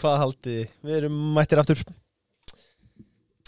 hvað 0.00 0.18
haldið 0.22 0.58
þið? 0.58 0.74
Við 0.88 0.98
erum 1.00 1.16
mættir 1.36 1.62
aftur. 1.62 1.82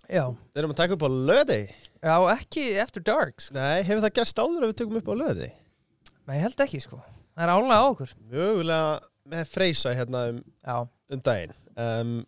Já, 0.09 0.25
Við 0.33 0.63
erum 0.63 0.73
að 0.73 0.81
taka 0.81 0.97
upp 0.97 1.05
á 1.05 1.11
löði 1.13 1.61
já 1.99 2.15
ekki 2.33 2.63
After 2.81 3.03
Dark 3.05 3.43
sko. 3.43 3.55
Nei, 3.59 3.83
hefur 3.85 4.05
það 4.07 4.15
gerst 4.21 4.39
áður 4.41 4.65
að 4.65 4.71
við 4.71 4.77
tökum 4.81 5.01
upp 5.01 5.11
á 5.11 5.15
löði? 5.19 5.49
Nei, 6.29 6.35
ég 6.39 6.45
held 6.47 6.63
ekki 6.65 6.81
sko. 6.85 7.01
Það 7.35 7.45
er 7.45 7.53
álega 7.55 7.79
á 7.79 7.85
okkur. 7.91 8.13
Mögulega 8.33 8.89
með 9.29 9.51
freysa 9.53 9.93
hérna 9.99 10.23
um, 10.33 10.43
um 11.13 11.23
daginn. 11.27 11.55
Um, 11.79 12.19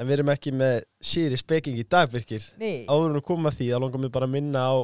En 0.00 0.08
við 0.08 0.16
erum 0.16 0.30
ekki 0.32 0.50
með 0.56 0.78
síri 1.04 1.36
speking 1.38 1.76
í 1.78 1.84
dag, 1.84 2.08
virkir 2.10 2.42
ný 2.58 2.86
Áður 2.90 3.10
en 3.12 3.18
að 3.20 3.26
koma 3.28 3.50
því, 3.52 3.66
þá 3.70 3.80
langar 3.82 4.00
við 4.02 4.12
bara 4.14 4.26
að 4.26 4.32
minna 4.32 4.62
á 4.64 4.74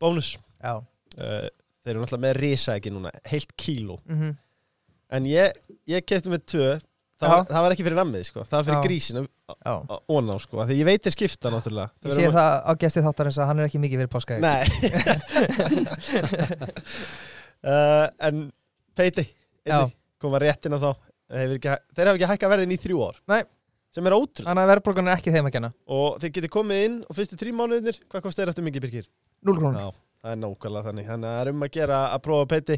bónus. 0.00 0.30
Já, 0.58 0.72
uh, 0.80 1.48
Þeir 1.84 1.92
eru 1.92 2.00
náttúrulega 2.02 2.24
með 2.24 2.38
risa 2.40 2.74
ekki 2.80 2.90
núna, 2.92 3.12
heilt 3.30 3.52
kíló. 3.60 3.98
Mhm. 4.08 4.32
En 5.16 5.26
ég, 5.28 5.60
ég 5.90 6.04
kefti 6.08 6.32
með 6.32 6.42
tvö 6.50 6.66
Það 7.20 7.32
var, 7.34 7.42
það 7.50 7.64
var 7.64 7.74
ekki 7.74 7.84
fyrir 7.84 7.98
nammið, 7.98 8.22
sko. 8.30 8.42
Það 8.48 8.56
var 8.56 8.64
fyrir 8.68 9.26
Já, 9.50 9.74
óná, 10.08 10.36
sko. 10.40 10.62
Þegar 10.62 10.78
ég 10.78 10.86
veit 10.88 11.04
þeir 11.04 11.14
skipta, 11.16 11.50
náttúrulega. 11.52 11.92
Ég 12.06 12.14
sé 12.16 12.30
það 12.32 12.52
á 12.64 12.72
gesti 12.80 13.02
þáttarins 13.04 13.38
að 13.40 13.48
hann 13.50 13.60
er 13.60 13.68
ekki 13.68 13.80
mikið 13.82 14.00
fyrir 14.00 14.12
páskaði 14.14 14.40
Nei. 14.46 14.62
Uh, 17.60 18.06
En 18.30 18.46
Peiti 18.96 19.26
koma 20.20 20.40
rétt 20.40 20.64
inn 20.68 20.76
á 20.76 20.80
þá. 20.80 20.90
Hefur 21.30 21.58
ekki, 21.58 21.76
Þeir 21.96 22.10
hafa 22.10 22.16
ekki 22.18 22.30
hækkað 22.32 22.52
verðin 22.54 22.74
í 22.74 22.80
þrjú 22.80 23.04
ár. 23.04 23.20
Nei. 23.30 23.42
Sem 23.90 24.06
er 24.06 24.14
ótrúð 24.14 24.46
Þannig 24.46 24.62
að 24.62 24.70
verðbólgan 24.70 25.10
er 25.10 25.16
ekki 25.18 25.32
þeim 25.34 25.48
að 25.50 25.54
kenna. 25.58 25.70
Og 25.90 26.18
þeir 26.22 26.34
geti 26.38 26.52
komið 26.56 26.84
inn 26.86 26.98
og 27.04 27.16
fyrstu 27.18 27.36
þrjú 27.40 27.54
mánuðinir 27.58 27.96
Hvað 28.06 28.24
kostar 28.26 28.44
þeir 28.44 28.52
eftir 28.54 28.66
mikið, 28.68 28.84
Birkir? 28.86 29.08
0 29.48 29.56
krónur. 29.58 29.80
Já, 29.80 30.02
það 30.22 30.34
er 30.34 30.40
nákvæmlega 30.44 30.88
þannig. 30.88 31.08
Þannig 31.10 31.28
að 31.30 31.34
það 31.36 31.42
er 31.42 31.50
um 31.52 31.64
að 31.66 31.72
gera 31.76 32.02
að 32.14 32.22
prófa 32.26 32.50
Peiti. 32.54 32.76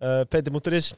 Uh, 0.00 0.22
Peiti 0.30 0.52
múturis 0.54 0.90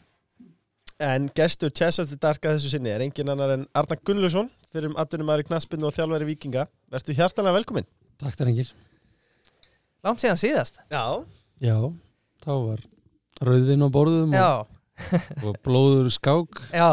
En 1.00 1.28
gestur 1.34 1.70
Chess 1.74 1.98
of 2.02 2.10
the 2.10 2.16
Dark 2.20 2.44
að 2.46 2.58
þessu 2.58 2.70
sinni 2.74 2.90
er 2.92 3.02
engin 3.04 3.30
annar 3.32 3.54
en 3.56 3.64
Arna 3.74 3.96
Gunnlaugsson 4.04 4.50
fyrir 4.72 4.90
um 4.92 4.96
atvinnum 5.00 5.30
aðri 5.32 5.46
knaspinu 5.48 5.88
og 5.88 5.94
þjálfæri 5.96 6.28
vikinga 6.28 6.66
Vertu 6.92 7.14
hjartanlega 7.16 7.56
velkomin 7.58 7.86
Takk 8.22 8.36
þær 8.38 8.50
engir. 8.52 8.68
Langt 10.06 10.22
síðan 10.22 10.38
síðast 10.40 10.78
Já, 10.92 11.02
Já, 11.62 11.76
þá 12.44 12.52
var 12.68 12.84
rauðvinn 13.42 13.82
á 13.82 13.88
borðum 13.94 14.36
Já, 14.36 14.48
og, 14.62 15.44
og 15.48 15.58
blóður 15.66 16.10
skák. 16.14 16.62
já, 16.74 16.90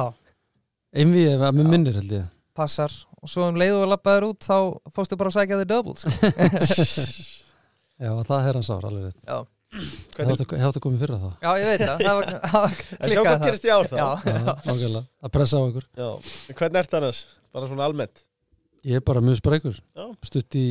Einvið 0.96 1.36
að 1.38 1.54
mér 1.60 1.66
Já. 1.68 1.72
minnir 1.76 2.00
held 2.00 2.14
ég. 2.16 2.28
passar 2.58 2.94
Og 3.20 3.28
svo 3.30 3.50
um 3.52 3.58
leiðu 3.60 3.82
og 3.84 3.90
lappaður 3.92 4.30
út 4.32 4.46
þá 4.48 4.56
fórstu 4.96 5.18
bara 5.20 5.30
að 5.30 5.36
sækja 5.42 5.58
þig 5.60 5.68
double 5.70 5.96
sko. 6.00 6.10
Já, 8.00 8.12
það 8.24 8.46
er 8.48 8.56
hans 8.62 8.70
ár 8.72 8.86
alveg 8.88 9.10
rétt. 9.10 9.24
Já, 9.28 9.42
Ég 9.70 10.26
hefði 10.26 10.66
átt 10.66 10.78
að 10.80 10.82
koma 10.82 10.98
fyrir 10.98 11.20
það. 11.22 11.34
já 11.46 11.50
ég 11.62 11.68
veit 11.70 11.82
það 11.84 12.00
Það 12.02 12.16
var, 12.20 12.30
það 12.50 12.64
var 12.64 12.70
en 12.70 12.78
sjá 12.80 13.04
klikkað 13.04 13.26
hvað 13.26 13.36
það 13.36 13.46
gerist 13.46 13.66
í 13.68 13.74
ár 13.76 13.90
þá 13.90 13.98
Já. 14.00 14.08
Að 15.22 15.32
pressa 15.36 15.60
á 15.60 15.62
okkur. 15.62 15.86
Já, 16.00 16.08
en 16.50 16.58
hvernig 16.58 16.80
ert 16.82 16.96
annars? 17.00 17.20
Bara 17.54 17.68
svona 17.70 17.86
almennt 17.86 18.24
Ég 18.90 18.96
er 18.96 19.04
bara 19.06 19.22
mjög 19.22 19.38
sprækur. 19.42 19.76
Já. 19.94 20.06
Stutt 20.26 20.56
í 20.58 20.64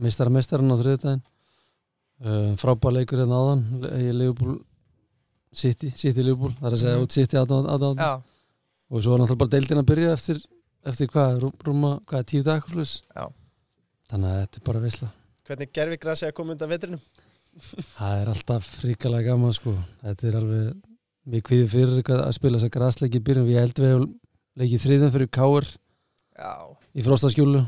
meistara 0.00 0.32
meistarinn 0.32 0.72
á 0.72 0.76
þriðdæðin. 0.80 1.20
Uh, 2.24 2.50
frábæð 2.60 2.94
leikur 2.96 3.20
hérna 3.20 3.36
áðan. 3.38 3.62
Ég 4.00 4.08
er 4.10 4.16
Leopold 4.16 4.62
City, 5.52 5.90
City 5.96 6.24
Leopold. 6.24 6.56
Það 6.58 6.66
er 6.70 6.76
að 6.76 6.80
segja 6.82 6.96
Mhm. 6.96 7.04
út 7.06 7.12
City 7.16 7.36
aðdáðan. 7.36 7.96
já, 8.00 8.22
Og 8.90 9.02
svo 9.04 9.14
er 9.14 9.18
náttúrulega 9.22 9.38
bara 9.44 9.50
deildin 9.54 9.78
að 9.82 9.86
byrja 9.92 10.12
eftir, 10.16 10.40
eftir 10.84 11.06
hvað, 11.12 11.38
rú- 11.44 11.54
rúma, 11.68 11.92
hvað, 12.08 12.24
tíu 12.26 12.42
dag. 12.42 12.64
Þannig 12.66 14.30
að 14.30 14.40
þetta 14.40 14.56
er 14.58 14.64
bara 14.64 14.80
veisla. 14.80 15.08
Hvernig 15.46 15.72
gerfi 15.72 15.98
grasi 16.00 16.26
að 16.26 16.32
koma 16.34 16.52
undan 16.56 16.68
vetrinum? 16.72 17.00
Það 17.58 18.20
er 18.22 18.30
alltaf 18.32 18.68
fríkalega 18.80 19.32
gaman 19.32 19.52
sko. 19.56 19.74
Þetta 20.04 20.28
er 20.30 20.38
alveg, 20.40 20.70
við 21.34 21.42
kvíðum 21.48 21.70
fyrir 21.74 22.12
að 22.20 22.32
spila 22.36 22.58
þess 22.60 22.68
að 22.68 22.74
grasleiki 22.76 23.20
í 23.20 23.24
byrjun. 23.26 23.48
Við 23.48 23.60
heldum 23.60 23.84
við 23.86 23.92
hefum 23.94 24.08
leikið 24.60 24.84
þriðan 24.86 25.14
fyrir 25.16 25.30
Káur 25.34 25.68
í 26.96 27.04
frostaskjúlu 27.04 27.60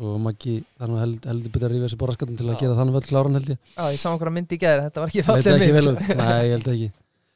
og 0.00 0.16
Maggi 0.24 0.54
þar 0.80 0.88
nú 0.90 0.98
held, 1.00 1.26
heldur 1.28 1.52
betur 1.52 1.68
að 1.68 1.74
rífa 1.74 1.86
þessu 1.88 1.98
borraskattin 2.00 2.38
til 2.40 2.46
að 2.48 2.54
Já. 2.54 2.60
gera 2.62 2.76
þannig 2.78 2.94
völd 2.96 3.08
kláran 3.10 3.36
held 3.36 3.50
ég. 3.52 3.58
Já, 3.76 3.82
ég 3.92 4.00
sá 4.00 4.06
einhverja 4.10 4.32
myndi 4.32 4.56
í 4.56 4.60
gæri, 4.62 4.84
þetta 4.86 5.02
var 5.02 5.10
ekki 5.12 5.24
vel 5.28 5.74
mynd 5.76 5.90
út. 5.90 6.06
Nei, 6.20 6.38
ég 6.46 6.54
held 6.54 6.70
ekki. 6.72 6.88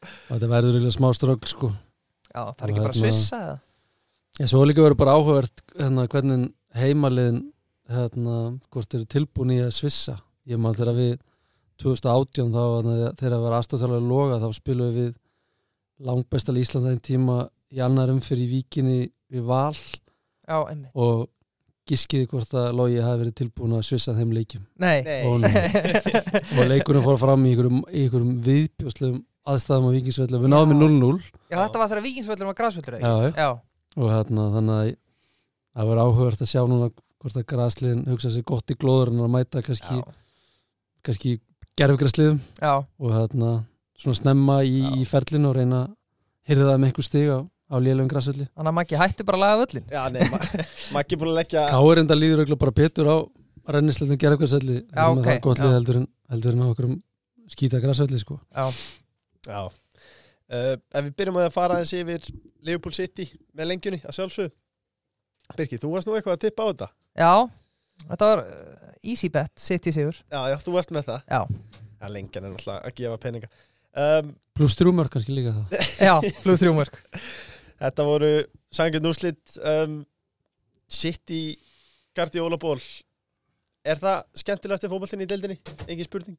Og 0.04 0.30
þetta 0.30 0.48
verður 0.54 0.78
eiginlega 0.78 0.96
smá 0.96 1.08
strögl 1.18 1.50
sko. 1.50 1.70
Já, 2.30 2.40
það 2.40 2.64
er 2.64 2.72
ekki 2.72 2.84
bara 2.84 2.94
hérna- 2.94 3.02
svissa 3.02 3.40
eða? 3.42 3.58
Já, 4.40 4.46
svo 4.50 4.62
líka 4.64 4.84
verður 4.84 5.00
bara 5.04 5.16
áhugavert 5.18 5.64
hérna, 5.76 6.06
hvernig 6.14 6.46
heimaliðin 6.80 7.42
hérna, 7.92 8.38
hvort 8.72 8.96
eru 8.98 9.10
tilbúin 9.12 9.52
í 9.54 9.60
að 9.64 9.74
svissa. 9.76 10.16
Ég 10.48 10.60
maður 10.60 10.80
þegar 10.82 10.98
við 11.02 11.12
2018 11.82 12.54
þá 12.54 12.62
þegar 13.18 13.36
að 13.36 13.44
vera 13.46 13.60
aðstofþjálfur 13.60 14.08
loga 14.08 14.40
þá 14.42 14.48
spilum 14.56 14.94
við 14.94 15.12
langbæstal 16.04 16.56
Íslandæðin 16.60 17.04
tíma 17.04 17.38
í 17.74 17.82
annar 17.84 18.12
umfyrir 18.12 18.46
í 18.46 18.50
víkinni 18.58 18.98
við 19.32 19.46
val. 19.48 19.76
Já, 20.44 20.58
og 20.94 21.28
giskiði 21.88 22.28
hvort 22.30 22.52
að 22.56 22.70
logi 22.78 23.00
hafi 23.04 23.20
verið 23.22 23.36
tilbúin 23.40 23.76
að 23.76 23.86
svissa 23.88 24.14
þeim 24.16 24.32
leikjum. 24.36 24.64
Nei, 24.80 25.04
Ó, 25.28 25.36
nei. 25.40 25.52
og 26.56 26.66
leikunum 26.72 27.04
fór 27.04 27.20
fram 27.20 27.44
í 27.44 27.52
einhverjum, 27.52 27.80
í 27.90 28.04
einhverjum 28.06 28.34
viðbjóslegum 28.46 29.22
aðstæðum 29.52 29.88
á 29.88 29.94
vikingsvelli. 29.98 30.40
Við 30.40 30.52
náðum 30.52 30.72
með 30.72 30.84
0-0 30.84 31.24
Já, 31.52 31.58
þetta 31.58 31.80
var 31.82 31.90
þegar 31.90 32.04
vikingsvöllur 32.06 32.48
var 32.50 32.58
já, 33.36 33.48
og 33.94 34.10
hérna 34.10 34.46
þannig 34.56 34.78
að 34.78 34.92
það 35.74 35.90
verður 35.90 36.04
áhugavert 36.04 36.44
að 36.44 36.50
sjá 36.54 36.62
núna 36.70 36.88
hvort 37.24 37.40
að 37.40 37.46
græsliðin 37.52 38.04
hugsa 38.08 38.32
sér 38.32 38.46
gott 38.48 38.72
í 38.72 38.78
glóður 38.80 39.12
en 39.12 39.24
að 39.24 39.32
mæta 39.34 39.62
kannski, 39.64 40.00
kannski 41.04 41.34
gerfgræsliðum 41.80 42.40
já, 42.60 42.72
og 42.82 43.14
hérna 43.14 43.52
svona 43.98 44.18
snemma 44.20 44.60
í, 44.66 44.82
í 45.00 45.06
ferlinu 45.08 45.50
og 45.50 45.56
reyna 45.58 45.84
að 45.84 45.94
hyrða 46.50 46.68
það 46.70 46.80
með 46.82 46.90
einhver 46.90 47.06
stig 47.08 47.30
á, 47.30 47.38
á 47.44 47.76
lélum 47.80 48.10
græsvelli 48.10 48.48
Þannig 48.50 48.70
að 48.72 48.76
Maggi 48.78 49.00
hætti 49.00 49.26
bara 49.26 49.38
að 49.40 49.44
laga 49.44 49.60
völlin 49.62 49.88
Já, 49.94 50.02
nei, 50.12 50.20
ma 50.30 51.00
ekki 51.04 51.18
búin 51.20 51.32
að 51.32 51.40
leggja 51.40 51.64
Káir 51.72 52.02
enda 52.02 52.18
líður 52.18 52.42
auðvitað 52.42 52.60
bara 52.64 52.76
betur 52.80 53.10
á 53.10 53.16
rennisleitum 53.74 54.20
gerfgræsvelli 54.20 54.76
Já, 54.82 55.04
ok, 55.08 55.22
það 55.24 55.32
er 55.34 55.42
gott 55.46 55.62
lið 55.64 55.74
heldur 55.78 56.00
en, 56.02 56.06
heldur 56.34 56.56
en 56.58 56.64
á 56.64 56.66
okkur 56.68 56.90
skýta 57.54 57.80
græsvelli 57.82 58.20
sko. 58.20 58.38
Já, 58.54 58.68
Já. 59.44 59.60
Uh, 60.44 60.74
Ef 60.92 61.06
við 61.06 61.14
byrjum 61.18 61.40
að 61.40 61.50
fara 61.54 61.78
aðeins 61.78 61.94
yfir 61.96 62.26
Liverpool 62.64 62.94
City 62.96 63.24
með 63.56 63.70
lengjunni 63.70 64.00
að 64.04 64.18
sjálfsög 64.18 64.52
Birkir, 65.56 65.80
þú 65.80 65.92
varst 65.92 66.08
nú 66.08 66.16
eitthvað 66.16 66.36
að 66.38 66.42
tippa 66.44 66.64
á 66.64 66.68
þetta? 66.70 66.88
Já. 67.20 67.32
Þetta 68.10 68.28
var 68.30 68.42
uh, 68.44 68.83
easy 69.12 69.30
bet, 69.32 69.52
City 69.60 69.92
sigur. 69.94 70.18
Já, 70.32 70.40
já, 70.52 70.56
þú 70.64 70.76
varst 70.78 70.92
með 70.94 71.08
það. 71.12 71.30
Já, 71.30 71.74
Já, 72.04 72.10
lengjan 72.12 72.44
er 72.44 72.52
náttúrulega 72.52 72.84
að 72.84 72.96
gefa 72.98 73.20
peninga. 73.22 73.48
Um, 73.94 74.32
pluss 74.58 74.76
þrjumör 74.76 75.08
kannski 75.12 75.34
líka 75.36 75.52
það 75.54 75.84
já, 76.08 76.14
flug 76.42 76.56
þrjúmörk 76.58 76.96
Þetta 77.78 78.06
voru 78.08 78.30
sangjörn 78.74 79.06
úrslit 79.06 79.58
um, 79.70 80.00
City 80.90 81.54
Guardiola 82.18 82.58
ból 82.58 82.80
Er 83.86 84.00
það 84.02 84.24
skemmtilegast 84.42 84.88
í 84.88 84.90
fótboltinni 84.90 85.28
í 85.28 85.30
deildinni? 85.30 85.58
Engin 85.86 86.08
spurning. 86.08 86.36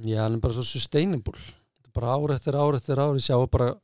Já, 0.00 0.22
hann 0.24 0.38
er 0.38 0.42
bara 0.42 0.56
svo 0.56 0.64
sustainable. 0.64 1.36
Þetta 1.36 1.90
er 1.92 1.96
bara 2.00 2.14
ár 2.16 2.32
eftir 2.34 2.56
ár 2.56 2.78
eftir 2.78 3.02
ár. 3.02 3.12
Ég 3.14 3.26
sjá 3.26 3.36
bara 3.52 3.74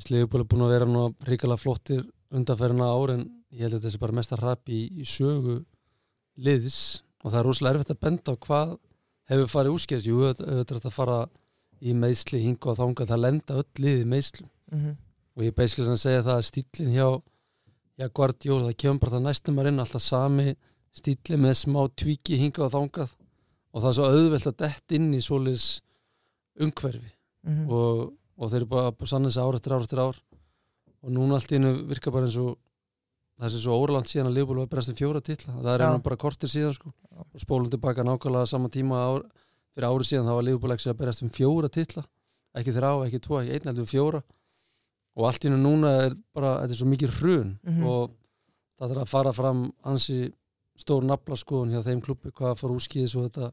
Sliðupól 0.00 0.40
er 0.40 0.48
búin 0.48 0.64
að 0.64 0.72
vera 0.72 0.88
nú 0.88 1.04
ríkala 1.28 1.58
flottir 1.60 2.06
undanferðina 2.32 2.88
ár 2.88 3.12
en 3.18 3.26
ég 3.52 3.66
held 3.66 3.76
að 3.76 3.84
þetta 3.84 3.92
sé 3.92 4.00
bara 4.00 4.16
mest 4.16 4.32
að 4.34 4.42
rapi 4.46 4.78
í, 4.78 4.88
í 5.02 5.06
sögu 5.06 5.60
liðs 6.36 6.78
og 7.24 7.32
það 7.32 7.38
er 7.40 7.46
rosalega 7.48 7.74
erfitt 7.74 7.94
að 7.94 8.02
benda 8.06 8.32
á 8.32 8.42
hvað 8.46 8.74
hefur 9.30 9.52
farið 9.52 9.76
úrskeiðis. 9.76 10.08
Jú, 10.08 10.22
auðvitað 10.24 10.50
er 10.50 10.64
þetta 10.70 10.90
að 10.90 10.96
fara 10.96 11.20
í 11.80 11.94
meðsli 11.96 12.40
hinga 12.44 12.72
og 12.72 12.78
þanga 12.80 13.06
það 13.08 13.22
lenda 13.24 13.60
öll 13.60 13.84
liði 13.84 14.02
í 14.04 14.10
meðslu 14.14 14.48
mm 14.70 14.98
og 15.40 15.46
ég 15.46 15.56
beislega 15.56 15.94
að 15.94 16.02
segja 16.02 16.24
það 16.26 16.38
að 16.38 16.46
stílinn 16.48 16.96
hjá, 16.96 17.06
hjá 17.96 18.06
Guardiola, 18.16 18.68
það 18.68 18.78
kemur 18.82 19.00
bara 19.00 19.14
það 19.14 19.26
næstum 19.26 19.60
að 19.60 19.70
inn 19.70 19.82
alltaf 19.84 20.04
sami 20.04 20.46
stíli 20.96 21.38
með 21.40 21.54
smá 21.60 21.80
tvíki 22.02 22.38
hingað 22.40 22.66
og 22.66 22.72
þangað. 22.74 23.14
Og 23.70 23.82
það 23.82 23.90
er 23.90 23.96
svo 23.96 24.08
auðvelt 24.10 24.48
að 24.50 24.56
dett 24.64 24.96
inn 24.96 25.06
í 25.14 25.20
svoleiðis 25.22 25.68
umhverfi. 26.60 27.12
-hmm. 27.46 27.70
og, 27.70 28.10
og 28.36 28.50
þeir 28.50 28.60
eru 28.60 28.70
bara 28.74 28.92
búið 28.92 29.12
sann 29.12 29.28
þessi 29.28 29.40
ár 29.40 29.56
eftir 29.56 29.72
ár 29.72 29.86
eftir 29.86 30.02
ár. 30.02 30.18
Og 31.00 31.14
núna 31.14 31.38
allt 31.38 31.52
í 31.52 31.56
einu 31.56 31.72
virka 31.88 32.10
bara 32.10 32.26
eins 32.26 32.36
og 32.36 32.58
það 33.40 33.52
sé 33.54 33.60
svo 33.62 33.76
óraland 33.80 34.08
síðan 34.10 34.28
að 34.30 34.34
Liverpool 34.36 34.58
var 34.62 34.70
berast 34.74 34.90
um 34.92 34.96
fjóra 34.98 35.20
titla. 35.24 35.54
Það 35.56 35.70
er 35.74 35.84
einhvern 35.86 36.02
bara 36.04 36.16
kortir 36.20 36.50
síðan 36.52 36.74
sko. 36.76 36.92
Og 37.20 37.40
spólum 37.40 37.70
tilbaka 37.72 38.04
nákvæmlega 38.04 38.46
sama 38.50 38.68
tíma 38.72 38.98
ár, 39.00 39.22
fyrir 39.74 39.88
ári 39.88 40.04
síðan 40.08 40.28
þá 40.28 40.34
var 40.36 40.46
Liverpool 40.48 40.74
ekki 40.76 40.90
að 40.92 40.98
berast 41.00 41.22
um 41.24 41.30
fjóra 41.30 41.70
titla. 41.72 42.04
Ekki 42.60 42.74
þrjá, 42.76 42.90
ekki 43.06 43.20
tvo, 43.24 43.40
ekki 43.40 43.54
einn 43.56 43.70
heldur 43.70 43.86
um 43.86 43.90
fjóra. 43.90 44.22
Og 45.16 45.26
allt 45.28 45.44
í 45.46 45.50
núna 45.52 45.94
er 46.06 46.14
bara 46.34 46.56
þetta 46.62 46.74
er 46.76 46.80
svo 46.80 46.88
mikið 46.90 47.16
hrun 47.20 47.58
Mhm. 47.64 47.86
og 47.86 48.10
það 48.78 48.88
þarf 48.94 49.02
að 49.02 49.08
fara 49.08 49.32
fram 49.32 49.72
ansi 49.84 50.32
stór 50.78 51.02
nafla 51.04 51.36
skoðun 51.36 51.72
hjá 51.74 51.82
þeim 51.84 52.00
klubbi 52.02 52.30
hvað 52.32 52.56
fór 52.60 52.72
úrskýðis 52.76 53.16
og 53.16 53.26
þetta 53.30 53.52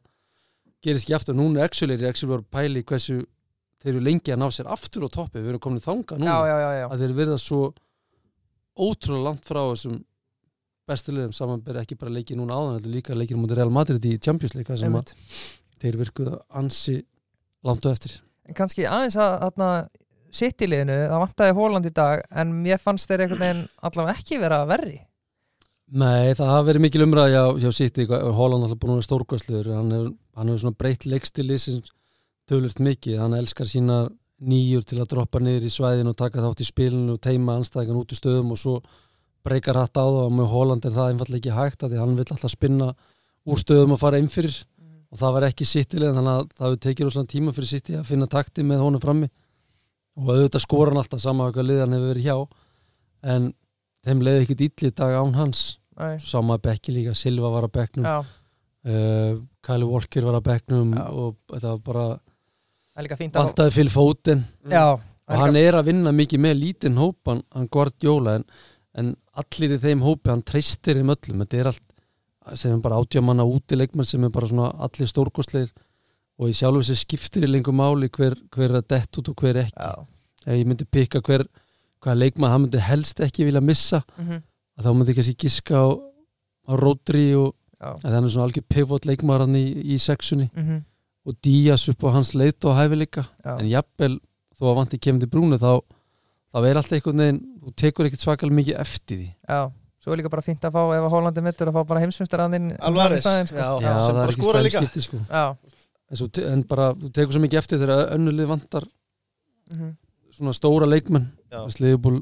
gerist 0.83 1.05
ekki 1.07 1.15
aftur, 1.17 1.35
núna 1.35 1.63
actually 1.65 1.95
er 1.97 2.07
actually 2.09 2.31
var 2.35 2.43
pæli 2.43 2.83
hversu 2.83 3.25
þeir 3.83 3.91
eru 3.95 3.99
lengi 4.05 4.31
að 4.31 4.39
ná 4.39 4.47
sér 4.53 4.69
aftur 4.71 5.03
á 5.05 5.09
toppi, 5.11 5.39
við 5.41 5.49
erum 5.49 5.59
komin 5.59 5.81
þanga 5.83 6.17
núna. 6.17 6.25
Já, 6.31 6.37
já, 6.47 6.57
já, 6.61 6.71
já. 6.79 6.87
Að 6.93 6.99
þeir 7.03 7.13
verða 7.17 7.37
svo 7.41 7.73
ótrúlega 8.77 9.25
langt 9.27 9.47
frá 9.47 9.62
þessum 9.71 9.97
bestu 10.88 11.13
liðum 11.13 11.33
samanber 11.35 11.81
ekki 11.81 11.97
bara 12.00 12.13
leikið 12.15 12.39
núna 12.39 12.56
áðan 12.57 12.77
heldur 12.77 12.94
líka 12.95 13.18
leikið 13.18 13.41
mútið 13.41 13.59
Real 13.59 13.74
Madrid 13.75 14.06
í 14.07 14.15
Champions 14.24 14.56
League 14.56 14.77
sem 14.79 14.94
að 14.95 15.12
Einmitt. 15.12 15.50
þeir 15.81 15.97
virkuðu 16.03 16.38
ansi 16.62 16.97
langt 17.68 17.88
á 17.88 17.91
eftir 17.91 18.19
En 18.47 18.56
kannski 18.56 18.85
aðeins 18.88 19.18
að 19.19 19.33
þarna, 19.41 19.68
sitt 20.31 20.63
í 20.63 20.69
liðinu, 20.69 20.95
það 21.12 21.24
vantaði 21.25 21.56
Hóland 21.57 21.89
í 21.89 21.91
dag 21.97 22.24
en 22.31 22.53
mér 22.63 22.79
fannst 22.79 23.12
þeir 23.12 23.25
einhvern 23.25 23.44
veginn 23.44 23.65
allavega 23.89 24.15
ekki 24.21 24.39
vera 24.39 24.62
verri 24.69 24.95
Nei, 25.88 26.33
það 26.35 26.50
hafa 26.51 26.68
verið 26.68 26.83
mikil 26.83 27.03
umræði 27.06 27.44
hjá, 27.63 27.69
City, 27.75 28.06
Holland 28.07 28.65
alltaf 28.68 28.80
búin 28.81 28.95
að 28.95 28.97
vera 28.97 29.07
stórkvæsluður 29.07 29.69
hann 29.75 29.94
hefur 29.95 30.15
hefur 30.38 30.63
svona 30.63 30.80
breytt 30.80 31.06
leikstili 31.07 31.59
sem 31.59 31.77
tölvöld 32.47 32.81
mikið, 32.83 33.19
hann 33.21 33.35
elskar 33.38 33.68
sína 33.68 34.01
nýjur 34.37 34.85
til 34.85 35.01
að 35.01 35.11
droppa 35.13 35.41
niður 35.41 35.67
í 35.67 35.73
svæðin 35.73 36.11
og 36.11 36.17
taka 36.19 36.43
þátt 36.43 36.63
í 36.63 36.67
spilinu 36.67 37.17
og 37.17 37.21
teima 37.23 37.57
anstæðingan 37.57 38.01
út 38.01 38.13
í 38.13 38.17
stöðum 38.19 38.53
og 38.53 38.61
svo 38.61 38.75
breykar 39.47 39.79
hatt 39.79 39.97
á 39.97 40.05
það 40.05 40.23
og 40.25 40.33
með 40.37 40.49
Holland 40.51 40.85
er 40.85 40.95
það 40.95 41.13
einfallega 41.13 41.39
ekki 41.41 41.55
hægt 41.57 41.83
að 41.83 41.93
því 41.93 42.01
hann 42.03 42.17
vill 42.17 42.27
alltaf 42.27 42.53
spinna 42.53 42.89
úr 43.47 43.61
stöðum 43.61 43.95
og 43.95 44.01
fara 44.01 44.19
inn 44.21 44.29
fyrir 44.31 44.59
og 45.07 45.19
það 45.21 45.35
var 45.37 45.47
ekki 45.47 45.67
City-lið 45.67 46.15
þannig 46.17 46.33
að 46.33 46.47
það 46.59 46.77
tekið 46.85 47.07
rosalega 47.07 47.31
tíma 47.33 47.53
fyrir 47.55 47.71
City 47.71 47.97
að 47.97 48.09
finna 48.09 48.27
takti 48.31 48.65
með 48.67 48.83
honum 48.83 49.03
frammi. 49.03 49.29
Og 50.17 50.31
auðvitað 50.33 50.63
skora 50.65 50.91
hann 50.91 50.99
alltaf 50.99 51.21
sama 51.23 51.47
hvað 51.53 51.69
liðan 51.69 51.95
hefur 51.95 52.11
verið 52.11 52.27
hjá. 52.27 52.37
En 53.33 53.51
þeim 54.07 54.23
leiði 54.25 54.43
ekkit 54.43 54.65
illi 54.67 54.91
dag 54.97 55.15
án 55.15 55.37
hans. 55.37 55.67
Nei. 55.97 56.19
sama 56.21 56.59
bekki 56.61 56.93
líka, 56.93 57.15
Silva 57.17 57.49
var 57.49 57.65
að 57.65 57.71
bekknum. 57.73 58.05
Já, 58.05 58.19
uh, 58.85 59.39
Kyle 59.65 59.87
Walker 59.89 60.27
var 60.27 60.35
að 60.37 60.43
bekknum 60.45 60.91
Já. 60.93 61.05
og 61.09 61.37
þetta 61.49 61.71
var 61.71 61.79
bara 61.87 62.03
það 62.97 63.03
er 63.03 63.05
líka 63.05 63.19
fínt 63.19 63.35
að 63.38 63.45
vantaði 63.45 63.73
fyrir 63.75 63.94
fótinn 63.94 64.39
Já, 64.73 64.85
og 64.97 65.41
hann 65.44 65.59
er 65.59 65.77
að 65.77 65.91
vinna 65.91 66.13
mikið 66.15 66.41
með 66.41 66.55
lítinn 66.63 66.97
hópan 66.97 67.44
hann 67.53 67.67
Guardiola 67.69 68.39
en, 68.39 68.45
en 68.97 69.11
allir 69.38 69.75
í 69.75 69.81
þeim 69.83 70.01
hópi, 70.01 70.31
hann 70.31 70.41
treystir 70.47 70.97
þeim 70.97 71.13
öllum. 71.13 71.44
Þetta 71.44 71.59
er 71.59 71.69
allt 71.69 72.57
sem 72.57 72.73
er 72.73 72.81
bara 72.81 72.97
átjámanna 72.97 73.45
úti 73.45 73.77
leikmann 73.77 74.07
sem 74.07 74.23
er 74.23 74.33
bara 74.33 74.49
svona 74.49 74.71
allir 74.88 75.09
stórkostleir 75.11 75.69
og 76.39 76.49
ég 76.49 76.57
sjálf 76.57 76.81
þessi 76.81 77.03
skiptir 77.03 77.45
í 77.45 77.51
lengur 77.51 77.75
máli 77.75 78.09
hver, 78.13 78.38
hver 78.55 78.71
er 78.71 78.79
að 78.81 78.89
dett 78.95 79.21
út 79.21 79.29
og 79.29 79.44
hver 79.44 79.61
ekki. 79.65 79.77
Já, 79.77 80.07
ef 80.47 80.57
ég 80.57 80.65
myndi 80.69 80.89
pikka 80.89 81.21
hver 81.21 81.45
hvaða 82.01 82.19
leikmann 82.23 82.53
hann 82.53 82.65
myndi 82.65 82.81
helst 82.81 83.21
ekki 83.21 83.45
vilja 83.45 83.61
missa 83.61 84.01
mhm, 84.17 84.41
að 84.77 84.89
þá 84.89 84.91
myndi 84.95 85.13
ég 85.13 85.19
kannski 85.19 85.39
giska 85.45 85.85
á, 85.85 85.88
á 85.94 86.73
Rodri 86.81 87.29
og 87.38 87.53
er 87.77 88.29
svona 88.29 88.47
algjör 88.47 88.65
pivot 88.73 89.05
leikmaður 89.05 89.45
hann 89.45 89.57
í, 89.59 89.65
í 89.94 89.97
sexunni. 90.01 90.49
Mhm, 90.55 90.85
og 91.27 91.35
Díaz 91.44 91.88
upp 91.91 92.06
á 92.07 92.09
hans 92.15 92.31
leit 92.38 92.63
og 92.65 92.77
hæfileika 92.77 93.25
en 93.57 93.68
jafnvel 93.68 94.15
þó 94.57 94.69
að 94.71 94.77
vanti 94.79 95.00
kemur 95.03 95.24
til 95.25 95.31
brúnu 95.33 95.59
þá, 95.59 95.81
þá 96.53 96.57
er 96.63 96.79
alltaf 96.79 96.95
einhvern 96.97 97.24
veginn 97.25 97.41
þú 97.65 97.74
tekur 97.83 98.07
ekkert 98.07 98.24
svakalega 98.24 98.59
mikið 98.62 98.79
eftir 98.85 99.21
því. 99.21 99.29
Já 99.50 99.62
Svo 100.07 100.13
er 100.15 100.21
líka 100.21 100.29
bara 100.31 100.44
fínt 100.45 100.63
að 100.63 100.71
fá, 100.71 100.81
ef 100.95 101.03
að 101.03 101.12
Hólandi 101.12 101.41
mittur 101.44 101.68
að 101.68 101.75
fá 101.75 101.88
bara 101.89 102.00
heimsfynstaraðinn 102.06 102.68
Alvarez, 102.88 103.19
staðinn, 103.25 103.50
sko. 103.50 103.57
já, 103.59 103.65
Já, 103.83 103.89
sem 103.91 104.06
það 104.06 104.07
er 104.07 104.19
bara 104.21 104.31
ekki 104.31 104.45
skora 104.45 104.59
stæðum 104.62 104.68
líka. 104.69 104.81
skipti 104.85 105.03
sko. 105.03 105.18
En, 106.07 106.19
svo, 106.21 106.27
en 106.47 106.62
bara 106.69 106.85
þú 106.95 107.09
tekur 107.18 107.35
svo 107.35 107.41
mikið 107.44 107.59
eftir 107.59 107.81
þegar 107.81 108.03
önnulið 108.15 108.47
vantar 108.53 108.85
mhm, 109.73 109.89
svona 110.38 110.53
stóra 110.56 110.88
leikmenn. 110.88 111.25
Þess 111.51 111.81
liður 111.83 112.00
búið 112.06 112.21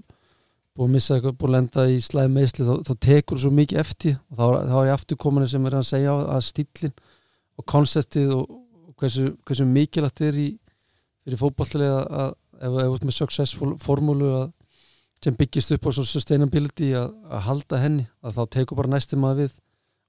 búið 0.75 0.87
að 0.87 0.95
missa 0.95 1.15
eitthvað, 1.19 1.37
búið 1.43 1.51
að 1.51 1.55
lenda 1.59 1.85
í 1.93 1.99
slæð 2.07 2.33
meðsli 2.39 2.65
þá, 2.71 2.73
þá 2.89 2.93
tekur 3.05 3.43
svo 3.43 3.51
mikið 3.61 3.83
eftir. 3.83 4.17
Og 4.31 4.39
þá, 4.39 4.45
þá 4.71 4.75
er 4.79 4.89
ég 4.89 4.97
aftur 4.97 5.21
komin 5.21 5.47
sem 5.53 5.69
er 5.69 5.77
að 5.77 5.85
segja 5.91 6.15
að 6.25 6.41
stílinn 6.49 6.95
og 7.55 7.67
konseptið 7.69 8.33
og 8.39 8.57
hversu, 9.01 9.31
hversu 9.45 9.65
mikilvægt 9.67 10.21
er 10.21 10.37
í 10.39 10.47
fyrir 11.25 11.39
fótballtilega 11.41 12.01
að 12.05 12.33
ef 12.55 12.77
ef 12.79 12.85
þú 12.85 12.93
ert 12.95 13.05
með 13.09 13.17
successful 13.17 13.73
formúlu 13.81 14.29
að, 14.39 14.47
sem 15.23 15.35
byggist 15.35 15.71
upp 15.75 15.87
á 15.87 15.91
sustainability 15.97 16.91
að, 16.95 17.13
að 17.31 17.41
halda 17.49 17.79
henni 17.81 18.07
að 18.23 18.35
þá 18.37 18.43
tekur 18.59 18.77
bara 18.77 18.93
næsti 18.95 19.17
maður 19.19 19.41
við 19.45 19.55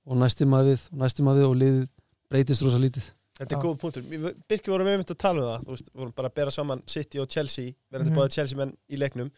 og 0.07 0.19
næsti 0.21 0.47
maður 0.47 0.69
við 0.75 0.83
og 0.93 0.99
næsti 1.03 1.25
maður 1.27 1.41
við 1.43 1.49
og 1.51 1.57
liðið 1.63 1.87
breytist 2.31 2.63
rosa 2.67 2.83
lítið 2.83 3.13
Þetta 3.37 3.53
er 3.53 3.59
Já. 3.59 3.65
góð 3.67 3.75
punktur. 3.83 4.05
Við- 4.09 4.37
Birkir 4.49 4.73
vorum 4.73 4.87
einmitt 4.89 5.11
að 5.13 5.19
tala 5.21 5.41
um 5.43 5.49
það, 5.51 5.65
þú 5.67 5.75
veist, 5.75 5.89
við 5.93 6.01
vorum 6.01 6.13
bara 6.17 6.29
að 6.31 6.35
bera 6.39 6.53
saman 6.55 6.81
City 6.89 7.19
og 7.21 7.27
Chelsea, 7.29 7.75
verðandi 7.93 8.09
Mhm. 8.15 8.17
báðið 8.17 8.33
Chelsea 8.33 8.57
menn 8.57 8.71
í 8.89 8.97
leiknum 8.97 9.29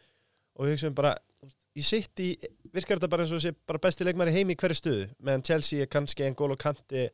og 0.55 0.63
við 0.67 0.71
hugsaum 0.77 0.95
bara, 0.95 1.11
í 1.75 1.83
City 1.83 2.29
virkar 2.73 3.01
þetta 3.01 3.09
bara 3.11 3.25
eins 3.25 3.33
og 3.35 3.41
sé 3.43 3.51
bara 3.67 3.79
besti 3.83 4.05
leikmæri 4.07 4.31
heim 4.37 4.49
í 4.51 4.55
hverju 4.55 4.79
stöðu, 4.79 5.09
meðan 5.21 5.43
Chelsea 5.43 5.83
er 5.83 5.87
kannski 5.91 6.23
en 6.29 6.35
gól 6.39 6.53
og 6.55 6.59
kanti, 6.63 7.09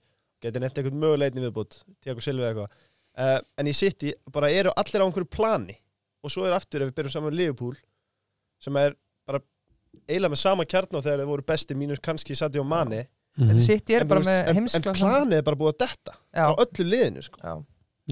getur 0.44 0.62
nefnt 0.64 0.79
einhvern 0.81 1.00
möguleitni 1.02 1.43
viðbútt, 1.44 1.81
Tiago 2.05 2.23
Silva 2.25 2.46
eða 2.46 2.52
eitthvað. 2.52 2.85
Uh, 3.14 3.41
en 3.62 3.70
í 3.70 3.75
City 3.76 4.12
bara 4.35 4.50
eru 4.52 4.73
allir 4.81 5.02
á 5.02 5.06
einhverju 5.06 5.31
plani. 5.32 5.76
Og 6.25 6.32
svo 6.32 6.46
er 6.49 6.55
aftur 6.56 6.82
ef 6.85 6.91
við 6.91 6.96
byrjum 7.00 7.14
saman 7.14 7.31
með 7.32 7.38
Liverpool 7.41 7.75
sem 8.64 8.79
er 8.81 8.94
bara 9.29 9.43
eiginlega 10.08 10.32
með 10.32 10.41
sama 10.41 10.64
kjarn 10.69 10.96
og 10.99 11.05
þegar 11.05 11.20
þeir 11.23 11.31
voru 11.31 11.44
besti 11.46 11.76
mínus 11.79 12.00
kannski 12.02 12.37
Sadio 12.38 12.64
Mane. 12.64 13.05
Mhm. 13.37 13.50
Þetta 13.50 13.67
sitt 13.67 13.91
ég 13.91 14.00
er 14.00 14.05
en, 14.06 14.29
en, 14.31 14.49
en 14.49 14.58
heimskla 14.61 14.93
planið 14.94 15.41
er 15.41 15.46
bara 15.46 15.58
búið 15.58 15.73
að 15.73 15.79
detta 15.85 16.12
Já, 16.31 16.44
á 16.47 16.52
öllu 16.55 16.85
liðinu 16.87 17.23
sko. 17.26 17.40
já, 17.43 17.55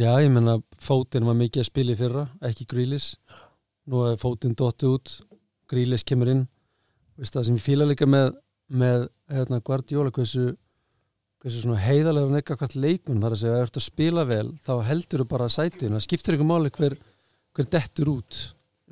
Já, 0.02 0.10
ég 0.24 0.30
menna 0.34 0.56
fótinn 0.82 1.26
var 1.28 1.36
mikið 1.38 1.62
að 1.62 1.68
spila 1.68 1.92
í 1.94 1.98
fyrra 2.00 2.24
ekki 2.48 2.66
Grílis 2.72 3.06
nú 3.92 4.00
er 4.08 4.16
fótinn 4.18 4.56
dotti 4.58 4.88
út 4.90 5.12
Grílis 5.70 6.02
kemur 6.04 6.30
inn. 6.32 6.42
Vist 7.20 7.36
það 7.36 7.46
sem 7.48 7.58
ég 7.60 7.64
fíla 7.64 7.86
líka 7.86 8.08
með, 8.08 8.32
með 8.68 9.06
hérna, 9.30 9.60
Guardiola 9.64 10.10
hversu, 10.12 10.52
hversu 11.42 11.64
svona 11.64 11.80
heiðalega 11.82 12.28
hann 12.28 12.38
eitthvað 12.38 12.76
leikmun 12.78 13.22
þar 13.22 13.34
að 13.34 13.40
segja 13.40 13.54
að 13.56 13.62
ef 13.62 13.66
þú 13.66 13.70
ert 13.70 13.80
að 13.80 13.86
spila 13.88 14.24
vel 14.28 14.48
þá 14.62 14.72
heldur 14.86 15.22
þú 15.22 15.26
bara 15.32 15.48
sætinu. 15.50 15.96
Það 15.96 16.04
skiptir 16.06 16.36
ykkur 16.36 16.48
máli 16.48 16.72
hver, 16.76 16.96
hver 17.56 17.68
dettur 17.72 18.12
út 18.14 18.40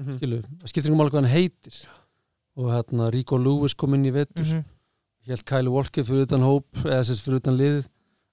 mm 0.01 0.17
skilu, 0.17 0.41
það 0.63 0.73
skiptir 0.73 0.91
ykkur 0.91 0.99
máli 0.99 1.13
hvað 1.13 1.21
hann 1.21 1.35
heitir. 1.35 1.79
Og 2.59 2.71
hérna 2.73 3.11
Rico 3.15 3.39
Lewis 3.39 3.77
kom 3.79 3.95
inn 3.95 4.09
í 4.09 4.13
vetur. 4.15 4.47
Mhm, 4.47 4.65
held 5.31 5.45
Kyle 5.47 5.71
Walker 5.71 6.07
fyrir 6.09 6.27
utan 6.27 6.43
hóp 6.45 6.83
eða 6.83 7.03
sérst 7.07 7.25
fyrir 7.27 7.43
utan 7.43 7.59
liðið. 7.61 7.87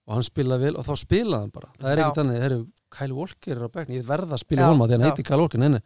Og 0.08 0.16
hann 0.16 0.24
spilaði 0.26 0.64
vel 0.64 0.80
og 0.80 0.88
þá 0.88 0.94
spilaði 1.04 1.44
hann 1.44 1.54
bara. 1.54 1.70
Það 1.78 1.92
er 1.92 2.02
ekki 2.02 2.20
þannig, 2.22 2.42
herru, 2.46 2.60
Kyle 2.98 3.18
Walker 3.18 3.58
er 3.58 3.68
á 3.68 3.70
bekni 3.70 4.00
ég 4.00 4.08
verða 4.08 4.38
að 4.38 4.44
spila 4.46 4.70
að 4.72 4.78
því 4.80 4.96
hann 4.96 5.04
já. 5.04 5.10
heiti 5.12 5.28
Kyle 5.28 5.44
Walker. 5.44 5.60
Neini, 5.60 5.82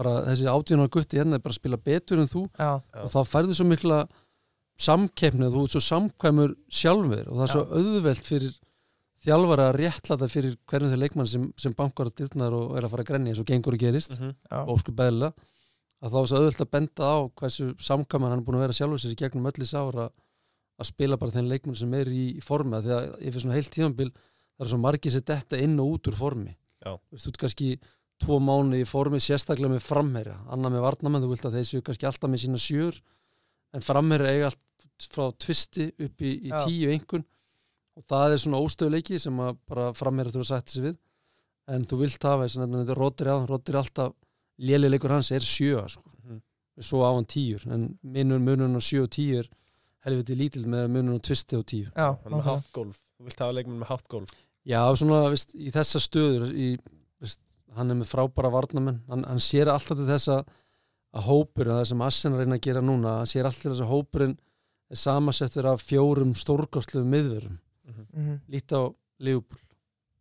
bara 0.00 0.14
þessi 0.24 0.48
átjónar 0.48 0.90
gutti 0.90 1.20
hérna 1.20 1.36
er 1.36 1.44
bara 1.44 1.52
að 1.52 1.60
spila 1.60 1.76
betur 1.76 2.22
en 2.22 2.30
þú. 2.32 2.46
Já. 2.56 2.70
og 3.04 3.12
þá 3.12 3.20
færðu 3.28 3.58
svo 3.58 3.68
mikla 3.68 4.00
samkeppni 4.80 5.46
og 5.46 5.54
þú 5.54 5.62
ert 5.66 5.76
svo 5.76 5.82
samkvæmur 5.84 6.56
sjálfur 6.72 7.28
og 7.28 7.38
það 7.38 7.46
er 7.46 7.52
svo 7.54 7.64
auðvelt 7.80 8.28
fyrir 8.30 8.58
þjálfara 9.20 9.68
að 9.68 9.78
réttlata 9.82 10.28
fyrir 10.32 10.56
hvernig 10.70 10.94
þeir 10.94 11.02
leikmann 11.02 11.28
sem, 11.28 11.46
sem 11.60 11.74
bankar 11.76 12.08
á 12.08 12.16
dyrnar 12.16 12.56
og 12.56 12.78
er 12.78 12.86
að 12.86 12.94
fara 12.94 13.04
að 13.04 13.10
grenja 13.10 13.34
eins 13.34 13.42
og 13.42 13.48
gengur 13.50 13.76
og 13.76 13.82
gerist. 13.82 14.16
-hmm. 14.16 14.32
já, 14.48 14.58
ósku 14.64 14.94
beðla 14.96 15.32
að 16.00 16.14
þá 16.14 16.18
er 16.20 16.28
svo 16.30 16.40
auðvelt 16.40 16.64
að 16.64 16.70
benda 16.72 17.04
á 17.04 17.18
hversu 17.28 17.66
samkvæman 17.76 18.32
hann 18.32 18.40
er 18.40 18.46
búin 18.46 18.56
að 18.56 18.64
vera 18.64 18.78
sjálfur 18.78 19.02
sér 19.02 19.12
í 19.12 19.20
gegnum 19.20 19.50
öllis 19.50 19.74
ára 19.76 20.08
að 20.80 20.88
spila 20.88 21.18
bara 21.20 21.34
þenn 21.34 21.50
leikmann 21.50 21.76
sem 21.76 21.92
er 21.94 22.08
í, 22.08 22.40
formi. 22.40 22.78
Af 22.78 22.86
því 22.86 22.94
að 22.96 23.06
yfir 23.28 23.42
svona 23.44 23.56
heilt 23.58 23.72
tímanbil 23.74 24.10
það 24.10 24.64
er 24.64 24.70
svo 24.72 24.78
margir 24.80 25.12
sér 25.12 25.24
detta 25.28 25.60
inn 25.60 25.76
og 25.80 25.96
út 25.96 26.08
úr 26.08 26.16
formi. 26.16 26.56
Já. 26.80 26.96
þú 26.96 27.12
veist, 27.12 27.26
þú 27.26 27.30
ert 27.30 27.40
kannski 27.42 27.70
tvo 28.20 28.38
mánu 28.40 28.80
í 28.80 28.86
formi 28.88 29.20
sérstaklega 29.20 29.74
með 29.74 29.84
framherja. 29.84 30.38
Annað 30.48 30.76
með 30.76 30.84
varnamenn, 30.86 31.24
þú 31.24 31.30
vilt 31.34 31.44
að 31.44 31.56
þeir 31.58 31.68
séu 31.68 31.84
kannski 31.84 32.08
alltaf 32.08 32.32
með 32.32 32.42
sína 32.44 32.60
sjör 32.60 33.00
en 33.76 33.84
framherja 33.84 34.32
eiga 34.32 34.48
allt 34.48 34.62
frá 35.08 35.30
tvisti 35.40 35.90
upp 35.90 36.24
í, 36.24 36.32
í 36.48 36.50
tíu 36.50 36.90
einhvern 36.92 37.24
og 37.96 38.04
það 38.08 38.34
er 38.34 38.42
svona 38.44 38.60
óstöðuleiki 38.64 39.20
sem 39.20 39.40
að 39.44 39.56
bara 39.68 39.90
framherja 39.96 40.34
þurfa 40.34 40.46
að 40.46 40.50
sætti 40.50 40.76
sig 40.76 40.86
við. 40.88 40.98
En 41.70 41.86
þú 41.86 42.00
vilt 42.02 42.26
hafa 42.26 42.46
þess 42.46 42.60
að 42.60 42.76
þetta 42.78 42.98
rótir 42.98 43.30
á 43.30 43.36
rótir 43.46 43.80
alltaf 43.80 44.14
lélileikur 44.60 45.14
hans 45.14 45.30
er 45.32 45.44
sjö 45.44 45.86
sko. 45.88 46.06
Mhm. 46.24 46.42
svo 46.80 47.02
á 47.04 47.12
hann 47.12 47.26
tíur. 47.28 47.66
En 47.68 47.98
munun, 48.02 48.44
munun 48.44 48.76
á 48.76 48.80
sjö 48.80 49.04
og 49.04 49.10
tíu 49.10 49.40
er 49.40 49.48
helviti 50.06 50.36
lítill 50.36 50.64
með 50.64 50.88
munun 50.88 51.18
á 51.18 51.20
tvisti 51.20 51.56
og 51.56 51.66
tíu. 51.66 51.90
Já, 51.92 52.16
er 52.16 52.40
hátt 52.46 52.72
golf 52.72 53.02
Þú 53.18 53.24
vilt 53.28 53.42
hafa 53.42 53.52
leikmenn 53.52 53.82
með 53.82 53.90
hátt 53.92 54.08
golf 54.08 54.30
já, 54.66 54.80
svona 54.96 55.28
vist, 55.32 55.54
í 55.54 55.70
þessa 55.74 56.00
stöður 56.02 56.50
í, 56.52 56.72
vist, 57.20 57.40
hann 57.76 57.92
er 57.92 58.00
með 58.00 58.10
frábæra 58.12 58.52
varnamenn 58.52 59.00
hann, 59.10 59.24
hann 59.28 59.42
sér 59.42 59.70
alltaf 59.72 59.98
til 59.98 60.08
þess 60.08 60.32
að 60.36 60.44
að 61.10 61.24
hópurinn, 61.26 61.74
það 61.74 61.88
sem 61.90 62.02
Assen 62.06 62.36
reyna 62.38 62.54
að 62.54 62.66
gera 62.68 62.82
núna 62.84 63.16
hann 63.18 63.30
sér 63.30 63.48
alltaf 63.48 63.64
til 63.64 63.72
þess 63.72 63.82
að 63.82 63.90
hópurinn 63.90 64.36
er 64.90 64.96
samasettur 64.96 65.66
af 65.70 65.82
fjórum 65.86 66.34
stórkostlu 66.36 67.04
miðverum. 67.06 67.58
Mhm, 68.14 68.40
lít 68.50 68.72
á 68.74 68.82
Liverpool 69.20 69.60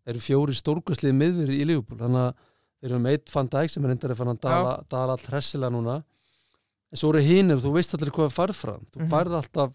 Það 0.06 0.14
eru 0.16 0.20
fjóri 0.26 0.54
stórkvæslið 0.58 1.14
miður 1.14 1.50
í 1.54 1.66
Liverpool 1.68 2.00
þannig 2.00 2.22
að 2.24 2.34
þeir 2.82 2.90
eru 2.90 3.00
með 3.04 3.12
eitt 3.14 3.34
Van 3.36 3.48
Dijk 3.52 3.70
sem 3.70 3.84
er 3.86 3.90
reyndar 3.92 4.12
að 4.14 4.18
fann 4.18 4.32
að 4.32 4.40
dala, 4.42 4.72
dala 4.90 5.12
all 5.14 5.26
hressilega 5.30 5.70
núna. 5.76 5.98
En 6.90 6.98
svo 6.98 7.10
eru 7.14 7.22
hinir 7.22 7.58
og 7.60 7.62
þú 7.62 7.74
veist 7.76 7.94
allir 7.94 8.10
hvað 8.16 8.26
er 8.26 8.34
farð 8.34 8.56
frá 8.58 8.74
þú 8.80 9.02
Mhm. 9.04 9.10
færð 9.12 9.36
alltaf 9.38 9.74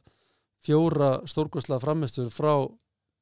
fjóra 0.64 1.10
stórkvæslega 1.28 1.80
framistur 1.84 2.30
frá 2.34 2.54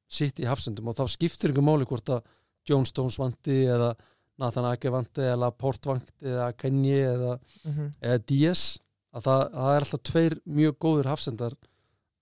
sitt 0.09 0.39
í 0.39 0.45
hafsendum 0.47 0.87
og 0.87 0.95
þá 0.95 1.05
skiptir 1.11 1.51
ykkur 1.53 1.61
máli 1.67 1.85
hvort 1.85 2.09
að 2.09 2.23
John 2.65 2.85
Stones 2.85 3.17
vanti 3.19 3.65
eða 3.67 3.93
Nathan 4.39 4.65
Ake 4.65 4.89
vanti 4.89 5.21
eða 5.21 5.37
Laporte 5.43 5.85
vanti 5.91 6.11
eða 6.23 6.51
Kenny 6.57 6.95
eða, 7.03 7.39
mhm, 7.65 7.93
eða 8.01 8.17
Díaz 8.25 8.79
að 9.13 9.27
það, 9.27 9.41
það 9.53 9.75
er 9.75 9.85
alltaf 9.85 10.03
tveir 10.09 10.35
mjög 10.59 10.77
góður 10.85 11.11
hafsendar 11.11 11.55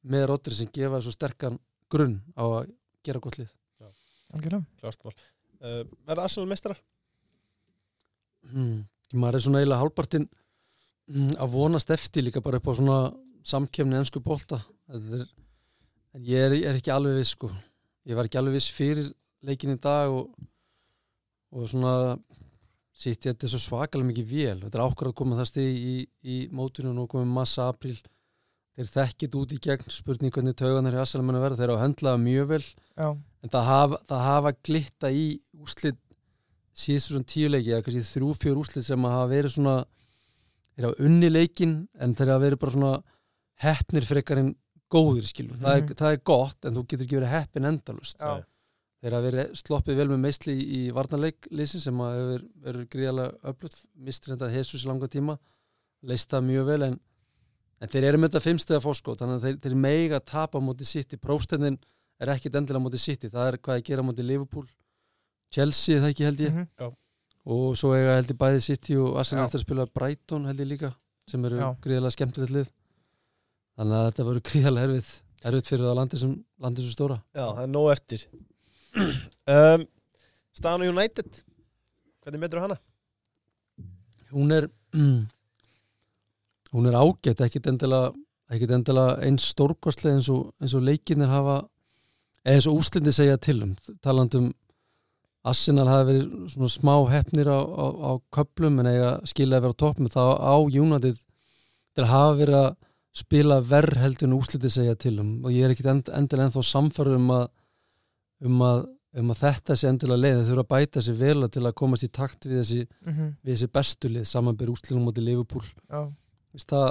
með 0.01 0.27
Rodri 0.31 0.57
sem 0.57 0.69
gefa 0.74 1.01
svo 1.03 1.13
sterkan 1.15 1.60
grunn 1.91 2.19
á 2.36 2.43
að 2.43 2.71
gera 3.05 3.21
gott 3.24 3.38
lið 3.39 3.51
mál 5.05 5.13
uh, 5.13 5.83
Verða 6.07 6.27
Arsenal 6.27 6.50
mestrar? 6.50 6.79
hmm. 8.50 8.83
maður 9.13 9.38
er 9.38 9.45
svona 9.45 9.62
eiginlega 9.62 9.83
hálpartinn 9.83 10.27
mm, 11.12 11.36
að 11.41 11.55
vonast 11.55 11.93
eftir 11.93 12.25
líka 12.27 12.43
bara 12.43 12.62
upp 12.62 12.71
á 12.71 12.74
svona 12.79 13.00
samkemni 13.45 14.00
ennsku 14.00 14.21
bolta 14.24 14.62
er, 14.91 15.25
en 16.15 16.27
ég 16.27 16.48
er, 16.48 16.57
er 16.71 16.77
ekki 16.79 16.93
alveg 16.93 17.19
viss 17.21 17.36
sko. 17.38 17.51
ég 18.07 18.17
var 18.17 18.29
ekki 18.29 18.39
alveg 18.41 18.60
viss 18.60 18.74
fyrir 18.74 19.12
leikin 19.45 19.75
í 19.75 19.79
dag 19.81 20.12
og, 20.13 20.31
og 21.51 21.69
svona 21.69 22.17
Sitt 23.01 23.24
þetta 23.25 23.48
er 23.48 23.51
svo 23.55 23.60
svakalega 23.63 24.10
mikið 24.12 24.27
vél. 24.29 24.58
Þetta 24.62 24.77
er 24.77 24.84
ákveð 24.86 25.10
að 25.10 25.15
koma 25.22 25.38
það 25.39 25.48
stið 25.50 25.70
í, 25.91 25.93
í 26.22 26.36
mótunum 26.53 27.00
og 27.01 27.08
komið 27.15 27.31
massa 27.34 27.65
april 27.72 27.96
þeir 28.77 28.91
þekkit 28.93 29.38
út 29.39 29.55
í 29.55 29.58
gegn. 29.65 29.88
Spurning 29.91 30.34
hvernig 30.36 30.55
tauganar 30.60 30.93
í 30.98 31.01
Assalum 31.01 31.31
að 31.34 31.41
vera 31.48 31.58
þeir 31.60 31.65
eru 31.70 31.77
að 31.79 31.84
höndla 31.86 32.13
það 32.13 32.22
mjög 32.27 32.48
vel. 32.51 32.62
Já, 33.01 33.08
en 33.41 33.53
það 33.55 33.65
hafa, 33.72 34.00
það 34.12 34.22
hafa 34.27 34.53
glitta 34.70 35.12
í 35.17 35.25
úslit 35.65 35.98
síðustu 36.81 37.15
svona 37.15 37.27
tíu 37.34 37.50
leiki 37.51 37.74
eða 37.74 37.84
kannski 37.88 38.05
þrjú, 38.08 38.29
fjör 38.46 38.62
úslit 38.62 38.86
sem 38.86 39.08
að 39.10 39.15
hafa 39.17 39.31
verið 39.34 39.55
svona 39.58 39.75
þeir 40.77 40.88
hafa 40.88 41.08
unni 41.10 41.29
leikin 41.34 41.74
en 42.00 42.13
þeir 42.15 42.31
hafa 42.31 42.43
verið 42.46 42.62
bara 42.62 42.75
svona 42.77 42.93
heppnir 43.65 44.08
frekar 44.08 44.39
en 44.43 44.53
góðir 44.91 45.27
skilur. 45.27 45.58
Það, 45.60 45.74
er, 45.75 45.81
Mhm. 45.84 45.98
það 46.00 46.13
er 46.13 46.22
gott 46.31 46.65
en 46.65 46.74
þú 46.77 46.86
getur 46.88 47.05
ekki 47.05 47.17
verið 47.20 47.34
heppin 47.34 47.65
endalust 47.65 48.17
já, 48.20 48.43
þeir 49.01 49.15
hafa 49.17 49.25
verið 49.27 49.53
sloppið 49.62 50.01
vel 50.01 50.10
með 50.12 50.20
meistli 50.25 50.55
í 50.62 50.81
varnarleiklýsin 50.96 51.84
sem 51.84 52.01
að 52.05 52.17
hefur 52.20 52.43
verið 52.67 52.89
gríðalega 52.96 53.51
öflut 53.51 53.77
mistur 53.96 54.36
þetta 54.36 54.51
Jesus 54.53 54.86
í 54.86 54.89
langa 54.89 55.10
tíma 55.12 55.38
leist 56.05 56.29
það 56.34 56.46
mjög 56.50 56.67
vel 56.70 56.81
en, 56.89 57.00
en 57.81 57.91
þeir 57.93 58.08
eru 58.12 58.22
með 58.22 58.31
þetta 58.31 58.43
fimmstega 58.46 58.84
fórskot 58.84 59.22
þannig 59.22 59.39
að 59.39 59.48
þeir, 59.48 59.58
þeir 59.65 59.79
mega 59.86 60.20
tapa 60.22 60.62
á 60.62 60.65
móti 60.65 60.88
City. 60.88 61.17
Próstendin 61.22 61.79
er 62.22 62.34
ekkit 62.36 62.58
endilega 62.58 62.81
á 62.81 62.86
móti 62.86 63.01
City 63.01 63.29
það 63.34 63.51
er 63.51 63.58
hvað 63.62 63.79
að 63.79 63.86
gera 63.89 64.05
móti 64.05 64.25
Liverpool 64.25 64.67
Chelsea 65.51 66.00
það 66.00 66.13
ekki 66.13 66.27
held 66.27 66.43
ég. 66.46 66.53
Mhm, 66.53 66.93
og 67.51 67.74
svo 67.79 67.96
eiga 67.98 68.15
held 68.20 68.29
ég 68.31 68.38
bæði 68.39 68.62
City 68.67 68.96
og 69.01 69.17
Arsenal 69.20 69.48
eftir 69.48 69.60
að 69.60 69.65
spila 69.65 69.88
Brighton 69.89 70.46
held 70.48 70.62
ég 70.62 70.70
líka 70.70 70.93
sem 71.27 71.43
eru 71.50 71.74
gríðalega 71.81 72.15
skemmtilegt 72.15 72.53
lið. 72.55 72.72
Þannig 73.79 73.98
að 73.98 74.08
þetta 74.10 74.27
verður 74.29 74.46
gríðalega 74.51 74.88
erfið 74.89 75.12
erfið 75.41 75.70
fyrir 75.72 75.88
það 75.88 75.98
landið 75.98 76.22
sem, 76.22 76.34
landið 76.62 76.86
sem 76.86 76.96
stóra. 76.96 77.17
Já, 77.34 77.46
það 77.50 77.63
er 77.63 77.72
nóg 77.74 77.88
eftir 77.96 78.25
um, 78.98 79.86
Staðan 80.57 80.83
á 80.83 80.91
United 80.91 81.43
Hvernig 82.21 82.41
metur 82.43 82.62
hana? 82.63 82.77
hún 84.31 84.51
er 84.51 84.67
hún 86.71 86.88
er 86.88 86.95
ágætt 86.95 87.43
ekkit 87.43 87.67
endilega, 87.67 88.13
endilega 88.51 89.19
eins 89.25 89.50
stórkostlega 89.51 90.17
eins 90.17 90.29
og, 90.31 90.51
og 90.55 90.83
leikinir 90.88 91.31
hafa 91.31 91.62
eða 92.45 92.55
eins 92.55 92.67
og 92.69 92.81
úslindi 92.81 93.13
segja 93.15 93.38
til 93.38 93.63
um 93.67 93.75
talandum 94.03 94.51
Arsenal 95.41 95.88
hafi 95.89 96.05
verið 96.12 96.53
svona 96.53 96.69
smá 96.69 96.93
hefnir 97.10 97.50
á, 97.50 97.60
á, 97.60 97.86
á 97.89 98.12
köplum 98.33 98.79
en 98.79 98.91
eiga 98.91 99.12
skilja 99.25 99.57
að 99.57 99.65
vera 99.65 99.74
á 99.74 99.81
toppum 99.81 100.10
þá 100.12 100.24
á 100.38 100.55
United 100.62 101.17
til 101.17 102.03
að 102.03 102.12
hafa 102.13 102.36
verið 102.43 102.60
að 102.60 102.69
spila 103.21 103.57
verð 103.67 103.98
heldur 104.00 104.29
en 104.29 104.38
úslindi 104.38 104.69
segja 104.71 104.95
til 104.95 105.17
um 105.19 105.31
og 105.43 105.51
ég 105.51 105.65
er 105.65 105.74
ekkit 105.74 105.89
end, 105.91 106.12
endilega 106.13 106.50
ennþá 106.50 106.63
samfæru 106.63 107.17
um 107.17 107.33
að 107.36 107.50
um 108.48 108.63
að, 108.65 108.81
um 109.21 109.31
að 109.33 109.43
þetta 109.43 109.77
sé 109.77 109.91
endilega 109.91 110.24
leið. 110.24 110.39
Þeir 110.39 110.50
þurfa 110.50 110.65
að 110.65 110.74
bæta 110.74 111.05
sér 111.05 111.19
vel 111.19 111.48
til 111.53 111.63
að 111.65 111.77
komast 111.81 112.07
í 112.07 112.12
takt 112.13 112.50
við 112.50 112.60
þessi 112.62 112.81
mhm, 112.86 113.31
við 113.41 113.55
þessi 113.55 113.71
bestu 113.77 114.12
lið 114.12 114.27
samanbyr 114.31 114.74
úslinum 114.74 115.07
móti 115.07 115.24
Liverpool. 115.25 115.63
Já, 115.88 116.01
Vist 116.51 116.67
það, 116.67 116.88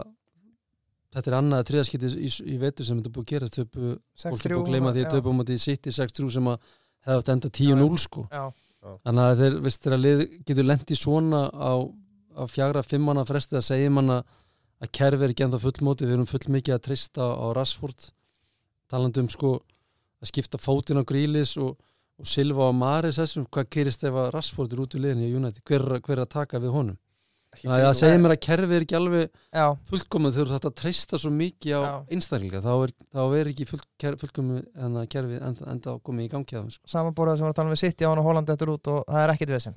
þetta 1.13 1.31
er 1.31 1.37
annað 1.37 1.67
þriðaskipti 1.69 2.11
í, 2.17 2.31
í 2.49 2.59
vetur 2.63 2.87
sem 2.89 3.01
þetta 3.01 3.13
búið 3.13 3.27
að 3.27 3.33
gera. 3.35 3.51
Töpu, 3.59 3.95
fólk 4.23 4.39
6-3 4.41 4.55
búið 4.55 4.63
að 4.63 4.71
gleyma 4.71 4.95
því 4.95 5.05
að 5.05 5.15
töpu 5.17 5.35
móti 5.37 5.59
City 5.61 5.93
6-3 5.93 6.31
sem 6.39 6.49
að 6.49 6.71
hefði 7.05 7.21
átt 7.21 7.33
enda 7.35 7.51
10-0 7.61 8.01
sko. 8.01 8.27
Já, 8.33 8.45
þannig 9.05 9.27
að 9.27 9.43
þeir, 9.43 9.59
veist 9.67 9.85
þeir 9.85 9.97
að 9.97 10.05
lið 10.07 10.23
getur 10.49 10.69
lent 10.69 10.93
í 10.93 10.97
svona 10.97 11.43
á, 11.53 11.73
á 12.41 12.43
fjagra, 12.49 12.85
fimmana 12.87 13.27
fresti 13.29 13.59
að 13.61 13.67
segja 13.67 13.93
manna 13.93 14.23
að 14.81 14.93
kerfi 14.97 15.27
er 15.27 15.35
ekki 15.35 15.45
ennþá 15.45 15.61
fullmóti, 15.61 16.09
við 16.09 16.17
erum 16.17 16.29
full 16.31 16.55
mikið 16.57 16.77
að 16.77 16.85
treysta 16.87 17.27
á 17.37 17.47
Rashford 17.57 18.09
talandi 18.91 19.21
um 19.21 19.29
sko 19.31 19.59
að 20.21 20.31
skipta 20.33 20.59
fótinn 20.61 21.01
á 21.01 21.05
Grílis 21.09 21.57
og, 21.61 21.77
og 22.21 22.27
Silva 22.29 22.69
og 22.71 22.75
Maris 22.77 23.17
þessum, 23.21 23.47
hvað 23.49 23.71
gerist 23.77 24.03
ef 24.05 24.13
að 24.21 24.33
Rashford 24.35 24.73
er 24.77 24.83
út 24.85 24.97
í 24.97 25.01
liðinni 25.05 25.31
í 25.31 25.37
United, 25.39 25.63
hver, 25.65 25.87
er- 25.97 26.03
hver 26.05 26.19
er 26.19 26.25
að 26.27 26.35
taka 26.35 26.61
við 26.61 26.75
honum 26.77 26.99
þannig 27.51 27.81
að 27.81 27.87
það 27.89 27.97
segir 27.99 28.21
mér 28.23 28.33
að 28.37 28.41
kerfi 28.47 28.75
er 28.77 28.85
ekki 28.85 28.95
alveg 28.95 29.23
já, 29.59 29.65
fullkomið 29.91 30.35
þegar 30.37 30.47
þú 30.47 30.53
þarft 30.55 30.67
að 30.69 30.75
treysta 30.81 31.19
svo 31.19 31.31
mikið 31.35 31.73
á 31.75 31.81
Já. 31.83 31.95
einstaklinga, 32.15 32.61
þá 32.63 32.71
er, 32.85 32.93
þá 33.11 33.23
er 33.41 33.49
ekki 33.51 33.67
full, 33.67 33.81
fullkomið 34.21 34.61
en 34.87 34.99
að 35.01 35.09
kerfi 35.17 35.41
enda, 35.49 35.67
enda 35.73 35.95
komið 36.07 36.29
í 36.29 36.31
gangi 36.37 36.55
að 36.55 36.61
þeim 36.61 36.71
sko. 36.77 36.93
samanborðað 36.93 37.41
sem 37.41 37.49
var 37.49 37.51
að 37.51 37.59
tala 37.59 37.73
um 37.73 37.75
við 37.75 37.83
City 37.83 38.07
á 38.07 38.11
hann 38.13 38.23
og 38.23 38.29
Holland 38.31 38.53
eftir 38.55 38.71
út 38.71 38.93
og 38.95 39.01
það 39.11 39.25
er 39.25 39.33
ekkit 39.35 39.55
vesen 39.57 39.75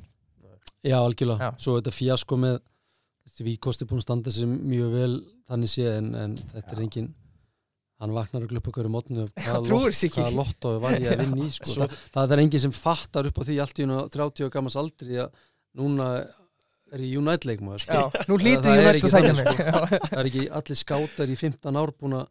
Já, 0.84 0.98
algjörlega. 1.00 1.48
Já. 1.50 1.52
Svo 1.64 1.80
þetta 1.80 1.96
fjasko 1.98 2.38
með 2.44 2.60
Víkosti 3.48 3.86
búin 3.90 4.02
að 4.02 4.06
standa 4.06 4.32
sér 4.36 4.50
mjög 4.52 4.90
vel 4.94 5.14
þannig 5.50 5.72
sé 5.72 5.86
en, 5.98 6.10
en 6.20 6.34
þetta 6.54 6.76
er 6.76 6.82
engin 6.84 7.10
hann 8.02 8.14
vaknar 8.16 8.44
að 8.46 8.52
gluppa 8.54 8.72
hverju 8.76 8.92
mótnu 8.92 9.26
hvaða 10.24 10.36
lotto 10.38 10.72
var 10.84 10.96
ég 11.00 11.14
að 11.14 11.22
vinna 11.24 11.46
í 11.46 11.52
sko. 11.54 11.70
Svo- 11.74 11.88
það, 11.88 12.14
það 12.16 12.34
er 12.38 12.42
engin 12.44 12.64
sem 12.66 12.74
fattar 12.76 13.30
upp 13.30 13.38
á 13.40 13.44
því 13.48 13.58
allt 13.64 13.80
í 13.80 13.86
hún 13.88 14.10
30 14.18 14.48
og 14.48 14.54
gammars 14.56 14.78
aldri 14.82 15.20
að 15.24 15.30
núna 15.80 16.08
er 16.94 17.02
ég 17.06 17.18
United 17.22 17.48
leikmaður 17.50 17.86
sko. 17.86 17.94
Það 17.94 18.28
Já. 19.64 19.78
það 20.10 20.20
er 20.20 20.30
ekki 20.32 20.44
allir 20.60 20.80
skátar 20.84 21.32
í 21.34 21.38
15 21.40 21.80
ár 21.84 21.94
búin 21.98 22.18
að 22.20 22.28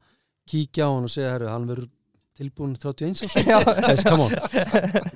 kíkja 0.52 0.86
á 0.86 0.90
hann 0.92 1.06
og 1.08 1.12
segja 1.14 1.32
herru, 1.36 1.48
hann 1.50 1.66
verður 1.70 1.88
tilbúin 2.42 2.74
31 2.76 3.22
árs. 3.24 3.36
Já. 3.48 3.56
Þess, 3.62 4.04
come 4.06 4.26
on. 4.26 4.36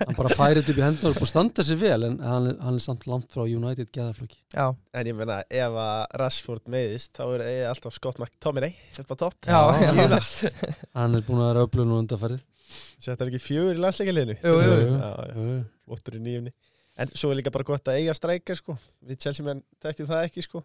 Hann 0.07 0.17
bara 0.17 0.33
færið 0.39 0.71
upp 0.73 0.81
í 0.81 0.85
hendur 0.87 1.17
og 1.21 1.29
standa 1.29 1.65
sér 1.67 1.81
vel 1.83 2.07
en 2.09 2.17
hann, 2.25 2.49
hann 2.63 2.79
er 2.79 2.85
samt 2.85 3.07
langt 3.11 3.29
frá 3.35 3.45
United 3.45 3.91
geðarflöki 3.95 4.39
já, 4.55 4.67
En 4.97 5.11
ég 5.11 5.17
meina, 5.19 5.41
ef 5.51 5.79
að 5.85 6.19
Rashford 6.23 6.71
meiðist 6.73 7.13
þá 7.19 7.25
er 7.37 7.45
ég 7.51 7.71
alltaf 7.71 7.97
Scott 7.99 8.21
McTominay 8.23 8.73
upp 9.03 9.13
á 9.13 9.17
topp. 9.27 9.51
Hann 10.97 11.19
er 11.19 11.27
búin 11.27 11.43
að 11.43 11.51
vera 11.53 11.67
öflun 11.67 11.93
og 11.97 12.05
undarfærið 12.05 12.45
Þetta 12.99 13.23
er 13.23 13.29
ekki 13.31 13.43
fjögur 13.45 13.77
í 13.79 13.83
landsleikaliðinu? 13.83 14.35
Jú, 14.43 14.55
jú, 14.59 14.79
jú. 14.81 14.95
Já, 14.99 15.11
já, 15.31 15.59
flottur 15.87 16.17
í 16.19 16.23
nýjumni 16.25 16.53
En 16.99 17.13
svo 17.13 17.31
er 17.31 17.39
líka 17.39 17.53
bara 17.55 17.67
gott 17.69 17.91
að 17.93 17.99
eiga 18.01 18.15
strækja 18.17 18.55
sko. 18.57 18.75
Við 19.05 19.19
Chelsea 19.21 19.45
menn 19.45 19.59
tekjum 19.85 20.09
það 20.09 20.23
ekki 20.31 20.45
sko. 20.47 20.63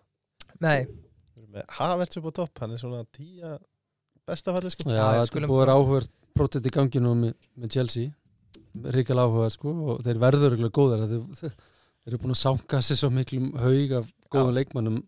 Nei, 0.63 0.85
Havertz 1.75 2.17
upp 2.21 2.29
á 2.31 2.33
topp 2.39 2.61
Hann 2.63 2.71
er 2.71 2.79
svona 2.79 3.01
tíja 3.11 3.57
bestafalli 4.27 4.71
sko. 4.71 4.87
Já, 4.89 5.01
Já, 5.01 5.25
þetta 5.25 5.41
er 5.41 5.47
búið 5.51 5.59
að 5.59 5.63
vera 5.65 5.75
áhugað 5.77 6.07
prótett 6.35 6.65
í 6.65 6.73
ganginu 6.73 7.13
með, 7.15 7.33
með 7.57 7.69
Chelsea. 7.75 8.11
Ríkal 8.95 9.19
áhugað 9.19 9.51
sko 9.57 9.71
og 9.93 10.03
þeir 10.05 10.19
verður 10.21 10.51
örugglega 10.51 10.75
góðar. 10.77 11.05
Þeir, 11.11 11.23
þeir, 11.39 11.55
þeir 12.03 12.11
eru 12.13 12.19
búin 12.23 12.35
að 12.35 12.41
sánka 12.41 12.79
sér 12.81 12.99
svo 13.01 13.09
miklum 13.11 13.49
haug 13.59 13.91
af 13.99 14.11
góðum 14.31 14.55
leikmannum 14.55 15.01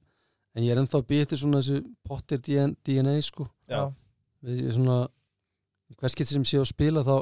en 0.55 0.63
ég 0.67 0.71
er 0.75 0.81
ennþá 0.83 0.99
býtið 1.09 1.39
svona 1.41 1.61
þessu 1.63 1.79
pottir 2.05 2.41
DNA 2.43 3.15
sko. 3.25 3.47
Já, 3.71 3.87
við 4.43 4.65
ég 4.67 4.75
svona 4.75 4.97
hvers 5.99 6.15
getur 6.19 6.35
sem 6.39 6.45
sé 6.45 6.59
að 6.59 6.69
spila 6.73 7.03
þá 7.07 7.15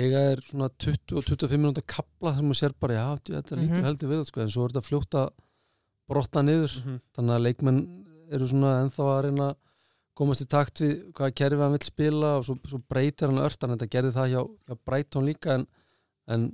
eiga 0.00 0.20
er 0.32 0.40
svona 0.48 0.68
20 0.80 1.16
og 1.18 1.24
25 1.26 1.58
minúta 1.60 1.82
kapla 1.84 2.32
sem 2.36 2.46
maður 2.46 2.60
sér 2.62 2.74
bara, 2.80 2.94
já, 2.94 3.06
þetta 3.26 3.56
Mhm. 3.56 3.62
lítur 3.68 3.84
heldur 3.88 4.08
við 4.14 4.24
sko, 4.26 4.40
en 4.40 4.48
svo 4.48 4.64
er 4.64 4.70
þetta 4.70 4.86
fljótt 4.88 5.14
að 5.18 5.30
brotna 6.08 6.42
niður. 6.42 6.72
Mhm. 6.84 7.00
þannig 7.16 7.34
að 7.36 7.44
leikmenn 7.46 7.80
eru 8.32 8.46
svona 8.46 8.70
ennþá 8.84 9.04
að 9.10 9.22
reyna 9.24 9.48
að 9.50 9.56
komast 10.20 10.44
í 10.44 10.48
takt 10.50 10.82
við 10.84 10.96
hvaða 11.16 11.36
kerfi 11.40 11.62
hann 11.64 11.76
vil 11.76 11.86
spila 11.86 12.32
og 12.38 12.48
svo, 12.48 12.56
svo 12.68 12.80
breytir 12.92 13.30
hann 13.30 13.42
ört 13.42 13.62
en 13.64 13.74
þetta 13.74 13.88
gerði 13.94 14.16
það 14.16 14.34
hjá, 14.34 14.42
hjá 14.68 14.80
Brighton 14.88 15.28
líka 15.28 15.56
en, 15.58 15.66
en 16.30 16.48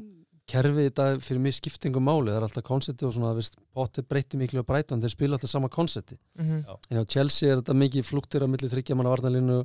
kerfið 0.46 0.86
þetta 0.88 1.06
fyrir 1.26 1.42
mig 1.42 1.56
skiptingum 1.56 2.06
máli. 2.06 2.30
Það 2.30 2.38
er 2.38 2.46
alltaf 2.46 2.66
konsepti 2.66 3.06
og 3.08 3.14
svona 3.16 3.32
veist, 3.34 3.58
Potter 3.74 4.06
breyti 4.06 4.38
miklu 4.38 4.62
á 4.62 4.68
Brighton, 4.68 5.02
þeir 5.02 5.14
spila 5.16 5.38
alltaf 5.38 5.50
sama 5.50 5.70
konsepti 5.72 6.18
mhm, 6.38 6.62
en 6.90 7.00
hjá 7.00 7.16
Chelsea 7.16 7.50
er 7.50 7.60
þetta 7.60 7.74
mikið 7.82 8.06
flúktir 8.06 8.46
á 8.46 8.48
milli 8.50 8.70
þryggja 8.70 8.98
manna 8.98 9.14
varnalínu 9.14 9.58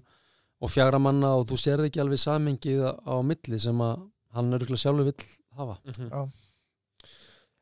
og 0.61 0.69
fjagra 0.73 0.99
manna 1.01 1.35
og 1.37 1.47
þú 1.49 1.59
sérði 1.61 1.91
ekki 1.91 2.01
alveg 2.01 2.21
samengið 2.21 2.81
á, 2.85 2.91
á 2.97 3.15
milli 3.25 3.61
sem 3.61 3.85
að 3.85 4.07
hann 4.35 4.57
örugglega 4.57 4.83
sjálfur 4.85 5.09
vill 5.11 5.29
hafa. 5.57 5.77
Mhm. 5.85 6.09
Já. 6.09 6.50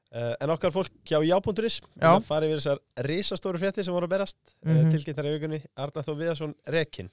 Uh, 0.09 0.33
en 0.41 0.49
okkar 0.49 0.73
fólk 0.73 0.93
hjá 1.05 1.19
já.is 1.21 1.75
Já. 2.01 2.15
farið 2.25 2.55
yfir 2.55 2.61
þessar 2.63 2.79
risastóru 3.05 3.59
frétti 3.61 3.83
sem 3.85 3.93
voru 3.93 4.07
að 4.07 4.15
berast 4.15 4.39
mm. 4.65 4.71
-hmm. 4.71 4.93
tilkynntar 4.95 5.27
í 5.29 5.33
vikunni 5.35 5.59
Arnar 5.77 6.05
Þó 6.07 6.15
Viðarsson 6.17 6.55
Rekin 6.65 7.11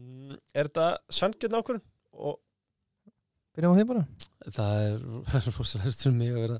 mm, 0.00 0.38
Er 0.56 0.70
þetta 0.70 0.86
sangjöld 1.12 1.58
ákvörðun? 1.58 1.82
Og 2.16 2.38
byrjum 3.52 3.72
á 3.72 3.76
því 3.76 3.84
bara 3.90 4.04
það 4.56 4.78
er 4.86 5.04
rosalega 5.58 5.92
fyrir 5.92 6.16
mig 6.16 6.32
að 6.32 6.40
vera 6.46 6.58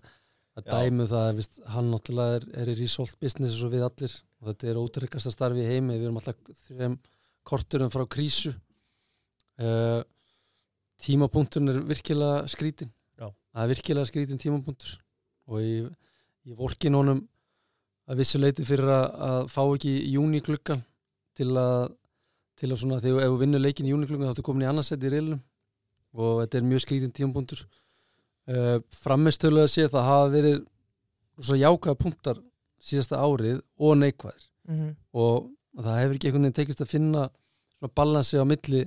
að 0.56 0.68
dæmu 0.68 1.06
það 1.08 1.30
viðst, 1.38 1.58
hann 1.72 1.88
náttúrulega 1.92 2.36
er, 2.36 2.46
er 2.60 2.72
í 2.72 2.76
result 2.78 3.16
business 3.20 3.56
eins 3.56 3.64
og 3.64 3.72
við 3.72 3.86
allir 3.88 4.18
og 4.40 4.50
þetta 4.50 4.68
er 4.68 4.82
ótryggjast 4.82 5.30
að 5.30 5.36
starfi 5.36 5.64
í 5.64 5.70
heimi 5.70 5.96
við 5.96 6.06
erum 6.08 6.20
alltaf 6.20 6.60
þrejum 6.66 6.98
korturum 7.46 7.92
frá 7.92 8.04
krísu 8.16 8.52
uh, 9.64 10.00
tímapunkturinn 11.04 11.72
er 11.72 11.82
virkilega 11.88 12.46
skrítin 12.52 12.92
Já. 13.16 13.28
það 13.28 13.64
er 13.64 13.74
virkilega 13.74 14.12
skrítin 14.12 14.40
tímapunktur 14.40 14.96
og 15.46 15.62
ég, 15.62 15.88
ég 16.46 16.58
vorkin 16.58 16.96
honum 16.98 17.22
að 18.06 18.22
vissu 18.22 18.38
leiti 18.38 18.66
fyrir 18.66 18.90
að, 18.90 19.06
að 19.28 19.38
fá 19.50 19.62
ekki 19.64 19.94
júni 20.12 20.42
klukkan 20.44 20.82
til 21.36 21.52
að 21.58 21.92
til 22.56 22.70
að 22.72 22.80
svona, 22.80 23.02
þegar 23.04 23.26
við 23.28 23.42
vinnum 23.42 23.60
leikin 23.60 23.88
í 23.88 23.90
júni 23.92 24.06
klukkan 24.08 24.30
þá 24.30 24.32
ertu 24.32 24.44
komin 24.46 24.64
í 24.64 24.68
annarsætti 24.70 25.10
í 25.10 25.12
reilum 25.12 25.40
og 26.16 26.38
þetta 26.40 26.56
er 26.56 26.68
mjög 26.70 26.82
skrítin 26.86 27.12
tímapunktur. 27.12 27.66
Uh, 28.48 28.78
framistölulega 29.02 29.68
sé 29.68 29.84
það 29.92 30.06
hafa 30.06 30.30
verið 30.32 30.62
svo 31.44 31.58
jákaða 31.58 31.98
punktar 32.00 32.40
síðasta 32.80 33.20
árið 33.20 33.60
og 33.76 33.98
neikvæðir. 34.00 34.46
Mhm. 34.66 34.94
og 35.14 35.50
það 35.78 35.98
hefur 36.00 36.16
ekki 36.16 36.26
einhvern 36.26 36.46
veginn 36.46 36.56
tekist 36.56 36.80
að 36.82 36.90
finna 36.90 37.28
svona 37.76 37.92
balansi 37.94 38.40
á 38.40 38.44
milli 38.48 38.80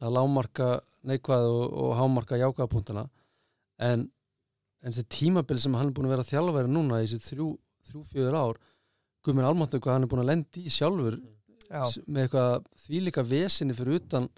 að 0.00 0.14
lámarka 0.16 0.68
neikvæð 1.04 1.48
og, 1.50 1.64
og 1.82 1.90
hámarka 1.98 2.38
jákaða 2.40 2.70
punktana 2.72 3.04
en 3.78 4.06
en 4.84 4.92
þessi 4.92 5.06
tímabil 5.08 5.58
sem 5.62 5.74
hann 5.74 5.90
er 5.90 5.96
búin 5.96 6.08
að 6.08 6.14
vera 6.16 6.28
þjálfæri 6.28 6.70
núna 6.70 7.00
í 7.02 7.08
þessi 7.08 7.32
þrjú, 7.32 7.48
þrjú 7.88 8.02
fjögur 8.12 8.38
ár 8.38 8.58
guðminn 9.24 9.48
almáttu 9.48 9.80
hvað 9.80 9.96
hann 9.96 10.06
er 10.06 10.12
búin 10.12 10.24
að 10.24 10.30
lendi 10.32 10.64
í 10.68 10.72
sjálfur 10.72 11.18
Já, 11.64 11.84
með 12.06 12.26
eitthvað 12.26 12.66
þvílíka 12.84 13.22
vesinni 13.24 13.74
fyrir 13.76 14.00
utan 14.02 14.28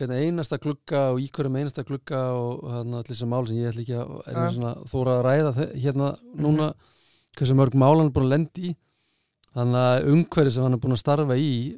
einasta 0.00 0.56
glugga 0.56 1.10
og 1.12 1.18
í 1.20 1.26
hverjum 1.28 1.58
einasta 1.60 1.84
glugga 1.84 2.20
og 2.32 2.62
hann 2.72 2.94
allir 2.96 3.18
sem 3.18 3.28
mál 3.28 3.44
sem 3.46 3.58
ég 3.60 3.68
ætla 3.68 3.82
ekki 3.84 3.98
að 4.00 4.32
Ja. 4.32 4.46
svona 4.54 4.70
þóra 4.88 5.16
að 5.18 5.24
ræða 5.26 5.66
hérna 5.76 6.08
núna 6.32 6.74
hversu 7.36 7.54
mörg 7.54 7.74
mál 7.76 7.98
hann 7.98 8.06
er 8.08 8.14
búin 8.16 8.24
að 8.24 8.32
lendi 8.32 8.70
í 8.70 8.76
þannig 9.52 9.76
að 9.76 10.08
umhverju 10.14 10.50
sem 10.54 10.64
hann 10.64 10.72
er 10.72 10.80
búin 10.80 10.96
að 10.96 11.02
starfa 11.04 11.36
í 11.36 11.76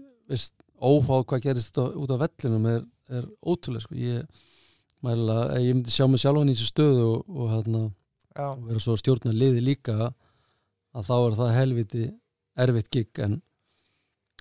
óháð 0.82 1.26
hvað 1.26 1.42
gerist 1.42 1.78
út 1.78 2.14
á, 2.14 2.16
vellinum 2.22 2.66
er, 2.66 2.84
er 3.10 3.26
ótrúlega 3.42 3.82
sko. 3.82 3.94
ég, 3.94 4.26
mæla, 5.02 5.38
ég 5.60 5.76
myndi 5.76 5.92
sjá 5.92 6.06
mig 6.10 6.22
sjálfan 6.22 6.50
í 6.50 6.56
þessu 6.56 6.70
stöðu 6.70 7.06
og, 7.08 7.30
og, 7.30 7.46
hérna, 7.52 7.82
og 8.46 8.66
vera 8.68 8.82
svo 8.82 8.96
stjórna 9.00 9.34
liði 9.34 9.64
líka 9.64 9.96
að 10.92 11.08
þá 11.08 11.14
er 11.16 11.38
það 11.40 11.54
helviti 11.58 12.04
erfitt 12.62 12.90
gig 12.92 13.22
en, 13.24 13.38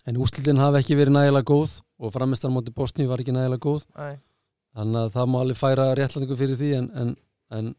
en 0.06 0.20
úslitin 0.22 0.62
hafa 0.62 0.82
ekki 0.82 0.98
verið 1.00 1.18
nægilega 1.18 1.48
góð 1.48 1.77
og 2.01 2.15
framistan 2.15 2.53
móti 2.53 2.74
Bosni 2.75 3.08
var 3.10 3.24
ekki 3.24 3.36
nægilega 3.36 3.63
góð 3.63 3.86
æ, 3.96 4.18
þannig 4.77 5.06
að 5.06 5.13
það 5.15 5.32
má 5.32 5.38
alveg 5.41 5.62
færa 5.62 5.88
réttlætingu 5.98 6.39
fyrir 6.39 6.60
því 6.60 6.74
en, 6.80 6.89
en, 7.03 7.13
en, 7.58 7.72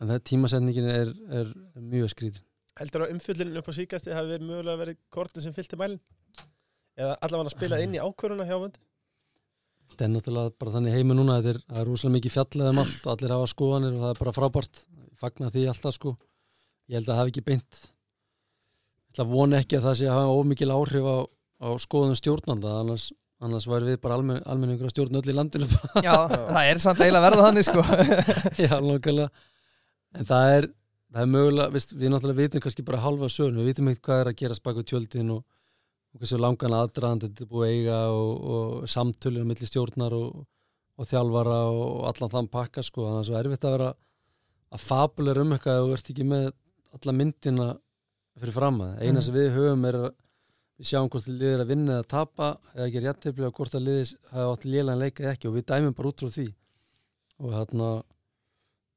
en 0.00 0.12
það 0.12 0.26
tímasetningin 0.30 0.90
er, 0.92 1.14
er, 1.40 1.54
er 1.76 1.88
mjög 1.94 2.12
skrýtin 2.12 2.44
Heldur 2.76 3.06
að 3.06 3.14
umfyllinu 3.14 3.62
upp 3.62 3.70
á 3.72 3.78
síkasti 3.78 4.12
hafi 4.12 4.34
verið 4.34 4.50
mögulega 4.50 4.80
verið 4.82 4.98
kortin 5.12 5.40
sem 5.40 5.54
fylgti 5.56 5.78
mælin? 5.80 6.00
Eða 6.96 7.14
allavega 7.24 7.48
að 7.48 7.54
spila 7.54 7.78
inn 7.80 7.94
í 7.96 8.02
ákvöruna 8.02 8.44
hjá 8.44 8.58
vönd? 8.60 8.76
Þetta 9.90 10.06
er 10.06 10.12
náttúrulega 10.12 10.52
bara 10.60 10.72
þannig 10.76 10.96
heimi 10.96 11.16
núna 11.16 11.36
er, 11.40 11.58
það 11.66 11.82
er 11.82 11.90
rosalega 11.90 12.16
mikið 12.16 12.34
fjallið 12.36 12.70
um 12.70 12.80
allt 12.82 13.04
og 13.06 13.12
allir 13.12 13.34
hafa 13.34 13.50
skoðanir 13.52 13.96
og 13.96 14.02
það 14.04 14.12
er 14.12 14.20
bara 14.22 14.34
frábært. 14.36 14.80
Ég 15.06 15.20
fagna 15.20 15.50
því 15.52 15.66
alltaf 15.72 15.96
sko. 15.96 16.14
Ég 16.86 16.98
held 16.98 17.06
að 17.06 17.12
það 17.12 17.20
hafi 17.22 17.34
ekki 17.34 17.44
beint. 17.46 17.82
Ég 19.16 19.30
vona 19.30 19.60
ekki 19.62 19.78
að 19.78 19.86
það 19.88 19.98
sé 20.00 20.08
að 20.10 20.18
hafa 20.18 20.40
ómikil 20.40 20.72
áhrif 20.74 21.06
á, 21.08 21.16
á 21.64 21.68
skoðun 21.80 22.18
stjórnanda 22.18 22.74
annars, 22.82 23.08
annars 23.40 23.68
væri 23.70 23.92
við 23.92 24.00
bara 24.02 24.18
almen, 24.20 24.42
almenningur 24.44 24.90
að 24.90 24.94
stjórna 24.94 25.22
öll 25.22 25.32
í 25.32 25.36
landinu. 25.36 25.68
Já, 26.06 26.16
það 26.28 26.62
er 26.62 26.82
samt 26.84 27.00
eiginlega 27.00 27.26
verða 27.30 27.46
þannig 27.48 27.68
sko. 27.70 27.86
Já, 28.66 28.74
nákvæmlega. 28.84 29.30
En 30.16 30.28
það 30.28 30.54
er, 30.58 30.68
það 31.12 31.24
er 31.24 31.32
mögulega 31.32 31.72
veist, 31.72 31.96
við 31.96 32.12
náttúrulega 32.12 32.42
vitum 32.42 32.64
kannski 32.66 32.84
bara 32.86 33.04
halva 33.04 33.32
sögn 33.32 33.60
við 33.60 33.70
vitum 33.72 33.90
ekkert 33.92 34.08
hvað 34.10 34.22
er 34.22 34.32
að 34.32 34.40
gera 34.42 35.40
og, 36.16 36.20
hversu 36.22 36.40
langan 36.40 36.72
aðdraðan 36.80 37.20
þetta 37.26 37.44
er 37.44 37.50
búið 37.52 37.66
að 37.68 37.74
eiga 37.76 38.00
og, 38.16 38.30
og 38.56 38.86
samtölur 38.88 39.44
millir 39.44 39.68
stjórnar 39.68 40.16
og, 40.16 40.44
og 40.96 41.08
þjálfara 41.10 41.56
og 41.68 42.06
allan 42.08 42.32
þann 42.32 42.48
pakka 42.48 42.84
sko, 42.86 43.04
þannig 43.04 43.26
að 43.26 43.32
það 43.32 43.40
er 43.40 43.48
erfitt 43.50 43.66
að 43.68 43.74
vera 43.76 43.90
að 44.76 44.84
fabulegur 44.86 45.42
um 45.44 45.52
eitthvað 45.56 45.82
og 45.84 45.92
ert 45.96 46.10
ekki 46.10 46.26
með 46.26 46.46
alla 46.96 47.12
myndina 47.12 47.66
fyrir 48.36 48.56
fram 48.56 48.80
að. 48.80 48.94
Eina 49.02 49.18
Mhm. 49.20 49.24
sem 49.26 49.34
við 49.34 49.50
höfum 49.56 49.84
er 49.88 49.94
að 49.94 50.08
við 50.76 50.88
sjáum 50.90 51.10
hvort 51.12 51.28
liðið 51.28 51.54
er 51.54 51.60
að 51.64 51.70
vinna 51.72 51.92
eða 51.96 52.08
tapa 52.08 52.48
eða 52.74 52.86
ekki 52.88 53.02
réttefli 53.04 53.46
og 53.46 53.54
hvort 53.56 53.74
að 53.76 53.86
liðið 53.86 54.10
hafa 54.32 54.52
átt 54.52 54.64
lélan 54.64 54.98
leika 55.00 55.22
eða 55.22 55.32
ekki. 55.36 55.48
Og 55.48 55.54
við 55.54 55.64
dæmum 55.70 55.94
bara 55.96 56.08
út 56.08 56.20
frá 56.20 56.30
því. 56.34 56.48
Og 57.40 57.52
þarna 57.52 57.88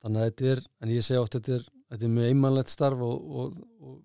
þannig 0.02 0.20
að 0.22 0.28
þetta 0.30 0.52
er, 0.52 0.62
en 0.82 0.90
ég 0.90 1.04
segi 1.04 1.20
oft 1.20 1.36
þetta 1.36 1.56
er, 1.56 1.64
þetta 1.92 2.06
er 2.08 2.14
mjög 2.16 2.30
einmannlegt 2.32 2.70
starf 2.74 3.00
og, 3.00 3.32
og, 3.40 3.58
og 3.84 3.96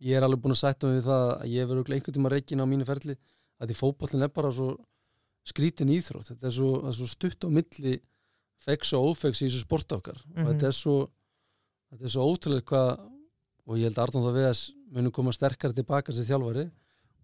ég 0.00 0.16
er 0.16 0.22
alveg 0.26 0.40
búin 0.42 0.54
að 0.56 0.62
sætta 0.64 0.86
mig 0.88 0.98
við 1.00 1.06
það 1.08 1.24
að 1.34 1.46
ég 1.54 1.68
verður 1.70 1.94
einhvern 1.94 2.14
tíma 2.18 2.30
reikin 2.32 2.60
á 2.62 2.66
mínu 2.66 2.84
ferli 2.88 3.16
að 3.60 3.68
því 3.70 3.76
fótbollin 3.78 4.22
er 4.26 4.28
bara 4.34 4.50
svo 4.50 4.68
skrítin 5.44 5.88
íþrótt, 5.92 6.30
þetta 6.32 6.46
er 6.48 6.54
svo, 6.56 6.70
er 6.88 6.92
svo 6.96 7.06
stutt 7.06 7.44
á 7.44 7.48
milli 7.52 7.98
fex 8.64 8.92
og 8.96 9.10
ófex 9.12 9.42
í 9.42 9.48
þessu 9.50 9.60
sport 9.66 9.92
okkar 9.92 10.18
Mhm. 10.34 10.46
og 10.46 10.54
þetta 10.54 10.66
er 10.66 10.72
svo 10.72 10.96
þetta 11.92 12.04
er 12.04 12.08
svo 12.14 12.24
ótrúlega 12.32 12.64
hvað 12.64 13.10
og 13.66 13.76
ég 13.78 13.84
held 13.88 13.98
að 13.98 14.04
Arnóð 14.08 14.34
Viðas 14.34 14.62
munum 14.90 15.12
koma 15.12 15.32
sterkar 15.32 15.72
tilbaka 15.72 16.12
sem 16.12 16.24
þjálfari 16.24 16.70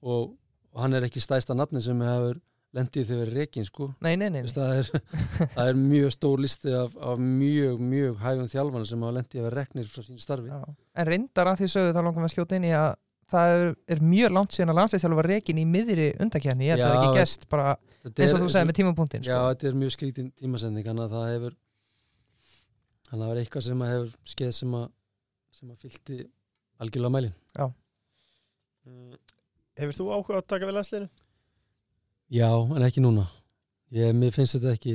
og, 0.02 0.36
og 0.72 0.80
hann 0.80 0.94
er 0.94 1.02
ekki 1.08 1.20
stæsta 1.20 1.54
nafni 1.56 1.80
sem 1.82 1.98
hefur 2.00 2.40
lendið 2.76 3.08
þegar 3.10 3.30
reikin 3.34 3.66
sko 3.66 3.88
Nei, 4.04 4.14
nei, 4.20 4.28
nei, 4.30 4.42
það, 4.46 4.72
er, 4.78 4.90
það 5.56 5.70
er 5.72 5.78
mjög 5.80 6.12
stór 6.14 6.42
listi 6.44 6.74
af, 6.76 6.92
af 7.02 7.20
mjög, 7.22 7.80
mjög 7.82 8.18
hæfum 8.22 8.50
þjálfana 8.52 8.90
sem 8.90 9.04
hafa 9.06 9.16
lendið 9.18 9.40
að 9.40 9.46
vera 9.48 9.58
reknir 9.60 9.88
frá 9.90 10.04
sínu 10.06 10.22
starfi 10.22 10.52
Já. 10.52 10.60
En 10.94 11.08
reyndar 11.10 11.50
að 11.50 11.62
því 11.62 11.70
sögðu 11.74 11.94
þá 11.96 12.00
langar 12.00 12.20
við 12.20 12.28
að 12.28 12.34
skjóta 12.36 12.60
inn 12.60 12.68
í 12.68 12.74
að 12.78 12.90
það 13.30 13.54
er, 13.56 13.66
er 13.94 14.04
mjög 14.12 14.34
langt 14.36 14.54
síðan 14.56 14.72
að 14.74 14.80
landsleikþjálfur 14.80 15.20
var 15.20 15.30
rekin 15.30 15.60
í 15.62 15.66
miðri 15.70 16.06
undakjarni, 16.22 16.66
ég 16.66 16.74
held 16.74 16.84
að 16.84 16.90
það 16.90 16.94
Já, 16.94 17.00
er 17.00 17.10
ekki 17.10 17.20
gest 17.24 17.48
bara 17.50 17.66
eins 18.10 18.34
og 18.34 18.40
þú 18.44 18.48
segir 18.54 18.70
með 18.70 18.78
tímapunktin 18.80 19.26
Já, 19.26 19.34
sko. 19.36 19.50
þetta 19.52 19.68
er 19.70 19.76
mjög 19.82 19.94
skrítin 19.94 20.30
tímasending 20.40 20.86
þannig 20.88 21.04
að 21.06 21.14
það 21.14 21.28
hefur 21.34 21.58
þannig 23.10 23.20
að 23.20 23.28
það 23.28 23.34
er 23.34 23.42
eitthvað 23.44 23.66
sem 23.68 23.84
að 23.84 23.92
hefur 23.94 24.10
skeið 24.34 24.52
sem 24.56 24.74
að, 24.80 24.88
sem 25.60 25.70
að 25.74 25.84
fylgti 25.84 26.18
algjörlega 26.80 27.14
mælin 27.18 27.36
Mm. 28.90 29.16
Hefur 29.76 29.96
þú 29.98 30.06
áhuga 30.14 30.38
að 30.40 30.46
taka 30.48 30.68
við 30.68 30.76
landsliðinu? 30.78 31.08
Já, 32.30 32.48
en 32.54 32.82
ekki 32.86 33.02
núna. 33.02 33.26
Ég, 33.90 34.12
Mér 34.14 34.30
finnst 34.34 34.54
þetta 34.56 34.74
ekki 34.76 34.92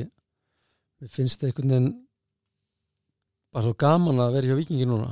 mér 1.02 1.10
finnst 1.12 1.42
þetta 1.42 1.50
einhvern 1.52 1.74
veginn 1.74 1.90
bara 3.54 3.64
svo 3.66 3.74
gaman 3.80 4.22
að 4.24 4.36
vera 4.38 4.48
hjá 4.52 4.58
vikingi 4.60 4.88
núna. 4.88 5.10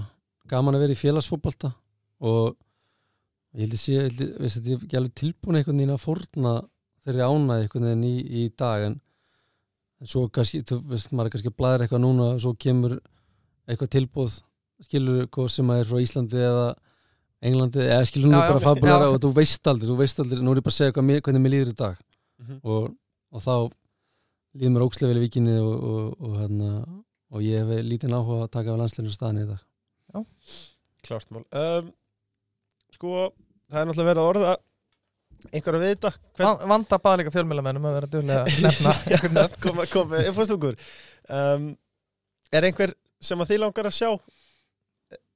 Gaman 0.51 0.75
að 0.77 0.85
vera 0.85 0.95
í 0.95 0.99
félagsfótbolta 0.99 1.73
og 2.23 2.55
ég 3.55 3.65
held 3.65 3.75
að 3.75 3.81
sé 3.83 3.93
ég 3.97 4.05
held 4.07 4.21
að- 4.23 4.37
veist, 4.43 4.61
þetta 4.63 4.93
er 4.93 4.99
alveg 5.01 5.15
tilbúin 5.19 5.57
einhvern 5.59 5.77
veginn 5.81 5.95
að 5.95 6.03
fórna 6.05 6.53
þeirri 7.05 7.25
ánæði 7.27 7.65
einhvern 7.67 7.87
veginn 7.89 8.07
í, 8.07 8.15
í 8.43 8.43
dag 8.55 8.85
en, 8.87 8.95
svo 10.03 10.27
kannski, 10.29 10.63
þú 10.67 10.79
veist, 10.87 11.11
maður 11.11 11.25
er 11.27 11.33
kannski 11.35 11.51
að 11.51 11.57
blæða 11.59 11.83
eitthvað 11.85 12.03
núna 12.03 12.23
og 12.35 12.41
svo 12.43 12.53
kemur 12.55 12.97
eitthvað 13.67 13.91
tilbúð 13.95 14.39
skilur 14.83 15.27
hvað 15.27 15.49
sem 15.51 15.67
að 15.71 15.79
er 15.83 15.85
frá 15.91 15.99
Íslandi 16.03 16.39
eða 16.43 16.65
Englandi, 17.43 17.79
eða 17.83 18.07
skilur 18.07 18.31
nú 18.31 18.39
Já, 18.39 18.47
bara 18.51 18.59
fabulara 18.63 19.05
já. 19.07 19.11
og 19.13 19.19
þú 19.19 19.29
veist 19.35 19.67
aldrei, 19.67 19.87
þú 19.91 19.97
veist 19.99 20.19
aldrei, 20.23 20.39
nú 20.43 20.51
er 20.51 20.59
ég 20.59 20.63
bara 20.63 20.71
að 20.73 20.79
segja 20.79 20.91
hvað, 20.95 21.21
hvernig 21.27 21.43
mér 21.43 21.51
líður 21.53 21.71
í 21.73 21.75
dag 21.75 21.97
Mhm. 22.43 22.59
og, 22.63 22.89
og 23.33 23.41
þá 23.43 23.53
líður 24.59 24.73
mér 24.75 24.85
ókslega 24.85 25.13
vel 25.13 25.21
í 25.21 25.25
vikinni 25.25 25.55
og, 25.63 25.73
og, 25.89 26.09
og, 26.27 26.33
hérna, 26.41 26.71
og 27.33 27.41
ég 27.45 27.63
hef 27.63 27.85
lítinn 27.87 28.13
áhuga 28.13 28.43
að 28.45 28.51
taka 28.57 28.73
af 28.75 28.81
landsleinu 28.83 29.13
staðinni 29.15 29.45
í 29.47 29.51
dag 29.53 29.61
Klart 31.03 31.31
mál 31.33 31.43
um, 31.57 31.87
Sko, 32.93 33.13
það 33.71 33.79
er 33.81 33.87
náttúrulega 33.89 34.09
verið 34.11 34.21
að 34.23 34.29
orða 34.33 34.51
einhver 35.53 35.75
að 35.79 35.85
vita 35.87 36.11
hvern, 36.13 36.45
Van- 36.59 36.69
Vanda 36.71 36.99
bara 37.03 37.19
líka 37.19 37.33
fjölmjölamennum 37.33 37.87
að 37.89 37.95
vera 37.97 38.11
duglega 38.13 38.43
að 38.45 38.59
nefna 38.67 38.93
einhvern 39.09 39.33
nöfn. 39.39 39.57
kom, 39.65 39.81
kom 39.91 40.11
með 40.13 40.29
infostungur 40.29 40.77
um, 41.33 41.65
Er 42.53 42.67
einhver 42.69 42.93
sem 43.23 43.41
að 43.43 43.49
þið 43.53 43.63
langar 43.65 43.89
að 43.89 43.97
sjá 43.97 44.11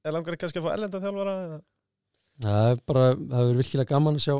er 0.06 0.14
langar 0.14 0.38
kannski 0.40 0.60
að 0.62 0.68
fá 0.68 0.72
erlenda 0.76 1.00
þjálfara 1.02 1.34
eða? 1.48 1.58
það 2.46 2.70
er 2.70 2.80
bara, 2.88 3.04
það 3.18 3.42
hefur 3.42 3.60
virkilega 3.64 3.90
gaman 3.96 4.16
að 4.20 4.24
sjá 4.28 4.36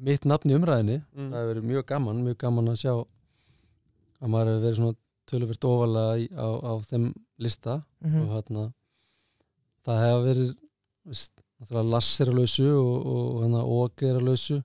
mitt 0.00 0.24
nafn 0.24 0.50
í 0.52 0.56
umræðinni 0.58 0.98
Mm. 1.16 1.30
það 1.32 1.38
hefur 1.40 1.54
verið 1.54 1.68
mjög 1.70 1.86
gaman, 1.86 2.22
mjög 2.26 2.38
gaman 2.38 2.68
að 2.72 2.80
sjá 2.82 2.92
að 4.22 4.28
maður 4.30 4.50
hefur 4.52 4.64
verið 4.66 4.76
svona 4.80 4.96
töluvert 5.32 5.64
ofalega 5.64 6.18
í, 6.22 6.26
á, 6.34 6.48
á 6.62 6.72
þeim 6.86 7.06
lista 7.38 7.82
Mhm. 8.04 8.20
og 8.22 8.28
hérna 8.36 8.64
það 9.86 10.02
hefur 10.04 10.24
verið 10.28 10.50
veist, 11.06 11.32
náttúrulega 11.60 11.90
Lass 11.90 12.20
er 12.20 12.26
að 12.26 12.38
lausu 12.38 12.68
og, 12.78 13.06
og, 13.06 13.42
hérna 13.42 13.62
Óg 13.66 14.02
er 14.02 14.16
að 14.20 14.26
lausu 14.28 14.62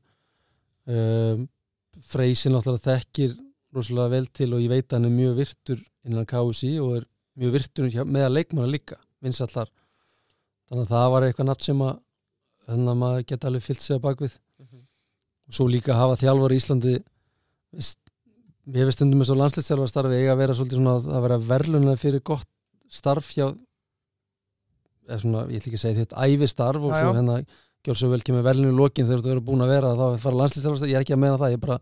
um, 0.88 1.48
Freysi 2.08 2.50
náttúrulega 2.54 2.86
þekkir 2.92 3.38
rosalega 3.74 4.10
vel 4.14 4.26
til 4.28 4.54
og 4.54 4.62
ég 4.62 4.70
veit 4.70 4.88
að 4.88 4.98
hann 5.00 5.06
er 5.10 5.16
mjög 5.18 5.36
virtur 5.42 5.80
innan 6.08 6.26
KSI 6.30 6.76
og 6.82 6.96
er 7.02 7.08
mjög 7.38 7.52
virtur 7.58 7.90
með 8.06 8.26
að 8.28 8.36
leikmanna 8.38 8.72
líka 8.72 8.98
vinsallar 9.22 9.70
þannig 10.70 10.86
að 10.86 10.92
það 10.94 11.12
var 11.14 11.26
eitthvað 11.28 11.50
nafn 11.50 11.66
sem 11.68 11.82
að 11.82 12.00
þannig 12.68 12.92
að 12.94 13.00
maður 13.02 13.26
geta 13.32 13.48
alveg 13.50 13.64
fyllt 13.66 13.82
sig 13.82 13.98
á 13.98 14.06
bakvið 14.06 14.38
svo 15.54 15.68
líka 15.72 15.94
að 15.94 16.02
hafa 16.02 16.20
þjálfur 16.24 16.54
í 16.54 16.60
Íslandi 16.62 16.94
ég 18.68 18.82
hefði 18.82 18.96
stundum 18.96 19.22
með 19.22 19.30
svo 19.30 19.38
landslýstjálfar 19.40 19.92
starfi 19.92 20.18
eiga 20.18 20.34
að 20.34 20.42
vera 20.42 20.58
svolítið 20.58 20.82
svona 20.82 20.96
að 21.00 21.24
vera 21.28 21.38
verðlunlega 21.52 22.02
fyrir 22.02 22.24
gott 22.28 22.50
starf 22.92 23.30
hjá 23.36 23.46
eða 25.08 25.20
svona, 25.22 25.46
ég 25.48 25.62
ætla 25.62 25.70
ekki 25.72 25.80
að 25.80 25.84
segja 25.86 26.00
þetta 26.02 26.26
ævi 26.28 26.50
starf 26.52 26.84
og 26.84 26.96
svo 26.96 27.14
hérna 27.16 27.38
gjör 27.88 28.00
svo 28.02 28.10
vel 28.12 28.24
kemur 28.28 28.44
verðlunni 28.44 28.76
í 28.76 28.78
lokin 28.78 29.08
þegar 29.08 29.24
þú 29.24 29.32
verður 29.32 29.48
búin 29.48 29.64
að 29.64 29.72
vera 29.72 29.94
þá 29.96 30.06
fara 30.24 30.40
landslýstjálfar, 30.42 30.90
ég 30.92 31.00
er 31.00 31.06
ekki 31.06 31.16
að 31.16 31.24
meina 31.24 31.40
það 31.40 31.54
ég 31.54 31.60
er 31.60 31.64
bara 31.64 31.80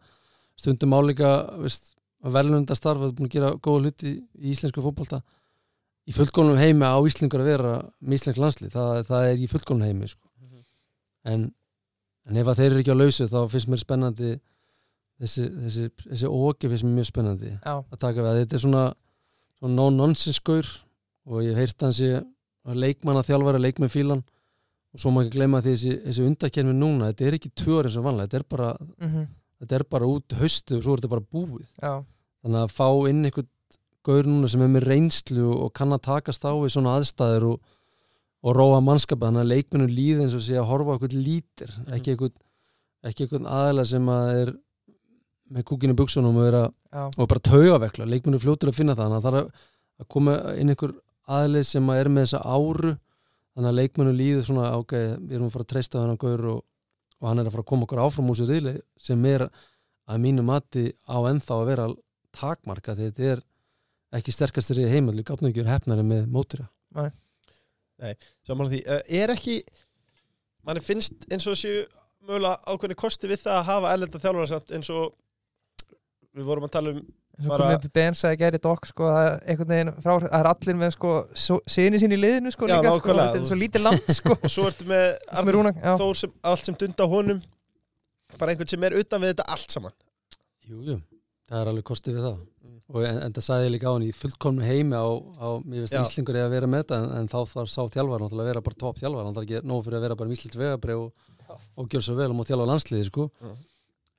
stundum 0.62 0.94
álíka 0.94 1.32
veist, 1.64 1.86
verðlunenda 2.22 2.78
starf 2.78 3.02
að 3.02 3.16
búin 3.18 3.30
að 3.32 3.36
gera 3.38 3.50
góða 3.58 3.82
hluti 3.86 4.12
í 4.14 4.54
íslensku 4.54 4.86
fótbolta 4.86 5.24
í 6.06 6.14
fullkomnum 6.14 6.62
heimi 6.62 6.86
á 6.86 7.02
Íslingur 7.02 7.42
að 7.42 7.50
vera 7.50 7.74
með 7.98 8.20
íslensk 8.20 8.42
landslið, 8.42 8.76
það, 8.76 8.92
það 9.10 9.24
en, 12.26 12.38
ef 12.42 12.52
að 12.52 12.62
þeir 12.62 12.72
eru 12.72 12.84
ekki 12.84 12.96
á 12.96 13.02
lausu 13.02 13.28
þá 13.32 13.40
finnst 13.54 13.72
mér 13.72 13.82
spennandi 13.82 14.32
þessi, 15.22 15.48
þessi, 15.66 15.90
þessi 16.06 16.30
ógi 16.30 16.72
finnst 16.72 16.88
mér 16.88 16.96
mjög 17.00 17.10
spennandi 17.12 17.52
Já, 17.54 17.76
að 17.80 18.00
taka 18.02 18.26
við. 18.26 18.40
Þetta 18.44 18.58
er 18.58 18.64
svona, 18.66 18.86
svona 19.60 19.78
no-nonsense 19.80 20.44
gaur 20.46 20.72
og 21.26 21.44
ég 21.46 21.54
hef 21.56 21.64
heyrt 21.64 21.86
hans 21.88 22.02
ég 22.04 22.26
leikmann 22.76 23.20
að 23.20 23.30
þjálfara, 23.30 23.62
leikmann 23.62 23.94
fílan 23.94 24.24
og 24.96 25.02
svo 25.02 25.12
má 25.12 25.22
ekki 25.24 25.36
gleyma 25.36 25.62
þessi, 25.66 25.98
þessi 26.06 26.24
undakerfi 26.26 26.76
núna, 26.76 27.12
þetta 27.12 27.28
er 27.28 27.38
ekki 27.38 27.52
tvö 27.52 27.82
ári 27.82 27.90
eins 27.90 27.98
og 28.00 28.06
vanlega, 28.08 28.30
þetta 28.32 28.40
er 28.40 28.48
bara, 28.56 28.70
mhm, 29.04 29.26
þetta 29.62 29.78
er 29.78 29.86
bara 29.92 30.08
út 30.10 30.36
haustu 30.40 30.78
og 30.78 30.86
svo 30.86 30.96
er 30.96 31.02
þetta 31.02 31.12
bara 31.12 31.26
búið. 31.36 31.68
Já, 31.84 31.94
þannig 32.46 32.62
að 32.62 32.76
fá 32.78 32.88
inn 33.12 33.28
einhvern 33.28 33.52
gaur 34.06 34.30
núna 34.30 34.50
sem 34.52 34.62
er 34.62 34.72
með 34.72 34.88
reynslu 34.88 35.48
og 35.52 35.74
kann 35.76 35.96
að 35.96 36.06
takast 36.08 36.46
á 36.46 36.54
við 36.54 36.76
svona 36.76 36.96
aðstæður 37.00 37.48
og, 37.52 37.75
og 38.46 38.54
róa 38.54 38.82
mannskapa 38.84 39.30
þannig 39.30 39.44
að 39.44 39.52
leikmennu 39.54 39.88
líð 39.90 40.26
eins 40.26 40.36
og 40.38 40.44
sé 40.46 40.58
að 40.60 40.68
horfa 40.70 40.98
okkur 41.00 41.16
lítir, 41.18 41.72
ekki 41.96 42.14
eitthvað 42.14 42.36
ekki 43.06 43.26
eitthvað 43.26 43.50
aðeila 43.50 43.86
sem 43.90 44.12
að 44.12 44.30
er 44.42 44.52
með 45.56 45.66
kúkinu 45.70 45.96
buksunum 45.98 46.38
og, 46.42 46.58
að, 46.58 47.18
og 47.18 47.30
bara 47.30 47.44
taugavekla, 47.46 48.08
leikmennu 48.10 48.42
fljótur 48.42 48.72
að 48.72 48.80
finna 48.80 48.96
það 48.98 49.10
þannig 49.10 49.18
að 49.18 49.26
það 49.26 49.40
er 49.40 49.42
að, 49.42 50.08
koma 50.16 50.38
inn 50.58 50.74
einhver 50.74 50.96
aðeili 51.26 51.66
sem 51.66 51.92
að 51.92 52.02
er 52.02 52.12
með 52.14 52.26
þessa 52.26 52.42
áru 52.56 52.94
þannig 53.56 53.70
að 53.70 53.78
leikmennu 53.80 54.16
líður 54.16 54.48
svona 54.50 54.72
ok, 54.80 54.96
við 54.96 55.36
erum 55.38 55.50
að 55.50 55.56
fara 55.56 55.68
að 55.68 55.72
treysta 55.74 56.02
þennan 56.02 56.22
gaur 56.22 56.48
og, 56.54 56.64
og 57.22 57.30
hann 57.30 57.42
er 57.42 57.50
að 57.50 57.56
fara 57.56 57.66
að 57.66 57.70
koma 57.72 57.88
okkur 57.88 58.04
áfram 58.06 58.32
úr 58.34 58.40
sér 58.40 58.52
riðli 58.52 58.76
sem 59.02 59.28
er 59.30 59.46
að 59.46 60.24
mínu 60.26 60.46
mati 60.46 60.88
á 61.06 61.18
ennþá 61.30 61.60
að 61.60 61.70
vera 61.70 61.88
takmarka 62.36 62.98
því 62.98 63.10
þetta 63.10 63.30
er 63.36 63.46
ekki 64.20 64.34
sterkastir 64.34 64.82
í 64.84 64.90
heimall, 64.90 65.22
við 68.00 68.08
gáfnum 68.08 68.16
ekki 68.16 68.16
verið 68.16 68.16
hefnari 68.16 68.16
með 68.16 68.16
mótira 68.16 68.50
Saman 68.50 68.72
því, 68.72 68.80
uh, 68.88 69.02
er 69.22 69.36
ekki 69.36 69.58
manni 70.66 70.82
finnst 70.86 71.28
eins 71.32 71.48
og 71.48 71.60
séu 71.60 71.84
mögulega 72.26 72.58
ákveðni 72.66 72.98
kosti 72.98 73.30
við 73.30 73.44
það 73.46 73.60
að 73.60 73.68
hafa 73.70 73.94
erlenda 73.94 74.20
þjálfara 74.24 74.50
samt 74.50 74.74
eins 74.76 74.90
og 74.90 75.14
við 76.36 76.48
vorum 76.50 76.66
að 76.68 76.76
tala 76.76 76.96
um 76.96 77.06
eins 77.36 77.50
og 77.50 77.52
Bara- 77.52 77.66
komið 77.66 77.76
upp 77.76 77.86
í 77.86 77.92
BN 77.96 78.16
sagði 78.16 78.38
Gary 78.40 78.60
Dock 78.64 78.86
sko, 78.88 79.08
það 79.12 79.26
er 79.26 79.34
einhvern 79.52 79.72
veginn 79.74 79.92
frá, 80.00 80.14
það 80.24 80.38
er 80.40 80.50
allir 80.52 80.78
með 80.80 80.92
sko 80.96 81.12
sinni 81.68 82.00
sín 82.00 82.16
í 82.16 82.20
liðinu 82.20 82.52
sko 82.52 82.70
Já, 82.70 82.78
líka 82.80 82.94
sko, 82.96 83.16
þetta 83.20 83.42
er 83.42 83.50
svo 83.50 83.58
lítið 83.60 83.84
land 83.84 84.14
sko. 84.16 84.38
Og 84.40 84.54
svo 84.54 84.68
ertu 84.70 84.88
með 84.88 85.06
er 85.36 86.00
Þór 86.00 86.16
sem, 86.22 86.34
allt 86.42 86.66
sem 86.70 86.78
dunda 86.80 87.08
honum. 87.12 87.42
Bara 88.40 88.52
einhvern 88.52 88.72
sem 88.72 88.84
er 88.88 88.96
utan 89.00 89.22
við 89.22 89.34
þetta 89.34 89.48
allt 89.52 89.76
saman. 89.76 89.96
Jú, 90.66 90.80
jú, 90.82 90.96
það 91.50 91.62
er 91.62 91.72
alveg 91.74 91.88
kostið 91.92 92.18
við 92.18 92.28
það. 92.30 92.40
Og 92.90 93.04
en, 93.08 93.18
en 93.26 93.34
það 93.36 93.46
sagði 93.48 93.68
ég 93.68 93.74
líka 93.76 93.88
á 93.90 93.94
hann 93.96 94.06
í 94.08 94.12
fullkomnu 94.16 94.66
heimi 94.66 94.96
á, 94.98 95.06
á 95.40 95.48
mér 95.66 95.84
veist. 95.86 95.96
Íslingur 96.00 96.36
er 96.40 96.46
að 96.48 96.54
vera 96.56 96.68
með 96.72 96.84
þetta 96.84 97.00
en, 97.02 97.08
en 97.20 97.28
þá 97.32 97.38
þarf 97.54 97.72
sá 97.72 97.82
þjálfar 97.96 98.24
náttúrulega 98.26 98.46
að 98.46 98.52
vera 98.52 98.66
bara 98.68 98.80
topp 98.84 99.00
þjálfar 99.02 99.26
hann 99.28 99.36
þarf 99.38 99.48
ekki 99.48 99.62
nóg 99.72 99.84
fyrir 99.86 99.98
að 100.00 100.06
vera 100.08 100.18
bara 100.20 100.30
með 100.30 100.38
Íslands 100.40 100.60
vegabrið 100.62 101.02
og, 101.02 101.58
og 101.78 101.90
gjör 101.94 102.06
svo 102.08 102.16
vel 102.20 102.30
um 102.34 102.42
að 102.44 102.50
þjálfa 102.52 102.70
landsliði 102.72 103.08
sko. 103.10 103.26
Já. 103.42 103.52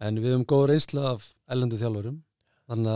en 0.06 0.18
við 0.20 0.32
höfum 0.34 0.46
góð 0.52 0.64
reynsla 0.72 1.04
af 1.14 1.28
ellendu 1.50 1.78
þjálfurum 1.80 2.18
þannig 2.68 2.92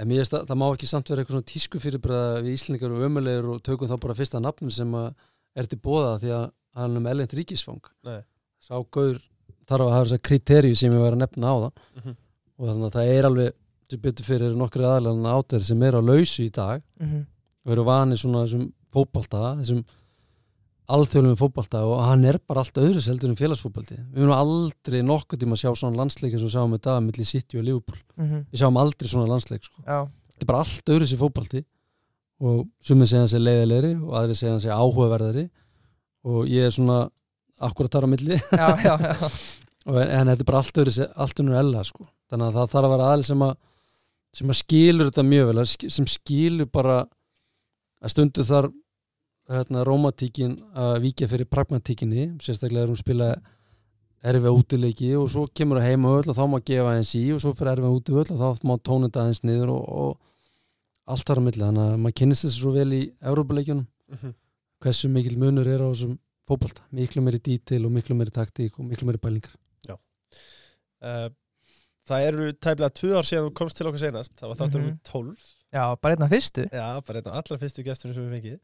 að 0.00 0.10
veist 0.10 0.34
að 0.36 0.46
það 0.48 0.58
má 0.60 0.66
ekki 0.74 0.88
samt 0.88 1.10
vera 1.12 1.22
eitthvað 1.22 1.36
svona 1.38 1.50
tísku 1.50 1.80
fyrirbræða 1.80 2.40
við 2.44 2.54
Íslingar 2.56 2.92
og 2.96 3.02
ömulegur 3.08 3.48
og 3.54 3.62
tökum 3.66 3.88
þá 3.90 3.96
bara 4.00 4.16
fyrsta 4.16 4.40
nafnum 4.40 4.70
sem 4.72 4.94
er 4.96 5.66
til 5.68 5.78
bóða 5.84 6.14
því 6.22 6.30
að 6.36 6.46
hann 6.80 6.96
er 6.96 7.04
með 7.04 7.12
ellend 7.16 7.34
ríkisfang 7.36 7.82
Nei. 8.08 8.20
sá 8.62 8.76
gaur 8.92 9.18
þarf 9.70 9.84
að 9.86 9.92
hafa 9.94 10.06
þessa 10.08 10.22
kriterju 10.28 10.76
sem 10.78 10.92
ég 10.94 11.02
var 11.04 11.16
að 11.16 11.20
nefna 11.24 11.52
á 11.52 11.56
það 11.60 11.72
Mhm. 12.00 12.14
og 12.60 12.68
þannig 12.70 12.86
að 12.88 12.94
það 12.96 13.10
er 13.16 13.28
alveg 13.30 13.52
sem 13.90 14.02
betur 14.02 14.26
fyrir 14.26 14.58
nokkru 14.58 14.86
aðalega 14.86 15.36
átverð 15.36 15.66
sem 15.68 15.86
er 15.86 15.98
á 15.98 16.02
lausu 16.02 16.44
í 16.46 16.52
dag 16.54 16.82
mhm, 17.00 17.24
og 17.66 17.74
eru 17.74 17.86
vanið 17.88 18.22
svona 18.22 18.44
þessum 18.44 18.68
fótbalta 18.94 19.56
þessum 19.60 19.82
alþjóðlum 20.90 21.36
fótbalta 21.38 21.82
og 21.86 22.00
hann 22.02 22.24
er 22.26 22.38
bara 22.50 22.64
allt 22.64 22.78
öðru 22.82 23.02
seldur 23.04 23.30
en 23.30 23.38
félagsfótbalti 23.38 23.98
við 23.98 24.22
munum 24.24 24.34
aldrei 24.34 25.00
nokkuð 25.06 25.42
tíma 25.42 25.56
að 25.56 25.62
sjá 25.62 25.70
svona 25.78 26.00
landsleik 26.00 26.34
eins 26.34 26.42
og 26.42 26.50
við 26.50 26.56
sjáum 26.56 26.74
í 26.74 26.80
dag 26.86 26.98
milli 27.04 27.26
City 27.28 27.60
og 27.60 27.66
Liverpool 27.66 28.00
mhm, 28.18 28.42
við 28.50 28.62
sjáum 28.62 28.80
aldrei 28.80 29.12
svona 29.12 29.30
landsleik 29.30 29.66
sko. 29.66 29.84
já, 29.84 30.00
þetta 30.34 30.46
er 30.46 30.50
bara 30.50 30.64
allt 30.64 30.92
öðru 30.96 31.08
sér 31.10 31.22
fótbalti 31.22 31.64
og 32.40 32.60
sumið 32.82 33.10
segja 33.10 33.22
hann 33.22 33.32
sér 33.34 33.44
leiðilegri 33.44 33.94
og 34.00 34.14
aðri 34.18 34.36
segja 34.38 34.54
hann 34.54 34.62
sér 34.64 34.78
áhugaverðari 34.80 35.46
og 36.30 36.50
ég 36.50 36.68
er 36.68 36.74
svona 36.74 37.00
akkurat 37.60 37.92
þar 37.92 38.08
á 38.08 38.12
milli 38.16 38.38
já, 38.40 38.68
já, 38.80 38.94
já. 38.96 39.30
en, 39.86 40.06
en 40.08 40.32
þetta 40.32 40.40
er 40.40 40.48
bara 40.48 40.62
allt 40.64 40.82
öðru 40.82 41.08
allt 41.14 41.42
önnur 41.44 41.60
ella 41.60 41.84
sko. 41.86 42.08
þannig 42.32 42.48
að 42.48 42.58
það 42.58 42.72
þarf 42.74 42.88
að 42.88 42.94
vera 42.96 43.10
aðli 43.14 43.28
sem 43.30 43.44
að 43.46 43.58
sem 44.36 44.50
að 44.52 44.60
skilur 44.60 45.10
þetta 45.10 45.24
mjög 45.26 45.48
vel 45.50 45.64
sem 45.66 46.06
skilur 46.06 46.68
bara 46.70 47.00
að 48.00 48.12
stundu 48.14 48.44
þar 48.46 48.70
hérna, 49.50 49.82
romantíkin 49.84 50.58
að 50.78 51.00
víkja 51.06 51.28
fyrir 51.30 51.48
pragmatíkinni 51.50 52.28
sérstaklega 52.42 52.86
er 52.86 52.92
hún 52.92 53.00
spila 53.00 53.30
erfið 54.20 54.56
útileiki 54.60 55.10
og 55.16 55.30
svo 55.32 55.46
kemur 55.56 55.80
það 55.80 55.88
heima 55.90 56.12
öll 56.20 56.28
og 56.30 56.36
þá 56.36 56.42
má 56.52 56.58
gefa 56.60 56.92
aðeins 56.92 57.14
í 57.18 57.24
og 57.34 57.40
svo 57.42 57.54
fyrir 57.56 57.72
erfið 57.78 57.96
úti 57.96 58.16
öll 58.20 58.34
og 58.36 58.40
þá 58.42 58.66
má 58.68 58.74
tónenda 58.84 59.22
aðeins 59.24 59.42
niður 59.48 59.72
og, 59.74 59.84
og 59.88 61.10
allt 61.10 61.26
þar 61.26 61.40
á 61.40 61.46
milli. 61.46 61.64
Þannig 61.64 61.86
að 61.88 61.96
maður 62.04 62.16
kynnist 62.20 62.44
þessu 62.46 62.60
svo 62.62 62.72
vel 62.76 62.90
í 62.94 63.02
Európa-leikjunum 63.32 63.86
Mhm. 64.10 64.32
hversu 64.82 65.08
mikil 65.08 65.36
munur 65.38 65.68
er 65.70 65.78
á 65.78 65.86
þessum 65.86 66.16
fótbolta? 66.48 66.82
Miklu 66.90 67.22
meiri 67.22 67.38
dítil 67.38 67.84
og 67.86 67.92
miklu 67.94 68.16
meiri 68.18 68.32
taktík 68.34 68.74
og 68.78 68.88
miklu 68.88 69.06
meiri 69.06 69.20
bælingar 69.22 69.52
uh, 71.02 71.28
Það 72.10 72.26
eru 72.26 72.46
tæplega 72.58 72.90
tvö 72.98 73.10
ár 73.20 73.26
síðan 73.28 73.46
þú 73.48 73.54
komst 73.60 73.78
til 73.78 73.86
okkar 73.86 74.02
senast 74.02 74.32
það 74.40 74.48
var 74.52 74.58
þáttur 74.60 74.80
um 74.80 74.86
Mhm. 74.90 75.00
12 75.06 75.48
já, 75.72 75.84
bara 76.02 76.14
einn 76.16 76.22
af 76.26 76.30
fyrstu. 76.34 76.64
Já, 76.74 76.86
bara 77.06 77.18
einn 77.20 77.28
af 77.30 77.36
allra 77.40 77.58
fyrstu 77.62 77.84
gesturinn 77.86 78.14
sem 78.16 78.24
við 78.26 78.34
fengið. 78.36 78.58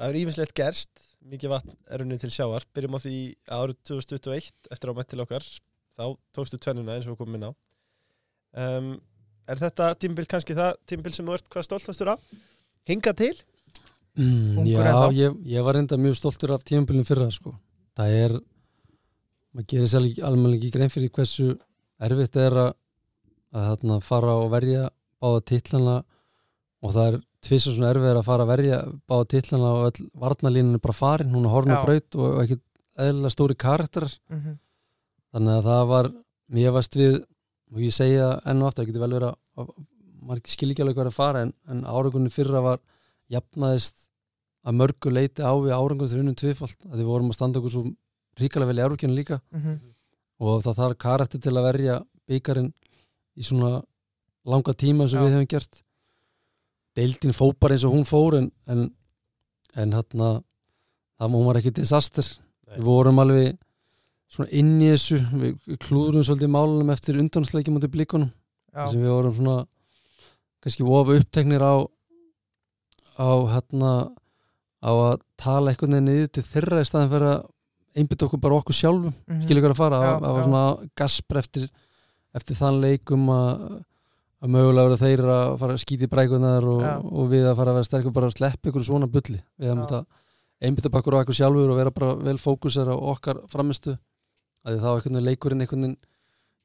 Það 0.00 0.08
er 0.08 0.18
ífinnslegt 0.22 0.54
gerst. 0.56 0.90
Mikið 1.28 1.50
vatn 1.52 1.74
er 1.92 2.00
unnið 2.00 2.20
til 2.22 2.30
sjávar. 2.32 2.64
Byrjum 2.72 2.96
á 2.96 3.00
því 3.04 3.16
árið 3.52 3.76
2021 3.84 4.52
eftir 4.72 4.88
á 4.88 4.94
mætt 4.96 5.08
til 5.12 5.20
okkar. 5.20 5.44
Þá 5.98 6.04
tókstu 6.32 6.56
tvennuna 6.56 6.94
eins 6.96 7.04
og 7.06 7.12
við 7.12 7.18
komum 7.20 7.36
inn 7.36 7.48
á. 7.48 7.52
Um, 8.56 9.00
Er 9.50 9.56
þetta 9.58 9.90
tímbil 9.98 10.26
kannski 10.30 10.54
það 10.54 10.76
tímbil 10.86 11.12
sem 11.12 11.26
þú 11.26 11.34
ert 11.34 11.48
hvað 11.50 11.64
stoltastur 11.66 12.08
af? 12.12 12.20
Hinga 12.86 13.12
til? 13.18 13.34
mm, 14.16 14.58
Ungur 14.62 14.84
Já, 14.86 15.10
ég, 15.12 15.36
ég 15.44 15.64
var 15.64 15.74
reynda 15.74 15.96
mjög 15.98 16.14
stoltur 16.20 16.52
af 16.54 16.62
tímabilin 16.64 17.04
fyrra 17.04 17.26
sko. 17.34 17.56
það 17.98 18.14
er 18.24 18.30
maður 19.54 19.66
gerir 19.72 19.90
sér 19.90 20.06
ekki 20.06 20.22
alveg 20.22 20.54
ekki 20.56 20.70
grein 20.76 20.88
fyrir 20.94 21.10
hversu 21.10 21.58
erfitt 22.06 22.38
er 22.40 22.56
að, 22.64 22.70
að 23.56 23.68
þarna, 23.70 23.98
fara 24.06 24.36
og 24.40 24.50
verja 24.54 24.88
báða 25.20 25.44
titlana 25.50 25.96
og 26.80 26.94
það 26.94 27.10
er 27.10 27.18
tvisar 27.44 27.74
svona 27.76 27.90
erfið 27.92 28.16
að 28.16 28.26
fara 28.28 28.46
að 28.46 28.52
verja 28.54 28.80
báða 29.10 29.28
titlana 29.34 29.70
og 29.76 29.86
öll 29.90 30.08
varnalínan 30.22 30.78
er 30.78 30.82
bara 30.84 30.96
farin, 30.96 31.32
hún 31.34 31.46
er 31.48 31.54
horfn 31.54 31.72
Já. 31.74 31.78
og 31.78 31.86
braut 31.88 32.18
og 32.20 32.42
ekki 32.44 32.58
eðlilega 33.00 33.32
stóri 33.34 33.56
karakterar. 33.56 34.12
Mhm, 34.32 34.58
þannig 35.32 35.56
að 35.58 35.68
það 35.70 35.86
var 35.92 36.10
mér 36.50 36.74
varst 36.74 36.96
við, 36.98 37.20
og 37.70 37.80
ég 37.84 37.94
segi 37.94 38.18
það 38.18 38.34
enn 38.50 38.62
og 38.62 38.68
aftur, 38.70 38.82
það 38.82 38.90
getur 38.90 39.04
vel 39.04 39.14
verið 39.16 39.30
að, 39.30 39.72
maður 40.20 40.52
skil 40.52 40.70
ekki 40.72 40.84
alveg 40.84 40.96
hvað 40.98 41.06
er 41.06 41.12
að 41.12 41.18
fara 41.20 41.42
en, 41.46 41.52
en 41.70 41.84
árangunni 41.88 42.32
fyrra 42.34 42.60
var 42.64 42.80
jafnaðist 43.30 44.08
að 44.66 44.76
mörgu 44.76 45.12
leiti 45.14 45.40
á 45.46 45.52
við 45.56 45.72
árangunni 45.76 46.10
þegar 46.10 46.24
unnum 46.24 46.40
tvifald 46.40 46.88
að 46.90 46.98
við 47.00 47.08
vorum 47.08 47.30
að 47.30 47.38
standa 47.38 47.60
okkur 47.60 47.72
svo 47.76 47.84
ríkalega 48.40 48.70
vel 48.72 48.80
í 48.80 48.84
árukjörnu 48.84 49.16
líka. 49.16 49.40
Mhm, 49.54 49.78
og 50.40 50.62
það 50.64 50.78
þarf 50.80 51.00
karakter 51.04 51.42
til 51.42 51.54
að 51.54 51.66
verja 51.68 51.96
byggarinn 52.30 52.70
í 53.36 53.46
svona 53.46 53.80
langa 54.48 54.74
tíma 54.74 55.08
sem 55.08 55.20
Já. 55.20 55.26
við 55.26 55.34
hefum 55.36 55.50
gert 55.54 55.82
deildin 56.98 57.36
fó 57.36 57.50
bara 57.52 57.76
eins 57.76 57.86
og 57.86 57.94
hún 57.94 58.06
fór 58.08 58.38
en, 58.40 58.50
en, 58.70 58.86
en 59.76 59.96
hérna 59.96 60.30
það 61.20 61.36
hún 61.36 61.48
var 61.48 61.60
ekki 61.60 61.74
disaster 61.76 62.24
Nei. 62.24 62.78
við 62.78 62.88
vorum 62.88 63.20
alveg 63.22 63.58
svona 64.30 64.50
inn 64.56 64.76
í 64.78 64.90
þessu 64.92 65.20
við 65.34 65.78
klúðurum 65.84 66.24
svolítið 66.26 66.54
málunum 66.54 66.92
eftir 66.94 67.18
undansleiki 67.20 67.74
mútið 67.74 67.94
blikunum 67.96 68.30
já, 68.30 68.86
sem 68.86 69.02
við 69.02 69.12
vorum 69.12 69.36
svona 69.36 69.56
kannski 70.60 70.86
ofa 70.86 71.18
uppteknir 71.18 71.64
á 71.64 71.74
á 73.20 73.30
hérna 73.52 73.92
á 74.80 74.90
að 74.90 75.24
tala 75.40 75.74
veginn 75.74 76.06
niður 76.06 76.30
til 76.36 76.46
þeirra 76.46 76.80
í 76.80 76.88
staðin 76.88 77.12
fyrir 77.12 77.32
að 77.34 77.40
einbytta 77.96 78.26
okkur 78.26 78.40
bara 78.42 78.58
okkur 78.60 78.76
sjálfum 78.76 79.12
mhm, 79.12 79.44
skilja 79.44 79.62
ykkur 79.62 79.74
að 79.74 79.80
fara, 79.80 80.00
það 80.04 80.24
það 80.24 80.34
var 80.36 80.48
svona 80.48 80.90
gaspr 81.00 81.40
eftir, 81.40 81.68
eftir 82.36 82.58
þann 82.60 82.80
leikum 82.84 83.26
að, 83.34 83.64
að 84.40 84.54
mögulega 84.56 84.88
vera 84.90 85.00
þeir 85.00 85.24
að 85.34 85.54
fara 85.62 85.76
að 85.76 85.82
skýti 85.84 86.10
brækunar 86.10 86.68
og, 86.70 86.86
og 87.10 87.32
við 87.32 87.50
að 87.50 87.58
fara 87.60 87.74
að 87.74 87.80
vera 87.80 87.90
sterkur 87.90 88.16
bara 88.16 88.30
að 88.30 88.38
sleppa 88.38 88.70
ykkur 88.70 88.86
svona 88.86 89.10
bulli. 89.10 89.40
Við 89.60 89.74
mynda 89.74 90.04
einbytta 90.60 90.92
bakkur 90.92 91.16
á 91.16 91.22
okkur 91.24 91.38
sjálfur 91.40 91.72
og 91.72 91.80
vera 91.80 91.94
bara 91.94 92.14
vel 92.20 92.38
fókusar 92.40 92.92
á 92.92 92.96
okkar 92.96 93.42
framistu 93.50 93.96
að 94.68 94.80
þá 94.82 94.88
einhvern 94.92 95.16
veginn 95.16 95.28
leikurinn 95.28 95.64
einhvern 95.64 95.86
veginn 95.86 96.00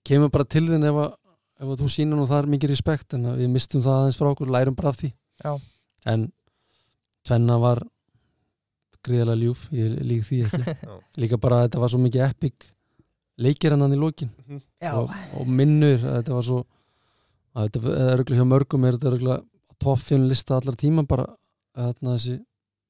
kemur 0.05 0.31
bara 0.33 0.45
til 0.45 0.65
þinn 0.67 0.85
ef 0.85 0.97
að, 0.99 1.13
ef 1.63 1.69
að 1.71 1.81
þú 1.81 1.91
sýnir 1.93 2.19
nú 2.19 2.25
þar 2.29 2.49
mikið 2.51 2.73
respekt 2.73 3.15
en 3.15 3.29
við 3.39 3.49
mistum 3.53 3.83
það 3.85 4.01
aðeins 4.01 4.19
frá 4.19 4.29
okkur, 4.29 4.51
lærum 4.51 4.75
bara 4.77 4.91
af 4.91 4.99
því. 4.99 5.13
Já. 5.43 5.55
en 6.05 6.29
tvenna 7.25 7.57
var 7.59 7.81
gríðalega 9.05 9.41
ljúf, 9.41 9.65
ég 9.75 9.97
lík 10.09 10.23
því 10.27 10.39
ekki. 10.47 10.75
Líka 11.23 11.39
bara 11.41 11.61
að 11.61 11.67
þetta 11.67 11.83
var 11.83 11.93
svo 11.93 12.01
mikið 12.03 12.25
epic 12.27 12.69
leikir 13.45 13.75
hann 13.75 13.93
í 13.93 13.99
lokin. 13.99 14.31
Mhm. 14.45 14.61
já, 14.81 14.91
og, 14.95 15.11
og 15.39 15.49
minnur 15.61 15.99
að 15.99 16.19
þetta 16.19 16.37
var 16.37 16.47
svo 16.49 16.61
að 17.55 17.69
þetta 17.69 17.95
er 17.95 18.13
örgulega 18.15 18.41
hjá 18.41 18.49
mörgum 18.51 18.85
er 18.87 18.97
þetta 18.97 19.11
örgulega 19.11 19.77
toffin 19.83 20.29
lista 20.29 20.57
allar 20.59 20.77
tíma 20.79 21.03
bara 21.07 21.27
að 21.75 21.91
þarna 21.91 22.15
þessi 22.15 22.37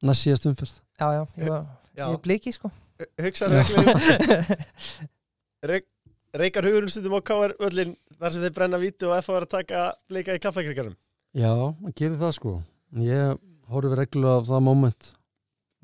næst 0.05 0.25
síðast 0.25 0.47
umferð. 0.51 0.77
Já, 0.99 1.07
já, 1.15 1.23
ég 1.41 1.49
var 1.51 1.65
Já, 1.95 2.09
ég 2.11 2.19
bliki 2.23 2.51
sko. 2.51 2.69
Hugsaðu 3.19 3.59
reglulega 3.59 4.55
Reik, 5.69 5.85
Reykar 6.35 6.67
hugurinn 6.67 6.91
stundum 6.91 7.15
á 7.19 7.21
KR 7.27 7.55
öllin 7.67 7.95
þar 8.19 8.33
sem 8.35 8.43
þeir 8.43 8.53
brenna 8.55 8.79
vítu 8.79 9.09
og 9.09 9.17
F 9.17 9.31
var 9.31 9.45
að 9.47 9.53
taka 9.55 9.81
bleika 10.11 10.35
í 10.35 10.41
kaffekrikanum 10.43 10.95
Já, 11.35 11.51
maður 11.51 11.95
gerir 11.99 12.19
það 12.21 12.33
sko. 12.37 12.53
Ég 13.03 13.39
horfum 13.71 13.95
reglulega 13.99 14.39
á 14.39 14.47
það 14.47 14.61
moment 14.63 15.09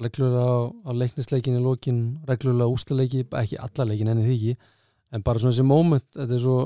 reglulega 0.01 0.43
á, 0.85 0.91
leiknisleikin 0.97 1.57
í 1.59 1.63
lokin, 1.63 2.03
reglulega 2.27 2.69
ústaleiki 2.73 3.25
ekki 3.25 3.59
alla 3.61 3.87
leikin 3.91 4.11
enni 4.13 4.27
því 4.27 4.37
ekki. 4.37 4.69
En 5.11 5.25
bara 5.25 5.41
svona 5.41 5.55
þessi 5.55 5.67
moment, 5.67 6.07
þetta 6.15 6.37
er 6.37 6.43
svo 6.43 6.59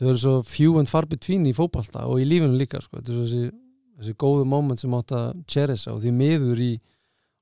þau 0.00 0.06
eru 0.08 0.20
svo 0.20 0.36
few 0.48 0.78
and 0.80 0.88
far 0.88 1.06
between 1.08 1.44
í 1.48 1.56
fótbalta 1.56 2.06
og 2.08 2.22
í 2.22 2.28
lífinu 2.28 2.56
líka 2.56 2.80
sko, 2.80 3.00
þetta 3.00 3.12
er 3.12 3.18
svo 3.18 3.26
þessi 3.26 3.50
þessi 4.00 4.16
góðu 4.16 4.46
moment 4.48 4.80
sem 4.80 4.94
átt 4.96 5.12
að 5.16 5.26
cherisa 5.50 5.92
og 5.94 6.00
því 6.02 6.12
miður 6.16 6.62
í 6.64 6.70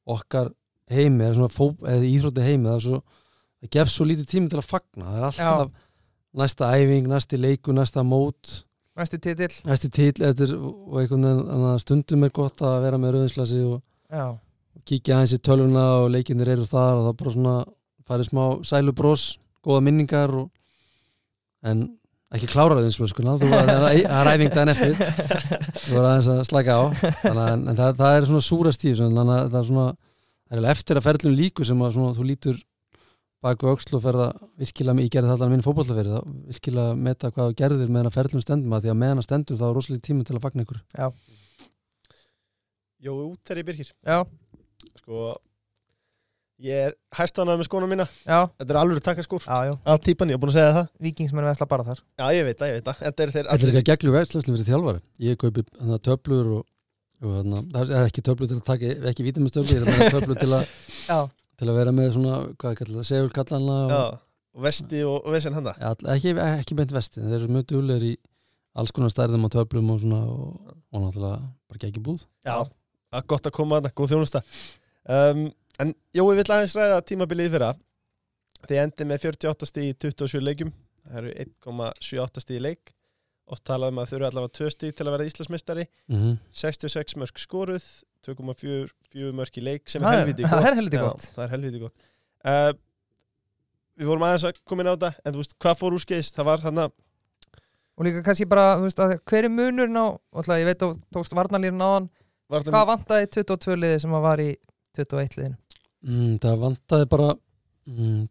okkar 0.09 0.51
heimi 0.91 1.27
eða 1.27 1.37
svona 1.37 1.53
fó, 1.53 1.69
eða 1.85 2.09
íþrótti 2.09 2.47
heimi 2.47 2.71
það, 2.71 2.79
er 2.79 2.87
svo, 2.87 3.01
það 3.61 3.73
gefst 3.77 3.99
svo 3.99 4.07
lítið 4.09 4.31
tími 4.33 4.51
til 4.51 4.59
að 4.61 4.71
fagna. 4.71 5.05
Það 5.05 5.19
er 5.19 5.29
alltaf 5.29 5.85
næsta 6.39 6.73
æfing, 6.77 7.09
næsti 7.11 7.41
leiku, 7.41 7.75
næsta 7.77 8.05
mót. 8.07 8.55
Næsti 9.69 9.91
titill. 9.95 10.57
Og 10.59 10.99
einhvern 11.03 11.29
veginn 11.29 11.83
stundum 11.85 12.27
er 12.27 12.35
gott 12.35 12.63
að 12.65 12.81
vera 12.87 13.01
með 13.01 13.15
rauðinslasi 13.17 13.61
og 13.69 13.79
já, 14.11 14.25
kíkja 14.87 15.17
aðeins 15.19 15.35
í 15.37 15.41
tölvuna 15.43 15.85
og 16.05 16.11
leikinir 16.15 16.49
eru 16.55 16.67
þar 16.69 17.01
og 17.01 17.07
það 17.09 17.17
bara 17.23 17.35
svona 17.35 17.55
farið 18.09 18.29
smá 18.31 18.43
sælubros, 18.71 19.25
góða 19.65 19.83
minningar 19.85 20.33
og, 20.43 20.47
en 21.67 21.83
ekki 22.35 22.49
klára 22.53 22.79
þeim 22.85 22.93
sko, 22.93 23.25
þú 23.25 23.49
var 23.51 23.69
það 23.69 23.87
er 24.05 24.31
æfing 24.35 24.53
daginn 24.55 24.73
eftir. 24.75 24.95
Þú 25.89 25.97
var 25.97 26.09
aðeins 26.13 26.29
að 26.33 26.43
slaka 26.49 26.77
á. 26.77 26.83
Þannig, 27.25 27.43
að- 27.45 27.69
en 27.73 27.77
það, 27.79 27.93
það 28.03 28.17
er 28.21 28.27
svona 28.31 28.45
súra 28.45 28.73
stíf 28.77 28.99
þannig 29.01 29.33
að 29.35 29.51
það 29.53 29.61
er 29.63 29.69
svona 29.73 29.87
það 30.49 30.59
er 30.63 30.71
eftir 30.73 30.99
að 31.01 31.07
ferðlum 31.09 31.37
líku 31.39 31.65
sem 31.69 31.85
að 31.85 31.95
svona, 31.97 32.17
þú 32.17 32.27
lítur 32.29 32.59
baku 33.45 33.69
öxl 33.71 33.95
og 33.95 34.03
ferða 34.03 34.27
virkilega, 34.59 35.03
ég 35.05 35.11
gerði 35.15 35.29
það 35.31 35.35
allan 35.39 35.53
minn 35.55 35.63
fótbollaferi 35.63 36.11
þá 36.11 36.21
virkilega 36.51 36.95
meta 36.99 37.29
hvað 37.31 37.51
þú 37.53 37.59
gerðir 37.61 37.93
meðan 37.95 38.09
að 38.11 38.17
ferðlum 38.17 38.43
stendum 38.43 38.73
að 38.75 38.83
því 38.87 38.91
að 38.93 38.99
meðan 39.05 39.21
að 39.23 39.27
stendur 39.29 39.61
þá 39.61 39.67
er 39.69 39.77
rosalega 39.79 40.07
tími 40.09 40.25
til 40.27 40.35
að 40.35 40.43
fagna 40.49 40.65
ykkur. 40.67 40.81
Jói 42.99 43.21
út 43.29 43.39
þegar 43.47 43.61
ég 43.63 43.69
byrkir 43.69 43.91
já, 43.95 44.17
Sko 45.01 45.37
Ég 46.59 46.75
er 46.89 46.95
hæstanað 47.15 47.61
með 47.61 47.69
skóna 47.69 47.87
mína. 47.87 48.05
Já, 48.27 48.49
Þetta 48.59 48.73
er 48.75 48.79
alveg 48.81 49.03
takkaskór 49.07 49.45
já, 49.45 49.59
já. 49.69 49.73
Að 49.93 49.99
típan, 50.09 50.31
ég 50.33 50.35
er 50.35 50.41
búin 50.43 50.51
að 50.51 50.57
segja 50.57 50.73
það. 50.75 50.89
Vikingsmenn 51.07 51.47
vesla 51.47 51.67
bara 51.71 51.85
þar. 51.87 52.01
Já, 52.19 52.25
ég 52.35 52.47
veit 52.49 52.59
það, 52.59 52.71
ég 52.73 52.79
veit 52.81 52.89
það. 52.89 52.97
Þetta 53.05 53.23
er 53.25 53.33
þeir 53.35 53.47
Þetta 53.51 53.69
er 53.69 53.71
ekki 53.71 53.79
að 53.79 53.87
geglu 53.93 54.15
veðslasli 54.17 54.55
fyrir 54.57 54.67
þjálfari. 54.67 55.03
Ég 55.23 55.39
kaupi 55.39 55.65
hana, 55.79 55.99
töflur 56.09 56.49
og, 56.57 56.65
og 57.23 57.37
hana, 57.37 57.61
það 57.77 57.93
er 58.01 58.09
ekki 58.09 58.25
töflur 58.27 58.51
til 58.51 58.59
að 58.59 58.65
taka 58.73 58.91
ekki 59.13 59.27
vítamistöflur, 59.29 59.87
ég 59.87 60.03
er 60.09 60.17
töflur 60.17 60.41
til 60.41 60.49
að, 60.59 60.73
já, 61.07 61.19
til 61.63 61.69
að 61.71 61.79
vera 61.79 61.93
með 61.95 62.11
svona 62.17 62.41
hvað 62.59 62.75
er 62.75 62.81
kallað, 62.83 63.07
segulkallanna 63.13 63.79
og, 63.85 63.95
Já, 63.95 64.03
og 64.59 64.67
vesti 64.67 65.05
og, 65.07 65.17
og 65.23 65.39
vesinn 65.39 65.59
handa. 65.61 65.77
All- 65.93 66.11
ekki, 66.17 66.35
ekki 66.43 66.79
beint 66.83 66.97
vesti, 66.99 67.23
þeir 67.23 67.39
eru 67.39 67.53
mjög 67.55 67.69
duglegir 67.71 68.09
í 68.11 68.13
alls 68.79 68.91
konar 68.99 69.15
stærðum 69.15 69.47
á 69.47 69.51
töflum 69.55 69.95
og 69.95 70.03
svona 70.03 70.21
og, 70.27 70.75
og 70.91 71.07
náttúrulega 71.07 71.39
bara 71.71 71.87
ekki 71.93 72.03
búð. 72.03 72.27
Já, 72.43 72.59
gott 73.31 73.47
að 73.47 73.55
koma 73.63 73.79
að 73.79 73.87
það, 73.93 73.97
góð 74.03 74.15
þjónusta 74.17 74.43
um, 75.09 75.49
En 75.79 75.93
Jói 76.17 76.35
vill 76.35 76.51
aðeins 76.51 76.75
ræða 76.75 77.03
tímabilið 77.07 77.53
fyrra. 77.55 77.73
Þið 78.67 78.81
endið 78.83 79.07
með 79.07 79.27
48 79.29 79.69
stíð 79.71 79.85
í 79.87 79.93
27 80.03 80.41
leikjum. 80.43 80.73
Það 81.07 81.19
eru 81.21 81.35
1,78 81.45 82.43
stíð 82.43 82.59
í 82.59 82.63
leik. 82.65 82.91
Oft 83.49 83.65
talað 83.69 83.95
um 83.95 84.01
að 84.03 84.11
þau 84.11 84.17
eru 84.19 84.27
allavega 84.29 84.55
2 84.59 84.73
stíð 84.75 84.97
til 84.99 85.07
að 85.07 85.15
vera 85.15 85.29
Íslandsmeistari. 85.31 85.87
Mm 86.11 86.19
-hmm. 86.19 86.35
66 86.65 87.17
mörg 87.23 87.39
skoruð 87.39 87.87
2,4 88.27 89.33
mörg 89.39 89.59
í 89.59 89.63
leik 89.63 89.89
sem 89.89 90.03
Það 90.03 90.13
er 90.13 90.19
helviti 90.19 90.43
það 90.43 90.59
gott 90.59 90.67
er 90.67 90.79
helviti 90.81 91.03
gott. 91.05 91.31
Það 91.37 91.45
er 91.45 91.51
helviti 91.55 91.79
gott. 91.79 92.09
Uh, 92.45 92.73
Við 93.99 94.07
vorum 94.07 94.23
aðeins 94.23 94.45
að 94.45 94.59
koma 94.65 94.83
inn 94.83 94.91
á 94.91 94.95
þetta 94.95 95.13
En 95.25 95.33
þú 95.35 95.39
veist, 95.43 95.55
hvað 95.59 95.79
fór 95.79 95.95
úr 95.95 96.03
skeist? 96.03 96.35
Það 96.35 96.45
var 96.45 96.61
hann 96.61 96.79
að 96.79 96.93
og 97.99 98.05
líka 98.07 98.23
kannski 98.23 98.47
bara, 98.47 98.77
þú 98.79 98.87
veist, 98.87 99.01
að 99.03 99.13
hver 99.27 99.45
er 99.49 99.51
munurinn 99.51 99.99
á 99.99 100.07
alltaf, 100.31 100.59
ég 100.61 100.69
veit 100.69 100.79
þú 100.79 100.93
tókst 101.11 101.35
varnalírin 101.35 101.83
á 101.83 101.91
hann. 101.99 102.07
Var 102.47 102.63
hvað 102.63 102.87
vantaði 102.93 103.27
22 103.27 103.75
liði 103.75 103.97
sem 104.05 104.15
að 104.15 104.23
var 104.23 104.39
í 104.39 104.53
21 104.99 105.39
liðinu 105.39 105.57
mm, 106.05 106.35
Það 106.43 106.59
vantaði 106.65 107.09
bara 107.15 107.31
mm, 107.89 108.27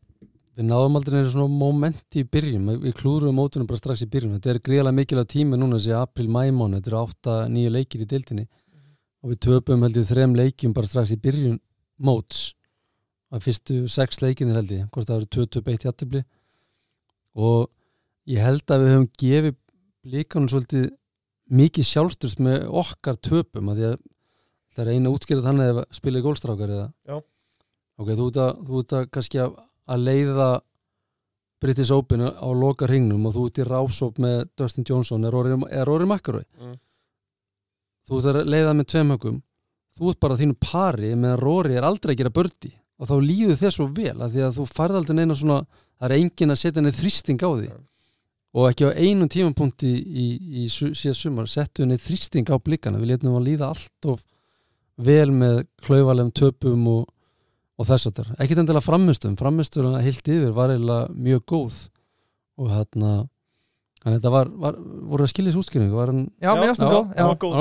við 0.57 0.65
náðum 0.65 0.97
aldrei 0.97 1.15
neður 1.19 1.33
svona 1.35 1.53
momenti 1.53 2.23
í 2.23 2.27
byrjun, 2.33 2.69
við 2.81 2.95
klúrum 2.97 3.35
mótunum 3.37 3.67
bara 3.69 3.77
strax 3.77 4.01
í 4.01 4.09
byrjun, 4.09 4.37
þetta 4.39 4.53
er 4.55 4.61
gríðalega 4.65 4.97
mikilvæg 4.97 5.27
tími 5.33 5.59
núna 5.59 5.77
þessi 5.77 5.93
april-mæmón, 5.93 6.73
þetta 6.79 6.89
eru 6.89 7.01
8-9 7.03 7.73
leikir 7.75 8.01
í 8.01 8.07
deildinni. 8.09 8.45
Og 9.21 9.33
við 9.33 9.41
töpum 9.45 9.85
held 9.85 9.99
ég 9.99 10.07
þrem 10.09 10.33
leikjum 10.37 10.73
bara 10.73 10.89
strax 10.89 11.13
í 11.13 11.19
byrjun 11.21 11.59
móts. 12.01 12.41
Að 13.29 13.45
fyrstu 13.45 13.77
sex 13.91 14.21
leikinir 14.23 14.57
held 14.57 14.73
ég, 14.73 14.89
hvort 14.89 15.09
það 15.09 15.19
eru 15.19 15.29
2-2-1 15.35 15.85
jættibli 15.85 16.23
og 17.37 17.67
ég 18.31 18.41
held 18.41 18.71
að 18.71 18.83
við 18.83 18.93
höfum 18.93 19.09
gefið 19.21 19.57
líkanum 20.07 20.49
svolítið 20.51 20.85
mikið 21.59 21.87
sjálfstyrst 21.91 22.41
með 22.43 22.65
okkar 22.81 23.19
töpum 23.23 23.69
að 23.71 23.81
því 23.81 23.89
að 23.91 23.97
það 24.77 24.83
er 24.85 24.93
eina 24.93 25.11
útskýrað 25.15 25.47
þannig 25.49 25.71
að 25.73 25.81
spila 25.97 26.21
í 26.21 26.25
gólstrákar 26.27 26.73
eða 26.77 26.87
Já. 27.09 27.17
ok, 27.97 28.09
þú 28.13 28.27
ert 28.29 28.39
að, 28.45 28.63
þú 28.69 28.81
ert 28.83 28.95
að 28.99 29.07
kannski 29.17 29.41
að, 29.43 29.57
að 29.89 30.05
leiða 30.07 30.49
British 31.57 31.89
Open 31.95 32.21
á 32.21 32.49
loka 32.53 32.85
hringnum 32.85 33.25
og 33.25 33.33
þú 33.33 33.45
ert 33.49 33.59
í 33.63 33.65
rásóp 33.65 34.19
með 34.21 34.43
Dustin 34.59 34.85
Johnson 34.85 35.25
er 35.25 35.33
Rory, 35.33 35.57
McIlroy 35.57 36.45
Mm. 36.61 36.75
þú 38.07 38.19
ert 38.21 38.29
að 38.43 38.51
leiða 38.53 38.75
með 38.77 38.87
tveim 38.93 39.13
högum 39.15 39.39
þú 39.97 40.11
ert 40.13 40.19
bara 40.21 40.37
þínu 40.37 40.55
pari 40.61 41.15
meðan 41.17 41.41
Rory 41.41 41.73
er 41.79 41.87
aldrei 41.87 42.13
að 42.13 42.19
gera 42.21 42.29
bördi 42.37 42.71
og 42.97 43.09
þá 43.09 43.15
líður 43.21 43.57
þér 43.63 43.73
svo 43.75 43.87
vel 43.93 44.15
að 44.21 44.31
því 44.37 44.43
að 44.47 44.55
þú 44.59 44.65
færð 44.77 44.99
aldrei 45.01 45.15
neina 45.17 45.35
svona 45.37 45.57
það 45.97 46.05
er 46.11 46.15
engin 46.21 46.53
að 46.53 46.61
setja 46.61 46.81
neina 46.85 46.97
þrýsting 47.01 47.41
á 47.41 47.49
því 47.49 47.67
Ja. 47.71 47.77
og 48.57 48.69
ekki 48.71 48.87
á 48.89 48.91
einum 48.97 49.29
tímapunkti 49.29 49.89
í, 49.97 50.27
í, 50.37 50.63
í 50.63 50.67
síðan 50.69 51.17
sumar 51.17 51.49
settu 51.51 51.85
neina 51.85 51.97
þrýsting 52.01 52.47
á 52.53 52.55
blikkana 52.61 53.01
við 53.01 53.11
letum 53.15 53.35
að 53.37 53.47
líða 53.49 53.71
allt 53.73 54.05
of 54.13 54.21
vel 54.97 55.29
með 55.31 55.61
klaufalegum 55.85 56.33
töpum 56.35 56.89
og, 56.91 57.07
og 57.77 57.89
þess 57.89 58.09
að 58.09 58.19
þar 58.19 58.35
ekkert 58.43 58.63
endilega 58.63 58.85
framistum, 58.85 59.37
framistum 59.39 59.89
að 59.91 60.03
heilt 60.07 60.31
yfir 60.33 60.53
var 60.57 60.73
eiginlega 60.73 61.09
mjög 61.13 61.43
góð 61.53 61.81
og 62.57 62.71
hérna 62.73 63.17
Þannig 63.97 64.13
að 64.13 64.21
þetta 64.21 64.31
var, 64.31 64.49
var, 64.61 64.75
voru 65.09 65.25
það 65.27 65.95
var 65.97 66.09
hann 66.11 66.19
já, 66.39 66.49
mér 66.53 66.69
finnst 66.69 66.81
það 66.83 67.31
góð 67.41 67.55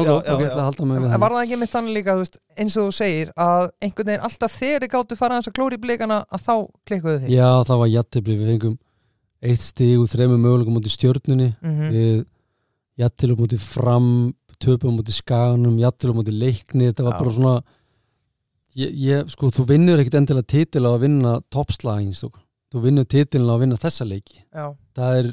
það 1.09 1.14
En 1.16 1.22
var 1.22 1.35
það 1.35 1.40
ekki 1.40 1.59
mitt 1.59 1.72
þannig 1.72 1.96
líka, 1.96 2.14
þú 2.14 2.22
veist, 2.22 2.37
eins 2.61 2.77
og 2.77 2.85
þú 2.87 2.92
segir 2.94 3.33
að 3.40 3.64
einhvern 3.83 4.11
veginn 4.11 4.27
alltaf 4.29 4.53
þegar 4.53 4.85
þið 4.85 4.92
gáttu 4.92 5.18
fara 5.18 5.35
aðeins 5.35 5.51
að 5.51 5.57
klóri 5.57 5.79
blikana 5.81 6.18
að 6.29 6.44
þá 6.44 6.53
klikkuðu 6.87 7.22
þið? 7.25 7.33
Já, 7.33 7.49
það 7.66 7.81
var 7.83 7.90
jættibli, 7.94 8.37
við 8.37 8.53
fengum 8.53 8.77
eitt 9.51 9.64
stig 9.64 9.96
úr 10.03 10.12
þreymum 10.12 10.44
möguleikum 10.46 10.79
út 10.79 10.87
í 10.87 10.92
stjörnunni. 10.92 11.49
Mhm. 11.64 11.90
við 11.96 12.22
jættilum 13.03 13.42
út 13.46 13.57
í 13.57 13.61
fram 13.61 14.11
töpum 14.62 15.01
út 15.01 15.11
í 15.11 15.14
skaganum, 15.14 15.79
jættilum 15.81 16.23
út 16.23 16.31
í 16.31 16.37
leikni 16.37 16.90
þetta 16.90 17.07
var 17.07 17.16
Já. 17.16 17.19
bara 17.21 17.35
svona 17.37 17.55
ég, 18.77 18.97
ég, 19.07 19.31
sko, 19.33 19.53
þú 19.55 19.69
vinnur 19.71 20.03
ekkit 20.03 20.19
endilega 20.21 20.51
titil 20.53 20.85
á 20.85 20.90
að 20.92 21.07
vinna 21.07 21.37
toppslagin 21.53 22.16
þú, 22.16 22.33
þú 22.73 22.83
vinnur 22.85 23.09
titilin 23.09 23.49
á 23.49 23.55
að 23.57 23.62
vinna 23.64 23.81
þessa 23.81 24.09
leiki 24.09 24.42
Já, 24.42 24.66
það 24.99 25.23
er, 25.23 25.33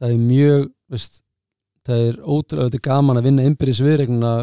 það 0.00 0.16
er 0.16 0.24
mjög 0.30 0.66
veist, 0.92 1.22
það 1.86 2.04
er 2.08 2.18
ótrúlega 2.22 2.68
þetta 2.68 2.80
er 2.80 2.84
gaman 2.88 3.20
að 3.20 3.28
vinna 3.28 3.46
innbyrðis 3.48 3.82
viðregnuna 3.82 4.34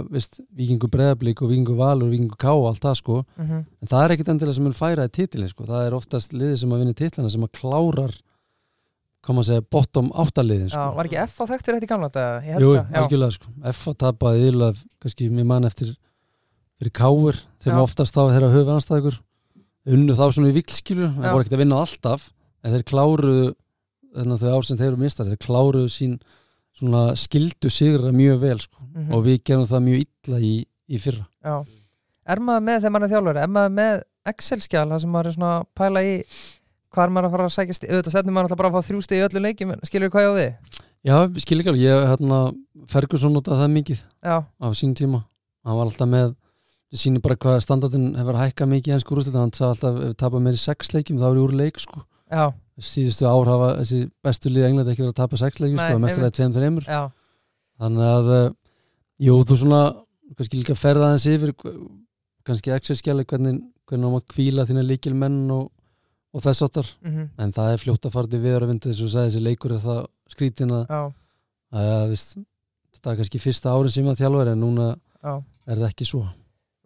vikingu 0.59 0.89
breðablík 0.91 1.43
og 1.43 1.53
vikingu 1.53 1.77
valur 1.79 2.11
vikingu 2.11 2.39
ká 2.39 2.51
og 2.51 2.67
allt 2.71 2.83
það 2.83 2.97
sko 2.99 3.19
mhm. 3.39 3.61
en 3.79 3.91
það 3.91 4.05
er 4.05 4.15
ekkit 4.15 4.33
endilega 4.33 4.57
sem 4.57 4.67
mun 4.67 4.79
færaði 4.79 5.15
titilin 5.19 5.51
sko. 5.51 5.67
það 5.69 5.85
er 5.85 5.99
oftast 5.99 6.35
liðið 6.35 6.57
sem 6.63 6.75
að 6.75 6.83
vinna 6.83 6.99
titlina 6.99 7.31
sem 7.33 7.47
að 7.47 7.55
klárar 7.61 8.17
hvað 9.25 9.35
maður 9.35 9.47
segja, 9.49 9.65
bottom 9.75 10.11
áttaliðin 10.23 10.69
sko. 10.71 10.83
var 10.95 11.09
ekki 11.09 11.19
F 11.23 11.41
á 11.41 11.43
þekkt 11.49 11.65
fyrir 11.67 11.79
þetta 11.79 11.87
í 11.87 11.91
gamla 11.93 12.09
þetta? 12.09 12.59
Jú, 12.63 12.69
það, 12.75 12.99
algjörlega 13.01 13.35
sko. 13.35 13.53
F 13.73 13.81
að 13.91 13.97
tapaði 14.05 14.43
yfirlega, 14.45 14.83
kannski 15.03 15.29
mér 15.33 15.47
mann 15.49 15.67
eftir 15.69 15.95
fyrir 16.79 16.93
káur 16.95 17.39
Já. 17.65 17.75
oftast 17.83 18.15
þá 18.15 18.21
þeirra 18.31 18.51
höfu 18.53 18.75
anstæðugur 18.75 19.17
unnu 19.89 20.15
þá 20.15 20.25
svona 20.31 20.51
í 20.51 20.55
vikskilu 20.55 21.07
Já. 21.09 21.31
voru 21.33 21.43
ekkert 21.43 21.57
að 21.57 21.63
vinna 21.63 21.81
alltaf 21.83 22.29
en 22.63 22.75
þeir 22.75 22.85
kláruðu 22.87 23.47
að 24.19 24.43
þau 24.43 24.51
ár 24.55 24.67
sem 24.67 24.79
þeir 24.79 24.91
eru 24.93 25.01
mistar 25.03 25.27
þeir 25.29 25.41
kláruðu 25.43 25.89
sín 25.93 26.19
svona 26.79 27.03
skildu 27.19 27.69
sigra 27.69 28.13
mjög 28.15 28.39
vel 28.39 28.59
sko. 28.63 28.79
Mhm. 28.93 29.11
og 29.13 29.25
við 29.25 29.43
gerum 29.43 29.67
það 29.67 29.83
mjög 29.89 30.05
illa 30.05 30.39
í, 30.39 30.53
í 30.89 30.97
fyrra 31.01 31.27
Já. 31.43 31.65
Er 32.29 32.39
maður 32.45 32.63
með 32.67 32.79
þegar 32.79 32.93
maður 32.93 33.05
er 33.07 33.13
þjálfari, 33.13 33.41
er 33.41 33.51
maður 33.53 33.75
með 33.79 34.01
Excel-skjal 34.29 34.87
það 34.89 34.99
sem 35.01 35.09
maður 35.13 35.27
er 35.29 35.35
svona 35.35 35.51
að 35.59 35.67
pæla 35.79 36.01
í 36.05 36.13
hvað 36.93 37.05
er 37.05 37.13
maður 37.15 37.29
að 37.29 37.33
fara 37.35 37.47
að 37.47 37.55
sækja 37.55 37.77
stig, 37.77 37.93
auðvitað 37.93 38.15
stefnum 38.15 38.35
maður 38.37 38.49
alltaf 38.49 38.59
bara 38.61 38.69
að 38.71 38.77
fá 38.77 38.89
þrjú 38.89 39.01
stig 39.05 39.19
í 39.19 39.25
öllum 39.27 39.45
leikjum, 39.45 39.73
en 39.75 39.89
skilur 39.89 40.13
hvað 40.13 40.25
ég 40.25 40.29
á 40.29 40.35
við? 40.39 40.79
Já, 40.99 41.15
við 41.29 41.43
skil 41.45 41.59
ekki 41.61 41.71
alveg, 41.71 41.85
ég 41.85 42.05
hérna 42.09 42.39
Ferguson 42.91 43.35
notaði 43.35 43.61
það 43.61 43.73
mikið 43.77 43.99
Já, 44.25 44.35
á 44.43 44.67
sín 44.75 44.95
tíma. 44.97 45.21
Hann 45.63 45.77
var 45.79 45.87
alltaf 45.87 46.09
með 46.09 46.33
það 46.89 47.03
sýnir 47.03 47.21
bara 47.21 47.37
hvað 47.37 47.59
standardin 47.63 48.07
hefur 48.17 48.39
hækkað 48.39 48.71
mikið 48.73 48.95
ennsku 48.95 49.13
úrslit 49.15 49.37
hann 49.37 49.53
sagði 49.53 49.69
alltaf 49.75 49.99
ef 49.99 50.07
við 50.07 50.15
tapa 50.23 50.41
meir 50.41 50.57
í 50.57 50.61
sex 50.61 50.89
leikjum 50.95 51.19
þá 51.21 51.27
er 51.29 51.37
ég 51.37 51.43
úr 51.45 51.53
leik 51.59 51.79
sko. 51.79 52.01
Já, 52.29 52.43
síðustu 52.89 53.27
ár 53.29 53.49
hafa 53.49 53.69
þessi 53.79 53.99
bestu 54.25 54.51
lið 54.51 54.67
England 54.69 54.89
ekki 54.89 55.03
verið 55.05 55.13
að 55.13 55.19
tapa 55.21 55.39
sex 55.39 55.61
leikjum 55.61 55.77
Nei, 55.79 56.09
sko, 56.09 56.29
tveim 56.33 56.55
þreymur 56.55 56.87
þannig 57.79 58.05
að, 58.09 58.31
uh, 58.33 58.49
jú, 59.21 59.37
þú 59.45 59.59
svona 59.61 59.81
og, 66.33 66.43
þess 66.45 66.65
áttar, 66.65 66.89
mhm, 67.05 67.29
en 67.41 67.53
það 67.55 67.73
er 67.73 67.83
fljótt 67.83 68.05
að 68.05 68.15
fara 68.15 68.31
til 68.31 68.41
vinda 68.43 68.89
þess 68.89 69.15
að 69.15 69.29
þessi 69.29 69.45
leikur 69.45 69.75
er 69.75 69.83
það 69.85 70.01
skrítin 70.29 70.75
að, 70.75 71.15
þetta 71.73 73.13
er 73.13 73.21
kannski 73.21 73.41
fyrsta 73.41 73.73
árin 73.73 73.93
sem 73.93 74.11
að 74.11 74.21
þjálfur 74.23 74.51
en 74.51 74.61
núna 74.61 74.91
já. 74.93 75.33
er 75.65 75.79
það 75.79 75.89
ekki 75.89 76.09
svo. 76.09 76.25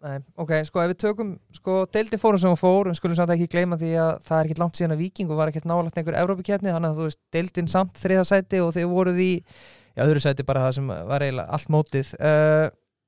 Nei, 0.04 0.18
ok, 0.36 0.50
sko 0.68 0.82
ef 0.82 0.90
við 0.90 0.98
tökum 1.00 1.28
sko 1.56 1.74
deildin 1.88 2.20
fórum 2.20 2.40
sem 2.40 2.52
hún 2.52 2.60
fór, 2.60 2.90
en 2.90 2.96
skulum 2.98 3.16
samt 3.16 3.32
ekki 3.32 3.48
gleyma 3.54 3.78
því 3.80 3.92
að 3.96 4.10
það 4.26 4.36
er 4.36 4.48
ekkit 4.50 4.60
langt 4.60 4.76
síðan 4.76 4.92
að 4.92 5.00
Víkingu 5.00 5.38
var 5.38 5.48
ekkit 5.48 5.68
nálægt 5.68 5.96
einhver 5.96 6.18
Evrópikjarni, 6.20 6.74
þannig 6.74 6.90
að 6.90 6.98
þú 6.98 7.06
veist 7.08 7.20
deildin 7.32 7.70
samt 7.72 7.96
þriða 7.96 8.24
sæti 8.28 8.60
og 8.60 8.74
þið 8.76 8.90
voruð 8.90 9.22
í 9.24 9.30
já, 9.40 10.02
öðru 10.04 10.20
sæti 10.20 10.44
bara 10.44 10.66
það 10.66 10.76
sem 10.76 10.92
var 10.92 11.24
eiginlega 11.24 11.56
allt 11.56 11.72
mótið. 11.72 12.12
Uh, 12.20 12.66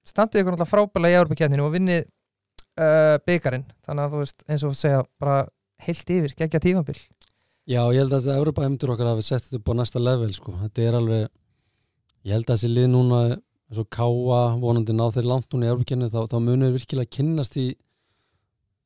standið 0.09 0.41
ykkur 0.41 0.57
náttúrulega 0.57 0.73
frábælega 0.73 1.13
í 1.13 1.21
Európa-kjarninu 1.21 1.67
og 1.67 1.77
vinnið 1.77 2.01
uh, 2.07 3.19
byggarinn 3.29 3.69
þannig 3.85 4.07
að 4.07 4.17
þú 4.17 4.23
veist, 4.23 4.47
eins 4.49 4.65
og 4.65 4.81
segja 4.81 5.05
bara 5.21 5.37
heilt 5.85 6.11
yfir, 6.11 6.35
geggja 6.37 6.63
tímabil 6.63 6.99
Já, 7.67 7.83
ég 7.91 7.99
held 7.99 8.15
að 8.15 8.29
Evropa 8.31 8.63
heimtur 8.63 8.93
okkar 8.95 9.11
hafi 9.11 9.27
sett 9.27 9.49
þetta 9.49 9.59
upp 9.59 9.73
á 9.75 9.79
næsta 9.81 10.03
level 10.03 10.31
sko. 10.35 10.55
þetta 10.63 10.83
er 10.87 10.99
alveg 11.01 11.25
ég 12.27 12.33
held 12.37 12.47
að 12.47 12.55
þessi 12.55 12.71
lið 12.71 12.89
núna 12.93 13.23
eins 13.67 13.81
og 13.83 13.89
Káa 13.91 14.43
vonandi 14.63 14.95
ná 14.95 15.09
þeir 15.11 15.27
langt 15.27 15.51
núna 15.51 15.67
í 15.67 15.73
Evropakenni 15.73 16.11
þá, 16.13 16.21
þá 16.31 16.39
munir 16.43 16.75
virkilega 16.77 17.11
kynnast 17.19 17.59
í 17.59 17.73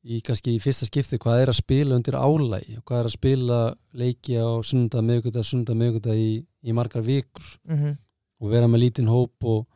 í 0.01 0.17
kannski 0.25 0.55
í 0.55 0.61
fyrsta 0.61 0.87
skipti 0.87 1.19
hvað 1.21 1.43
er 1.43 1.51
að 1.51 1.59
spila 1.59 1.97
undir 1.97 2.17
álægi 2.17 2.79
og 2.79 2.85
hvað 2.89 3.03
er 3.03 3.09
að 3.09 3.13
spila 3.13 3.59
leiki 3.93 4.37
á 4.41 4.49
sunda, 4.65 5.03
miðgudag, 5.05 5.45
sunda, 5.45 5.75
miðgudag 5.77 6.17
í, 6.17 6.31
í 6.41 6.73
margar 6.73 7.05
vikur 7.05 7.45
mm 7.69 7.77
-hmm. 7.77 7.97
og 8.41 8.49
vera 8.49 8.67
með 8.67 8.83
lítinn 8.85 9.11
hóp 9.11 9.45
og, 9.45 9.67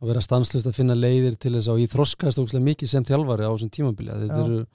og 0.00 0.08
vera 0.10 0.20
stanslust 0.20 0.68
að 0.68 0.76
finna 0.76 0.94
leiðir 0.94 1.38
til 1.40 1.54
þess 1.56 1.72
að 1.72 1.80
ég 1.80 1.94
þroskaðist 1.94 2.42
ógslag 2.44 2.62
mikið 2.62 2.92
sem 2.92 3.04
þjálfari 3.08 3.48
á 3.48 3.52
þessum 3.54 3.72
tímabili 3.72 4.12
þetta 4.12 4.44
eru 4.44 4.66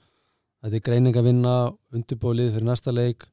þetta 0.64 0.78
er 0.78 0.84
greining 0.86 1.16
að 1.16 1.28
vinna, 1.30 1.54
undirbúið 1.94 2.54
fyrir 2.54 2.66
næsta 2.68 2.94
leik, 2.94 3.26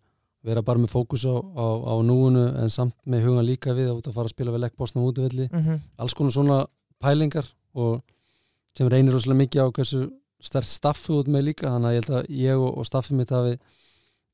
vera 0.48 0.64
bara 0.64 0.80
með 0.80 0.94
fókus 0.94 1.26
á, 1.28 1.36
á, 1.36 1.66
á 1.92 1.94
núinu 2.06 2.46
en 2.62 2.72
samt 2.72 2.96
með 3.06 3.28
hugan 3.28 3.48
líka 3.48 3.76
við 3.76 3.92
að 3.92 4.00
út 4.00 4.10
að 4.10 4.18
fara 4.20 4.30
að 4.30 4.36
spila 4.36 4.54
við 4.56 4.64
legg 4.64 4.76
bóstum 4.78 5.08
útivelli, 5.08 5.50
Mm 5.52 5.82
alls 5.98 6.14
konar 6.14 6.32
svona 6.32 6.60
pælingar 7.02 7.48
og 7.74 8.02
sem 8.78 8.88
reynir 8.88 9.14
rosalega 9.14 9.42
mikið 9.44 9.62
á 9.66 9.68
hversu 9.74 10.10
stert 10.40 10.70
staffi 10.70 11.14
út 11.14 11.28
með 11.28 11.50
líka, 11.50 11.72
þannig 11.72 11.90
að 11.90 11.96
ég 11.96 12.04
held 12.04 12.18
að 12.18 12.30
ég 12.30 12.58
og, 12.58 12.78
og 12.78 12.86
staffi 12.86 13.14
mitt 13.18 13.30
hafi 13.34 13.58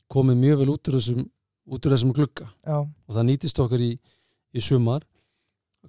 komið 0.07 0.37
mjög 0.37 0.59
vel 0.59 0.69
út 0.69 0.89
úr 0.89 0.99
þessum, 0.99 1.29
út 1.65 1.85
úr 1.85 1.95
þessum 1.95 2.13
glugga. 2.13 2.49
Já, 2.67 2.83
og 2.83 3.15
það 3.15 3.27
nýtist 3.29 3.59
okkur 3.59 3.81
í, 3.81 3.93
í 4.53 4.61
sumar. 4.61 5.07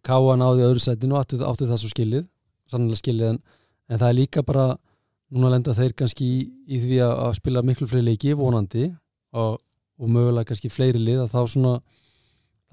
Káa 0.06 0.36
náði 0.38 0.62
öðru 0.68 0.80
sætinu 0.80 1.18
og 1.18 1.24
átti, 1.24 1.42
átti 1.42 1.66
það 1.66 1.82
svo 1.82 1.90
skilið 1.90 2.24
sannlega 2.70 3.00
skilið 3.00 3.30
en, 3.32 3.40
en 3.90 4.00
það 4.00 4.10
er 4.10 4.18
líka 4.18 4.44
bara 4.46 4.66
núna 5.32 5.52
lenda 5.54 5.74
þeir 5.76 5.94
kannski 5.96 6.26
í, 6.26 6.40
í 6.68 6.80
því 6.82 7.00
að, 7.06 7.14
að 7.26 7.37
spila 7.40 7.62
miklu 7.64 7.88
fleiri 7.90 8.08
leiki 8.10 8.34
vonandi 8.38 8.88
og, 9.34 9.60
og 10.00 10.10
mögulega 10.10 10.50
kannski 10.50 10.72
fleiri 10.72 11.00
lið 11.00 11.24
að 11.24 11.32
þá 11.32 11.40
svona 11.54 11.74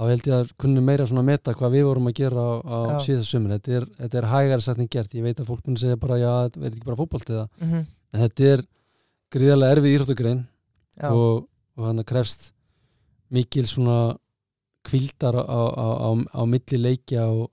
þá 0.01 0.03
held 0.09 0.27
ég 0.27 0.35
að 0.35 0.51
kunni 0.59 0.81
meira 0.81 1.05
svona 1.07 1.23
meta 1.25 1.53
hvað 1.53 1.75
við 1.77 1.87
vorum 1.87 2.09
að 2.09 2.17
gera 2.17 2.41
á, 2.41 2.51
á 2.65 2.77
Já. 2.91 2.99
síðast 3.05 3.31
sumur 3.31 3.55
þetta 3.55 3.73
er, 3.79 3.87
þetta 4.01 4.21
er 4.21 4.29
hægara 4.31 4.65
sætning 4.65 4.89
gert. 4.91 5.13
Ég 5.13 5.25
veit 5.25 5.39
að 5.39 5.49
fólk 5.51 5.65
muni 5.67 5.81
segja 5.81 5.99
bara 6.01 6.17
já, 6.17 6.31
þetta 6.47 6.63
verður 6.63 6.77
ekki 6.77 6.87
bara 6.89 7.01
fótbolt 7.01 7.29
eða? 7.33 7.47
Mm 7.61 7.83
en 8.11 8.25
þetta 8.25 8.49
er 8.55 8.63
gríðarlega 9.31 9.77
erfið 9.77 9.95
íþróttugrein 9.95 10.41
og, 11.07 11.45
og 11.79 11.87
hann 11.87 12.03
krefst 12.07 12.51
mikil 13.31 13.65
svona 13.69 14.17
kvildar 14.87 15.37
á, 15.39 15.43
á, 15.47 15.89
á, 16.03 16.09
á 16.11 16.41
milli 16.49 16.79
leikja 16.81 17.27
og, 17.29 17.47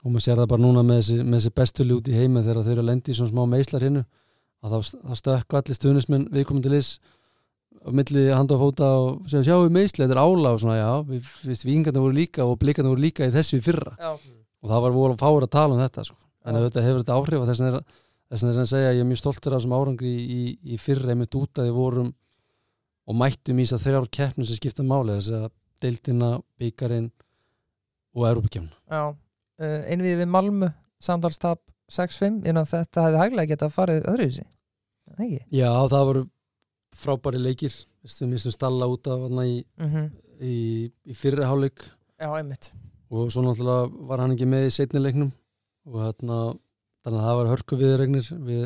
og 0.00 0.12
maður 0.12 0.24
sér 0.24 0.40
það 0.40 0.50
bara 0.52 0.64
núna 0.64 0.82
með 0.86 1.00
þessi, 1.00 1.16
með 1.22 1.38
þessi 1.38 1.54
bestuli 1.60 1.96
út 1.96 2.08
í 2.08 2.16
heima 2.16 2.42
þegar 2.44 2.64
þeir 2.64 2.74
eru 2.74 2.84
að 2.84 2.90
lendi 2.90 3.12
í 3.12 3.16
svona 3.18 3.32
smá 3.32 3.42
meislar 3.54 3.84
hinnu 3.84 4.04
að 4.60 4.74
þá, 4.74 4.92
þá 5.08 5.20
stökku 5.20 5.58
allir 5.58 5.78
stuðnismenn 5.78 6.28
viðkomandi 6.34 6.72
lis 6.72 6.90
á 7.80 7.88
milli 7.96 8.26
handa 8.32 8.56
og 8.56 8.62
fóta 8.64 8.88
og 9.00 9.30
segja 9.30 9.46
sjáu 9.50 9.64
við 9.64 9.76
meisli, 9.76 10.04
þetta 10.04 10.16
er 10.16 10.22
ála 10.22 10.54
og 10.54 10.60
svona 10.62 10.76
já, 10.78 10.90
við, 11.08 11.30
við 11.48 11.64
vingarnir 11.68 12.04
voru 12.04 12.16
líka 12.16 12.46
og 12.46 12.58
blikarnir 12.60 12.94
voru 12.94 13.04
líka 13.04 13.28
í 13.28 13.34
þessu 13.34 13.60
fyrra 13.64 13.94
já, 13.96 14.10
og 14.60 14.72
það 14.72 14.84
var 14.84 14.96
voru 14.96 15.18
fáur 15.20 15.46
að 15.46 15.54
tala 15.54 15.76
um 15.76 15.80
þetta 15.80 16.04
sko. 16.08 16.18
en 16.44 16.60
þetta 16.60 16.84
hefur 16.84 17.04
þetta 17.04 17.16
áhrif 17.16 17.40
og 17.40 17.48
þess 17.48 17.64
vegna 17.64 17.80
er, 17.80 17.86
þess 18.32 18.44
vegna 18.44 18.56
er 18.56 18.64
að 18.64 18.72
segja 18.72 18.90
að 18.90 18.98
ég 18.98 19.04
er 19.04 19.08
mjög 19.10 19.22
stoltur 19.22 19.54
af 19.54 19.62
þessum 19.62 19.76
árangri 19.78 20.10
í, 20.10 20.26
í, 20.40 20.42
í 20.74 20.80
fyrra 20.80 21.14
einmitt 21.14 21.40
út 21.40 21.60
að 21.60 21.70
við 21.70 21.78
vorum 21.78 22.12
og 23.08 23.18
mættum 23.20 23.60
í 23.60 23.66
þess 23.66 23.78
að 23.78 23.86
þrjár 23.86 24.10
keppnum 24.18 24.48
sem 24.48 24.60
skipta 24.60 24.86
máli 24.86 25.16
þess 25.16 25.34
að 25.40 25.48
deildina, 25.80 26.30
byggarinn 26.60 27.08
og. 28.12 28.68
Uh, 28.90 29.14
Einvið 29.60 30.22
við 30.22 30.30
Malmö 30.32 30.70
samtalstap 31.02 31.60
6-5 31.90 32.46
innan 32.48 32.68
þetta 32.68 33.06
hefði 33.06 33.20
hæglega 33.20 33.52
getað 33.54 33.74
farið 33.74 34.08
öðruvísi. 34.08 34.44
Ekki? 35.16 35.40
Já, 35.52 35.70
það 35.90 36.04
voru 36.08 36.22
frábæri 36.96 37.40
leikir. 37.42 37.74
Við 38.00 38.30
mistum 38.30 38.54
stalla 38.54 38.88
út 38.88 39.08
af 39.10 39.26
hana 39.26 39.46
í, 39.48 39.62
Mm 39.80 40.10
í, 40.40 40.88
í 41.04 41.12
fyrri 41.12 41.44
hálfleik. 41.44 41.82
Já, 42.16 42.30
einmitt. 42.32 42.70
Og 43.12 43.28
svo 43.28 43.42
náttúrulega 43.44 43.90
var 44.08 44.22
hann 44.22 44.32
ekki 44.32 44.46
með 44.48 44.70
í 44.70 44.72
setni 44.72 45.02
leiknum. 45.02 45.34
Og 45.84 45.98
þarna 46.00 46.38
þannig 47.04 47.18
að 47.18 47.26
það 47.26 47.36
var 47.40 47.50
hörku 47.50 47.78
viðregnir 47.80 48.30
við 48.46 48.62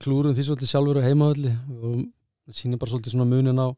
klúrum 0.00 0.34
því 0.36 0.44
svolítið 0.48 0.70
sjálfur 0.72 1.00
á 1.00 1.06
heimavalli 1.06 1.54
og 1.78 2.52
sýnir 2.56 2.80
bara 2.80 2.92
svolítið 2.92 3.14
svona 3.14 3.28
munin 3.28 3.60
á 3.60 3.68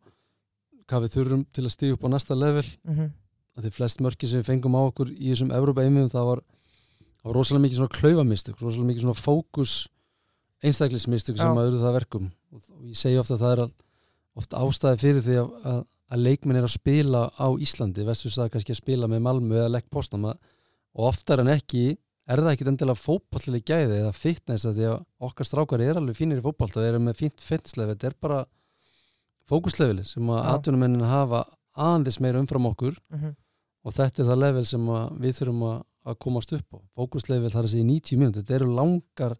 hvað 0.86 1.06
við 1.06 1.14
þurfum 1.16 1.46
til 1.54 1.64
að 1.66 1.74
stíða 1.74 1.96
upp 1.96 2.06
á 2.06 2.08
næsta 2.14 2.38
level. 2.38 2.66
Mm 2.86 2.98
að 2.98 3.25
því 3.64 3.72
flest 3.72 4.00
mörki 4.04 4.28
sem 4.28 4.42
við 4.42 4.50
fengum 4.50 4.76
á 4.76 4.80
okkur 4.84 5.10
í 5.14 5.30
þessum 5.32 5.52
Evrópa 5.56 5.84
einmiðum 5.86 6.12
það 6.12 6.26
var, 6.30 6.40
það 7.20 7.28
var 7.30 7.36
rosalega 7.40 7.64
mikið 7.64 7.80
svona 7.80 7.94
klaufamistök 7.96 8.60
rosalega 8.60 8.90
mikið 8.90 9.06
svona 9.06 9.20
fókus 9.20 9.74
einstaklismistök 10.66 11.36
sem 11.38 11.58
að 11.60 11.68
eru 11.70 11.80
það 11.80 11.90
að 11.90 11.98
verkum. 12.00 12.30
Og, 12.52 12.62
ég 12.88 12.96
segi 12.96 13.18
ofta 13.20 13.36
að 13.36 13.44
það 13.44 13.52
er 13.56 13.62
al- 13.66 13.74
oft 14.36 14.56
ástæði 14.56 15.00
fyrir 15.02 15.22
því 15.24 15.36
að, 15.40 15.50
að, 15.72 15.80
að 16.12 16.24
leikminn 16.26 16.58
er 16.60 16.66
að 16.66 16.74
spila 16.76 17.22
á 17.32 17.46
Íslandi 17.66 18.04
vestus 18.06 18.36
það 18.36 18.50
kannski 18.54 18.74
að 18.74 18.80
spila 18.82 19.08
með 19.08 19.24
Malmö 19.26 19.60
eða 19.60 19.72
legg 19.76 19.88
postam 19.92 20.26
og 20.28 21.08
oftar 21.10 21.40
en 21.40 21.52
ekki 21.52 21.96
er 22.26 22.42
það 22.42 22.52
ekkit 22.52 22.70
endilega 22.72 22.98
fótballlega 23.00 23.68
gæði 23.70 24.00
eða 24.02 24.12
fitness 24.16 24.66
að 24.66 24.80
því 24.80 24.86
að 24.90 24.96
okkar 25.28 25.46
strákar 25.48 25.84
er 25.84 26.00
alveg 26.00 26.18
fínir 26.18 26.40
í 26.40 26.44
fótball 26.44 26.70
og 26.72 26.84
eru 26.84 27.00
með 27.02 27.20
fínt 27.20 27.44
fitnesslefi 27.44 27.94
þetta 27.94 28.10
er 28.10 28.16
bara 28.26 28.40
fókuslefili 29.50 30.04
sem 30.06 30.30
að 30.34 30.48
atvinnumennin 30.56 31.06
hafa 31.06 31.44
aðeins 31.76 32.18
meira 32.24 32.40
umfram 32.42 32.66
okkur. 32.72 32.96
-hmm. 33.12 33.34
Og 33.86 33.94
þetta 33.94 34.22
er 34.22 34.30
það 34.30 34.40
level 34.42 34.64
sem 34.66 34.88
við 35.22 35.38
þurfum 35.40 35.64
að, 35.68 35.76
að 36.10 36.18
komast 36.26 36.54
upp 36.56 36.74
á. 36.74 36.78
Fókuslevel 36.98 37.52
þar 37.52 37.68
að 37.68 37.72
segja 37.74 37.86
90 37.86 38.20
mínútur. 38.20 38.42
Þetta 38.42 38.56
eru 38.58 38.70
langar 38.74 39.36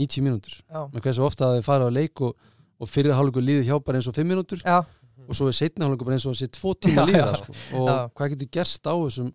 90 0.00 0.26
mínútur. 0.26 0.56
Með 0.92 1.04
hversu 1.06 1.24
ofta 1.24 1.48
að 1.48 1.58
við 1.58 1.68
fara 1.68 1.88
á 1.88 1.90
leik 1.92 2.24
og, 2.26 2.48
og 2.80 2.90
fyrir 2.90 3.16
hálfleikur 3.16 3.46
líði 3.46 3.68
hjá 3.70 3.76
bara 3.84 4.00
eins 4.00 4.08
og 4.10 4.16
5 4.20 4.28
mínútur. 4.28 4.62
Já, 4.64 4.82
og 5.26 5.36
svo 5.36 5.48
er 5.50 5.56
setna 5.56 5.86
hálfleikur 5.86 6.10
bara 6.10 6.18
eins 6.18 6.28
og 6.28 6.36
þessi 6.36 6.52
2 6.60 6.74
tíma 6.84 7.06
líða 7.08 7.32
sko. 7.40 7.56
og 7.80 7.88
Já. 7.88 7.96
hvað 8.16 8.34
getur 8.34 8.52
gerst 8.58 8.88
á 8.88 8.94
þessum 8.94 9.32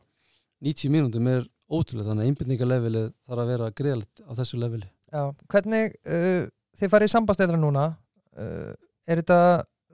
90 0.66 0.94
mínútum 0.94 1.30
er 1.32 1.46
ótrúlega 1.66 2.12
þannig 2.12 2.26
að 2.26 2.32
einbindningarlevelið 2.32 3.06
þarf 3.26 3.44
að 3.44 3.52
vera 3.54 3.70
greiðalegt 3.80 4.22
á 4.22 4.32
þessu 4.38 4.60
leveli. 4.62 4.90
Já. 5.14 5.24
Hvernig, 5.54 5.96
uh, 6.06 6.44
þið 6.78 6.92
farið 6.94 7.10
í 7.10 7.14
sambandstæðra 7.16 7.62
núna 7.62 7.86
uh, 7.94 8.74
Er 9.06 9.22
þetta 9.22 9.40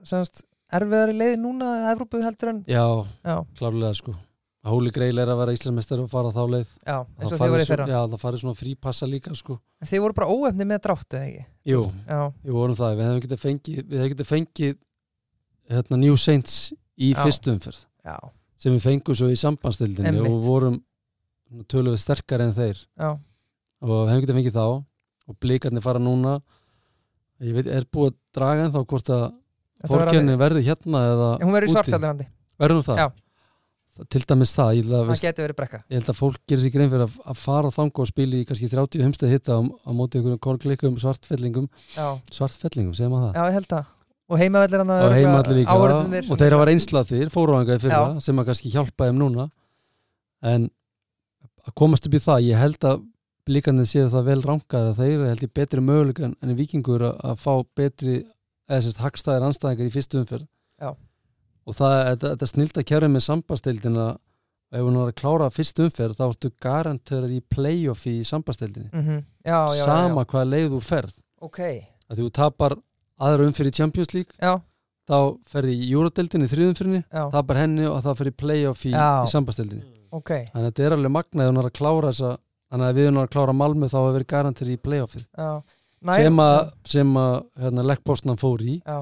semst 0.08 0.42
erfiðari 0.72 1.14
leið 1.14 1.34
núna 1.42 1.68
að 1.76 1.88
Evrópu 1.92 2.22
heldur 2.24 2.52
en 2.54 2.62
Já, 2.70 2.84
Já, 3.20 3.36
klárlega 3.58 3.92
sko 3.98 4.14
Hóli 4.62 4.92
Greil 4.94 5.18
er 5.18 5.26
að 5.32 5.40
vera 5.40 5.52
Íslandsmeistar 5.56 5.98
og 6.04 6.10
fara 6.12 6.30
þá 6.30 6.42
leið. 6.52 6.68
Já, 6.86 6.96
eins 7.18 7.32
og 7.32 7.40
farið 7.40 7.54
voru 7.56 7.62
í 7.64 7.66
fyrra. 7.66 7.86
Já, 7.90 7.98
það 8.12 8.20
farið 8.22 8.42
svona 8.44 8.58
frípassa 8.60 9.08
líka 9.10 9.32
sko. 9.34 9.56
En 9.82 9.88
Þið 9.90 10.02
voru 10.04 10.14
bara 10.20 10.28
óefni 10.30 10.66
með 10.70 10.78
dráttu, 10.84 11.18
eða 11.18 11.26
ekki? 11.32 11.42
Jú, 11.72 11.80
Já, 12.06 12.20
Við 12.44 12.54
vorum 12.54 12.76
það, 12.78 12.94
við 13.00 13.08
hefum 13.08 13.22
getið 13.24 13.40
fengið 13.42 13.80
við 13.90 14.04
getið 14.12 14.28
fengið 14.28 14.76
hérna, 15.72 15.98
New 15.98 16.14
Saints 16.16 16.54
í 16.94 17.10
Já. 17.10 17.18
fyrstu 17.24 17.50
umferð. 17.56 17.80
Já, 18.06 18.16
sem 18.62 18.76
við 18.76 18.86
fengum 18.86 19.18
svo 19.18 19.30
í 19.32 19.38
sambandstildinni 19.42 20.12
Einmitt. 20.12 20.30
og 20.30 20.46
vorum 20.46 20.78
tölum 21.66 21.96
við 21.96 22.02
sterkari 22.04 22.46
en 22.46 22.54
þeir. 22.54 22.84
Já, 23.02 23.10
og 23.82 24.08
hefum 24.12 24.22
getið 24.26 24.38
fengið 24.38 24.56
þá. 24.60 24.66
Og 25.30 25.38
blikarnir 25.42 25.82
fara 25.82 25.98
núna. 26.02 26.36
Ég 27.42 27.54
veit, 27.54 27.66
er 27.66 27.82
búið 27.90 28.12
að 28.12 28.16
draga 28.38 28.64
en 28.68 28.72
þá 28.74 28.80
hvort 28.86 29.10
að 29.10 29.26
fórkenni 29.90 30.38
verði 30.38 30.62
hérna 30.66 31.02
eða 31.10 31.28
úti. 31.42 32.26
verður 32.62 32.86
það? 32.86 33.02
Það- 33.92 34.08
til 34.08 34.20
dæmis 34.24 34.52
það, 34.56 34.68
ég 34.72 34.84
held 34.86 34.92
að, 34.92 35.00
Það 35.02 35.10
veist, 35.12 35.24
geti 35.26 35.42
verið 35.44 35.56
brekka. 35.60 35.78
ég 35.90 35.96
held 36.00 36.08
að 36.12 36.16
fólk 36.16 36.38
gerir 36.48 36.62
sér 36.64 36.72
grein 36.72 36.90
fyrir 36.92 37.02
að, 37.06 37.16
að 37.28 37.36
fara 37.36 37.70
þanga 37.74 38.00
og 38.00 38.08
spila 38.08 38.38
í 38.38 38.44
kannski 38.48 38.68
30 38.72 39.02
humstað 39.04 39.32
hitta 39.34 39.52
á, 39.52 39.60
á 39.60 39.90
móti 39.92 40.16
einhverjum 40.16 40.40
korklikum 40.40 40.96
svartfellingum. 41.02 41.66
Já, 41.96 42.06
svartfellingum, 42.32 42.94
segir 42.96 43.10
maður 43.12 43.26
það? 43.28 43.34
Já, 43.36 43.44
ég 43.50 43.58
held 43.58 43.68
það. 43.74 43.90
Og 44.32 44.38
heimavellir 44.40 44.80
hann 44.80 44.90
og 44.96 45.12
heimalli 45.12 45.54
líka. 45.60 45.74
áhörðunir 45.76 46.30
og 46.32 46.38
þeir 46.40 46.54
hafa 46.56 46.66
reynslað 46.70 47.10
þér, 47.12 47.28
fóru 47.34 47.52
á 47.52 47.60
enga 47.60 47.76
í 47.76 47.82
fyrra 47.84 48.20
sem 48.24 48.36
að 48.40 48.46
kannski 48.48 48.70
hjálpa 48.72 49.08
þeim 49.10 49.18
núna. 49.20 49.50
En 50.42 50.70
að 51.68 51.74
komast 51.76 52.06
upp 52.08 52.14
í 52.16 52.22
það 52.22 52.46
ég 52.48 52.56
held 52.62 52.78
að 52.88 53.02
blíkandi 53.44 53.84
séu 53.84 54.08
það 54.08 54.24
vel 54.30 54.40
rankar 54.46 54.88
að 54.88 55.00
þeir 55.02 55.12
eru 55.18 55.28
held 55.28 55.44
ég 55.44 55.52
betri 55.52 55.80
möguleika 55.84 56.24
en- 56.30 56.56
vikingur 56.56 57.04
að, 57.10 57.20
að 57.28 57.36
fá 57.44 57.52
betri 57.76 58.16
eða 58.70 58.80
sérst 58.86 59.02
hagstæðir 59.04 59.46
anstæðingar 59.50 59.90
í 59.90 59.92
fyrstu 59.92 60.22
umferð. 60.22 60.46
Já. 60.80 60.94
Og 61.66 61.76
það, 61.78 61.94
þetta, 62.08 62.30
þetta 62.34 62.48
snilda 62.52 62.84
kjærið 62.90 63.12
með 63.14 63.24
sambasteildina 63.28 64.06
ef 64.72 64.80
hún 64.86 64.96
var 64.96 65.10
að 65.12 65.18
klára 65.20 65.48
fyrstu 65.52 65.84
umferð 65.86 66.16
þá 66.18 66.24
ertu 66.30 66.50
garanterar 66.64 67.32
í 67.34 67.40
playoff 67.52 68.06
í 68.08 68.14
sambasteildinni 68.24 68.90
Mhm. 68.92 69.18
Já, 69.44 69.58
já, 69.68 69.76
já, 69.78 69.84
sama 69.84 70.22
já. 70.24 70.28
hvaða 70.32 70.50
leið 70.52 70.68
þú 70.72 70.80
ferð. 70.86 71.14
Ok, 71.42 71.58
að 72.10 72.18
þú 72.22 72.30
tapar 72.32 72.76
aðra 73.20 73.46
umferð 73.48 73.68
í 73.72 73.74
Champions 73.76 74.14
League 74.14 74.32
já, 74.40 74.54
þá 75.08 75.16
ferði 75.50 75.74
í 75.82 75.90
Eurodeildinni 75.92 76.46
í 76.46 76.52
þriðumfyrinni 76.54 77.02
já, 77.04 77.24
tapar 77.34 77.56
henni 77.60 77.84
og 77.90 78.00
það 78.04 78.18
fyrir 78.22 78.36
playoff 78.38 78.84
í, 78.86 78.92
í 78.94 79.26
sambastildinni 79.30 79.84
ok. 80.12 80.30
Þannig 80.52 80.66
að 80.66 80.70
þetta 80.72 80.86
er 80.86 80.96
alveg 80.96 81.12
magnað 81.18 81.44
ef 81.46 81.50
hún 81.52 81.60
er 81.62 81.68
að 81.68 81.76
klára 81.78 82.12
þessa 82.12 82.32
þannig 82.72 82.86
að 82.88 82.96
við 82.96 83.06
hún 83.10 83.18
er 83.20 83.26
að 83.26 83.32
klára 83.36 83.52
Malmö 83.52 83.88
þá 83.92 83.96
hefur 84.00 84.16
verið 84.16 84.30
garantir 84.32 84.72
í 84.72 84.76
að, 86.40 86.72
sem 86.88 87.12
að 87.16 87.34
hérna, 87.62 87.82
leggpostnan 87.86 88.40
fór 88.40 88.62
í. 88.64 88.80
Já, 88.86 88.96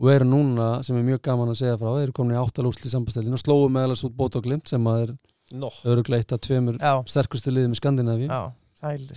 og 0.00 0.08
eru 0.14 0.26
núna, 0.28 0.68
sem 0.86 0.96
er 0.96 1.04
mjög 1.04 1.20
gaman 1.26 1.52
að 1.52 1.60
segja 1.60 1.76
frá 1.80 1.90
eru 2.00 2.14
komin 2.16 2.36
í 2.36 2.40
áttalúsli 2.40 2.88
í 2.88 2.92
sambastildinu 2.94 3.36
og 3.36 3.42
slóu 3.42 3.68
meðalast 3.72 4.06
út 4.08 4.16
bót 4.16 4.38
og 4.38 4.46
glimt 4.46 4.70
sem 4.70 4.86
að 4.88 5.02
er 5.04 5.12
Nó, 5.50 5.68
örugleitt 5.88 6.30
að 6.30 6.44
tveimur 6.46 6.76
já, 6.78 6.92
sterkustu 7.10 7.50
liðum 7.50 7.74
í 7.74 7.78
Skandinavíu. 7.80 8.28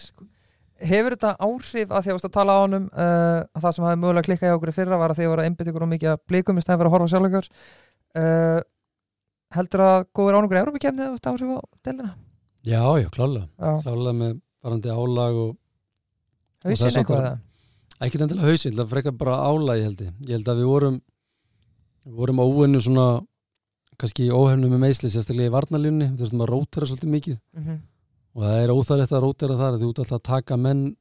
Sko. 0.01 0.25
Hefur 0.83 1.13
þetta 1.15 1.33
áhrif 1.45 1.93
að 1.93 2.01
því 2.01 2.09
að 2.09 2.09
þú 2.09 2.15
varst 2.17 2.27
að 2.27 2.35
tala 2.35 2.55
á 2.57 2.59
honum 2.63 2.87
uh, 2.89 3.39
að 3.53 3.65
það 3.65 3.75
sem 3.75 3.85
hafi 3.87 3.99
mögulega 4.01 4.27
klikkað 4.27 4.49
í 4.49 4.55
okkur 4.57 4.71
í 4.71 4.75
fyrra 4.75 4.99
var 4.99 5.13
að 5.13 5.19
því 5.19 5.27
að 5.27 5.31
voru 5.31 5.43
að 5.43 5.49
einbytta 5.49 5.71
ykkur 5.71 5.85
og 5.85 5.91
mikið 5.93 6.11
að 6.11 6.23
blikum 6.31 6.57
í 6.57 6.63
stæðan 6.65 6.81
fyrir 6.81 6.89
að 6.89 6.95
horfa 6.97 7.11
sjálfleikar 7.13 7.49
uh, 8.23 8.59
heldur 9.53 9.85
að 9.85 10.07
góður 10.17 10.39
ánungur 10.39 10.61
Európa 10.63 10.83
kemni 10.83 11.05
að 11.05 11.31
áhrif 11.31 11.53
á 11.53 11.61
deildina? 11.85 12.11
Já, 12.63 12.81
já, 12.97 13.07
klálega. 13.13 13.47
Já, 13.59 13.71
Klálega 13.85 14.17
með 14.17 14.35
varandi 14.63 14.97
álag 14.97 15.39
og 15.45 15.55
hausinn 16.65 16.81
það 16.81 16.89
er 16.89 17.01
eitthvað 17.03 17.29
ekkert 18.05 18.25
endilega 18.25 18.49
hausinn, 18.51 18.75
það 18.77 18.89
frekar 18.93 19.15
bara 19.17 19.37
álag 19.47 19.79
ég 19.79 19.87
held 19.89 20.01
ég. 20.05 20.13
Ég 20.27 20.33
held 20.37 20.49
að 20.53 20.59
við 20.61 20.69
vorum 20.71 20.97
við 22.03 22.17
vorum 22.19 22.41
óvennu 22.43 22.81
svona 22.83 23.07
kannski 24.01 24.25
óhefnu 24.33 24.67
með 24.71 24.81
meisli, 24.83 25.09
sérstaklega 25.13 25.51
í 25.51 25.53
varnalínni 25.53 26.07
við 26.11 26.23
þurftum 26.23 26.41
að 26.43 26.51
rótera 26.51 26.87
svolítið 26.89 27.11
mikið 27.13 27.37
Mhm. 27.55 27.75
og 28.35 28.41
það 28.43 28.63
er 28.63 28.73
óþægilegt 28.73 29.11
að 29.13 29.23
rótera 29.23 29.57
þar 29.61 29.77
þú 29.79 29.89
ert 29.89 29.99
alltaf 30.03 30.19
að 30.19 30.23
taka 30.23 30.57
menn 30.57 30.95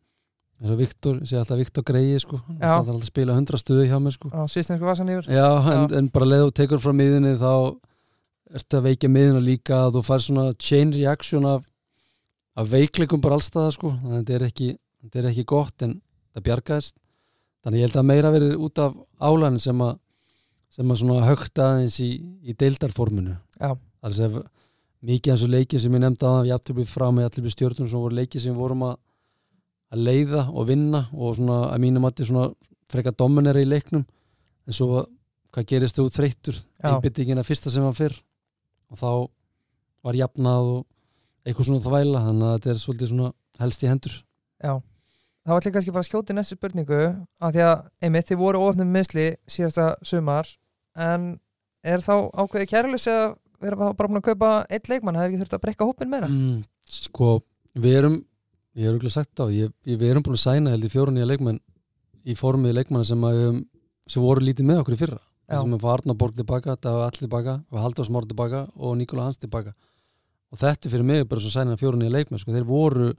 eins 0.62 0.70
og 0.70 0.78
Viktor, 0.78 1.14
sé 1.26 1.38
alltaf 1.40 1.58
Viktor 1.58 1.82
Grei 1.82 2.18
sko. 2.20 2.36
Já. 2.60 2.62
er 2.62 2.78
alltaf 2.78 2.94
að 3.00 3.04
spila 3.08 3.32
100 3.34 3.58
stuði 3.58 3.88
hjá 3.88 3.98
mér 3.98 4.12
sko. 4.14 4.28
Á 4.30 4.40
sýstinsku 4.46 4.84
vasan 4.86 5.08
yfir 5.08 5.26
Já, 5.32 5.48
en, 5.72 5.94
en 5.94 6.08
bara 6.08 6.26
leið 6.26 6.44
og 6.46 6.54
tekur 6.54 6.78
frá 6.78 6.92
miðinni 6.94 7.34
þá 7.40 7.74
ertu 8.54 8.76
að 8.78 8.84
veikja 8.86 9.08
miðina 9.10 9.40
líka 9.42 9.74
að 9.88 9.94
þú 9.96 10.02
fær 10.06 10.20
svona 10.22 10.52
chain 10.60 10.92
reaction 10.92 11.44
af, 11.46 11.64
af 12.54 12.68
veikleikum 12.68 13.20
bara 13.24 13.34
allstaða 13.40 13.72
sko. 13.72 13.90
þannig 13.90 14.12
að 14.12 14.22
þetta 14.22 14.34
er 14.38 14.46
ekki, 14.46 14.68
þetta 15.02 15.18
er 15.18 15.30
ekki 15.32 15.44
gott 15.46 15.82
en 15.82 16.00
það 16.32 16.46
bjargaðist. 16.48 16.96
Þannig 17.62 17.82
ég 17.82 17.88
held 17.88 18.00
að 18.00 18.08
meira 18.08 18.32
verið 18.34 18.56
út 18.66 18.80
af 18.82 18.96
álæðin 19.22 19.60
sem 19.62 19.84
að 19.84 19.98
sem 20.72 20.88
að 20.88 21.00
svona 21.02 21.28
högta 21.28 21.64
aðeins 21.68 21.98
í, 22.00 22.10
í 22.48 22.54
deildarforminu. 22.56 23.36
Að 24.02 24.14
segja 24.16 24.42
mikið 25.04 25.34
eins 25.34 25.44
og 25.44 25.50
leikið 25.52 25.82
sem 25.82 25.96
ég 25.96 26.02
nefndi 26.02 26.28
að 26.28 26.38
við 26.46 26.54
afturblið 26.56 26.92
frá 26.92 27.08
með 27.12 27.28
allir 27.28 27.46
við 27.46 27.54
stjórnum 27.56 27.90
sem 27.90 28.04
voru 28.04 28.16
leikið 28.16 28.44
sem 28.46 28.56
vorum 28.56 28.84
að, 28.86 28.94
að 29.92 30.04
leiða 30.06 30.44
og 30.48 30.68
vinna 30.70 31.02
og 31.12 31.36
svona 31.36 31.58
að 31.68 31.82
mínum 31.84 32.06
að 32.08 32.22
svona 32.24 32.46
frekar 32.92 33.16
dominera 33.18 33.60
í 33.60 33.68
leiknum. 33.68 34.06
En 34.64 34.76
svo 34.76 35.04
hvað 35.52 35.68
gerist 35.68 35.98
þú 35.98 36.06
þreyttur? 36.12 36.56
Já. 36.80 36.94
einbyttingin 36.94 37.40
að 37.42 37.48
fyrsta 37.50 37.72
sem 37.72 37.84
hann 37.84 37.98
fyrr. 37.98 38.16
Og 38.92 39.00
þá 39.00 39.10
var 40.06 40.18
jafnað 40.18 40.70
og 40.72 40.80
eitthvað 41.44 41.68
svona 41.68 41.84
þvæla 41.84 42.24
þannig 42.26 42.48
að 42.48 42.56
þetta 42.56 42.72
er 42.72 42.82
svolítið 42.82 43.12
svona 43.12 43.32
helst 43.60 43.84
í 43.84 43.90
hendur. 43.90 44.16
Já, 44.62 44.72
þá 45.42 45.54
ætlum 45.56 45.70
ég 45.70 45.76
kannski 45.76 45.94
bara 45.94 46.04
að 46.04 46.10
skjóta 46.10 46.34
í 46.34 46.38
næstu 46.38 46.58
spurningu 46.58 47.00
að 47.42 47.54
því 47.56 47.62
að 47.66 47.86
einmitt 48.06 48.28
þið 48.30 48.42
voru 48.42 48.64
ofnum 48.66 48.92
misli 48.94 49.28
síðasta 49.50 49.88
sumar 50.06 50.50
en 50.98 51.32
er 51.82 52.04
þá 52.04 52.14
ákveði 52.30 52.68
kærlis 52.70 53.08
að 53.10 53.24
vera 53.62 53.92
bara 53.94 54.08
búin 54.08 54.20
að 54.20 54.28
kaupa 54.30 54.52
eitt 54.70 54.90
leikmann, 54.90 55.18
hefur 55.18 55.30
ekki 55.30 55.42
þurft 55.42 55.56
að 55.56 55.64
brekka 55.64 55.88
hópin 55.88 56.10
meira? 56.10 56.28
mm, 56.30 56.62
sko, 56.90 57.40
við 57.78 57.98
erum 58.02 58.20
ég 58.78 58.86
hef 58.86 58.94
auðvitað 58.94 59.14
sagt 59.14 59.42
á, 59.42 59.46
ég, 59.52 59.72
ég, 59.84 59.98
við 60.00 60.10
erum 60.10 60.24
búin 60.24 60.38
að 60.38 60.44
sæna 60.46 60.72
held 60.72 60.86
í 60.86 60.90
fjórun 60.92 61.18
nýja 61.18 61.28
leikmenn 61.28 61.60
í 62.22 62.36
formið 62.38 62.76
leikmanna 62.78 63.06
sem, 63.06 63.24
að, 63.26 63.42
sem 64.08 64.24
voru 64.24 64.44
lítið 64.46 64.68
með 64.68 64.82
okkur 64.82 64.96
í 64.96 65.00
fyrra. 65.00 65.20
Sem 65.52 65.74
fá 65.82 65.88
Arnaborg 65.92 66.36
tilbaka, 66.38 66.76
þetta 66.76 66.92
var 66.94 67.10
allir 67.10 67.24
tilbaka 67.26 67.56
við 67.68 67.82
Halldór 67.82 68.06
Smár 68.08 68.28
tilbaka 68.30 68.62
og 68.78 68.94
Nikola 68.96 69.26
Hans 69.26 69.40
tilbaka. 69.42 69.74
Og 70.52 70.60
þetta 70.60 70.88
er 70.88 70.94
fyrir 70.94 71.08
mig 71.08 71.26
bara 71.28 71.42
svo 71.42 71.50
sæna 71.52 71.76
fjórun 71.80 72.00
nýja 72.00 72.14
leikmenn, 72.14 72.40
sko, 72.40 72.54
þeir 72.54 72.68
voru 72.68 73.10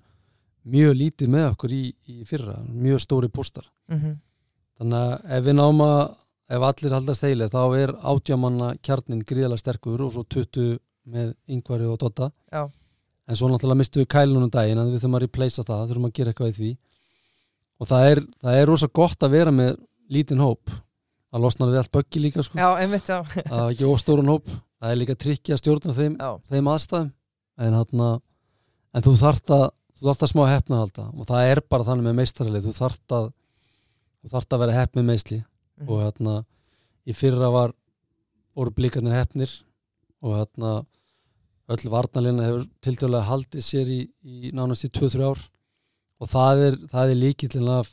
mjög 0.63 0.93
lítið 0.95 1.31
með 1.33 1.47
okkur 1.51 1.73
í, 1.75 1.83
í 2.07 2.23
fyrra 2.27 2.57
mjög 2.67 3.03
stóri 3.03 3.29
póstar 3.29 3.69
Mm 3.91 3.99
-hmm. 3.99 4.13
þannig 4.79 4.99
að 4.99 5.31
ef 5.37 5.43
við 5.45 5.55
náum 5.55 5.81
að 5.83 6.15
ef 6.49 6.61
allir 6.61 6.93
haldast 6.93 7.25
heili 7.25 7.49
þá 7.51 7.63
er 7.77 7.91
átjámanna 7.99 8.69
kjarnin 8.81 9.25
gríðalega 9.27 9.59
sterkur 9.59 10.01
og 10.01 10.13
svo 10.13 10.23
20 10.23 10.79
með 11.05 11.33
yngvari 11.47 11.85
og 11.85 11.99
dotta 11.99 12.31
Já. 12.51 12.69
en 13.27 13.35
svo 13.35 13.49
náttúrulega 13.49 13.81
mistum 13.81 14.03
við 14.03 14.07
kælunum 14.07 14.49
daginn 14.49 14.79
en 14.79 14.91
við 14.91 15.01
þurfum 15.01 15.15
að 15.19 15.25
replacea 15.25 15.63
það, 15.67 15.87
þurfum 15.89 16.05
að 16.05 16.13
gera 16.13 16.29
eitthvað 16.31 16.49
í 16.49 16.57
því 16.59 16.71
og 17.79 17.87
það 17.87 18.09
er, 18.11 18.23
það 18.41 18.59
er 18.61 18.67
rosa 18.71 18.87
gott 18.87 19.23
að 19.23 19.35
vera 19.35 19.51
með 19.51 19.77
lítinn 20.09 20.43
hóp 20.43 20.71
að 21.33 21.41
losna 21.41 21.67
við 21.67 21.79
allt 21.81 21.91
böggi 21.91 22.21
líka 22.21 22.43
sko. 22.45 22.59
Já, 22.59 22.69
einmitt, 22.77 23.09
já. 23.09 23.23
það 23.25 23.63
er 23.65 23.71
ekki 23.73 23.89
óstórun 23.89 24.29
hóp 24.29 24.47
það 24.47 24.91
er 24.91 24.99
líka 25.01 25.15
trikki 25.15 25.53
að 25.53 25.61
stjórna 25.63 25.95
þeim, 25.97 26.17
þeim 26.49 26.69
aðstæðum 26.69 27.11
en, 27.57 27.73
hana, 27.73 28.09
en 28.93 29.03
þú 29.03 29.15
þarft 29.17 29.53
að 29.55 29.65
þú 29.97 30.07
þarft 30.07 30.25
að 30.25 30.31
smá 30.33 30.43
hefna 30.49 30.81
halda. 30.81 31.07
Og 31.13 31.27
það 31.29 31.49
er 31.51 31.61
bara 31.69 31.87
þannig 31.87 32.07
með 32.07 32.19
meistaralið, 32.21 32.67
þú 32.67 32.75
þarft 32.77 33.15
að 33.17 33.29
þú 34.23 34.33
þarft 34.33 34.55
að 34.55 34.63
vera 34.63 34.87
með 34.93 35.09
meisli. 35.11 35.43
Mhm. 35.73 35.89
og 35.89 36.01
hérna 36.03 36.45
í 37.07 37.13
fyrra 37.13 37.49
var 37.51 37.73
voru 38.55 38.71
blikarnir 38.71 39.17
heppnir. 39.17 39.51
Og 40.21 40.37
hérna 40.37 40.85
öll 41.67 41.89
varnalina 41.89 42.45
hefur 42.45 42.67
tiltölulega 42.81 43.27
haldið 43.27 43.63
sér 43.65 43.89
í, 43.89 44.01
í 44.23 44.51
nánast 44.53 44.85
í 44.85 44.89
2-3 44.89 45.23
ár. 45.23 45.41
Og 46.21 46.29
það 46.29 46.63
er, 46.67 46.77
það 46.91 47.09
er 47.09 47.19
líkillin 47.19 47.71
af, 47.73 47.89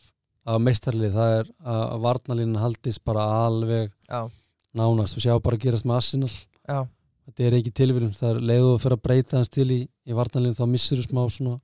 af 0.47 0.61
meistarlið, 0.61 1.17
það 1.17 1.35
er 1.39 1.51
að, 1.65 1.83
að 1.83 2.05
varnalina 2.05 2.63
haldist 2.63 3.03
bara 3.05 3.25
alveg 3.47 3.91
Já, 4.07 4.29
nánast. 4.75 5.17
Og 5.17 5.25
sjá 5.25 5.35
bara 5.43 5.59
gerast 5.59 5.89
með 5.89 5.99
Arsenal. 5.99 6.31
Já, 6.69 6.87
þetta 7.27 7.47
er 7.47 7.59
ekki 7.59 7.75
tilvíðum, 7.81 8.15
það 8.15 8.31
er 8.35 8.47
leiðu 8.53 8.71
að 8.75 8.81
fyrir 8.85 8.99
að 8.99 9.05
breyta 9.09 9.37
hans 9.39 9.51
til 9.51 9.69
í, 9.71 9.81
í 10.07 10.15
varnalinu 10.15 10.55
þá 10.55 10.67
missur 10.71 11.01
þú 11.01 11.09
smá 11.09 11.25
svona 11.31 11.59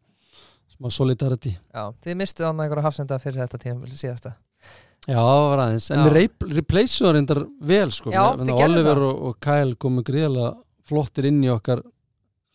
smá 0.74 0.90
solidarity. 0.92 1.52
Já. 1.74 1.84
Þið 2.04 2.18
mistu 2.20 2.44
á 2.44 2.50
með 2.50 2.66
einhverja 2.66 2.86
hafsenda 2.88 3.18
fyrir 3.22 3.42
þetta 3.44 3.60
tíma 3.62 3.90
síðasta. 3.92 4.34
Já, 5.06 5.20
það 5.22 5.42
var 5.52 5.62
aðeins, 5.62 5.90
en 5.94 6.00
Já. 6.00 6.04
við 6.06 6.14
rep- 6.16 6.46
replaceum 6.58 7.06
það 7.06 7.12
reyndar 7.14 7.40
vel 7.70 7.90
sko, 7.94 8.10
Já, 8.10 8.22
Oliver 8.66 9.02
og, 9.06 9.20
og 9.28 9.36
Kyle 9.46 9.76
komu 9.78 10.02
gríðalega 10.02 10.56
flottir 10.88 11.28
inn 11.30 11.44
í 11.46 11.50
okkar 11.52 11.82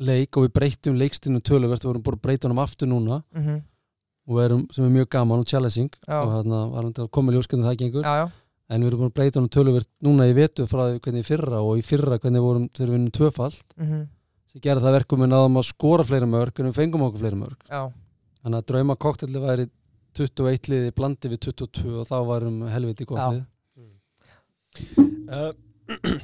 leik 0.02 0.36
og 0.36 0.48
við 0.48 0.54
breytum 0.58 0.98
leikstinu 1.00 1.40
töluvert, 1.46 1.86
við 1.86 1.92
vorum 1.94 2.04
búin 2.04 2.18
að 2.18 2.24
breyta 2.26 2.48
honum 2.50 2.64
aftur 2.66 2.92
núna. 2.92 3.22
Mm 3.38 3.62
og 4.32 4.36
við 4.38 4.44
erum, 4.46 4.60
sem 4.72 4.84
er 4.86 4.92
mjög 4.94 5.08
gaman 5.12 5.42
og 5.42 5.48
challenging. 5.50 5.90
Já. 6.08 6.20
og 6.22 6.30
þarna 6.30 6.60
var 6.72 6.84
hann 6.86 6.94
til 6.94 7.04
að 7.04 7.10
koma 7.12 7.32
í 7.32 7.36
ljós 7.36 7.48
hvernig 7.50 7.66
það 7.68 7.78
gengur. 7.82 8.04
Já, 8.06 8.14
já, 8.22 8.28
en 8.72 8.84
við 8.84 8.88
erum 8.88 9.00
búin 9.02 9.10
að 9.10 9.16
breyta 9.18 9.40
honum 9.40 9.50
töluvert 9.52 9.90
núna 10.06 10.28
í 10.30 10.36
vetu 10.38 10.68
frá 10.70 10.84
því 10.86 11.00
hvernig 11.02 11.26
fyrra 11.28 11.60
og 11.66 11.80
í 11.82 11.84
fyrra 11.84 12.20
hvernig 12.22 12.44
vorum 12.46 12.68
þegar 12.70 12.92
við 12.92 12.96
vinnum 12.96 13.16
tvöfald 13.18 13.64
mm 13.82 14.04
sem 14.52 14.60
gerði 14.60 14.84
það 14.84 14.96
verkum 14.98 15.22
við 15.24 15.30
náðum 15.32 15.60
að 15.62 15.68
skora 15.70 16.04
fleiri 16.04 16.28
mörg 16.28 16.58
en 16.60 16.68
við 16.68 16.74
fengum 16.76 17.04
okkur 17.06 17.22
fleiri 17.24 17.38
mörg 17.40 17.62
já, 17.72 17.82
þannig 18.42 18.60
að 18.62 18.68
drauma 18.72 18.96
koktelli 19.00 19.42
væri 19.44 19.68
21 20.18 20.70
liði 20.72 20.94
blandi 20.96 21.32
við 21.32 21.44
22 21.48 21.92
og 22.02 22.08
þá 22.10 22.16
varum 22.28 22.62
helviti 22.72 23.08
gott 23.10 23.38
lið. 23.38 23.44
Uh, 25.32 25.52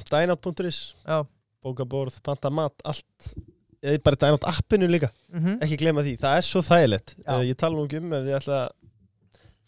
Dynout.is 0.08 0.94
já. 1.04 1.18
bókaborð, 1.64 2.14
panta 2.24 2.48
mat, 2.52 2.72
allt. 2.84 3.32
Eða 3.80 4.00
bara 4.04 4.18
Dynout 4.20 4.44
appinu 4.48 4.88
líka. 4.88 5.10
Mm 5.32 5.58
ekki 5.64 5.78
glema 5.80 6.04
því, 6.04 6.14
það 6.20 6.36
er 6.40 6.46
svo 6.48 6.62
þægilegt. 6.64 7.14
Uh, 7.24 7.42
ég 7.44 7.56
tala 7.60 7.76
nú 7.76 7.84
ekki 7.84 8.00
um 8.00 8.12
ef 8.16 8.24
þið 8.26 8.36
ætla 8.38 8.58
að 8.62 8.70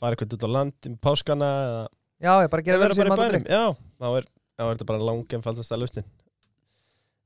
fara 0.00 0.16
eitthvað 0.16 0.36
út 0.36 0.46
á 0.48 0.50
land 0.56 0.88
um 0.88 0.96
páskana 1.08 1.50
eða 1.66 1.82
Já, 2.20 2.32
ég 2.44 2.50
bara 2.52 2.64
gera 2.64 2.80
vera 2.82 2.96
sér 2.96 3.08
bara 3.08 3.08
í 3.08 3.16
mat 3.16 3.20
og 3.20 3.32
bænum. 3.32 3.44
já, 3.48 3.64
þá 4.00 4.06
er, 4.18 4.26
þá 4.56 4.64
er 4.64 4.72
þetta 4.74 4.88
bara 4.90 5.06
langum 5.08 5.44
faldast 5.44 5.72
að 5.72 5.82
lausnin 5.84 6.08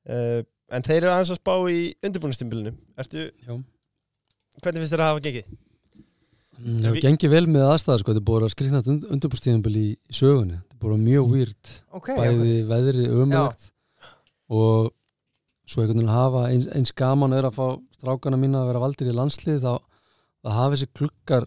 uh, 0.07 0.41
en 0.75 0.87
þeir 0.87 1.01
eru 1.01 1.13
aðeins 1.15 1.33
að 1.35 1.41
spá 1.41 1.55
í 1.71 1.81
undirbúinustimbilinu 2.07 2.75
ertu. 3.03 3.25
Hvernig 4.63 4.83
finnst 4.83 4.95
þér 4.95 5.03
að 5.05 5.11
hafa 5.13 5.25
gengið? 5.25 5.47
Mm, 6.55 6.77
Það 6.79 6.85
hefur 6.87 6.95
Vi- 6.95 7.05
gengið 7.05 7.31
vel 7.35 7.47
með 7.51 7.65
aðstæðar 7.73 8.01
sko, 8.01 8.13
þetta 8.13 8.23
er 8.23 8.29
búið 8.29 8.45
að 8.47 8.53
skrifna 8.55 8.83
undirbúrstíðanbili 9.15 9.81
í, 9.85 9.95
í 9.99 10.15
sögunni, 10.15 10.59
þetta 10.61 10.75
er 10.77 10.83
búið 10.85 11.01
mjög 11.09 11.31
weird. 11.33 11.73
Ok, 11.93 12.09
bæði 12.15 12.53
veðri 12.71 13.09
ömulegt 13.11 13.71
og 14.55 14.93
svo 15.67 15.83
einhvern 15.83 15.99
veginn 15.99 16.13
hafa 16.13 16.45
eins, 16.53 16.69
eins 16.77 16.93
gaman 16.93 17.33
er 17.33 17.49
að 17.49 17.57
fá 17.57 17.67
strákana 17.97 18.39
mína 18.39 18.63
að 18.63 18.71
vera 18.71 18.83
valdir 18.85 19.11
í 19.11 19.17
landslið 19.17 19.63
þá 19.65 19.73
að 20.45 20.53
hafa 20.59 20.75
þessi 20.77 20.89
klukkar 20.95 21.47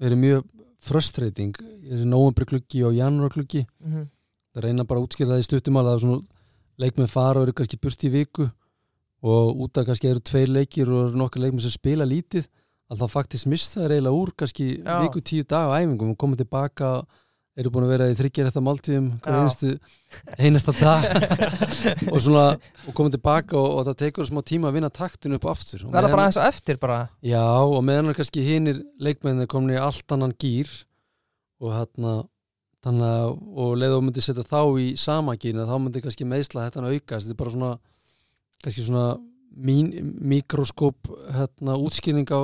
verið 0.00 0.18
mjög 0.18 0.44
frustrating. 0.80 1.52
Þessi 1.84 2.06
nóvembri 2.08 2.46
klukki 2.48 2.82
og 2.88 2.96
janúar 2.96 3.30
klukki 3.34 3.66
mm 3.66 3.92
-hmm. 3.92 4.06
það 4.54 4.64
reyna 4.64 4.84
bara 4.84 5.00
að 5.00 5.06
útskýra 5.06 5.34
það 5.34 5.42
í 5.42 5.48
stuttumál 5.48 5.86
að 5.86 6.00
svona 6.00 6.22
leikmenn 6.80 7.08
fara 7.08 7.40
og 7.40 7.46
eru 7.46 7.52
kannski 7.52 7.76
burt 7.80 8.04
í 8.04 8.10
viku 8.10 8.50
og 9.20 9.64
út 9.64 9.80
af 9.80 9.88
kannski 9.88 10.10
eru 10.10 10.22
tveir 10.24 10.50
leikir 10.52 10.90
og 10.90 11.08
eru 11.08 11.20
nokkur 11.20 11.42
leikmenn 11.44 11.64
sem 11.64 11.74
spila 11.74 12.06
lítið 12.08 12.46
að 12.90 13.02
það 13.02 13.14
faktist 13.14 13.48
missa 13.50 13.82
það 13.82 13.96
eiginlega 13.96 14.20
úr 14.20 14.30
kannski 14.42 14.68
viku 14.80 15.22
tíu 15.22 15.46
dag 15.48 15.70
á 15.70 15.78
æfingum 15.78 16.14
og 16.14 16.18
koma 16.20 16.38
tilbaka 16.38 16.92
eru 17.60 17.70
búin 17.74 17.84
að 17.84 17.92
vera 17.92 18.08
í 18.08 18.16
þryggjar 18.16 18.48
eftir 18.48 18.64
máltíðum 18.64 19.08
einasta 20.40 20.72
dag. 20.78 21.06
Og 22.12 22.20
svona 22.22 22.44
og 22.86 22.94
koma 22.96 23.12
tilbaka 23.12 23.58
og, 23.58 23.66
og 23.80 23.88
það 23.88 23.98
tekur 24.04 24.28
smá 24.28 24.40
tíma 24.46 24.70
að 24.70 24.78
vinna 24.78 24.90
taktinu 24.94 25.36
upp 25.36 25.48
aftur. 25.50 25.82
Og 25.84 25.92
Verða 25.92 26.12
bara 26.14 26.28
aðeins 26.28 26.38
á 26.40 26.46
eftir 26.46 26.78
bara. 26.80 27.00
Já, 27.26 27.42
og 27.42 27.82
meðan 27.84 28.14
kannski 28.16 28.44
hinir 28.46 28.80
leikmenni 29.02 29.48
komin 29.50 29.74
í 29.74 29.80
allt 29.82 30.14
annan 30.14 30.32
gýr 30.40 30.70
og 31.60 31.74
hérna 31.74 32.14
og 32.80 33.74
leið 33.76 33.98
og 33.98 34.06
myndi 34.06 34.22
setja 34.24 34.46
þá 34.46 34.62
í 34.80 34.92
sama 34.96 35.34
gýrna, 35.36 35.66
þá 35.68 35.76
myndi 35.76 36.00
kannski 36.00 36.24
meðsla 36.24 36.70
þetta 36.70 36.86
aukast, 36.86 37.26
þetta 37.26 37.34
er 37.34 37.40
bara 37.42 37.52
svona 37.52 37.74
kannski 38.64 38.84
svona 38.86 39.18
mín, 39.50 39.90
mikroskóp 40.20 41.10
hérna 41.34 41.76
útskýring 41.80 42.28
á 42.30 42.40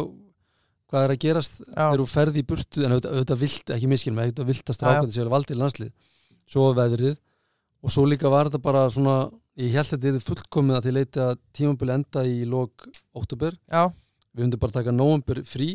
hvað 0.87 1.05
er 1.05 1.12
að 1.14 1.23
gerast 1.25 1.57
þegar 1.67 2.01
þú 2.03 2.07
ferði 2.11 2.43
í 2.43 2.47
burtu, 2.47 2.85
en 2.87 2.95
auðvitað, 2.95 3.14
auðvitað 3.17 3.41
vilt 3.43 3.73
ekki 3.75 3.89
miskilum, 3.91 4.21
auðvitað 4.23 4.51
vilt 4.53 4.62
að 4.62 4.67
Já, 4.67 4.75
já. 4.75 4.79
strákandi 4.79 5.17
sér 5.17 5.31
valdið 5.33 5.61
landslið, 5.62 5.91
svo 6.47 6.67
veðrið 6.77 7.17
og 7.83 7.95
svo 7.95 8.05
líka 8.07 8.31
var 8.33 8.51
þetta 8.51 8.62
bara 8.62 8.85
svona 8.91 9.17
ég 9.59 9.73
held 9.75 9.91
að 9.95 10.05
þetta 10.05 10.21
er 10.21 10.27
fullkomið 10.29 10.77
að 10.79 10.87
þið 10.87 10.97
leiti 10.99 11.23
að 11.25 11.35
tímabili 11.57 11.95
enda 11.97 12.23
í 12.27 12.39
lok 12.47 12.87
óttúber 13.17 13.57
Já, 13.71 13.83
við 14.37 14.45
myndum 14.47 14.62
bara 14.62 14.77
taka 14.79 14.95
november 14.95 15.43
frí 15.49 15.75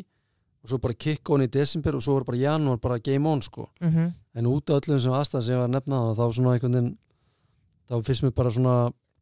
og 0.62 0.70
svo 0.70 0.78
bara 0.78 0.94
kick 0.94 1.30
on 1.34 1.42
í 1.42 1.50
desember 1.50 1.96
og 1.98 2.04
svo 2.06 2.20
var 2.20 2.28
bara 2.28 2.38
janúar 2.38 2.78
bara 2.82 3.00
game 3.02 3.28
on 3.30 3.42
sko. 3.42 3.70
Mm 3.82 4.12
en 4.34 4.46
út 4.48 4.70
af 4.72 4.78
öllum 4.80 5.00
sem 5.04 5.12
aðstæðan 5.12 5.44
sem 5.44 5.52
ég 5.52 5.60
var 5.60 5.68
að 5.68 5.74
nefna 5.76 5.98
þannig 6.00 6.20
þá 6.22 6.36
svona 6.36 6.52
einhvern 6.56 6.76
veginn 6.78 6.92
þá 7.90 7.96
finnst 8.08 8.24
mér 8.24 8.32
bara 8.38 8.52
svona 8.56 8.76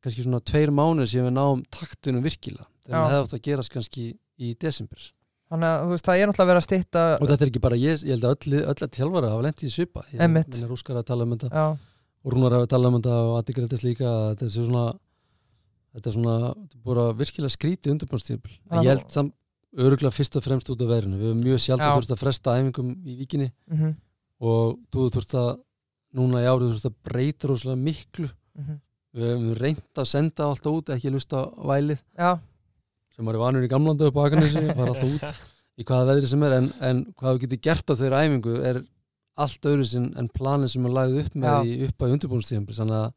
kannski 0.04 0.26
svona 0.26 0.42
tveir 0.46 0.72
mánuð 0.72 1.10
sem 1.12 1.28
við 1.28 1.36
náum 1.36 1.64
taktunum 1.74 2.26
virkilega 2.26 2.68
þegar 2.86 3.00
það 3.00 3.16
hefði 3.16 3.26
átt 3.26 3.38
að 3.38 3.46
gerast 3.48 3.74
kannski 3.74 4.06
í 4.40 4.54
desember. 4.62 5.10
Þannig 5.50 5.70
að 5.70 5.84
þú 5.84 5.94
veist, 5.94 6.06
það 6.06 6.20
er 6.22 6.30
náttúrulega 6.30 6.52
verið 6.52 6.62
að 6.62 6.68
stytta 6.68 7.04
og 7.18 7.30
þetta 7.30 7.46
er 7.46 7.52
ekki 7.52 7.62
bara 7.64 7.78
ég, 7.80 8.02
ég 8.06 8.16
held 8.16 8.26
að 8.30 8.36
öll, 8.36 8.60
öll 8.60 8.86
að 8.86 8.98
þjálfara 9.00 9.32
hafa 9.34 9.46
lent 9.48 9.64
í 9.66 9.72
svipa. 9.74 10.04
Ég 10.14 10.22
er 10.22 10.74
Óskar 10.76 11.00
að 11.00 11.08
tala 11.10 11.26
um 11.26 11.34
þetta. 11.34 11.50
Já, 11.50 11.66
og 12.20 12.34
Rúnar 12.36 12.56
hafa 12.58 12.70
talað 12.70 12.92
um 12.92 12.98
þetta 13.00 13.16
og 13.26 13.38
Addi 13.40 13.56
Gretis 13.58 13.86
líka 13.86 14.08
að 14.10 14.26
þetta 14.30 14.48
er 14.50 14.54
svona 14.56 14.84
þetta 15.96 16.12
er 16.12 16.16
svona, 16.16 16.36
þetta 16.54 16.78
er 16.78 16.84
bara 16.86 17.06
virkilega 17.18 17.54
en 18.70 18.78
Já. 18.78 18.84
ég 18.84 18.90
held 18.92 19.08
samt 19.14 19.36
öruglega 19.80 20.14
fyrst 20.14 20.38
og 20.38 20.46
fremst 20.46 20.70
út 20.74 20.84
af 20.84 20.90
verðinu 20.90 21.20
við 21.20 21.30
höfum 21.30 21.42
mjög 21.46 21.64
sjálf 21.64 21.84
Já. 21.84 21.90
þurft 21.94 22.14
að 22.14 22.22
fresta 22.24 22.56
æfingum 22.58 22.94
í 23.06 23.16
vikinni 23.20 23.50
mm 23.70 23.96
og 24.40 24.78
þú 24.88 25.10
þurft 25.12 25.34
að 25.36 25.50
núna 26.16 26.40
í 26.40 26.48
árið 26.48 26.70
þurft 26.74 26.90
að 26.90 26.94
breyta 27.04 27.50
rosalega 27.50 27.82
miklu 27.84 28.30
við 29.16 29.32
höfum 29.32 29.54
reynt 29.58 30.02
að 30.02 30.10
senda 30.10 30.50
alltaf 30.50 30.76
út 30.76 30.92
ekki 30.94 31.14
lusta 31.14 31.46
vælið. 31.58 32.02
Já, 32.20 32.38
sem 33.16 33.28
var 33.28 33.36
í 33.36 33.42
vanur 33.42 33.66
í 33.66 33.72
gamlandu 33.72 34.10
upp 34.10 34.20
á 34.20 34.26
Akranessi 34.28 34.62
fara 34.78 34.94
alltaf 34.94 35.10
út 35.10 35.80
í 35.80 35.88
hvaða 35.88 36.14
veðri 36.14 36.30
sem 36.32 36.46
er. 36.48 36.56
En, 36.60 36.70
en 36.84 37.02
hvað 37.20 37.36
þú 37.36 37.42
getur 37.46 37.64
gert 37.70 37.92
á 37.92 38.00
þeirra 38.00 38.22
æfingu 38.26 38.56
er 38.70 38.84
allt 39.40 39.68
öðru 39.72 39.88
sin 39.88 40.08
en 40.20 40.30
planin 40.36 40.72
sem 40.72 40.86
er 40.86 40.96
lagið 40.96 41.20
upp 41.24 41.36
með 41.40 41.50
Já. 41.50 41.60
í 41.64 41.90
upp 41.90 42.06
að 42.06 42.16
undirbúinstíðan 42.16 42.70
þannig 42.70 43.00
að 43.00 43.12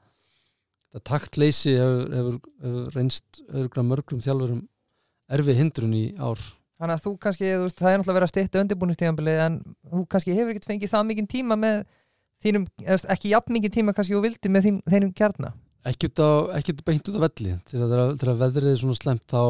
það 0.92 1.04
taktleysi 1.08 1.76
hefur, 1.78 2.02
hefur, 2.18 2.36
hefur 2.62 2.98
reynst 2.98 3.40
öðrugra 3.48 3.86
mörgum 3.86 4.20
þjálfurum 4.22 4.60
erfi 5.32 5.56
hindrun 5.58 5.96
í 5.96 6.04
ár. 6.20 6.42
Þannig 6.82 6.98
að 6.98 7.04
þú 7.06 7.12
kannski 7.22 7.48
þú 7.48 7.64
veist, 7.64 7.78
það 7.78 7.92
er 7.92 8.00
náttúrulega 8.00 8.18
verið 8.18 8.28
að 8.28 8.32
stytta 8.32 8.62
undirbúinistíðanbili 8.62 9.34
en 9.46 9.58
þú 9.86 10.04
kannski 10.12 10.36
hefur 10.36 10.52
ekkert 10.52 10.68
fengið 10.70 10.92
það 10.92 11.08
mikið 11.10 11.28
tíma 11.32 11.58
með 11.62 11.82
þínum, 12.42 12.66
ekki 13.14 13.32
jafn 13.32 13.56
mikið 13.56 13.74
tíma 13.78 13.94
kannski 13.96 14.18
og 14.18 14.24
vildi 14.26 14.50
með 14.50 14.66
þín, 14.66 14.80
þínum 14.90 15.12
kjarna 15.16 15.52
ekkert, 15.88 16.20
á, 16.22 16.30
ekkert 16.58 16.84
beint 16.86 17.08
út 17.10 17.18
á 17.18 17.22
velli. 17.26 17.52
Þegar, 17.68 18.36
veðrið 18.38 18.70
er 18.72 18.80
svona 18.80 18.94
slemt 18.98 19.24
þá, 19.26 19.42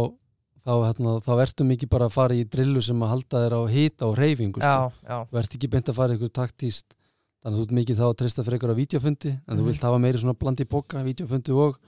þá, 0.64 0.72
hérna, 0.87 1.14
þá 1.26 1.33
ertu 1.45 1.66
mikið 1.68 1.91
bara 1.93 2.09
að 2.09 2.16
fara 2.16 2.35
í 2.39 2.45
drillu 2.49 2.83
sem 2.85 3.03
að 3.05 3.12
halda 3.12 3.43
þér 3.45 3.57
á 3.59 3.62
hita 3.72 4.07
og 4.09 4.16
reyfingu 4.18 4.61
sko. 4.62 4.93
þú 5.30 5.39
ert 5.43 5.57
ekki 5.59 5.70
beint 5.70 5.89
að 5.93 5.99
fara 5.99 6.12
í 6.14 6.16
ykkur 6.18 6.33
taktíst 6.39 6.95
þannig 7.43 7.57
að 7.57 7.59
þú 7.59 7.66
ert 7.66 7.76
mikið 7.80 7.99
þá 7.99 8.05
að 8.07 8.16
treysta 8.22 8.45
fyrir 8.47 8.59
ykkur 8.61 8.72
á 8.72 8.80
vídeofundi 8.80 9.30
en 9.33 9.57
þú 9.57 9.62
Mhm. 9.62 9.66
vilt 9.72 9.83
hafa 9.83 9.99
meiri 9.99 10.18
svona 10.22 10.39
blandi 10.39 10.64
bóka 10.64 11.03
vídeofundi 11.03 11.51
og 11.53 11.78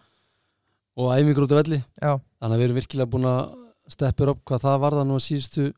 og 0.97 1.11
æfingur 1.11 1.43
út 1.47 1.53
á 1.55 1.59
velli. 1.63 1.79
Já, 2.03 2.21
þannig 2.41 2.55
að 2.55 2.59
við 2.59 2.65
erum 2.69 2.77
virkilega 2.79 3.11
búin 3.11 3.27
að 3.27 3.55
steppur 3.91 4.29
upp 4.31 4.45
hvað 4.47 4.61
það 4.63 4.81
varða 4.85 5.05
nú 5.07 5.15
að 5.19 5.25
síðustu 5.27 5.73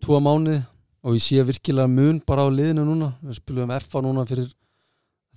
tvo 0.00 0.20
mánuði 0.20 0.66
og 1.04 1.14
ég 1.16 1.22
sé 1.24 1.44
virkilega 1.44 1.88
mun 1.88 2.20
bara 2.26 2.44
á 2.44 2.48
liðinu 2.52 2.84
núna. 2.84 3.14
Við 3.24 3.34
spilum 3.40 3.70
FA 3.80 4.00
núna 4.04 4.26
fyrir 4.28 4.52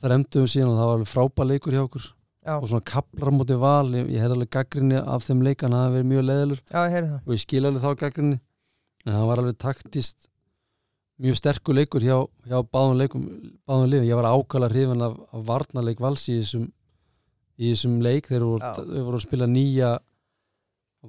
þar 0.02 0.16
emduðum 0.18 0.48
síðan 0.52 0.72
og 0.74 0.78
það 0.80 0.88
var 0.90 0.96
alveg 0.98 1.12
frábæð 1.14 1.48
leikur 1.52 1.72
hjá 1.76 1.84
okkur 1.88 2.06
já, 2.50 2.54
og 2.58 2.68
svona 2.72 2.86
kaplar 2.90 3.32
móti 3.36 3.58
val 3.62 3.94
ég, 3.96 4.10
ég 4.16 4.24
hef 4.24 4.34
alveg 4.36 4.52
gaggrinni 4.58 5.00
af 5.00 5.28
þeim 5.28 5.46
leikan 5.46 5.76
það 5.76 5.86
hefði 5.86 6.00
verið 6.00 6.10
mjög 6.14 6.26
leðilur 6.30 6.64
já, 6.66 6.82
það 6.96 7.14
og 7.20 7.36
ég 7.36 7.44
skil 7.46 7.64
alveg 7.70 7.86
þá 7.86 8.04
gaggrinni 8.04 8.40
en 9.06 9.14
það 9.14 9.30
var 9.30 9.44
alveg 9.44 9.62
taktist 9.62 10.30
mjög 11.20 11.40
sterkur 11.40 11.76
leikur 11.76 12.04
hjá, 12.04 12.18
hjá 12.48 12.60
báðum 12.64 13.00
leikum 13.00 13.24
báðum 13.68 13.90
liðum, 13.92 14.10
ég 14.10 14.20
var 14.20 14.30
ákala 14.32 14.70
hrifin 14.72 15.04
af, 15.04 15.18
af 15.36 15.48
varnarleik 15.48 16.04
vals 16.04 16.28
í 16.32 16.38
þessum 16.40 16.70
í 17.60 17.74
þessum 17.74 17.98
leik, 18.04 18.30
þeir 18.32 18.46
voru, 18.46 18.62
Já. 18.64 18.86
þeir 18.88 19.04
voru 19.04 19.20
að 19.20 19.26
spila 19.26 19.50
nýja 19.52 19.98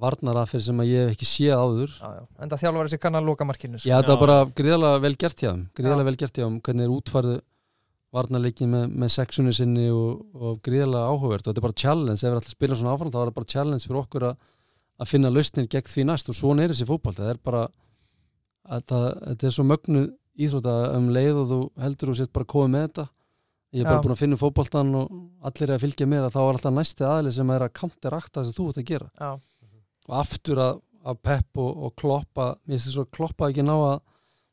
varnarafir 0.01 0.63
sem 0.63 0.83
að 0.83 0.91
ég 0.91 1.05
hef 1.05 1.15
ekki 1.17 1.27
séð 1.27 1.55
áður 1.59 1.95
já, 1.95 2.11
já. 2.15 2.25
en 2.43 2.51
það 2.51 2.63
þjálfur 2.63 2.89
þessi 2.89 3.01
kann 3.03 3.19
að 3.19 3.27
loka 3.27 3.47
markinu 3.47 3.79
sko. 3.79 3.91
Já, 3.91 3.97
Já. 3.99 4.07
var 4.07 4.21
bara 4.23 4.37
gríðalega 4.61 5.03
vel 5.03 5.17
gert 5.19 5.43
hjá 5.43 5.49
þeim 5.51 5.65
gríðalega 5.79 6.09
vel 6.11 6.19
gert 6.21 6.39
hjá 6.39 6.45
þeim, 6.45 6.59
hvernig 6.67 6.87
þeir 6.87 6.95
útfarðu 6.97 7.37
varnarleikin 8.15 8.71
með, 8.73 8.87
með 9.03 9.13
sexunni 9.15 9.53
sinni 9.55 9.87
og, 9.95 10.25
og 10.35 10.59
gríðalega 10.67 11.11
áhugavert. 11.13 11.45
Og 11.45 11.53
þetta 11.53 11.63
er 11.63 11.67
bara 11.67 11.79
challenge, 11.83 12.19
ef 12.19 12.27
við 12.27 12.41
ætlum 12.41 12.51
að 12.51 12.57
spila 12.57 12.79
svona 12.81 12.95
áfram 12.97 13.13
þá 13.13 13.21
er 13.21 13.29
það 13.29 13.37
bara 13.39 13.53
challenge 13.55 13.87
fyrir 13.87 14.01
okkur 14.03 14.27
að, 14.31 14.49
að 15.01 15.13
finna 15.13 15.31
lausnir 15.33 15.71
gegn 15.71 15.93
því 15.93 16.07
næst 16.09 16.33
og 16.33 16.39
svona 16.39 16.65
er 16.65 16.75
þessi 16.75 16.89
fótboll 16.89 17.17
það 17.17 17.33
er 17.35 17.41
bara 17.47 17.63
að 18.71 18.85
það, 18.91 19.07
þetta 19.29 19.49
er 19.49 19.57
svo 19.57 19.67
mögnuð 19.69 20.11
íþrótt 20.41 20.69
að 20.71 20.85
um 20.97 21.09
leið 21.15 21.41
og 21.41 21.49
þú 21.51 21.61
heldur 21.85 22.13
og 22.13 22.19
sétt 22.19 22.35
bara 22.35 22.51
komið 22.55 22.75
með 22.75 22.87
þetta. 22.89 23.07
Ég 23.71 23.85
er 23.85 23.87
bara 23.87 24.01
Já. 24.01 24.03
búin 24.03 24.17
að 24.17 24.23
finna 24.25 24.41
fótbolltan 24.41 24.95
og 24.99 25.11
allir 25.47 25.71
er 25.71 25.77
að 25.77 25.85
fylgja 25.85 26.07
með 26.11 26.27
að 26.27 26.35
þá 26.35 26.41
er 26.43 26.57
alltaf 26.57 26.75
næsti 26.75 27.07
aðli 27.07 27.33
sem 27.37 27.51
er 27.55 27.65
að 27.65 27.75
counterakta 27.79 28.43
þess 28.43 28.51
að 28.51 28.57
þú 28.59 28.67
ert 28.71 28.81
að 28.81 28.89
gera. 28.89 29.11
Já, 29.21 29.31
og 30.11 30.17
aftur 30.19 30.63
að, 30.65 30.81
að 31.07 31.21
pepp 31.29 31.61
og, 31.63 31.85
og 31.87 31.93
kloppa 32.01 32.47
finnst 32.67 32.89
þess 32.89 33.03
að 33.05 33.13
kloppa 33.15 33.51
ekki 33.51 33.67
ná 33.67 33.77
að 33.77 34.01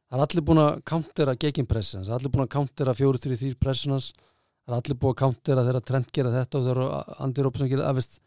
það 0.08 0.18
er 0.20 0.24
allir 0.26 0.45
búin 0.47 0.62
að 0.64 0.78
countera 0.88 1.36
gegin 1.39 1.68
pressins 1.68 2.08
það 2.08 2.14
er 2.16 2.20
allir 2.22 2.34
búin 2.36 2.45
að 2.45 2.53
countera 2.55 2.93
4-3-3 2.97 3.58
pressinans 3.60 4.12
það 4.16 4.72
er 4.74 4.78
allir 4.80 4.99
búin 5.01 5.14
að 5.16 5.20
countera 5.24 5.66
þegar 5.68 5.86
Trent 5.89 6.14
gera 6.16 6.32
þetta 6.36 6.60
og 6.62 6.66
þegar 6.70 7.20
Andy 7.26 7.45
Robertson 7.45 7.72
gera 7.72 7.89
það 7.89 7.99
veist, 7.99 8.18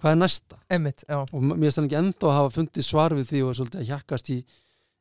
hvað 0.00 0.14
er 0.14 0.20
næsta 0.22 0.58
einmitt, 0.72 1.04
já, 1.08 1.18
og 1.20 1.44
mér 1.44 1.60
finnst 1.66 1.78
það 1.80 1.88
ekki 1.90 2.00
enda 2.00 2.30
að 2.30 2.36
hafa 2.38 2.54
fundið 2.56 2.88
svar 2.88 3.16
við 3.18 3.30
því 3.30 3.42
og 3.44 3.52
er 3.52 3.60
svolítið 3.60 3.82
að 3.82 3.90
hjakkast 3.92 4.32
í, 4.32 4.38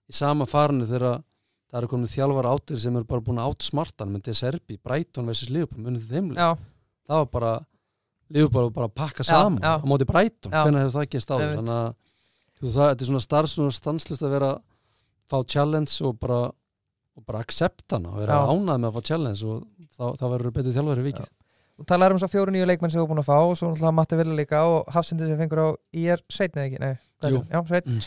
í 0.09 0.17
sama 0.19 0.47
farinu 0.49 0.87
þegar 0.89 1.21
það 1.69 1.79
eru 1.79 1.91
komin 1.93 2.09
þjálfar 2.11 2.49
áttir 2.49 2.79
sem 2.81 2.95
eru 2.99 3.07
bara 3.07 3.23
búin 3.23 3.39
að 3.39 3.51
átsmartan 3.53 4.11
með 4.11 4.27
Deserbi, 4.29 4.79
Brighton 4.81 5.29
vs. 5.29 5.49
Liverpool 5.53 5.83
munið 5.85 6.07
þeimli, 6.09 6.39
já, 6.39 6.55
það 7.07 7.23
var 7.23 7.29
bara 7.35 7.51
Liverpool 8.29 8.67
var 8.67 8.75
bara 8.75 8.89
að 8.89 8.95
pakka 8.99 9.23
Já, 9.25 9.29
saman 9.31 9.61
já. 9.63 9.73
á 9.77 9.85
móti 9.89 10.05
Brighton, 10.09 10.51
Já. 10.53 10.63
hvernig 10.63 10.83
hefur 10.83 10.95
það 10.97 11.05
ekki 11.07 11.21
að 11.21 11.29
þú, 12.59 12.65
það, 12.69 12.89
þetta 12.89 13.05
er 13.05 13.09
svona 13.09 13.23
starf 13.23 13.51
svona 13.53 13.73
stanslist 13.73 14.25
að 14.25 14.33
vera 14.35 14.49
fá 15.29 15.37
challenge 15.47 15.99
og 16.05 16.17
bara 16.21 16.39
og 17.19 17.25
bara 17.27 17.41
accepta 17.43 17.97
hana 17.97 18.13
og 18.13 18.21
vera 18.21 18.39
Já. 18.39 18.53
ánæð 18.53 18.77
með 18.79 18.89
að 18.89 18.95
fá 18.95 19.07
challenge 19.09 19.49
og 19.49 19.63
þá, 19.95 20.03
þá 20.19 20.25
verður 20.33 20.55
betur 20.55 20.75
þjálfari 20.77 21.05
vikið. 21.09 21.31
Og 21.79 21.87
talaður 21.87 22.15
um 22.15 22.21
svo 22.21 22.29
fjóru 22.31 22.53
nýju 22.53 22.67
leikmenn 22.67 22.91
sem 22.91 22.99
þú 22.99 23.05
er 23.05 23.11
búin 23.11 23.21
að 23.21 23.27
fá 23.29 23.35
og 23.39 23.55
svo 23.55 23.69
náttúrulega 23.71 23.95
Matti 23.95 24.19
Villa 24.19 24.35
líka 24.35 24.61
og 24.67 24.89
Hafsindi 24.91 25.27
sem 25.27 25.39
fengur 25.39 25.61
á 25.63 25.67
IR 25.95 26.23
Sveit 26.31 26.55
neða 26.55 26.67
ekki, 26.67 26.79
nei, 26.83 26.95
Jú. 27.31 27.41
já, 27.47 27.59
Sveit 27.69 27.87
mm, 27.87 27.99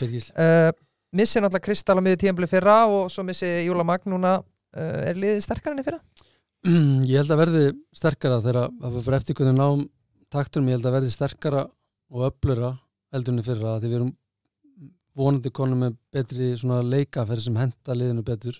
uh, 0.45 0.69
missi 1.17 1.41
náttúrulega 1.41 1.65
Kristall 1.67 1.97
á 1.97 2.05
miður 2.05 2.21
tíðanbili 2.21 2.49
fyrra 2.51 2.75
og 2.89 3.09
svo 3.13 3.25
missi 3.25 3.49
Júla 3.65 3.85
Magn 3.87 4.13
núna. 4.13 4.35
Uh, 4.73 5.09
er 5.09 5.17
liðið 5.17 5.41
sterkar 5.45 5.73
enn 5.73 5.81
í 5.81 5.87
fyrra? 5.87 6.01
ég 7.09 7.17
held 7.19 7.33
að 7.33 7.41
verði 7.43 7.63
sterkara 7.97 8.39
þegar 8.43 8.69
að 8.69 8.99
fyrir 9.01 9.17
eftir 9.19 9.37
hvernig 9.37 9.57
náum 9.57 9.81
taktunum, 10.31 10.69
ég 10.71 10.77
held 10.77 10.87
að 10.89 10.95
verði 10.97 11.13
sterkara 11.13 11.63
og 12.13 12.27
öflura 12.29 12.75
eldurinn 13.13 13.45
fyrir 13.45 13.65
að 13.67 13.81
því 13.83 13.89
við 13.91 13.97
erum 13.99 14.13
vonandi 15.17 15.51
konum 15.53 15.83
með 15.85 15.97
betri 16.13 16.53
leikaferð 16.57 17.45
sem 17.45 17.57
henda 17.59 17.97
liðinu 17.97 18.23
betur. 18.25 18.57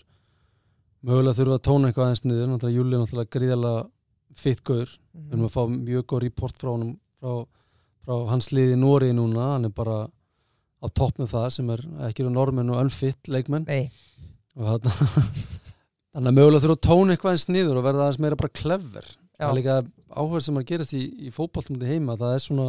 Mögulega 1.04 1.36
þurfa 1.36 1.58
að 1.58 1.64
tóna 1.66 1.88
eitthvað 1.88 2.06
aðeins 2.06 2.24
niður. 2.24 2.46
Náttúrulega 2.48 2.76
Júli 2.78 2.94
er 2.94 3.02
náttúrulega 3.02 3.32
gríðalega 3.36 3.82
fitt 4.34 4.62
gaur. 4.64 4.92
Við 5.12 5.34
erum 5.34 5.48
að 5.48 5.54
fá 5.54 5.62
mjög 5.74 6.06
góð 6.10 6.22
report 6.24 6.60
frá 6.60 6.70
honum 6.70 6.94
frá, 7.20 7.34
frá 8.04 8.14
hans 8.30 8.50
liði 8.54 8.76
í 8.76 8.80
Nóri 8.80 9.10
núna, 9.16 9.50
hann 9.54 9.68
er 9.68 9.74
bara 9.74 9.98
á 10.84 10.86
topp 10.92 11.20
með 11.20 11.34
það 11.34 11.50
sem 11.56 11.74
er 11.74 11.84
ekki 12.08 12.24
eru 12.24 12.32
normenn 12.32 12.72
og 12.72 12.80
unfit 12.82 13.30
leikmenn. 13.30 13.68
Nei, 13.68 13.90
og 14.56 14.88
þannig 16.14 16.30
að 16.30 16.38
mögulega 16.38 16.64
þurfa 16.64 16.78
að 16.78 16.86
tóna 16.88 17.14
eitthvað 17.14 17.36
eins 17.36 17.46
niður 17.50 17.80
og 17.80 17.86
verða 17.86 18.06
aðeins 18.06 18.22
meira 18.24 18.40
bara 18.40 18.56
clever. 18.60 19.12
Það 19.34 19.44
já, 19.44 19.50
er 19.50 19.56
líka 19.58 19.78
áhverð 20.14 20.46
sem 20.46 20.60
að 20.60 20.66
gerast 20.70 20.96
í, 20.96 21.04
í 21.26 21.32
fótballtum 21.34 21.78
út 21.78 21.86
í 21.86 21.90
heima, 21.90 22.18
það 22.20 22.36
er 22.36 22.44
svona 22.44 22.66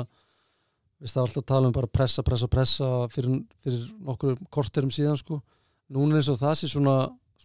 við 1.01 1.11
það 1.11 1.21
alltaf 1.25 1.41
að 1.43 1.47
tala 1.51 1.69
um 1.69 1.75
bara 1.75 1.91
pressa, 1.91 2.23
pressa, 2.25 2.47
pressa 2.51 2.89
fyrir, 3.13 3.39
fyrir 3.63 3.85
nokkur 4.07 4.37
korterum 4.53 4.91
síðan 4.93 5.17
sko, 5.19 5.41
núna 5.91 6.19
eins 6.19 6.29
og 6.31 6.39
það 6.41 6.53
sé 6.61 6.69
svona 6.71 6.95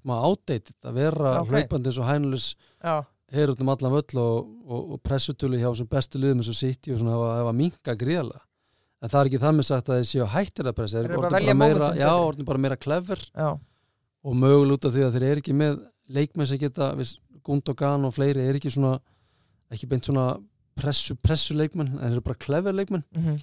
smá 0.00 0.14
outdated 0.24 0.76
að 0.86 1.00
vera 1.00 1.32
Ok. 1.40 1.50
hlaupandi 1.54 1.90
eins 1.90 1.98
og 2.00 2.06
hænulis 2.08 2.46
já, 2.80 2.94
heyr 3.34 3.52
út 3.52 3.60
um 3.62 3.72
allan 3.74 3.92
völl 3.96 4.20
og, 4.22 4.52
og, 4.66 4.94
og 4.94 5.02
pressutölu 5.06 5.58
hjá 5.60 5.70
sem 5.76 5.88
bestu 5.90 6.18
liðum 6.22 6.40
eins 6.40 6.52
og 6.52 6.56
City 6.58 6.94
og 6.94 7.02
svona 7.02 7.16
hefa, 7.18 7.32
hefa 7.40 7.56
minka 7.58 7.96
gríðalega 7.98 8.40
en 9.00 9.08
það 9.08 9.20
er 9.20 9.28
ekki 9.30 9.40
það 9.40 9.54
með 9.58 9.66
sagt 9.70 9.88
að 9.90 9.98
þeir 10.00 10.08
séu 10.10 10.26
hættir 10.28 10.68
að 10.70 10.76
pressa 10.76 10.98
Þeir 11.00 11.06
eru 11.08 11.12
eru 11.14 11.22
bara 11.24 11.38
bara 11.40 11.54
meira, 11.56 11.90
já, 11.96 12.08
orðnir 12.20 12.48
bara 12.50 12.60
meira 12.60 12.76
clever. 12.76 13.22
Já, 13.32 13.48
og 14.20 14.34
mögulega 14.36 14.76
út 14.76 14.84
af 14.84 14.92
því 14.92 15.04
að 15.06 15.14
þeir 15.16 15.24
eru 15.30 15.40
ekki 15.40 15.54
með 15.56 15.78
leikmenn 16.12 16.48
sem 16.50 16.60
geta, 16.60 16.90
viss, 16.98 17.14
Gundogan 17.40 18.04
og 18.04 18.12
fleiri 18.12 18.44
er 18.44 18.58
ekki 18.58 18.68
svona 18.74 18.98
ekki 19.72 19.88
beint 19.88 20.04
svona 20.04 20.26
pressu, 20.80 21.16
pressu 21.20 21.56
leikmenn 21.58 21.96
en 22.00 22.12
eru 22.12 22.22
bara 22.24 22.38
clever 22.40 22.76
leikmenn. 22.76 23.04
Mm 23.16 23.40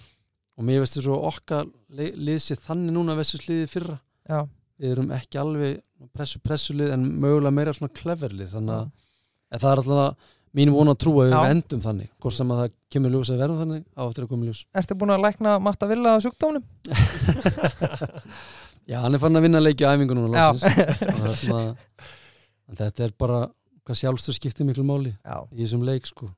og 0.58 0.66
mér 0.66 0.80
veist 0.82 0.96
þess 0.98 1.06
að 1.14 1.26
okkar 1.30 1.68
le- 1.94 2.16
lið 2.18 2.40
sér 2.42 2.58
þannig 2.64 2.96
núna 2.96 3.14
versus 3.14 3.44
liðið 3.46 3.68
fyrra. 3.70 4.00
Já, 4.26 4.40
við 4.82 4.94
erum 4.96 5.12
ekki 5.14 5.38
alveg 5.38 5.76
pressu, 6.18 6.40
pressu 6.42 6.74
lið 6.74 6.96
en 6.96 7.04
mögulega 7.22 7.54
meira 7.54 7.74
svona 7.78 7.94
clever 7.94 8.34
lið 8.34 8.56
þannig 8.56 8.74
að 8.74 8.88
en 9.54 9.62
það 9.62 9.70
er 9.76 9.82
alltaf 9.84 10.32
mín 10.58 10.72
vona 10.74 10.96
að 10.96 11.00
trúa 11.04 11.28
að 11.28 11.36
við 11.36 11.52
endum 11.54 11.84
þannig. 11.86 12.10
Hvort 12.18 12.38
sem 12.40 12.54
að 12.56 12.62
það 12.64 12.74
kemur 12.96 13.14
ljós 13.14 13.30
að 13.36 13.44
verða 13.44 13.60
þannig 13.62 13.84
á 13.94 14.02
eftir 14.08 14.26
að 14.26 14.32
koma 14.32 14.48
ljós. 14.50 14.64
Ertu 14.82 14.98
búin 14.98 15.14
að 15.14 15.22
lækna 15.28 15.54
Matta 15.68 15.90
Villa 15.92 16.16
á 16.18 16.24
sjúkdónum? 16.26 16.66
Já, 18.90 18.98
hann 19.04 19.14
er 19.18 19.22
fann 19.22 19.38
að 19.38 19.46
vinna 19.46 19.62
leiki 19.62 19.86
á 19.86 19.94
æfingu 19.94 20.18
núna 20.18 20.42
Já. 20.42 20.48
loksins. 20.58 21.06
Og 21.12 21.22
þarna, 21.28 21.62
en 22.72 22.80
þetta 22.82 23.06
er 23.06 23.14
bara 23.20 23.44
hvað 23.86 24.00
sjálfstöð 24.02 24.40
skiptir 24.40 24.66
miklu 24.68 24.84
máli 24.88 25.14
Já, 25.14 25.38
í 25.54 25.62
þessum 25.62 25.86
leik 25.88 26.10
sko 26.10 26.32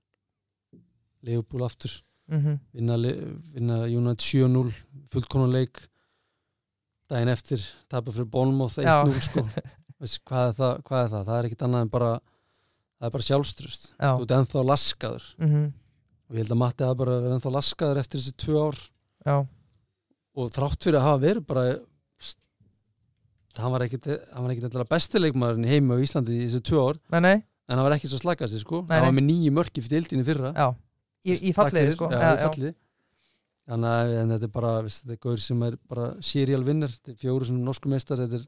Leifbúl 1.28 1.66
aftur. 1.66 1.92
Mm 2.30 2.60
vinna, 2.78 2.96
le- 2.98 3.18
vinna 3.56 3.78
United 3.90 4.22
7-0 4.22 4.74
fullkonan 5.12 5.52
leik. 5.52 5.80
Daginn 7.10 7.32
eftir 7.34 7.64
tapar 7.90 8.14
fyrir 8.14 8.30
Bournemouth 8.30 8.78
Já. 8.78 9.02
1-0 9.04 9.22
sko. 9.26 9.44
Hvað, 10.30 10.52
er 10.52 10.54
það, 10.56 10.76
hvað 10.88 11.02
er 11.04 11.10
það? 11.12 11.24
Það 11.28 11.38
er 11.40 11.48
ekkit 11.50 11.64
annað 11.66 11.82
en 11.84 11.90
bara 11.92 12.12
það 13.00 13.08
er 13.08 13.12
bara 13.16 13.26
sjálfstrust 13.26 13.88
Já, 14.00 14.12
þú 14.16 14.24
ert 14.28 14.36
ennþá 14.38 14.62
laskaður. 14.70 15.26
Mhm, 15.44 15.64
og 16.30 16.36
ég 16.38 16.44
held 16.44 16.54
að 16.56 16.60
Matti 16.62 16.86
hafa 16.88 17.00
bara 17.02 17.18
verið 17.20 17.36
ennþá 17.40 17.52
laskaður 17.58 18.00
eftir 18.04 18.22
þessi 18.22 18.36
tvö 18.46 18.62
ár. 18.70 18.78
Já, 19.26 19.36
og 20.40 20.52
þrátt 20.56 20.86
fyrir 20.88 21.00
að 21.02 21.08
hafa 21.10 21.22
verið 21.26 21.46
bara 21.50 21.66
hann 23.60 23.74
var 23.74 23.84
ekkit 23.84 24.06
í 24.08 25.72
heimi 25.74 25.98
á 25.98 26.04
Íslandi 26.06 26.38
í 26.38 26.46
þessi 26.48 26.62
tvö 26.70 26.84
ár. 26.86 27.00
Nei, 27.12 27.20
nei, 27.26 27.36
en 27.68 27.76
hann 27.76 27.84
var 27.90 27.98
ekkit 27.98 28.14
svo 28.14 28.22
slakast 28.22 28.56
sko. 28.62 28.86
Nei, 28.88 28.96
hann 29.02 29.10
var 29.10 29.18
með 29.18 29.26
nýju 29.34 29.52
mörki 29.58 29.84
fyrir 29.84 30.00
dildinni 30.06 30.24
fyrra. 30.28 30.54
Já 30.56 30.70
Í, 31.26 31.36
í 31.50 31.52
falliði, 31.56 31.96
sko. 31.96 32.08
í 32.08 32.20
falliði 32.44 32.74
þannig 33.70 33.90
að 33.92 34.32
þetta 34.34 34.48
er 34.48 34.54
bara 34.54 34.72
veist, 34.86 35.04
þetta 35.04 35.16
er 35.18 35.22
gaur 35.26 35.44
sem 35.44 35.66
er 35.68 35.76
bara 35.92 36.08
serial 36.26 36.64
vinner 36.66 36.94
þetta 36.96 37.14
er 37.14 37.20
fjóru 37.22 37.50
sem 37.50 37.60
norsku 37.62 37.92
meistar 37.92 38.22
þetta 38.24 38.40
er 38.40 38.46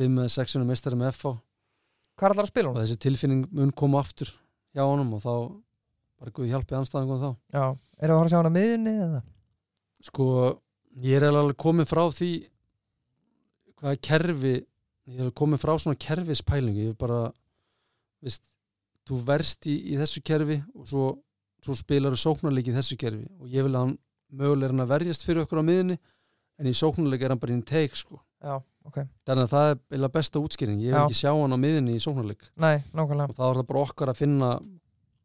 fimm 0.00 0.18
eða 0.22 0.32
sexunum 0.32 0.70
meistari 0.70 0.98
með 0.98 1.12
FH 1.14 1.34
Hvað 2.20 2.26
er 2.26 2.34
allar 2.34 2.46
að 2.46 2.52
spila 2.52 2.68
og 2.68 2.74
hún? 2.74 2.82
þessi 2.84 3.00
tilfinning 3.00 3.44
mun 3.56 3.70
koma 3.72 4.00
aftur 4.02 4.32
hjá 4.76 4.82
honum 4.84 5.14
og 5.16 5.22
þá 5.22 5.34
bara 6.20 6.34
guði 6.36 6.50
hjálpi 6.52 6.76
anstæðan 6.76 7.22
þá. 7.22 7.30
Já, 7.54 7.62
erum 7.64 7.78
við 7.96 8.10
að 8.10 8.18
fara 8.18 8.26
að 8.26 8.32
sjá 8.32 8.38
hann 8.40 8.50
á 8.50 8.58
miðunni 8.58 8.92
eða? 9.06 9.20
sko 10.04 10.26
ég 11.04 11.16
er 11.16 11.26
alveg 11.28 11.56
komin 11.60 11.88
frá 11.88 12.02
því 12.12 12.30
hvaða 13.80 14.00
kerfi 14.04 14.54
ég 15.10 15.22
er 15.24 15.32
komin 15.36 15.60
frá 15.60 15.72
svona 15.80 15.98
kerfispælingu. 16.00 16.84
Ég 16.90 16.92
er 16.92 17.00
bara 17.00 17.22
veist, 18.20 18.44
þú 19.08 19.22
verst 19.24 19.64
í, 19.64 19.78
í 19.92 19.96
þessu 20.00 20.20
kerfi 20.24 20.60
og 20.76 20.88
svo, 20.92 21.06
svo 21.64 21.76
spilar 21.78 22.14
þú 22.14 22.22
sóknarleiki 22.24 22.72
í 22.72 22.76
þessu 22.76 22.98
kerfi 23.00 23.26
og 23.40 23.52
ég 23.52 23.66
vil 23.66 23.74
að 23.74 23.84
hann 23.84 23.94
mögulega 24.30 24.68
er 24.68 24.74
hann 24.74 24.84
að 24.84 24.92
verjast 24.94 25.26
fyrir 25.26 25.44
okkur 25.44 25.62
á 25.62 25.68
miðunni 25.68 25.96
en 26.60 26.68
í 26.70 26.74
sóknarleiki 26.76 27.26
er 27.26 27.34
hann 27.34 27.40
bara 27.42 27.56
í 27.56 27.62
teik 27.66 27.96
sko. 27.98 28.20
Já, 28.40 28.56
ok 28.88 28.98
þannig 29.28 29.46
að 29.46 29.54
það 29.54 29.66
er 29.70 29.78
eiginlega 29.80 30.14
besta 30.16 30.40
útskýring 30.40 30.80
ég 30.80 30.92
vil 30.92 30.96
Já. 30.96 31.04
ekki 31.04 31.18
sjá 31.20 31.32
hann 31.34 31.56
á 31.56 31.58
miðunni 31.60 31.96
í 31.96 32.02
sóknarleik 32.02 32.46
Nei, 32.56 32.76
og 32.94 33.14
þá 33.36 33.44
er 33.50 33.60
það 33.60 33.66
bara 33.72 33.82
okkar 33.84 34.12
að 34.12 34.20
finna 34.22 34.50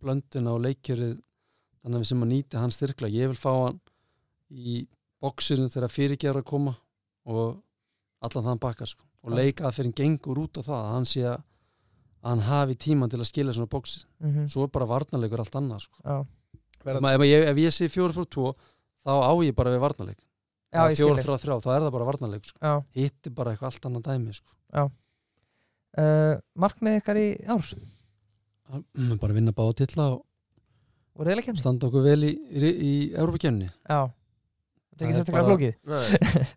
blöndina 0.03 0.55
og 0.55 0.63
leikjörið 0.65 1.13
þannig 1.15 1.99
að 1.99 2.03
við 2.03 2.09
sem 2.11 2.25
að 2.25 2.31
nýti 2.33 2.59
hann 2.59 2.75
styrkla 2.75 3.11
ég 3.13 3.31
vil 3.31 3.39
fá 3.39 3.51
hann 3.53 3.79
í 4.51 4.79
bóksurinn 5.23 5.71
þegar 5.71 5.93
fyrirgjara 5.93 6.43
að 6.43 6.49
koma 6.49 6.75
og 7.25 7.61
allan 8.25 8.49
þann 8.49 8.61
baka 8.61 8.88
sko. 8.89 9.05
og 9.23 9.31
Já. 9.31 9.38
leika 9.39 9.67
að 9.69 9.77
fyrir 9.79 9.95
gengur 9.97 10.41
út 10.43 10.59
á 10.59 10.61
það 10.65 10.81
að 10.81 10.91
hann 10.93 11.07
sé 11.09 11.23
að 11.29 11.43
að 12.26 12.32
hann 12.34 12.43
hafi 12.49 12.76
tíman 12.82 13.11
til 13.11 13.19
að 13.21 13.28
skila 13.30 13.53
svona 13.53 13.69
bóksir 13.69 14.03
mhm, 14.23 14.47
svo 14.49 14.65
er 14.65 14.71
bara 14.73 14.88
varnarleikur 14.89 15.43
allt 15.43 15.55
annað 15.59 15.84
sko. 15.86 16.01
Ef, 16.86 17.26
ég- 17.26 17.47
ef 17.51 17.57
ég 17.61 17.73
sé 17.76 17.88
fjóra 17.89 18.13
frá 18.17 18.26
tvo 18.26 18.51
þá 19.05 19.11
á 19.13 19.32
ég 19.45 19.53
bara 19.57 19.71
við 19.73 19.84
varnarleik. 19.86 20.19
Já 20.76 20.82
ég 20.89 20.97
fjóra 20.99 21.15
skilji 21.21 21.26
frá 21.30 21.38
þrjá, 21.39 21.55
þá 21.63 21.69
er 21.76 21.84
það 21.86 21.91
bara 21.95 22.07
varnarleik 22.09 22.45
sko. 22.49 22.59
Já, 22.61 22.73
hitt 22.97 23.28
er 23.30 23.34
bara 23.38 23.53
eitthvað 23.53 23.69
allt 23.71 23.86
annað 23.89 24.07
dæmi 24.09 24.34
sko. 24.36 24.55
uh, 25.97 26.36
markmið 26.59 26.97
ykkar 26.99 27.19
í 27.21 27.28
ár? 27.47 27.69
Mm, 28.97 29.17
bara 29.21 29.34
vinna 29.38 29.53
báða 29.55 29.76
tilla 29.84 30.07
og 30.15 30.26
og 31.15 31.30
standa 31.61 31.88
okkur 31.88 32.03
vel 32.03 32.26
í, 32.28 32.32
í, 32.51 32.69
í 32.76 32.93
Európa-kemni 33.15 33.69
Já, 33.88 34.01
þetta 34.09 34.97
er 34.97 34.97
Það 34.97 35.05
ekki 35.05 35.13
er 35.13 35.19
sérstaklega 35.21 35.45
bara- 35.45 35.51
flókið. 35.53 35.73
Nei, 35.86 36.47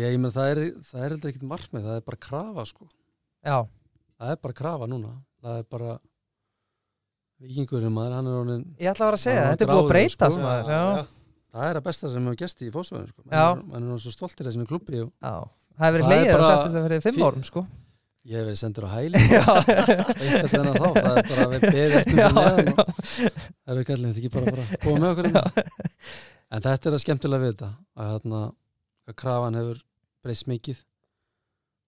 Já, 0.00 0.06
ég 0.10 0.18
menn 0.22 0.32
það 0.34 0.48
er, 0.50 0.60
það 0.88 1.04
er 1.04 1.12
heldur 1.14 1.30
ekkert 1.30 1.46
markmið, 1.52 1.84
það 1.86 2.00
er 2.00 2.04
bara 2.08 2.20
krafa 2.26 2.64
sko. 2.66 2.88
Já, 3.46 3.58
Það 4.20 4.32
er 4.34 4.40
bara 4.44 4.56
krafa 4.60 4.86
núna. 4.90 5.14
Það 5.40 5.58
er 5.62 5.66
bara 5.72 5.94
vikingurinn 7.40 7.92
maður, 7.94 8.14
hann 8.18 8.26
er 8.28 8.36
orðin, 8.36 8.64
ég 8.82 8.90
ætla 8.90 9.06
að 9.06 9.10
vera 9.10 9.18
að 9.18 9.22
segja, 9.22 9.40
Já, 9.40 9.48
þetta 9.54 9.64
er 9.64 9.70
búið 9.70 9.80
að 9.82 9.90
breyta 9.94 10.26
sko. 10.28 10.40
maður, 10.44 10.72
já, 10.74 11.04
það 11.54 11.68
er 11.70 11.78
að 11.80 11.84
besta 11.86 12.10
sem 12.12 12.26
hefur 12.28 12.40
gesti 12.42 12.66
í 12.68 12.72
fósfæðinu 12.74 13.12
sko. 13.14 13.22
Já. 13.30 13.44
Hann 13.46 13.62
er, 13.62 13.62
hann 13.72 13.78
er 13.80 13.86
orðinn 13.86 14.02
svo 14.04 14.12
stoltir 14.12 14.48
þessinu 14.50 14.66
klubbi 14.68 15.00
og 15.06 15.12
já 15.24 15.32
Það 15.80 15.86
hefur 15.86 15.94
verið 15.96 16.04
er 16.04 16.10
hlegið 16.10 16.34
að 16.34 16.42
bara- 16.42 16.50
settist 16.50 16.76
það 16.76 16.84
fyrir 16.90 17.04
fimm 17.06 17.24
árum, 17.24 17.46
sko 17.48 17.62
ég 18.28 18.36
hef 18.36 18.44
verið 18.50 18.60
sendur 18.60 18.84
á 18.84 18.90
hæli 18.92 19.20
Já, 19.32 19.44
eitthvað 19.56 20.50
þennan 20.52 20.76
þá, 20.76 20.88
það 21.00 21.16
er 21.16 21.30
bara 21.30 21.46
að 21.46 21.54
við 21.54 21.64
beðið 21.64 21.96
eftir 22.02 22.20
já, 22.20 22.28
það 22.28 22.48
neðan 22.50 22.68
og 22.68 22.76
já. 22.76 23.30
það 23.64 23.72
eru 23.74 23.84
kallin 23.88 24.10
ekki 24.12 24.32
bara, 24.36 24.52
bara 24.52 24.66
að 24.66 24.74
koma 24.84 25.00
með 25.00 25.12
okkur 25.14 25.28
hérna. 25.30 25.64
en 26.52 26.64
þetta 26.68 26.90
er 26.90 26.96
að 26.98 27.02
skemmtilega 27.06 27.40
við 27.46 27.54
þetta 27.54 27.70
að, 27.96 28.10
þarna, 28.12 28.42
að 29.08 29.16
krafan 29.24 29.56
hefur 29.62 29.80
breyst 30.20 30.50
mikið 30.52 30.84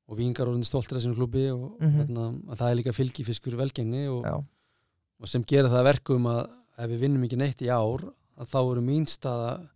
og 0.08 0.18
vingar 0.18 0.48
orðin 0.50 0.64
stoltir 0.66 0.98
þessinu 0.98 1.14
klubbi 1.16 1.44
og 1.52 1.78
Mhm. 1.80 1.98
þarna, 2.06 2.24
að 2.52 2.58
það 2.58 2.70
er 2.70 2.76
líka 2.80 2.92
fylgifiskur 2.96 3.56
velgengni 3.56 4.06
og 4.10 4.24
og 5.22 5.28
sem 5.28 5.42
gera 5.44 5.68
það 5.68 5.80
að 5.82 5.88
verkum 5.92 6.24
að 6.26 6.50
ef 6.78 6.90
við 6.90 6.98
vinnum 7.00 7.22
ekki 7.24 7.36
neitt 7.38 7.62
í 7.62 7.68
ár 7.70 8.02
að 8.38 8.48
þá 8.50 8.58
eru 8.72 8.80
mín 8.82 9.06
staða 9.06 9.68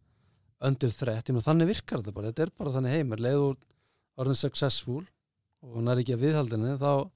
undir 0.61 0.91
þrett, 0.91 1.27
þannig 1.31 1.68
virkar 1.68 2.01
þetta 2.03 2.14
bara. 2.14 2.33
Þetta 2.33 2.43
er 2.43 2.51
bara 2.59 2.70
þannig 2.72 2.91
heimur, 2.97 3.16
leiður 3.20 3.57
orðin 4.18 4.37
successful 4.41 5.05
og 5.62 5.77
nær 5.85 6.01
ekki 6.01 6.14
að 6.16 6.24
viðhaldinu 6.24 6.79
þá 6.81 7.11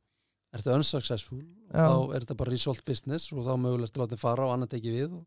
ertu 0.55 0.75
unsuccessful. 0.75 1.41
Og 1.71 1.75
Já. 1.75 1.87
þá 1.89 2.15
er 2.15 2.21
þetta 2.21 2.37
bara 2.37 2.51
result 2.51 2.85
business 2.85 3.33
og 3.33 3.45
þá 3.47 3.57
mögulegt 3.59 3.95
að 3.97 4.03
láta 4.07 4.19
fara 4.19 4.45
og 4.47 4.55
annað 4.59 4.71
tekið 4.77 4.95
við 5.01 5.13
og 5.19 5.27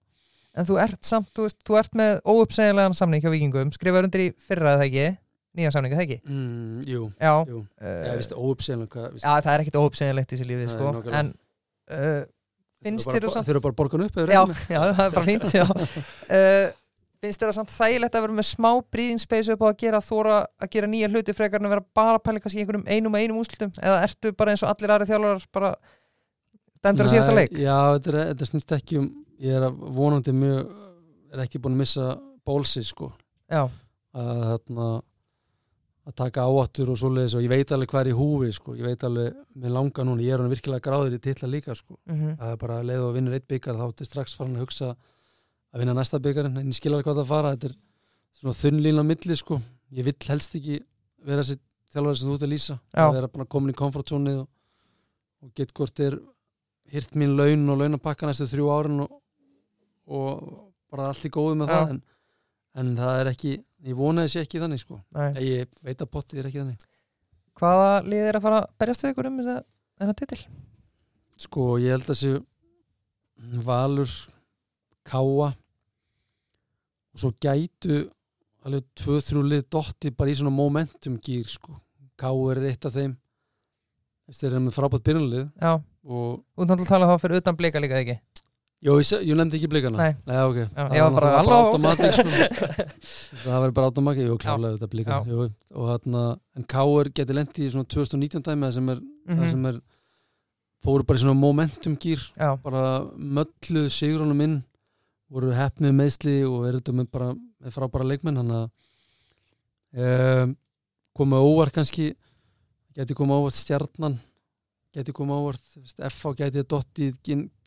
En 0.55 0.65
þú 0.65 0.75
ert 0.77 1.01
samt, 1.03 1.34
þú 1.34 1.41
veist, 1.47 1.63
þú 1.65 1.77
ert 1.79 1.93
með 1.97 2.21
óuppsegjanlegan 2.29 2.93
samning 2.93 3.21
hjá 3.23 3.31
vikingum, 3.34 3.71
skrifaður 3.73 4.03
undir 4.05 4.21
í 4.21 4.34
fyrra 4.38 4.75
eða 4.77 4.86
ekki, 4.86 5.17
nýja 5.58 5.72
samning 5.74 5.95
eða 5.95 6.06
ekki? 6.06 6.20
Mm, 6.26 6.84
Jú, 6.89 7.08
Já, 7.22 7.34
jú, 7.49 7.64
uh, 7.64 7.95
ég 8.08 8.22
veist 8.22 8.36
óuppsegjanlega 8.36 9.10
já, 9.18 9.32
það 9.32 9.49
er 9.56 9.66
ekkit 9.66 9.80
óuppsegjanlegt 9.82 10.30
í 10.32 10.38
þessu 10.38 10.47
lífi, 10.49 10.68
Nei, 10.68 10.76
sko. 10.76 11.18
En 11.20 11.34
uh, 11.93 12.22
finnst 12.84 13.10
þér 13.10 13.28
bara, 13.28 13.34
samt 13.38 13.49
þeir 13.49 13.56
eru 13.58 13.66
bara 13.68 13.78
borgun 13.82 14.06
upp 14.08 14.22
Já, 14.24 14.41
já, 14.74 14.80
það 14.80 15.04
er 15.08 15.18
bara 15.18 15.28
fínt, 15.30 15.51
já. 15.54 15.68
Uh, 16.30 16.72
Finnst 17.24 17.39
þér 17.39 17.54
það 17.54 17.56
samt 17.56 17.70
þægilegt 17.72 18.16
að 18.18 18.24
vera 18.26 18.36
með 18.36 18.45
smá 18.49 18.70
breathing 18.91 19.51
upp 19.54 19.62
á 19.64 19.68
að 19.70 19.78
gera 19.80 19.99
þóra 20.04 20.39
að 20.60 20.72
gera 20.74 20.89
nýja 20.91 21.08
hluti 21.08 21.36
frekar 21.38 21.62
en 21.62 21.70
að 21.70 21.76
vera 21.78 21.84
bara 21.95 22.18
að 22.18 22.24
pæla 22.26 22.41
kannski 22.43 22.66
einum 22.68 23.14
og 23.16 23.22
einum 23.22 23.38
úslutum 23.39 23.72
eða 23.80 24.01
ertu 24.04 24.34
bara 24.36 24.51
eins 24.51 24.64
og 24.66 24.74
allir 24.74 24.91
aðri 24.91 25.08
þjálfarar 25.08 25.45
bara 25.56 25.70
dæmdur 26.84 27.08
að 27.08 27.14
síðasta 27.14 27.38
leik? 27.38 27.56
Já, 27.56 27.78
þetta, 27.95 28.12
er, 28.12 28.18
þetta 28.34 28.49
snýst 28.49 28.76
ekki 28.76 28.99
um 28.99 29.08
ég 29.43 29.56
er 29.56 29.68
að 29.70 29.80
vonandi 29.95 30.36
mjög 30.36 30.74
er 31.34 31.43
ekki 31.45 31.62
búin 31.64 31.78
að 31.78 31.84
missa 31.86 32.10
bólsi 32.43 32.84
sko. 32.86 33.10
Já, 33.47 33.64
að 34.14 34.43
þarna 34.49 34.89
að 36.04 36.16
taka 36.20 36.43
áattur 36.43 36.91
og 36.91 36.99
svoleiðis 36.99 37.36
og 37.38 37.43
ég 37.45 37.51
veit 37.51 37.72
alveg 37.72 37.91
hvað 37.93 38.01
er 38.04 38.10
í 38.12 38.16
húfi 38.18 38.49
sko, 38.58 38.76
ég 38.76 38.84
veit 38.84 39.04
alveg, 39.08 39.36
mér 39.56 39.72
langar 39.72 40.08
núna 40.08 40.26
ég 40.26 40.36
er 40.36 40.43
hann 40.43 40.51
virkilega 40.51 40.84
gráður 40.84 41.16
í 41.16 41.20
titla 41.24 41.47
líka 41.47 41.76
sko. 41.80 41.95
Mm 42.10 42.36
það 42.41 42.51
er 42.51 42.60
bara 42.60 42.80
að 42.80 42.89
leiða 42.89 43.06
og 43.08 43.14
vinnur 43.16 43.38
eitt 43.38 43.47
byggar 43.47 43.80
þá 43.80 43.86
ertu 43.88 44.08
strax 44.08 44.36
farin 44.36 44.58
að 44.58 44.66
hugsa 44.66 44.89
að 44.93 45.80
vinna 45.80 45.95
næsta 45.95 46.20
byggarinn 46.20 46.60
en 46.60 46.68
ég 46.68 46.78
skil 46.78 46.91
alveg 46.91 47.08
hvað 47.08 47.22
það 47.22 47.32
fara. 47.32 47.54
Þetta 47.56 47.70
er 47.70 47.78
svona 48.39 48.58
þunnlín 48.60 48.99
á 48.99 49.04
milli 49.14 49.38
sko. 49.39 49.62
Ég 49.93 50.08
vill 50.10 50.28
helst 50.28 50.58
ekki 50.60 50.82
vera 51.24 51.45
þessi 51.45 51.62
þjálfari 51.93 52.20
sem 52.20 52.30
þú 52.30 52.36
ert 52.36 52.45
að 52.47 52.54
lýsa. 52.54 52.78
Að 52.93 53.16
vera 53.18 53.32
bara 53.32 53.49
komin 53.56 53.74
í 53.74 53.80
komfortzónið 53.80 54.43
og, 54.43 54.47
og 55.43 55.54
get 55.56 55.74
hvort 55.74 56.04
er 56.04 56.20
hyrt 56.93 57.16
mín 57.16 57.38
laun 57.38 57.70
og 57.72 57.80
launapakka 57.80 58.28
næstu 58.28 58.49
þrjú 58.51 58.70
árin 58.74 59.04
og, 59.06 59.16
og 60.12 60.43
bara 60.91 61.10
allt 61.10 61.26
í 61.26 61.32
góðu 61.34 61.58
með 61.62 61.72
Já. 61.72 61.76
það 61.78 61.93
en, 61.93 62.01
en 62.80 62.95
það 62.97 63.19
er 63.21 63.30
ekki, 63.34 63.53
ég 63.88 63.97
vona 63.97 64.26
þessi 64.26 64.41
ekki 64.43 64.61
þannig 64.63 64.82
sko. 64.82 64.99
Nei. 65.13 65.30
ég 65.45 65.80
veit 65.86 66.01
að 66.01 66.11
pottið 66.13 66.41
er 66.41 66.49
ekki 66.49 66.61
þannig. 66.63 66.86
Hvaða 67.59 67.89
lið 68.09 68.28
er 68.30 68.39
að 68.39 68.45
fara 68.47 68.61
að 68.63 68.69
berjast 68.82 69.05
við 69.05 69.13
ykkur 69.13 69.30
um 69.30 69.41
þennan 69.43 70.17
titil? 70.17 70.41
sko 71.43 71.76
ég 71.82 71.95
held 71.95 72.05
að 72.07 72.11
þessi 72.13 73.61
Valur 73.65 74.11
Káa 75.03 75.49
og 75.51 77.19
svo 77.19 77.34
gætu 77.43 78.05
alveg 78.63 78.86
tvö, 78.95 79.17
þrjú 79.19 79.41
lið 79.49 79.65
dotti 79.74 80.13
bara 80.15 80.32
í 80.32 80.38
svona 80.39 80.53
momentum 80.55 81.17
gýr 81.19 81.49
sko. 81.51 81.76
Káa 82.19 82.53
er 82.53 82.69
eitt 82.69 82.88
af 82.88 82.95
þeim. 82.95 83.17
Þeir 84.34 84.53
eru 84.53 84.61
með 84.63 84.76
frábært 84.78 85.03
byrjunlið 85.03 85.41
Já, 85.59 85.74
og 86.07 86.30
þú 86.55 86.63
náttúrulega 86.63 86.89
tala 86.93 87.09
þá 87.09 87.17
fyrir 87.19 87.41
utan 87.41 87.57
blika 87.59 87.82
líka 87.84 87.99
ekki 87.99 88.15
Jó, 88.84 88.97
ég, 88.99 89.11
ég 89.23 89.36
nefndi 89.39 89.55
ekki 89.61 89.69
blikana 89.71 89.97
Nei. 90.01 90.13
Nei 90.27 90.39
ok 90.43 90.57
Já, 90.59 90.67
Það 90.75 90.99
var 90.99 91.13
bara, 91.15 91.29
halló. 91.38 91.57
automatic, 91.69 92.17
sko. 92.17 92.84
Það 93.45 93.53
verður 93.63 93.75
bara 93.77 93.88
automatik 93.91 94.25
Jú, 94.27 94.36
klálega 94.43 94.75
þetta 94.75 94.89
blika 94.91 95.19
Já. 95.21 95.31
Jú, 95.31 95.45
og 95.79 95.88
þarna 95.93 96.23
En 96.59 96.65
Káur 96.73 97.09
geti 97.15 97.38
lendi 97.38 97.63
í 97.63 97.71
svona 97.71 97.88
2019 97.88 98.43
dæmi 98.49 98.67
það 98.67 98.75
sem 98.79 98.89
er, 98.95 98.99
mm 99.03 99.38
Mhm. 99.38 99.49
sem 99.53 99.65
er 99.71 99.77
fóru 100.84 101.05
bara 101.07 101.17
í 101.17 101.23
svona 101.23 101.39
momentum 101.39 101.95
gýr 101.95 102.19
bara 102.65 102.84
mölluð 103.15 103.88
sigrunum 103.95 104.41
inn 104.43 104.57
voru 105.31 105.53
hefnið 105.55 105.93
meðsli 105.95 106.34
og 106.43 106.65
eru 106.67 106.81
þetta 106.81 106.93
með 106.99 107.07
bara 107.15 107.29
með 107.63 107.71
frábæra 107.77 108.09
leikmenn 108.11 108.41
hann 108.41 108.51
að 108.51 108.65
um, 110.43 110.55
koma 111.15 111.39
óvart 111.39 111.73
kannski 111.79 112.09
geti 112.97 113.15
koma 113.17 113.39
óvart 113.39 113.55
stjarnan 113.57 114.19
geti 114.93 115.15
koma 115.15 115.39
óvart 115.39 115.63
FH 116.11 116.36
geti 116.43 116.63
dott 116.67 116.99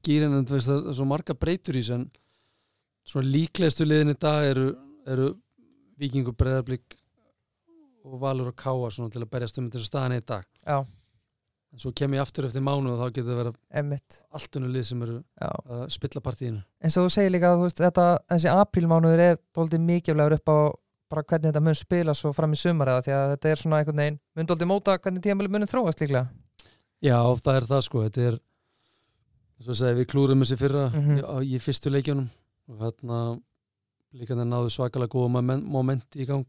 í 0.06 0.10
gýrin 0.10 0.36
en 0.36 0.46
þú 0.46 0.56
veist, 0.56 0.70
það 0.70 0.90
er 0.90 0.98
svo 0.98 1.06
marga 1.08 1.34
breytur 1.38 1.78
í 1.78 1.82
þessu 1.82 1.96
en 1.98 2.06
svona 3.06 3.32
líklegastu 3.32 3.86
liðin 3.86 4.14
í 4.14 4.18
dag 4.20 4.50
eru, 4.50 4.68
eru 5.06 5.32
vikingur 6.00 6.36
breyðarblik 6.38 6.96
og 8.06 8.20
valur 8.22 8.52
og 8.52 8.58
káa 8.58 8.90
svona 8.94 9.10
til 9.10 9.24
að 9.24 9.32
berjast 9.32 9.58
um 9.58 9.70
þessu 9.72 9.88
staðan 9.88 10.16
í 10.18 10.22
dag. 10.26 10.46
Já, 10.62 10.78
en 11.74 11.82
svo 11.82 11.92
kem 11.96 12.14
ég 12.14 12.22
aftur 12.22 12.46
eftir 12.46 12.64
mánu 12.64 12.94
og 12.94 13.02
þá 13.02 13.18
getur 13.18 13.40
það 13.40 13.52
emmitt 13.82 14.20
allt 14.38 14.58
unnu 14.58 14.70
lið 14.72 14.88
sem 14.90 15.02
eru 15.06 15.18
Já, 15.18 15.50
að 15.50 15.84
spilla 15.96 16.22
partíinu. 16.24 16.62
En 16.80 16.94
svo 16.94 17.06
segir 17.12 17.34
líka 17.34 17.52
að 17.52 17.66
þetta, 17.74 18.08
þessi 18.32 18.52
aprílmánuður 18.54 19.24
er 19.26 19.40
dóldi 19.56 19.82
mikilvægur 19.82 20.38
upp 20.38 20.52
á 20.54 20.58
bara 21.10 21.22
hvernig 21.22 21.52
þetta 21.52 21.62
mun 21.62 21.78
spila 21.78 22.14
svo 22.18 22.32
fram 22.34 22.54
í 22.54 22.58
sumar 22.58 22.90
eða 22.90 23.04
því 23.06 23.14
að 23.14 23.28
þetta 23.34 23.50
er 23.50 23.60
svona 23.60 23.78
einhvern 23.80 24.02
veginn 24.02 24.18
mun 24.34 24.48
dóldi 24.50 24.66
móta 24.66 24.96
hvernig 24.98 25.22
tímabili 25.22 25.52
munum 25.54 25.70
þróast 25.70 26.02
líklega? 26.02 26.26
Já, 27.04 27.18
það 27.44 27.60
er 27.60 27.68
það 27.70 27.84
sko, 27.86 28.02
þetta 28.06 28.24
er 28.30 28.38
segja, 29.64 29.94
við 29.96 30.06
klúrum 30.06 30.42
þessi 30.44 30.56
fyrra 30.60 30.90
Mhm. 30.92 31.18
í, 31.42 31.54
í 31.56 31.58
fyrstu 31.60 31.90
leikjunum 31.90 32.28
og 32.68 32.78
hérna 32.78 33.40
líka 34.14 34.34
þeir 34.36 34.46
náðu 34.48 34.70
svakalega 34.70 35.08
góða 35.08 35.30
momen- 35.30 35.64
momenti 35.64 36.20
í 36.22 36.26
gang. 36.26 36.46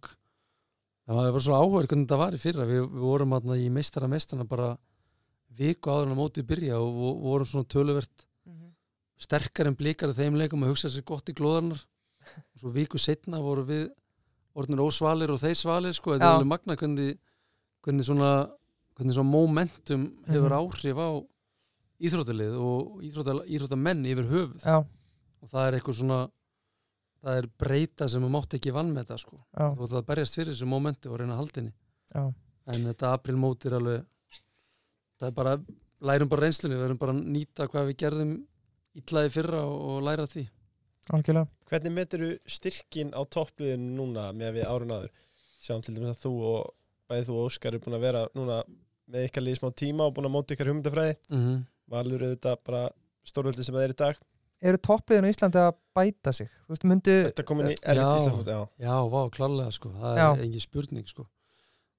Það 1.07 1.31
var 1.31 1.39
svo 1.39 1.53
áhugaður 1.55 1.87
hvernig 1.87 2.07
þetta 2.07 2.17
var 2.17 2.31
í 2.33 2.37
fyrra. 2.39 2.65
Við, 2.67 2.81
við 2.91 2.99
vorum 2.99 3.29
hérna 3.31 3.55
í 3.57 3.69
meistara 3.71 4.07
meistana 4.07 4.43
bara 4.47 4.77
viku 5.57 5.89
áður 5.89 6.11
en 6.11 6.15
að 6.17 6.19
mótið 6.19 6.43
byrja 6.47 6.75
og 6.81 6.93
vo- 6.93 7.21
vorum 7.21 7.45
svona 7.45 7.65
töluvert 7.65 8.25
sterkar 9.17 9.67
en 9.67 9.75
blikar 9.75 10.09
af 10.09 10.17
þeim 10.19 10.35
leikum 10.37 10.63
að 10.63 10.73
hugsa 10.73 10.89
sér 10.89 11.05
gott 11.05 11.25
í 11.29 11.33
glóðarnar. 11.33 11.79
Og 12.53 12.59
svo 12.59 12.69
viku 12.75 12.99
setna 12.99 13.39
voru 13.41 13.63
við 13.65 13.89
orðnir 14.55 14.83
ósvalir 14.83 15.29
og 15.31 15.39
þeir 15.39 15.55
svalir 15.55 15.93
sko, 15.95 16.11
þetta 16.17 16.27
er 16.27 16.35
alveg 16.37 16.47
magna 16.47 16.75
hvernig, 16.75 17.17
hvernig 17.85 18.05
svona 18.05 18.49
hvernig 18.97 19.13
svona 19.13 19.29
momentum 19.31 20.05
hefur 20.27 20.49
Mhm. 20.49 20.59
áhrif 20.59 20.97
á 20.97 21.09
íþróttalið 21.97 22.57
og 22.61 23.05
íþrótta, 23.07 23.37
íþróttamenn 23.45 24.05
yfir 24.09 24.29
höfuð. 24.31 24.65
Já, 24.65 24.77
og 25.41 25.53
það 25.53 25.67
er 25.67 25.77
eitthvað 25.77 25.99
svona 26.01 26.19
það 27.27 27.39
er 27.41 27.47
breyta 27.59 28.07
sem 28.11 28.23
við 28.23 28.33
mátt 28.35 28.57
ekki 28.57 28.73
vann 28.75 28.91
með 28.93 29.07
þetta 29.07 29.17
sko. 29.23 29.39
já, 29.57 29.65
og 29.67 29.89
það 29.89 30.05
berjast 30.11 30.37
fyrir 30.37 30.53
þessu 30.53 30.69
momenti 30.69 31.09
og 31.09 31.19
reyna 31.21 31.39
henni. 31.39 31.73
Já, 32.13 32.23
en 32.73 32.87
þetta 32.91 33.13
aprilmót 33.15 33.65
er 33.65 33.77
alveg 33.79 34.05
það 35.17 35.29
er 35.29 35.35
bara, 35.39 35.55
lærum 36.01 36.29
bara 36.29 36.45
reynslunni 36.45 36.77
við 36.77 36.85
verðum 36.85 37.01
bara 37.01 37.15
að 37.15 37.23
nýta 37.35 37.67
hvað 37.71 37.89
við 37.89 37.99
gerðum 38.03 38.33
illaði 39.01 39.33
fyrra 39.33 39.63
og, 39.65 39.77
og 39.91 40.01
læra 40.05 40.25
af 40.27 40.33
því. 40.33 40.47
Algjörlega. 41.17 41.47
Hvernig 41.71 41.95
metur 41.95 42.25
styrkin 42.51 43.13
á 43.15 43.21
toppliðinu 43.31 43.95
núna 43.95 44.27
með 44.35 44.59
við 44.59 44.67
árun 44.67 44.93
áður? 44.93 45.13
Sjáum 45.63 45.83
til 45.83 45.95
dæmis 45.95 46.13
að 46.13 46.21
þú 46.25 46.33
og 46.51 46.73
bæði 47.07 47.27
þú 47.29 47.37
og 47.37 47.47
Óskar 47.47 47.75
er 47.75 47.83
búin 47.83 47.97
að 47.97 48.05
vera 48.05 48.25
núna 48.35 48.59
með 49.07 49.27
ykkar 49.29 49.45
liði 49.45 49.59
smá 49.61 49.69
tíma 49.81 50.07
og 50.07 50.15
búin 50.15 50.27
að 50.27 50.35
móta 50.35 50.55
ykkar 50.55 50.71
hugmyndafræði. 50.71 51.17
Mm 51.31 51.43
-hmm. 51.43 51.61
Valur 51.91 52.23
auðvitað 52.27 52.57
bara 52.67 52.81
stórvöldi 53.27 53.63
sem 53.63 53.75
það 53.75 53.83
er 53.87 53.93
í 53.95 53.99
dag 54.03 54.15
Eru 54.67 54.77
toppliðinu 54.81 55.29
í 55.29 55.33
Íslandi 55.35 55.59
að 55.61 55.75
bæta 55.93 56.31
sig? 56.33 56.47
Þú 56.65 56.73
veist, 56.73 56.85
myndu 56.89 57.15
Þetta 57.27 57.43
komin 57.45 57.67
í 57.69 57.75
erfitt 57.77 58.01
Já. 58.01 58.15
íslensku 58.17 58.47
Já, 58.49 58.61
Já, 58.87 58.95
vá, 59.13 59.19
klálega 59.35 59.73
sko, 59.75 59.91
það 60.01 60.17
Já. 60.17 60.27
er 60.33 60.41
engin 60.47 60.63
spurning 60.63 61.05
sko. 61.11 61.27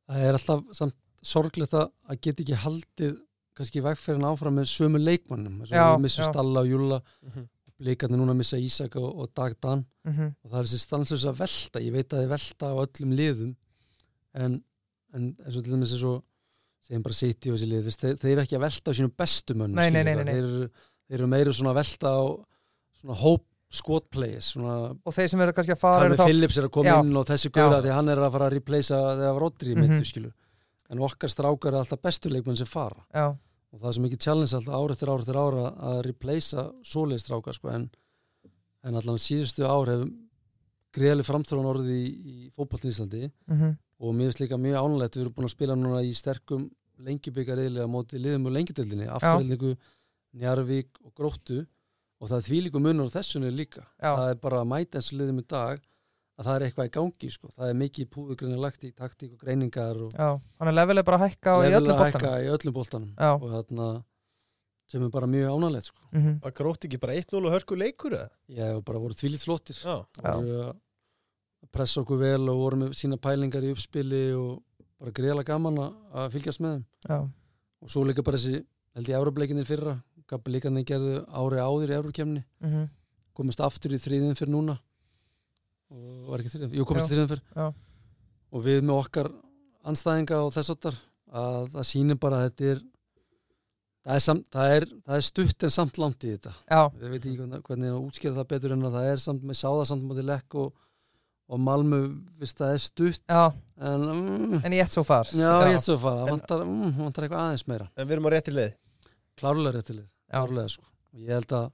Það 0.08 0.24
er 0.26 0.38
alltaf 0.40 0.64
samt 0.74 0.96
sorglegt 1.22 1.76
að 1.78 1.86
að 2.10 2.20
geta 2.26 2.42
ekki 2.42 2.58
haldið 2.64 3.14
kannski 3.58 3.82
vegferðin 3.82 4.26
áfram 4.26 4.58
með 4.58 4.66
sömu 4.72 4.98
leikmannum 5.02 5.60
þess 5.62 5.72
að 5.78 5.94
við 5.94 6.02
missum. 6.08 6.24
Stalla 6.32 6.60
og 6.60 6.66
Júlla 6.72 6.98
Mhm. 7.22 7.46
blikarnir 7.78 8.18
núna 8.18 8.34
missa 8.34 8.56
Ísak 8.58 8.96
og, 8.96 9.18
og 9.22 9.30
Dag 9.34 9.54
Dan 9.60 9.86
Mhm, 10.04 10.34
og 10.44 10.50
það 10.50 10.58
er 10.58 10.64
þessi 10.64 10.82
stanslösa 10.82 11.32
velta 11.38 11.78
ég 11.80 11.92
veit 11.92 12.08
að 12.10 12.24
þið 12.24 12.28
velta 12.34 12.66
á 12.66 12.74
öllum 12.74 13.12
liðum 13.14 13.56
en, 14.34 14.62
en 15.14 15.36
eins 15.46 15.56
og 15.56 15.62
til 15.64 15.72
dæmis 15.76 15.92
eins 15.94 16.02
og 16.04 16.24
segjum 16.88 17.04
bara 17.04 17.18
City 17.18 17.52
og 17.52 17.58
þessi 17.58 17.68
lið 17.68 17.90
þeir, 17.92 18.16
þeir 18.22 18.32
eru 18.32 18.44
ekki 18.46 18.58
að 18.58 18.64
velta 18.64 18.92
á 18.92 18.96
sínum 18.96 19.14
bestu 19.22 19.54
mönnum 19.54 19.78
Nei, 19.78 19.90
nei, 19.92 20.02
skilurðu, 20.02 20.24
nei, 20.24 20.24
nei, 20.24 20.24
nei. 20.24 20.34
Þeir, 20.34 20.90
þeir 21.08 21.20
eru 21.20 21.30
meira 21.34 21.54
svona 21.58 21.74
að 21.74 21.80
velta 21.82 22.12
á 22.16 22.22
svona 22.98 23.18
hope 23.22 23.46
squad 23.78 24.06
plays 24.08 24.52
svona 24.54 24.76
Og 25.04 25.14
þeir 25.14 25.30
sem 25.32 25.42
eru 25.44 25.54
kannski 25.56 25.74
að 25.74 25.82
fara 25.82 26.08
þá 26.16 26.24
Phillips 26.24 26.58
er 26.58 26.68
að 26.68 26.74
koma 26.78 26.94
Já. 26.94 27.00
inn 27.04 27.20
og 27.20 27.26
þessi 27.28 27.50
Já. 27.52 27.66
því 27.84 27.92
hann 27.92 28.12
er 28.12 28.22
að 28.22 28.32
fara 28.36 28.48
að 28.48 28.54
replacea 28.56 29.00
þegar 29.20 29.42
Rodri 29.42 29.74
mm 29.74 29.82
-hmm. 29.84 30.06
skilu 30.08 30.32
en 30.88 31.04
okkar 31.04 31.32
strákar 31.32 31.74
er 31.74 31.82
alltaf 31.82 32.00
bestu 32.00 32.32
leikmenn 32.32 32.56
sem 32.56 32.68
fara 32.68 33.04
Já, 33.12 33.26
og 33.72 33.80
það 33.80 33.88
er 33.90 33.96
svo 33.96 34.04
mikið 34.06 34.22
challenge 34.24 34.56
alltaf 34.56 34.74
ár 34.74 34.94
eftir 34.94 35.10
ár 35.12 35.20
eftir 35.20 35.36
ára 35.36 35.66
að 35.90 36.00
replacea 36.06 36.64
svoleiðis 36.82 37.26
strákar 37.26 37.54
sko, 37.54 37.68
en, 37.74 37.90
en 38.84 38.94
allan 38.94 39.20
síðustu 39.20 39.68
ár 39.68 39.92
hefur 39.92 40.08
greiðlega 40.96 41.28
framþróun 41.28 41.68
orðið 41.68 41.92
í, 41.92 42.06
í 42.08 42.50
fótballin 42.56 42.94
Íslandi 42.94 43.28
mhm, 43.28 43.76
og 44.00 44.14
mér 44.14 44.30
finnst 44.30 44.40
líka 44.40 44.56
mjög 44.56 44.80
ánulegt 44.80 45.16
við 45.18 45.26
erum 45.26 45.36
búin 45.36 45.48
að 45.50 45.56
spila 45.56 45.76
núna 45.76 46.02
í 46.06 46.14
sterkum 46.16 46.70
lengjubikar 47.06 47.60
eðlega 47.62 47.90
móti 47.90 48.20
liðum 48.20 48.48
og 48.50 48.56
lengjudöldinni 48.56 49.08
afturhildingu, 49.14 49.76
Njarvík 50.38 50.98
og 51.04 51.12
Gróttu. 51.16 51.62
Og 52.18 52.26
það 52.28 52.40
er 52.40 52.46
því 52.48 52.58
líka 52.66 52.80
munur 52.82 53.06
á 53.08 53.14
þessunni 53.14 53.50
líka. 53.54 53.84
Já, 54.02 54.10
það 54.18 54.30
er 54.32 54.40
bara 54.42 54.60
að 54.64 54.70
mæta 54.72 54.98
eins 54.98 55.12
og 55.12 55.20
liðum 55.20 55.38
í 55.38 55.46
dag 55.46 55.78
að 56.38 56.46
það 56.46 56.54
er 56.54 56.64
eitthvað 56.66 56.88
í 56.88 56.92
gangi 56.94 57.30
sko. 57.34 57.48
það 57.54 57.70
er 57.70 57.78
mikið 57.78 58.08
púðugrinni 58.14 58.58
lagt 58.62 58.84
í 58.86 58.90
taktík 58.94 59.32
og 59.34 59.40
greiningar 59.42 59.98
og 60.06 60.12
já 60.14 60.72
level 60.78 60.98
er 60.98 61.06
bara 61.06 61.18
að 61.18 61.24
hækka 61.28 61.54
á 61.54 61.58
í 61.62 61.72
öllum 61.78 62.02
hækka 62.02 62.32
í 62.44 62.50
öllum 62.54 62.74
boltanum. 62.76 63.14
Já, 63.18 63.30
og 63.34 63.48
þarna 63.54 63.88
sem 64.88 65.02
er 65.04 65.10
bara 65.12 65.26
mjög 65.28 65.50
ánægilegt 65.52 65.88
sko. 65.90 66.02
mhm, 66.12 66.38
Var 66.42 66.52
grótt 66.52 66.84
ekki 66.86 67.00
bara 67.00 67.14
1-0 67.18 67.44
og 67.44 67.52
hörku 67.52 67.76
leikur 67.76 68.14
eða? 68.14 68.30
ég 68.48 68.62
hef 68.74 68.84
bara 68.84 68.98
voru 68.98 69.14
þvílitt 69.14 69.44
flottir. 69.44 69.76
Já, 69.76 70.06
Já. 70.22 70.34
voru 70.34 70.62
að 70.68 71.70
pressa 71.74 72.00
okkur 72.00 72.18
vel 72.18 72.48
og 72.48 72.56
voru 72.62 72.76
með 72.76 72.94
sína 72.94 73.18
pælingar 73.18 73.62
í 73.66 73.72
uppspili 73.74 74.32
og 74.38 74.62
bara 74.98 75.14
greiðlega 75.14 75.48
gaman 75.52 75.78
að- 75.84 75.96
að 76.14 76.30
fylgjast 76.34 76.60
með 76.64 76.74
þeim. 76.76 76.84
Já, 77.08 77.18
og 77.82 77.88
svo 77.92 78.04
líka 78.04 78.24
bara 78.26 78.36
þessi 78.36 78.64
held 78.96 79.06
ég 79.12 79.18
Európleikinir 79.20 79.66
fyrra. 79.68 79.96
Líka 80.28 80.68
hann 80.68 80.84
gerðu 80.84 81.22
ári 81.32 81.56
áður 81.64 81.88
í 81.92 81.96
Eurókemni 81.96 82.44
mhm, 82.60 82.88
komist 83.34 83.60
aftur 83.64 83.94
í 83.96 84.00
þriðin 84.02 84.36
fyrir 84.36 84.52
núna. 84.52 84.78
Og 85.90 86.28
var 86.28 86.42
ekki 86.42 86.52
þriðin, 86.52 86.74
jú 86.76 86.84
komist 86.84 87.08
þriðin 87.08 87.30
fyrir 87.30 87.42
Já. 87.56 87.68
og 88.52 88.64
við 88.66 88.82
með 88.84 88.98
okkar 89.06 89.30
anstæðinga 89.88 90.40
og 90.44 90.52
þess 90.52 90.74
áttar 90.74 90.98
að 91.32 91.70
það 91.72 91.86
sýnir 91.88 92.18
bara 92.20 92.42
að 92.42 92.50
þetta 92.50 92.68
er 92.74 92.82
það 94.08 94.14
er, 94.18 94.22
samt, 94.24 94.44
það 94.52 94.74
er, 94.76 94.86
það 95.06 95.16
er 95.16 95.24
stutt 95.26 95.64
en 95.68 95.72
samt 95.78 95.98
langt 96.00 96.24
í 96.24 96.34
þetta. 96.34 96.52
Já, 96.68 96.80
ég 97.00 97.10
veit 97.14 97.22
ekki 97.24 97.38
hvernig, 97.40 97.62
hvernig 97.66 97.90
að 97.94 98.04
útskýra 98.04 98.36
það 98.38 98.48
betur 98.52 98.72
en 98.76 98.86
að 98.88 98.96
það 98.98 99.08
er 99.14 99.22
samt 99.24 99.42
með 99.48 99.58
sáða 99.62 99.86
samt 99.90 100.04
mútið 100.08 100.28
lekk 100.28 100.58
og, 100.60 100.70
og 101.48 101.60
Malmö, 101.64 101.98
viðst 102.38 102.58
það 102.60 102.72
er 102.74 102.78
stutt 102.84 103.22
já. 103.28 103.52
en 103.80 104.00
mm, 104.04 104.60
En 104.64 104.72
ég 104.72 104.82
ett 104.84 104.92
svo 104.92 105.04
far. 105.06 105.24
Já, 105.32 105.52
ég 105.68 105.74
er 105.78 105.80
svo 105.80 105.94
að 105.96 106.00
fara, 106.02 106.16
það 106.20 106.28
En- 106.28 106.34
vantar, 106.38 106.64
mm, 106.66 106.96
vantar 106.98 107.24
eitthvað 107.24 107.44
aðeins 107.46 107.66
meira. 107.68 107.88
En 107.96 108.06
við 108.08 108.12
erum 108.18 108.26
á 108.28 108.30
rétti 108.34 108.52
leið. 108.52 108.74
Klárlega 109.38 109.72
réttilið, 109.78 110.06
Já. 110.28 110.34
klárlega 110.42 110.68
sko. 110.74 110.84
Og 111.14 111.20
ég 111.20 111.28
held 111.28 111.46
að 111.56 111.70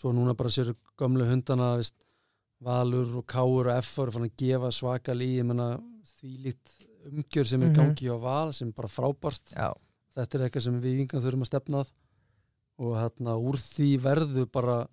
svo 0.00 0.12
núna 0.16 0.34
bara 0.36 0.48
sér 0.50 0.74
gömlu 0.98 1.26
hundana 1.28 1.76
veist, 1.76 1.94
Valur 2.60 3.16
og 3.16 3.26
Káur 3.26 3.68
og 3.70 3.76
er 3.76 3.82
fann 3.82 4.26
að 4.28 4.34
gefa 4.36 4.68
svaka 4.70 5.14
lí 5.16 5.38
ég 5.38 5.44
menna 5.46 5.78
því 6.20 6.32
lít 6.44 6.74
umgjör 7.08 7.46
sem 7.46 7.62
er 7.62 7.68
Mhm. 7.68 7.74
í 7.74 7.76
gangi 7.78 8.10
á 8.12 8.20
Val 8.20 8.52
sem 8.52 8.68
er 8.68 8.72
bara 8.72 8.88
frábært. 8.88 9.54
Já, 9.56 9.72
þetta 10.16 10.34
er 10.34 10.48
eitthvað 10.50 10.62
sem 10.62 10.80
við 10.82 10.96
vingan 10.98 11.22
þurfum 11.22 11.40
að 11.40 11.46
stefna 11.46 11.80
að. 11.80 11.90
Og 12.80 12.96
hérna 12.96 13.36
úr 13.40 13.54
því 13.56 13.98
verður 14.00 14.50
bara 14.52 14.88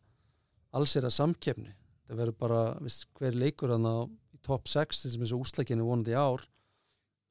alls 0.74 0.96
er 0.96 1.02
að 1.04 1.16
samkefni 1.16 1.74
það 2.08 2.22
verður 2.22 2.38
bara, 2.40 2.62
veist, 2.84 3.08
hver 3.18 3.36
leikur 3.38 3.74
þannig 3.74 3.98
að 4.02 4.38
í 4.38 4.42
top 4.48 4.70
6 4.72 5.02
sem 5.04 5.24
er 5.26 5.32
svo 5.32 5.42
úslækinu 5.44 5.88
vonandi 5.88 6.16
ár 6.18 6.46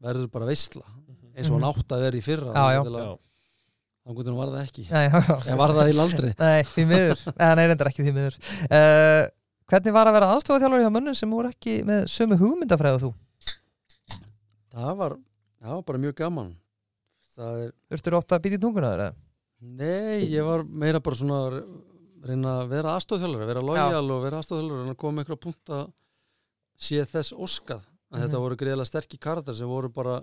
verður 0.04 0.28
bara 0.32 0.48
veistla 0.50 0.84
eins 1.36 1.48
og 1.50 1.58
hann 1.58 1.68
átt 1.70 1.94
að 1.96 2.04
vera 2.06 2.18
í 2.18 2.24
fyrra 2.24 2.52
Já, 2.52 2.76
já. 2.76 2.82
Já, 2.82 3.14
þannig 4.06 4.30
að 4.30 4.38
var 4.40 4.52
það 4.52 4.62
ekki 4.66 4.84
en 4.92 5.60
var 5.60 5.74
það 5.76 5.92
í 5.92 5.96
landri 5.96 6.32
Nei, 6.44 6.60
því 6.72 6.86
miður 6.92 7.22
Eða 7.34 7.54
nei, 7.58 7.64
reyndar 7.70 7.90
ekki 7.90 8.06
því 8.06 8.14
miður 8.16 8.36
uh, 8.68 9.22
Hvernig 9.66 9.96
var 9.96 10.06
að 10.06 10.14
vera 10.14 10.28
aðstofaþjálfur 10.36 10.84
hjá 10.84 10.92
mönnum 10.94 11.16
sem 11.18 11.32
voru 11.34 11.50
ekki 11.50 11.80
með 11.88 12.04
sömu 12.12 12.38
hugmyndafræðu 12.38 13.00
og 13.00 13.06
þú? 13.06 13.14
það 14.76 14.92
var, 15.00 15.16
það 15.62 15.74
var 15.78 15.84
bara 15.88 16.02
mjög 16.04 16.16
gaman 16.20 16.52
það 17.36 17.62
er, 17.64 17.70
Þurftur 17.92 18.18
ofta 18.20 18.36
að 18.36 18.44
býta 18.46 18.58
í 18.58 18.62
tungunaður? 18.62 19.04
eða? 19.06 19.16
nei, 19.80 20.26
ég 20.28 20.44
var 20.46 20.64
meira 20.68 21.00
bara 21.02 21.18
svona 21.18 21.38
að 21.46 21.58
reyna 22.30 22.52
að 22.62 22.68
vera 22.74 22.94
aðstofþjálfur 22.96 23.46
vera 23.50 23.60
lojal 23.62 24.10
og 24.16 24.22
vera 24.26 24.38
aðstofþjálfur 24.42 24.82
en 24.84 24.92
að 24.94 24.98
koma 25.02 25.16
með 25.20 25.24
eitthvað 25.26 25.40
punkt 25.46 25.72
að 25.76 25.92
sé 26.76 27.04
þess 27.08 27.32
óskað. 27.32 27.82
Að 28.12 28.18
Mhm. 28.18 28.22
þetta 28.26 28.40
voru 28.44 28.56
greiðlega 28.56 28.86
sterkir 28.90 29.18
karakter 29.18 29.54
sem 29.54 29.66
voru 29.68 29.88
bara 29.92 30.22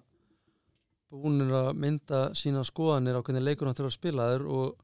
búinir 1.13 1.51
að 1.53 1.73
mynda 1.77 2.21
sína 2.37 2.63
skoðanir 2.65 3.17
á 3.19 3.21
hvernig 3.21 3.43
leikur 3.45 3.67
hann 3.69 3.75
þurfa 3.77 3.91
að 3.91 3.97
spila. 3.99 4.27
Þér 4.33 4.45
og 4.49 4.75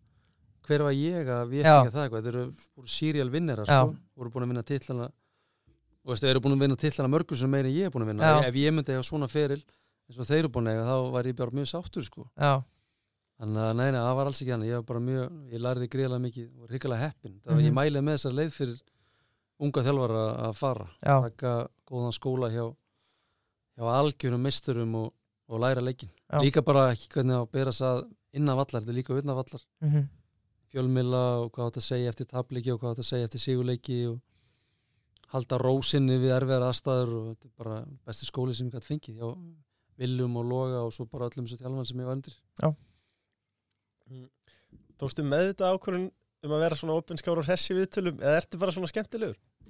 hver 0.69 0.83
var 0.85 0.93
ég 0.93 1.25
að 1.33 1.49
við 1.49 1.63
ekki 1.65 1.93
það 1.95 2.03
eitthvað, 2.05 2.23
þeir 2.27 2.35
eru 2.35 2.87
serial 2.87 3.29
vinnera 3.33 3.65
sko, 3.65 3.95
voru 4.19 4.29
búin 4.29 4.45
að 4.45 4.51
vinna 4.53 4.63
titlana 4.67 5.07
og 6.05 6.17
þeir 6.19 6.29
eru 6.35 6.39
búin 6.45 6.53
að 6.57 6.61
vinna 6.65 6.75
titlana 6.77 7.09
mörgur 7.09 7.37
sem 7.39 7.49
meira 7.49 7.67
en 7.67 7.73
ég 7.73 7.85
er 7.85 7.89
búin 7.89 8.03
að 8.05 8.11
vinna. 8.13 8.23
Já. 8.29 8.47
ef 8.49 8.53
ég 8.55 8.73
myndi 8.73 8.93
eiga 8.93 9.03
svona 9.03 9.27
feril 9.29 9.63
eins 10.09 10.19
og 10.19 10.25
þeir 10.29 10.39
eru 10.43 10.49
búin 10.49 10.67
að 10.69 10.75
eiga 10.77 10.85
þá 10.85 11.11
var 11.11 11.23
ég 11.23 11.35
bara 11.35 11.51
mjög 11.51 11.69
sáttur 11.73 12.03
sko. 12.05 12.27
Já, 12.37 12.63
Þannig 13.39 13.63
að 13.63 13.75
nei, 13.79 13.85
nei, 13.91 13.99
það 14.03 14.15
var 14.19 14.25
alls 14.29 14.41
ekki 14.43 14.51
hann 14.51 14.63
ég 14.67 14.75
var 14.75 14.83
bara 14.89 14.99
mjög, 14.99 15.35
ég 15.53 15.61
lærði 15.63 15.87
greiðlega 15.93 16.23
mikið 16.25 16.47
og 16.49 16.59
var 16.65 16.73
hrikalega 16.73 17.03
heppin, 17.07 17.35
það 17.39 17.53
var 17.53 17.59
Mhm. 17.61 17.67
ég 17.69 17.75
mælið 17.77 18.03
með 18.03 18.17
þessar 18.17 18.33
leið 18.35 18.51
fyrir 18.57 18.81
unga 19.59 19.83
þjálfara 19.83 20.23
að 20.49 20.53
fara 20.55 20.87
já, 21.03 21.15
taka 21.29 21.53
góðan 21.87 22.15
skóla 22.19 22.49
hjá 22.51 22.65
hjá 23.79 23.85
algjörum 23.95 24.41
misturum 24.43 24.95
og, 24.95 25.13
og 25.47 25.59
læra 25.63 25.81
leikin, 25.81 26.09
Já. 26.31 26.39
líka 26.43 26.61
bara 26.65 26.91
ekki 26.91 27.07
hvernig 27.13 27.35
að 27.39 27.51
bera 27.51 27.71
það 27.71 28.09
innan 28.33 28.57
vallar, 28.59 28.81
þetta 28.83 28.89
er 28.91 28.97
líka 28.99 29.15
utan 29.17 29.35
vallar. 29.35 29.63
Mhm, 29.81 30.03
fjölmila 30.73 31.23
og 31.45 31.51
hvað 31.53 31.71
að 31.79 31.81
segja 31.87 32.09
eftir 32.11 32.25
tabliki 32.27 32.71
og 32.73 32.79
hvað 32.81 32.99
að 32.99 33.07
segja 33.07 33.23
eftir 33.25 33.39
sigurleiki 33.41 34.01
og 34.11 34.19
halda 35.33 35.57
rósinni 35.57 36.19
við 36.19 36.35
erfiðar 36.35 36.67
aðstæður 36.67 37.15
og 37.15 37.25
þetta 37.33 37.45
er 37.45 37.55
bara 37.57 37.85
besti 38.05 38.25
skóli 38.29 38.53
sem 38.53 38.67
ég 38.69 38.73
gæti 38.75 38.91
fengið 38.91 39.15
hjá 39.17 39.31
Viljum 39.99 40.37
og 40.37 40.45
Loga 40.45 40.83
og 40.85 40.91
svo 40.93 41.05
bara 41.09 41.27
öllum 41.29 41.47
þessu 41.47 41.57
þjálfan 41.63 41.87
sem 41.87 41.97
ég 41.99 42.05
var 42.05 42.15
undir 42.15 42.35
Tókstu 44.99 45.23
með 45.25 45.51
þetta 45.51 45.71
ákvörðun 45.73 46.09
um 46.45 46.55
að 46.55 46.63
vera 46.63 46.77
svona 46.79 46.97
opinskára 46.99 47.41
og 47.41 47.47
hressi 47.47 47.75
viðtölum 47.75 48.21
eða 48.21 48.37
ertu 48.41 48.59
bara 48.61 48.75
svona 48.75 48.89
skemmtilegur? 48.91 49.37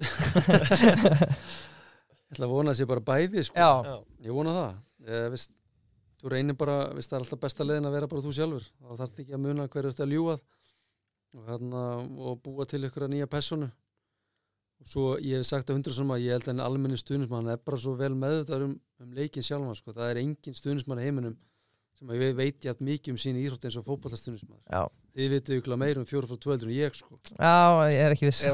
ég 2.30 2.34
ætla 2.34 2.46
að 2.46 2.52
vona 2.52 2.72
að 2.72 2.78
sé 2.78 2.86
bara 2.90 3.04
bæði 3.04 3.44
sko. 3.46 3.58
Já, 3.58 3.98
ég 4.26 4.36
vona 4.36 4.54
það. 4.56 4.78
Ég, 5.10 5.26
veist, 5.34 5.52
þú 6.20 6.32
reynir 6.34 6.58
bara, 6.60 6.78
veist, 6.94 7.10
það 7.10 7.18
er 7.18 7.26
alltaf 7.26 7.42
besta 7.44 7.66
leiðin 7.66 7.90
að 7.90 7.96
vera 7.98 8.10
bara 8.10 8.24
þú 8.24 8.34
sjálfur. 8.38 8.70
Þá 8.80 8.90
þarf 9.02 9.20
ekki 9.24 9.36
að 9.36 9.44
muna 9.44 9.68
hverju 9.72 9.92
þetta 9.92 10.10
ljúað 10.10 10.40
og, 10.40 11.44
hérna, 11.46 11.84
og 12.30 12.42
búa 12.44 12.66
til 12.70 12.82
ykkur 12.86 13.06
að 13.06 13.14
nýja 13.14 13.30
personu 13.30 13.70
og 14.80 14.88
svo 14.88 15.06
ég 15.20 15.40
hef 15.40 15.48
sagt 15.48 15.70
að 15.70 15.76
hundra 15.76 15.92
sem 15.92 16.12
að 16.12 16.22
ég 16.24 16.36
held 16.36 16.46
að 16.48 16.54
en 16.54 16.62
almenni 16.64 16.98
stuðnismann 16.98 17.50
er 17.52 17.60
bara 17.60 17.78
svo 17.80 17.92
vel 17.98 18.14
meðvitað 18.16 18.64
um, 18.64 18.74
um 19.02 19.10
leikin 19.16 19.44
sjálfan 19.44 19.76
sko. 19.76 19.92
það 19.92 20.12
er 20.12 20.20
engin 20.22 20.56
stuðnismann 20.56 21.02
í 21.02 21.04
heiminum 21.04 21.36
sem 22.00 22.10
að 22.14 22.22
ég 22.24 22.36
veit 22.38 22.64
ég 22.64 22.70
mikið 22.86 23.12
um 23.12 23.18
síni 23.20 23.42
íþrótt 23.44 23.66
eins 23.68 23.74
og 23.76 23.84
fótballtastuðnismann 23.84 24.60
já, 24.72 24.82
þið 25.16 25.26
vitið 25.34 25.58
ykkur 25.60 25.74
meira 25.82 26.00
um 26.00 26.06
fjóra 26.08 26.28
frá 26.30 26.38
tvöldur 26.40 26.70
en 26.70 26.72
ég 26.72 26.94
sko. 26.96 27.18
já, 27.36 27.56
ég 27.92 28.00
er 28.06 28.14
ekki 28.14 28.28
viss. 28.30 28.40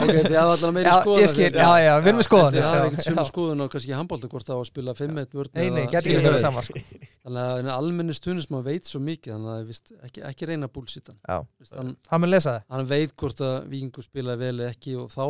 Ok, 0.00 0.10
þið 0.10 0.34
hafa 0.34 0.54
allavega 0.56 0.72
meiri 0.74 0.90
Já, 0.90 0.94
skoðan 1.04 1.22
ég 1.22 1.30
skil, 1.30 1.46
já, 1.54 1.70
já, 1.84 1.92
við 2.00 2.08
erum 2.10 2.18
með 2.20 2.26
skoðan 2.26 2.54
þið 2.56 2.64
hafa 2.66 2.88
ekkert 2.88 3.06
sömu 3.06 3.24
skoðun 3.30 3.62
á 3.62 3.66
kannski 3.74 3.94
handbólta 3.94 4.30
hvort 4.32 4.46
það 4.50 4.58
á 4.58 4.60
að 4.60 4.68
spila 4.70 4.94
5-1 4.98 5.36
vörn 5.38 5.52
Nei, 5.54 5.68
nei, 5.70 5.84
getur 5.86 6.00
ekki 6.00 6.16
10-1. 6.16 6.26
verið 6.26 6.42
saman 6.44 6.66
sko. 6.66 6.82
þannig 7.20 7.42
að 7.44 7.54
en 7.62 7.70
almenni 7.76 8.16
stuðnismann 8.18 8.66
veit 8.66 8.90
svo 8.90 9.00
mikið 9.06 9.30
þannig 9.36 9.52
að 9.54 9.70
vist, 9.70 9.86
ekki, 10.08 10.24
ekki 10.30 10.50
reyna 10.50 10.70
búlsittan 10.74 11.18
Já. 11.22 11.38
hann, 11.76 11.94
Hann 12.10 12.24
mun 12.24 12.32
lesa 12.34 12.56
það. 12.56 12.66
hann 12.74 12.90
veit 12.90 13.14
hvort 13.22 13.44
að 13.46 13.56
vikingur 13.70 14.06
spilaði 14.06 14.42
vel 14.42 14.56
eða 14.64 14.74
ekki 14.74 14.98
og 14.98 15.06
þá 15.14 15.22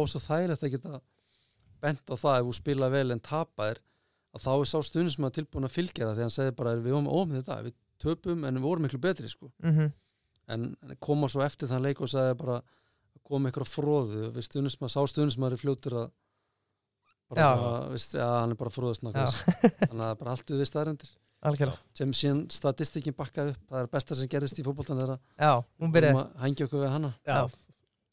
er 3.71 3.81
að 4.35 4.45
það 4.45 4.53
að 4.53 4.61
þá 4.61 4.65
er 4.65 4.71
sá 4.71 4.79
stuðnismann 4.89 5.35
tilbúin 5.37 5.69
að 5.69 5.77
fylgja 5.77 6.07
það 6.07 6.19
því 6.19 6.27
hann 6.27 6.37
segði 6.37 6.57
bara 6.61 6.75
við 6.79 6.97
vorum 6.97 7.11
ómið 7.11 7.41
þetta, 7.41 7.59
við 7.67 7.77
töpum 8.01 8.45
en 8.47 8.61
við 8.61 8.67
vorum 8.67 8.87
miklu 8.87 9.03
betri 9.03 9.29
sko. 9.29 9.51
mm 9.63 9.91
en 10.51 10.77
en 10.83 10.97
koma 10.99 11.29
svo 11.31 11.45
eftir 11.45 11.69
þann 11.71 11.85
leik 11.85 12.01
og 12.03 12.09
sagði 12.11 12.35
bara 12.41 12.63
koma 13.23 13.53
ykkur 13.53 13.63
á 13.63 13.69
fróðu 13.71 14.31
við 14.35 14.43
stuðnismann, 14.49 14.91
sá 14.91 14.99
stuðnismann 15.07 15.53
er 15.55 15.61
fljótur 15.61 15.95
að 15.95 16.09
bara, 17.31 17.41
Já. 17.41 17.51
svona, 17.55 17.91
veist, 17.93 18.15
ja, 18.19 18.31
hann 18.41 18.51
er 18.51 18.59
bara 18.59 18.71
fróðast 18.75 19.05
þannig 19.91 20.07
að 20.09 20.17
bara 20.19 20.33
allt 20.35 20.51
við 20.51 20.67
staðrendir 20.67 21.13
Algjörlega. 21.41 21.81
Sem 21.97 22.11
síðan 22.13 22.41
statistikin 22.53 23.17
bakkaði 23.17 23.55
upp. 23.55 23.61
Það 23.71 23.83
er 23.83 23.87
besta 23.95 24.17
sem 24.19 24.29
gerist 24.29 24.59
í 24.61 24.65
hún 25.81 25.93
byrjaði. 25.95 26.25
að 26.25 26.43
hengja 26.45 26.67
okkur 26.67 26.83
við 26.83 26.91
hana. 26.93 27.13
Já. 27.25 27.39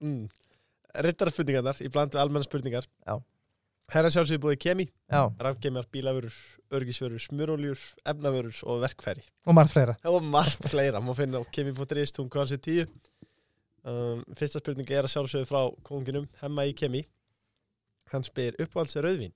Mm. 0.03 0.21
Rittara 1.07 1.33
spurningarnar 1.33 1.81
í 1.83 1.91
bland 1.91 2.15
við 2.15 2.21
almenna 2.23 2.47
spurningar. 2.47 2.87
Já. 3.03 3.17
Herra 3.87 4.09
sjálfsögðu 4.11 4.43
búið 4.43 4.57
kemi, 4.59 4.85
Já, 5.07 5.21
rafgeimjar, 5.39 5.85
bílavörur, 5.91 6.33
örgisvörur, 6.75 7.21
smuróljur, 7.23 7.79
efnavörur 8.03 8.57
og 8.67 8.81
verkfæri. 8.83 9.23
og 9.45 9.55
margt 9.55 9.71
fleira 9.71 9.95
Og 10.03 10.23
margt 10.23 10.67
fleira, 10.67 10.99
má 10.99 11.13
finna 11.15 11.39
á 11.39 11.43
kemi.is, 11.51 12.11
hún 12.19 12.29
sér 12.29 12.59
tíu. 12.59 12.87
Um, 13.87 14.23
fyrsta 14.35 14.59
spurning 14.59 14.89
er 14.91 15.07
að 15.07 15.13
sjálfsögðu 15.13 15.47
frá 15.47 15.61
konginum, 15.83 16.27
hemma 16.41 16.65
í 16.67 16.73
kemi. 16.75 17.05
Hann 18.11 18.23
spyr 18.23 18.55
uppáhalds 18.59 18.95
er 18.97 19.03
rauðvín. 19.03 19.31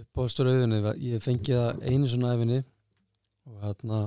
upp 0.00 0.18
á 0.18 0.22
strauðinni 0.26 0.80
ég 1.06 1.22
fengi 1.22 1.54
það 1.54 1.82
einu 1.86 2.08
svona 2.10 2.34
efinni 2.34 2.60
og 3.46 3.58
hérna 3.62 3.98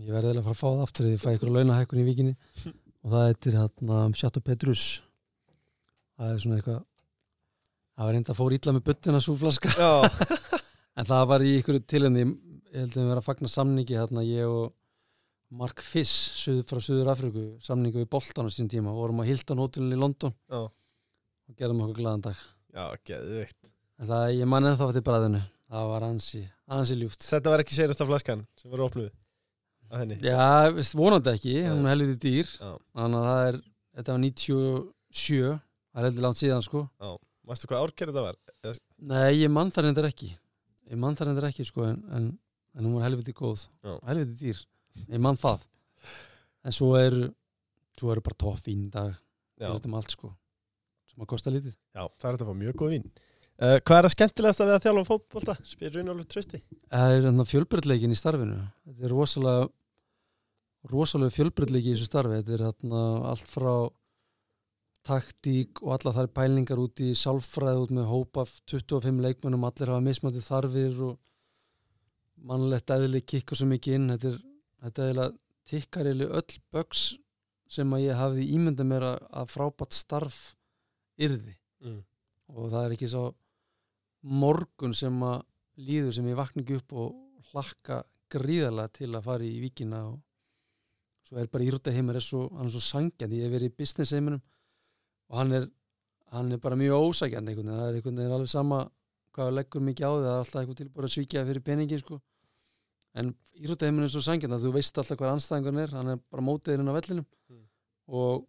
ég 0.00 0.12
verði 0.14 0.30
eða 0.32 0.40
að 0.40 0.46
fara 0.46 0.54
að 0.54 0.60
fá 0.60 0.68
það 0.68 0.84
aftur 0.86 1.06
þegar 1.06 1.16
ég 1.16 1.24
fæ 1.24 1.30
ykkur 1.36 1.52
launahækkun 1.56 2.00
í 2.00 2.06
vikinni 2.06 2.34
og 3.04 3.10
það 3.12 3.26
heitir 3.26 3.58
hérna 3.60 3.98
Chateau 4.16 4.44
Petrus 4.46 4.84
það 6.16 6.32
er 6.32 6.42
svona 6.44 6.60
eitthvað 6.60 6.80
það 7.96 8.04
var 8.08 8.16
reynda 8.16 8.32
að 8.34 8.40
fór 8.40 8.54
illa 8.56 8.74
með 8.76 8.84
buttina 8.90 9.20
svo 9.24 9.36
flaska 9.40 9.72
Já. 9.72 9.92
en 11.00 11.08
það 11.08 11.24
var 11.32 11.44
í 11.46 11.54
ykkur 11.60 11.78
tilhengi 11.88 12.24
ég 12.26 12.82
held 12.82 12.92
að 12.92 12.98
við 13.00 13.06
verðum 13.06 13.20
að 13.22 13.26
fagna 13.30 13.50
samningi 13.52 13.96
hérna 13.96 14.24
ég 14.26 14.50
og 14.50 14.74
Mark 15.56 15.78
Fiss 15.86 16.12
suð, 16.40 16.64
frá 16.66 16.80
Suður 16.82 17.12
Afriku, 17.12 17.44
samningi 17.62 18.00
við 18.02 18.08
Bolton 18.10 18.48
á 18.48 18.50
sín 18.50 18.66
tíma, 18.70 18.90
vorum 18.92 19.20
á 19.22 19.28
Hilton 19.28 19.60
hótelin 19.62 19.94
í 19.94 19.98
London 20.00 20.32
Já. 20.50 20.64
og 20.66 21.54
gerðum 21.60 21.84
okkur 21.86 22.00
glaðan 22.00 22.24
dag 22.26 22.40
Já, 22.74 22.86
geðveikt. 23.06 23.70
en 24.02 24.10
það, 24.10 24.24
ég 24.40 24.50
man 24.50 24.66
ennþá 24.72 24.88
til 24.96 25.04
bræðinu 25.06 25.42
það 25.70 25.92
var 25.92 26.06
ansi, 26.08 26.42
ansi 26.76 26.98
ljúft 26.98 27.24
Þetta 27.26 27.54
var 27.54 27.62
ekki 27.62 27.78
seinasta 27.78 28.08
flaskan 28.08 28.42
sem 28.58 28.74
var 28.74 28.82
opnuð 28.88 29.12
að 29.86 30.02
henni. 30.02 30.18
Já, 30.26 30.42
vonandi 30.98 31.30
ekki, 31.32 31.54
Já. 31.62 31.70
hún 31.70 31.86
er 31.86 31.94
helviti 31.94 32.18
dýr 32.26 32.50
Já. 32.58 32.72
þannig 32.98 33.20
að 33.22 33.30
það 33.30 33.46
er, 33.52 33.60
þetta 34.00 34.16
var 34.16 34.24
97 34.26 35.54
það 35.54 36.02
er 36.02 36.08
heldur 36.10 36.26
langt 36.26 36.42
síðan 36.42 36.66
sko 36.66 36.82
Mástu 37.46 37.68
hvað 37.70 37.84
árkerið 37.86 38.16
það 38.16 38.26
var? 38.26 38.80
Nei, 39.06 39.30
ég 39.38 39.52
mann 39.52 39.70
það 39.74 39.86
reyndar 39.86 40.08
ekki 40.08 40.32
ég 40.90 40.98
mann 41.02 41.16
það 41.18 41.30
reyndar 41.30 41.48
ekki 41.50 41.66
sko 41.66 41.84
en, 41.86 42.00
en, 42.16 42.24
en 42.74 42.86
hún 42.88 42.96
var 42.98 43.06
helviti 43.06 43.34
góð 43.36 43.68
Já. 43.86 43.92
helviti 44.08 44.34
dýr, 44.40 44.62
ég 45.12 45.22
mann 45.22 45.38
það 45.38 45.62
en 46.66 46.74
svo 46.74 46.90
er 46.98 47.16
svo 47.96 48.10
eru 48.12 48.24
bara 48.26 48.38
topp 48.42 48.66
vín 48.66 48.88
dag 48.90 49.14
Já. 49.14 49.70
fyrir 49.70 49.88
um 49.88 49.96
allt 50.00 50.12
sko 50.14 50.32
sem 51.12 51.22
að 51.22 51.30
kosta 51.32 51.54
lítið 51.54 51.72
Já, 51.72 52.02
það 52.02 52.28
er 52.28 52.36
þetta 52.36 52.46
að 52.46 52.50
fá 52.50 52.60
mjög 52.64 52.78
góð 52.82 52.94
vín. 52.96 53.06
Uh, 53.56 53.78
hvað 53.80 53.96
er 53.96 54.04
það 54.04 54.12
skemmtilegast 54.12 54.60
að 54.60 54.68
við 54.68 54.74
að 54.76 54.82
þjálfa 54.84 55.04
fótbolta? 55.08 55.52
Spyr 55.64 55.94
Runolfur 55.96 56.26
Trösti. 56.28 56.58
Það 56.92 57.12
er 57.14 57.22
hérna 57.24 57.46
fjölbreytleikin 57.48 58.12
í 58.12 58.18
starfinu 58.20 58.58
þetta 58.84 59.06
er 59.06 59.14
rosalega 59.14 59.62
rosalega 60.92 61.34
fjölbreytleiki 61.38 61.88
í 61.88 61.94
þessu 61.94 62.08
starfi 62.10 62.42
þetta 62.42 62.58
er 62.58 62.66
allt 62.66 63.48
frá 63.48 63.70
taktík 65.06 65.82
og 65.84 65.94
alla 65.96 66.12
þær 66.16 66.28
pælingar 66.34 66.80
út 66.82 67.02
í 67.04 67.12
sálfræði 67.16 67.84
út 67.84 67.94
með 67.94 68.08
hópa 68.10 68.46
25 68.46 69.22
leikmönnum, 69.24 69.66
allir 69.68 69.92
hafa 69.92 70.04
mismandi 70.04 70.42
þarfir 70.42 70.98
og 71.10 71.14
mannlegt 72.46 72.92
eðli 72.94 73.22
kikka 73.22 73.56
svo 73.58 73.68
mikið 73.70 73.98
inn. 73.98 74.10
Þetta 74.14 74.32
er, 74.32 74.40
þetta 74.84 75.02
er 75.02 75.10
eiginlega 75.10 75.36
tikkar 75.70 76.10
eiginlega 76.10 76.40
öll 76.40 76.58
bögs 76.74 77.06
sem 77.76 77.94
að 77.94 78.04
ég 78.04 78.20
hafði 78.20 78.50
ímyndað 78.54 78.90
mér 78.90 79.06
að, 79.12 79.22
að 79.42 79.54
frábært 79.54 79.96
starf 79.96 80.42
yrði. 81.16 81.56
Mm. 81.84 82.00
og 82.56 82.70
það 82.72 82.84
er 82.86 82.92
ekki 82.94 83.08
svo 83.12 83.24
morgun 84.26 84.94
sem 84.96 85.16
að 85.26 85.42
líður 85.86 86.14
sem 86.16 86.28
ég 86.30 86.38
vakna 86.38 86.62
ekki 86.62 86.78
upp 86.80 86.94
og 86.96 87.50
hlakka 87.50 87.98
gríðarlega 88.32 88.94
til 88.96 89.10
að 89.12 89.26
fara 89.26 89.44
í 89.44 89.58
vikina 89.60 90.00
og 90.08 90.16
svo 91.26 91.40
er 91.42 91.50
bara 91.52 91.66
íróttaheimur 91.66 92.16
er 92.16 92.24
svo, 92.24 92.46
hann 92.56 92.70
er 92.70 92.72
svo 92.72 92.82
sangjandi, 92.86 93.42
ég 93.42 93.46
hef 93.46 93.54
verið 93.58 93.72
í 93.74 93.76
business 93.82 94.14
heiminum 94.14 94.40
og 95.30 95.40
hann 95.40 95.56
er 95.60 95.68
hann 96.34 96.52
er 96.52 96.60
bara 96.62 96.78
mjög 96.78 97.10
ósækjandi 97.10 97.52
einhvern 97.52 97.70
veginn, 97.70 97.78
það 97.78 97.88
er 97.88 97.98
einhvern 97.98 98.20
veginn 98.20 98.36
alveg 98.36 98.50
sama 98.50 98.80
hvað 99.36 99.48
það 99.48 99.56
leggur 99.58 99.84
mikið 99.86 100.06
á 100.06 100.10
því, 100.10 100.24
það 100.24 100.32
er 100.32 100.40
alltaf 100.40 100.60
eitthvað 100.60 100.80
tilbúið 100.80 101.06
að 101.06 101.14
svíkja 101.14 101.44
fyrir 101.46 101.64
peningin 101.64 102.02
sko. 102.02 102.18
En 103.16 103.32
íróttaheimur 103.56 104.04
er 104.04 104.12
svo 104.12 104.22
sangjandi 104.24 104.56
að 104.56 104.66
þú 104.66 104.72
veist 104.74 105.00
alltaf 105.00 105.20
hvað 105.20 105.34
anstæðingun 105.36 105.82
er, 105.82 105.96
hann 105.96 106.12
er 106.12 106.22
bara 106.32 106.44
mótiðurinn 106.44 106.92
á 106.92 106.96
vellinum. 106.96 107.26
Mm. 107.52 107.64
og, 108.12 108.46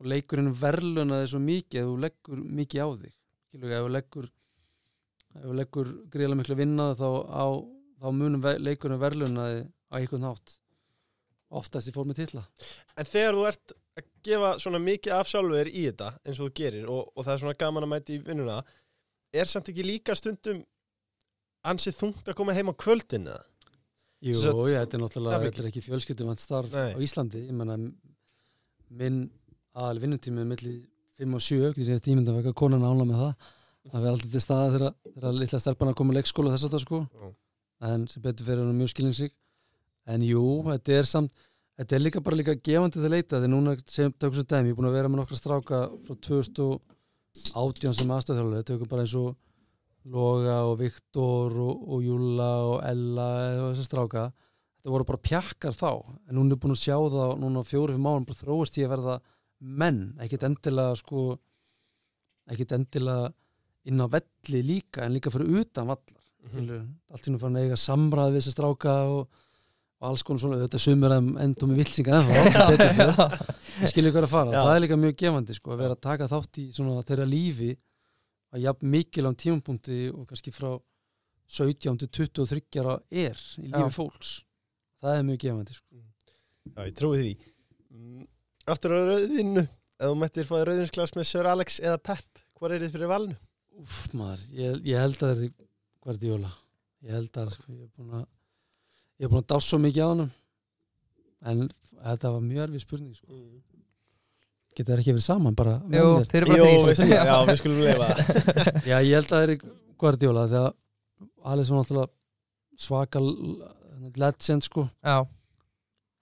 og 0.00 0.08
leikurinn 0.12 0.52
verðlunaði 0.56 1.28
svo 1.32 1.40
mikið 1.42 1.82
ef 1.82 1.90
þú 1.90 1.98
leggur 2.06 2.42
mikið 2.60 2.84
á 2.84 2.88
þig. 3.02 3.14
Skilur, 3.48 3.76
ef 3.76 3.84
þú 3.84 3.92
leggur 3.96 4.30
leggur 5.32 5.92
gríðlega 6.12 6.40
miklu 6.42 6.56
vinnaði 6.58 6.98
þá, 7.00 7.08
á, 7.24 7.44
þá 8.02 8.08
munum 8.18 8.48
leikurinn 8.60 9.00
verðlunaði 9.00 9.62
á 9.64 9.94
einhvern 10.00 10.28
hátt. 10.28 10.58
Oftast 11.52 11.88
í 11.88 11.94
fórmi 11.94 12.16
titla. 12.16 12.44
En 12.96 13.08
þegar 13.08 13.36
þú 13.36 13.46
ert 13.48 13.74
að 13.98 14.08
gefa 14.24 14.52
svona 14.62 14.80
mikið 14.82 15.14
af 15.16 15.30
sjálfur 15.30 15.70
í 15.70 15.86
þetta 15.88 16.10
eins 16.22 16.38
og 16.38 16.48
þú 16.48 16.52
gerir 16.60 16.90
og, 16.92 17.10
og 17.12 17.26
það 17.26 17.34
er 17.34 17.42
svona 17.44 17.58
gaman 17.62 17.86
að 17.86 17.92
mæti 17.92 18.16
í 18.16 18.22
vinnuna. 18.26 18.60
Er 19.32 19.48
samt 19.50 19.70
ekki 19.72 19.86
líka 19.86 20.16
stundum 20.18 20.62
ansið 21.68 21.98
þungt 22.00 22.30
að 22.30 22.38
koma 22.38 22.56
heim 22.56 22.72
á 22.72 22.74
kvöldin 22.74 23.28
eða? 23.28 23.44
Jú, 24.22 24.38
já, 24.70 24.78
þetta 24.84 24.96
er 24.96 25.02
náttúrulega 25.02 25.50
er 25.50 25.68
ekki 25.68 25.82
fjölskyldumvænt 25.82 26.40
starf 26.42 26.70
Nei. 26.70 26.94
á 26.94 26.98
Íslandi. 27.02 27.42
Ég 27.48 27.56
menna 27.58 27.76
minn 28.92 29.24
aðal 29.74 30.02
vinnutími 30.04 30.44
milli 30.46 30.76
5 31.18 31.38
og 31.38 31.42
7 31.42 31.72
því 31.74 31.88
er 31.90 32.02
tímynd 32.04 32.30
að 32.30 32.38
veka 32.40 32.54
konan 32.56 32.86
ána 32.86 33.06
með 33.08 33.22
það. 33.24 33.48
Það 33.82 34.04
verður 34.04 34.12
alltaf 34.12 34.32
til 34.32 34.42
staða 34.44 34.66
þegar, 34.76 34.92
þegar 35.16 35.38
litla 35.40 35.60
stelpana 35.62 35.94
koma 35.98 36.14
í 36.14 36.16
leikskóla 36.20 36.52
þess 36.54 36.68
að 36.68 36.76
það 36.76 36.84
sko 36.84 37.00
en 37.82 38.04
sem 38.10 38.22
betur 38.22 38.46
fyrir 38.46 38.62
hann 38.62 38.78
mjög 38.78 38.92
skilinsig 38.92 39.32
en 40.12 40.22
jú, 40.26 40.44
þetta 40.68 40.98
er 41.00 41.08
samt 41.08 41.32
þetta 41.80 41.96
er 41.96 42.02
líka 42.02 42.22
bara 42.24 42.38
líka 42.38 42.56
gefandi 42.58 42.98
til 42.98 43.06
að 43.06 43.14
leita 43.16 43.38
þegar 43.38 43.52
núna 43.54 43.76
sem 43.86 44.12
tökum 44.12 44.38
svo 44.38 44.44
dæmi, 44.48 44.70
ég 44.70 44.74
er 44.74 44.78
búin 44.80 44.90
að 44.90 44.98
vera 44.98 45.12
með 45.12 45.22
nokkra 45.22 45.38
stráka 45.38 45.80
frá 46.06 46.18
2018 46.28 47.96
sem 47.98 48.14
aðstöðþjóðlega, 48.16 48.68
tökum 48.68 48.90
bara 48.90 49.06
eins 49.06 49.16
og 49.18 49.32
Loga 50.10 50.64
og 50.66 50.80
Viktor 50.80 51.52
og, 51.62 51.84
og 51.94 52.00
Júla 52.02 52.50
og 52.66 52.80
Ella 52.88 53.28
og 53.62 53.68
þessar 53.70 53.86
stráka. 53.86 54.24
Þetta 54.80 54.94
voru 54.96 55.06
bara 55.12 55.22
pjakkar 55.28 55.76
þá. 55.76 55.90
En 56.26 56.40
hún 56.40 56.50
er 56.50 56.58
búin 56.58 56.74
að 56.74 56.82
sjá 56.82 56.96
það 56.98 57.36
núna 57.38 57.62
fjóri-fimm 57.66 58.08
árum 58.10 58.26
bara 58.26 58.40
þróast 58.40 58.78
í 58.80 58.86
að 58.86 58.94
verða 58.96 59.14
menn. 59.62 60.00
Ekkit 60.24 60.48
endilega 60.48 60.96
sko 60.98 61.28
ekkit 62.50 62.74
endilega 62.74 63.30
inn 63.86 64.02
á 64.02 64.06
velli 64.10 64.64
líka 64.66 65.06
en 65.06 65.14
líka 65.14 65.30
fyrir 65.30 65.62
utan 65.62 65.90
vallar. 65.92 66.18
Mm. 66.42 66.96
allt 67.14 67.26
í 67.28 67.30
nú 67.30 67.38
fann 67.38 67.54
að 67.54 67.68
eiga 67.68 67.76
samræð 67.78 68.32
við 68.32 68.40
þessar 68.40 68.54
stráka 68.56 68.94
og, 69.06 69.42
og 70.02 70.08
alls 70.10 70.24
konar 70.26 70.42
svona 70.42 70.58
þetta 70.64 70.80
sumur 70.82 71.12
að 71.14 71.28
endum 71.44 71.70
með 71.72 71.80
vilsingar 71.84 72.26
ég 73.82 73.90
skilja 73.90 74.10
hvað 74.12 74.20
er 74.22 74.26
að 74.26 74.32
fara 74.32 74.52
Já. 74.54 74.60
það 74.66 74.74
er 74.76 74.82
líka 74.84 74.98
mjög 74.98 75.16
gefandi 75.22 75.56
sko 75.56 75.74
að 75.76 75.82
vera 75.84 75.96
að 75.96 76.02
taka 76.08 76.28
þátt 76.32 76.58
í 76.62 76.64
svona 76.74 77.04
þeirra 77.06 77.26
lífi 77.30 77.70
að 78.52 78.64
jafn 78.66 78.90
mikil 78.92 79.24
á 79.28 79.32
tímapunkti 79.44 79.98
og 80.12 80.26
kannski 80.30 80.52
frá 80.54 80.72
17 81.52 82.00
til 82.02 82.10
23 82.18 82.82
ára 82.82 82.96
er 83.10 83.38
í 83.62 83.68
lífi 83.68 83.86
Já. 83.86 83.94
fólks 83.94 84.32
það 85.02 85.16
er 85.20 85.24
mjög 85.30 85.40
gefandi 85.46 85.76
sko. 85.78 86.02
Já, 86.72 86.80
ég 86.88 86.94
trúi 86.98 87.16
því 87.22 87.32
Mm, 87.92 88.22
Aftur 88.72 88.92
á 88.96 89.04
rauðvinnu 89.04 89.60
ef 89.66 90.06
þú 90.08 90.12
mættir 90.16 90.46
fáið 90.48 90.62
rauðvinsglas 90.70 91.10
með 91.12 91.26
Sir 91.28 91.44
Alex 91.50 91.74
eða 91.84 91.98
Pep 92.08 92.38
hvað 92.56 92.72
er 92.78 92.84
þið 92.86 92.94
fyrir 92.94 93.10
valinu? 93.10 93.34
Úf, 93.82 93.98
maður, 94.16 94.46
ég, 94.56 94.78
ég 94.88 95.02
held 95.02 95.18
að 95.18 95.26
það 95.34 95.42
er 95.44 95.50
Guardiola 96.06 96.52
ég 97.04 97.12
held 97.18 97.36
að 97.42 97.50
sko, 97.52 97.66
ég 97.68 97.82
er 97.84 97.90
búin 97.92 98.14
að 98.16 98.24
ég 99.22 99.28
er 99.28 99.30
búin 99.32 99.42
að 99.44 99.50
dása 99.54 99.68
svo 99.70 99.78
mikið 99.82 100.02
á 100.02 100.08
hann 100.10 100.24
en 101.52 101.60
þetta 102.02 102.32
var 102.34 102.42
mjög 102.42 102.64
erfið 102.66 102.82
spurning 102.82 103.14
sko. 103.14 103.36
geta 104.76 104.92
það 104.92 105.02
ekki 105.02 105.14
verið 105.14 105.26
saman 105.28 105.58
bara 105.58 105.76
Jú, 105.92 106.08
þeir 106.32 106.40
eru 106.42 106.50
bara 106.50 106.96
það, 106.98 107.12
já, 107.12 107.36
við 107.48 107.60
skulum 107.60 107.84
leifa 107.86 108.08
Já, 108.90 108.96
ég 108.98 109.14
held 109.16 109.28
að 109.28 109.36
það 109.36 109.44
er 109.46 109.54
Guardiola 110.02 110.48
því 110.50 110.58
að 110.62 110.72
Alisson 111.52 111.78
náttúrulega 111.78 112.10
svaka 112.82 113.20
legend 114.18 114.64
sko. 114.66 114.88
Já, 115.06 115.20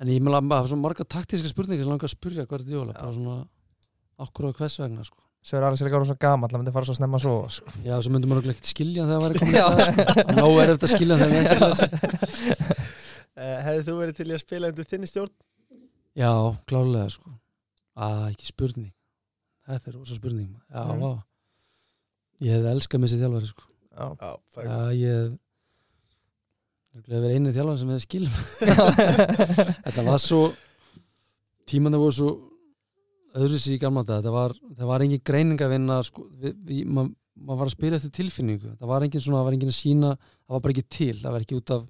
en 0.01 0.11
ég 0.13 0.21
meðal 0.21 0.43
að 0.43 0.53
hafa 0.59 0.71
svona 0.73 0.85
marga 0.85 1.07
taktíska 1.09 1.49
spurningar 1.49 1.87
sem 1.87 1.93
langar 1.93 2.09
að 2.11 2.15
spurja 2.15 2.45
Guardiola 2.51 2.93
bara 2.97 3.15
svona 3.17 3.39
okkur 4.21 4.51
og 4.51 4.61
hvers 4.61 4.77
vegna 4.83 5.07
sko. 5.07 5.17
Svo 5.41 5.57
er 5.57 5.65
alveg 5.65 5.81
sér 5.81 5.89
ekki 5.89 5.97
ára 5.97 6.09
svo 6.11 6.19
gamall 6.21 6.51
það 6.53 6.61
myndi 6.61 6.75
fara 6.75 6.89
svo 6.91 6.97
snemma 6.99 7.21
svo 7.23 7.35
sko. 7.49 7.73
Já, 7.87 7.95
svo 8.05 8.13
myndum 8.13 8.35
maður 8.35 8.53
ekki 8.53 8.75
skilja 8.75 9.07
hann 9.07 9.13
þegar 9.15 9.23
það 9.23 9.25
væri 9.25 9.39
það 9.57 9.81
sko. 9.87 10.37
Nó 10.37 10.47
er 10.61 10.75
eftir 10.75 10.89
að 10.89 10.95
skilja 10.99 11.15
hann 11.17 11.33
þegar 11.33 12.77
uh, 13.41 13.59
Hefði 13.67 13.85
þú 13.89 13.97
verið 14.01 14.21
til 14.21 14.29
að 14.31 14.43
spila 14.45 14.71
undir 14.73 14.89
þinni 14.91 15.11
stjórn? 15.11 15.35
Já, 16.19 16.33
klálega 16.69 17.11
sko. 17.15 17.33
Að 18.01 18.25
ekki 18.31 18.49
spurning. 18.51 18.91
Þetta 19.71 19.91
er 19.91 19.97
rosa 19.99 20.17
spurning 20.17 20.51
já, 20.53 20.83
vá. 21.01 21.13
Ég 22.41 22.57
hefði 22.57 22.73
elskað 22.75 23.03
með 23.03 23.13
sér 23.13 23.23
þjálfari 23.25 23.51
sko. 23.51 23.67
Já, 23.91 24.07
Já, 24.21 24.31
já, 24.65 24.77
ég 24.97 25.39
ég 26.91 27.07
hefði 27.07 27.21
verið 27.23 27.37
einu 27.39 27.53
þjálfari 27.55 27.81
sem 27.81 27.91
hefði 27.93 28.05
skilum 28.05 28.39
þetta 29.85 30.05
var 30.07 30.23
svo 30.23 30.41
tíman 31.71 31.95
það 31.95 32.03
voru 32.03 32.17
svo 32.17 32.31
öðru 33.39 33.61
sér 33.63 33.77
í 33.77 33.81
gamla 33.83 34.03
dag 34.07 34.23
þetta 34.23 34.33
var, 34.35 34.55
það 34.79 34.91
var 34.91 35.05
engin 35.05 35.23
greining 35.31 35.63
að 35.63 35.75
vinna 35.77 35.99
sko, 36.07 36.25
maður 36.27 37.13
ma 37.41 37.57
var 37.57 37.71
að 37.71 37.77
spila 37.77 37.97
eftir 37.97 38.13
tilfinningu. 38.19 38.75
Það 38.77 38.91
var 38.91 39.05
engin 39.07 39.23
svona, 39.23 39.39
það 39.41 39.47
var 39.47 39.57
engin 39.57 39.73
að 39.73 39.79
sína 39.79 40.11
það 40.19 40.55
var 40.55 40.63
bara 40.65 40.75
ekki 40.75 40.87
til, 40.97 41.15
það 41.23 41.35
var 41.35 41.45
ekki 41.47 41.59
út 41.61 41.73
af 41.77 41.87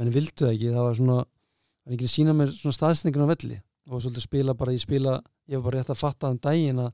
menn 0.00 0.12
vildu 0.14 0.46
það 0.46 0.54
ekki, 0.56 0.70
það 0.74 0.86
var 0.88 0.96
svona 0.98 1.18
það 1.20 1.94
engin 1.94 2.08
að 2.08 2.14
sína 2.14 2.34
mér 2.40 2.52
svona 2.56 2.76
staðsningun 2.78 3.26
á 3.28 3.32
velli. 3.34 3.58
Og 3.90 4.02
svolítið 4.04 4.24
spila 4.26 4.54
bara, 4.54 4.72
ég 4.76 4.82
spila 4.84 5.14
ég 5.50 5.58
var 5.58 5.64
bara 5.66 5.80
rétt 5.80 5.90
að 5.92 5.98
fatta 6.00 6.28
þann 6.30 6.40
daginn 6.44 6.82
að 6.84 6.90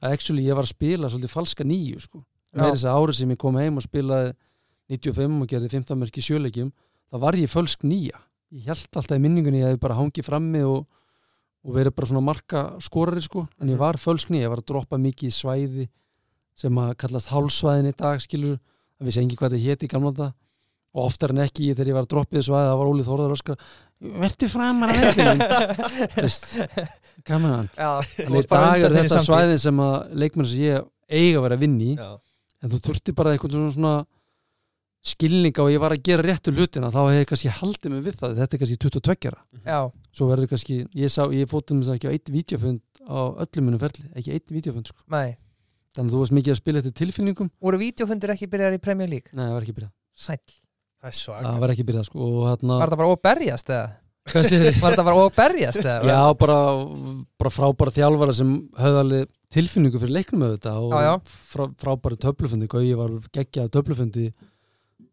að 0.00 0.14
actually 0.16 0.44
ég 0.46 0.56
var 0.56 0.64
að 0.64 0.72
spila 0.72 1.08
svolítið 1.12 1.32
falska 1.34 1.64
nýju 1.64 1.98
sko, 2.00 2.22
Já. 2.54 2.60
með 2.62 2.70
þess 2.74 2.84
að 2.88 2.96
árið 3.00 3.16
sem 3.20 3.32
ég 3.34 3.38
kom 3.42 3.56
heim 3.60 3.76
og 3.76 3.84
spilaði 3.84 4.30
95 4.90 5.42
og 5.44 5.50
gerði 5.50 5.68
15 5.74 5.98
mörki 6.00 6.22
sjöleikjum 6.24 6.70
þá 7.12 7.18
var 7.20 7.36
ég 7.36 7.50
fölsk 7.52 7.84
nýja. 7.84 8.16
Ég 8.50 8.64
held 8.66 8.96
alltaf 8.96 9.16
í 9.18 9.20
minningunni 9.22 9.60
að 9.62 9.74
ég 9.76 9.80
bara 9.82 9.98
hangið 10.00 10.24
frammi 10.26 10.62
og, 10.66 10.86
og 11.62 11.74
verið 11.76 11.94
bara 11.94 12.08
svona 12.10 12.24
marka 12.26 12.62
skorari 12.82 13.20
sko, 13.22 13.46
en 13.60 13.68
ég 13.68 13.76
Mhm. 13.76 13.78
var 13.84 13.94
fölsk 14.00 14.30
nýja 14.32 14.48
ég 14.48 14.52
var 14.54 14.58
að 14.64 14.66
droppa 14.72 14.96
mikið 14.98 15.28
í 15.28 15.36
svæði 15.36 15.88
sem 16.54 16.74
að 16.74 16.96
kallast 16.96 17.28
hálsvæðin 17.28 17.88
í 17.92 17.96
dag 17.96 18.20
skilur, 18.20 18.58
það 18.98 19.04
vissi 19.06 19.20
engi 19.22 19.36
hvað 19.36 19.52
það 19.54 19.64
héti 19.68 19.84
í 19.84 19.88
gamla 19.92 20.12
þetta 20.12 20.32
og 20.90 21.06
oftar 21.06 21.34
en 21.34 21.42
ekki 21.44 21.70
þegar 21.72 21.90
ég 21.92 21.96
var 21.98 22.06
að 22.06 22.12
í 22.34 22.40
þessu 22.40 22.50
svæði 22.50 22.68
það 22.70 22.78
var 22.80 22.90
Óli 22.90 23.06
Þórðar 23.06 23.34
öskar 23.36 23.56
verði 24.00 24.48
framar 24.50 24.92
að 27.50 27.56
hann. 27.58 27.68
Já, 27.76 27.90
en 28.24 28.38
í 28.38 28.44
dag 28.48 28.86
er 28.86 28.96
þetta 28.96 29.20
svæðin 29.26 29.60
sem 29.60 29.82
að 29.84 29.96
leikmenn 30.22 30.48
sem 30.50 30.64
ég 30.64 30.88
eiga 31.10 31.38
að 31.40 31.44
vera 31.46 31.58
að 31.58 31.64
vinni 31.66 31.90
Já, 31.98 32.08
en 32.64 32.72
þú 32.72 32.80
þurfti 32.88 33.14
bara 33.18 33.34
eitthvað 33.36 33.56
svona, 33.58 33.74
svona 33.76 33.92
skilninga 35.10 35.62
og 35.64 35.70
ég 35.72 35.80
var 35.80 35.94
að 35.94 36.02
gera 36.04 36.24
réttu 36.26 36.52
hlutina 36.52 36.90
þá 36.92 36.98
hefði 37.02 37.20
ég 37.22 37.28
kannski 37.30 37.52
haldið 37.56 37.92
mig 37.94 38.02
við 38.04 38.18
það. 38.20 38.34
Þetta 38.40 38.56
er 38.56 38.60
kannski 38.62 38.80
22 38.84 39.30
ára. 39.30 39.38
Já, 39.64 39.78
svo 40.16 40.28
verður 40.28 40.50
kannski, 40.50 40.80
ég 41.00 41.12
sá, 41.12 41.22
ég 41.32 41.48
þess 41.84 41.92
að 41.94 41.96
ekki 42.00 42.10
á 42.10 42.14
eitt 42.16 42.32
vídeofund 42.34 42.82
á 43.08 43.20
öllum 43.46 43.64
minnum 43.68 43.80
ferli 43.80 44.04
ekki 44.12 44.34
eitt 44.36 44.52
vídeofund 44.52 44.90
sko, 44.92 45.00
nei. 45.12 45.38
Þannig 45.96 46.12
að 46.12 46.14
þú 46.14 46.20
varst 46.20 46.36
mikið 46.36 46.52
að 46.52 46.60
spila 46.60 46.82
eftir 46.82 46.92
tilfinningum. 47.00 47.48
Voru 47.64 47.80
vídeofundir 47.80 48.34
ekki 48.36 48.50
byrjar 48.52 48.76
í 48.76 48.82
Premier 48.84 49.08
League? 49.10 49.32
nei, 49.32 49.46
það 49.48 49.56
var 49.56 49.64
ekki 49.66 49.76
byrjað, 49.80 49.94
Sæll 50.20 50.59
það 51.00 51.10
er 51.10 51.16
svag 51.16 51.42
það 51.46 51.58
var 51.64 51.72
ekki 51.74 51.86
byrjað 51.88 52.06
sko 52.10 52.28
og 52.28 52.46
hérna, 52.50 52.78
Var 52.80 52.90
þetta 52.90 53.00
bara 53.00 53.16
óberjast 53.16 53.72
eða? 53.72 53.88
hvað 54.30 54.46
séð 54.46 54.64
þið? 54.66 54.78
Var 54.82 54.94
þetta 54.94 55.06
bara 55.08 55.24
óberjast 55.26 55.80
eða? 55.82 56.12
Já, 56.12 56.20
bara, 56.44 56.58
bara 57.40 57.52
frábæra 57.54 57.94
þjálfara 57.96 58.36
sem 58.36 58.54
höfðu 58.78 59.02
alveg 59.04 59.30
tilfinningu 59.50 60.02
fyrir 60.02 60.16
leiknum 60.18 60.44
auðvitað 60.46 60.84
og 60.84 60.92
Já, 60.94 61.00
já. 61.08 61.12
Frá, 61.50 61.64
frábæra 61.82 62.20
töflufundi, 62.26 62.68
Gauji 62.70 62.96
var 63.00 63.14
geggjað 63.34 63.72
töflufundi 63.74 64.26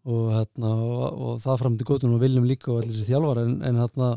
og, 0.08 0.26
hérna, 0.36 0.74
og, 0.76 1.06
og 1.30 1.40
það 1.44 1.62
fram 1.64 1.78
til 1.80 1.88
góðun 1.90 2.18
og 2.18 2.22
viljum 2.24 2.46
líka 2.48 2.70
og 2.72 2.82
allir 2.82 2.94
þessi 2.94 3.08
þjálfara 3.10 3.46
en, 3.48 3.56
en, 3.68 3.80
hérna, 3.82 4.12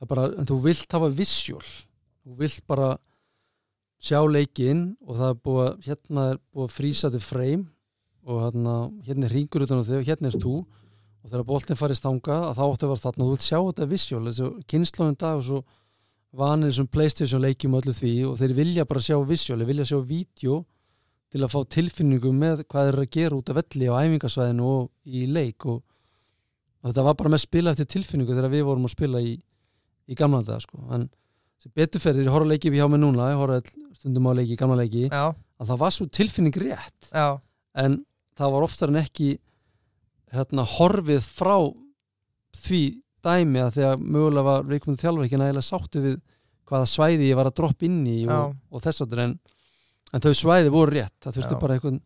það 0.00 0.12
bara, 0.12 0.28
en 0.40 0.48
þú 0.52 0.60
vilt 0.68 0.94
hafa 0.96 1.10
vissjól 1.18 1.64
þú 1.64 2.36
vilt 2.38 2.62
bara 2.70 2.92
sjá 4.02 4.18
leikinn 4.26 4.86
og 5.06 5.18
það 5.18 5.32
er 5.32 5.40
búið 5.46 5.64
að 5.66 5.88
hérna 5.88 6.28
er 6.32 6.38
búið 6.52 6.68
að 6.68 6.76
frísa 6.76 7.10
þig 7.14 7.24
freim 7.26 7.66
og 8.22 8.40
hérna, 8.44 8.76
hérna 9.06 9.28
er 9.28 9.34
ringur 9.36 9.66
utan 9.66 9.82
á 9.82 9.86
þig 9.86 9.98
og 10.00 10.08
hérna 10.08 10.30
er 10.30 10.38
þú 10.42 10.54
og 11.22 11.30
þegar 11.30 11.46
boltinn 11.46 11.78
farið 11.78 12.00
stangað 12.00 12.48
að 12.48 12.58
þá 12.58 12.62
áttu 12.66 12.86
að 12.86 12.92
vera 12.92 13.02
þarna. 13.04 13.22
Og 13.22 13.28
þú 13.28 13.36
vilt 13.36 13.46
sjá 13.46 13.58
þetta 13.60 13.88
vissjól 13.92 14.22
þessu 14.26 14.50
kynnslóðin 14.72 15.18
dag 15.22 15.38
og 15.38 15.46
svo 15.46 15.62
vanir 16.42 16.72
þessum 16.72 16.88
Playstation 16.92 17.44
leikjum 17.44 17.76
og 17.76 17.82
öllu 17.82 17.94
því 17.96 18.12
og 18.28 18.36
þeir 18.40 18.54
vilja 18.56 18.86
bara 18.88 19.04
sjá 19.04 19.16
vissjól, 19.28 19.60
þeir 19.60 19.70
vilja 19.70 19.88
sjá 19.92 19.98
vídeo 20.08 20.58
til 21.32 21.42
að 21.44 21.52
fá 21.52 21.60
tilfinningu 21.76 22.32
með 22.36 22.64
hvað 22.66 22.88
þeir 22.88 22.92
eru 22.92 23.06
að 23.06 23.14
gera 23.16 23.38
út 23.38 23.52
af 23.52 23.58
velli 23.60 23.88
á 23.88 23.94
æfingasvæðinu 24.02 24.68
og 24.68 24.88
í 25.06 25.24
leik. 25.30 25.66
Og, 25.68 25.80
og 26.82 26.90
þetta 26.90 27.06
var 27.06 27.18
bara 27.20 27.32
með 27.32 27.44
spila 27.46 27.72
eftir 27.72 27.90
tilfinningu 27.94 28.36
þegar 28.36 28.52
við 28.52 28.66
vorum 28.68 28.88
að 28.88 28.94
spila 28.96 29.22
í, 29.22 29.36
í 30.08 30.18
gamla 30.18 30.42
dag 30.46 30.64
sko. 30.64 30.82
en 30.92 31.08
beturferðir, 31.76 32.26
ég 32.26 32.34
horf 32.34 32.42
að 32.42 32.56
leiki 32.56 32.72
við 32.72 32.82
hjá 32.82 32.88
mig 32.90 32.98
núna 32.98 33.28
ég 33.30 33.38
horf 33.38 33.60
að 33.60 33.68
stundum 33.94 34.26
á 34.26 34.32
leiki, 34.34 34.56
gamla 34.58 34.80
leiki 34.80 35.04
Já, 35.06 35.30
að 35.30 35.68
það 35.68 35.80
var 35.84 35.94
svo 35.94 36.06
tilfinning 36.10 36.56
rétt. 36.58 37.10
Já, 37.12 37.38
en 37.78 38.00
það 38.38 38.54
var 38.56 38.66
oftar 38.66 38.90
en 38.90 38.98
ekki 38.98 39.28
hérna, 40.32 40.64
horfið 40.78 41.24
frá 41.26 41.56
því 42.62 42.82
dæmi 43.22 43.62
að 43.62 43.74
þegar 43.78 44.00
mögulega 44.02 44.46
var 44.48 44.64
reikmundið 44.68 45.04
þjálfur 45.04 45.26
ekki 45.28 45.40
nægilega 45.40 45.66
sáttu 45.66 46.02
við 46.04 46.16
hvaða 46.68 46.88
svæði 46.90 47.28
ég 47.28 47.38
var 47.38 47.50
að 47.50 47.58
droppa 47.60 47.86
inn 47.86 48.00
í 48.08 48.16
og, 48.26 48.54
og 48.72 48.82
þess 48.84 49.04
áttur 49.04 49.22
en, 49.26 49.36
en 50.12 50.24
þau 50.24 50.32
svæði 50.38 50.72
voru 50.72 50.96
rétt 50.96 51.14
það 51.22 51.38
þurfti 51.38 51.60
bara 51.62 51.76
eitthvað 51.76 52.00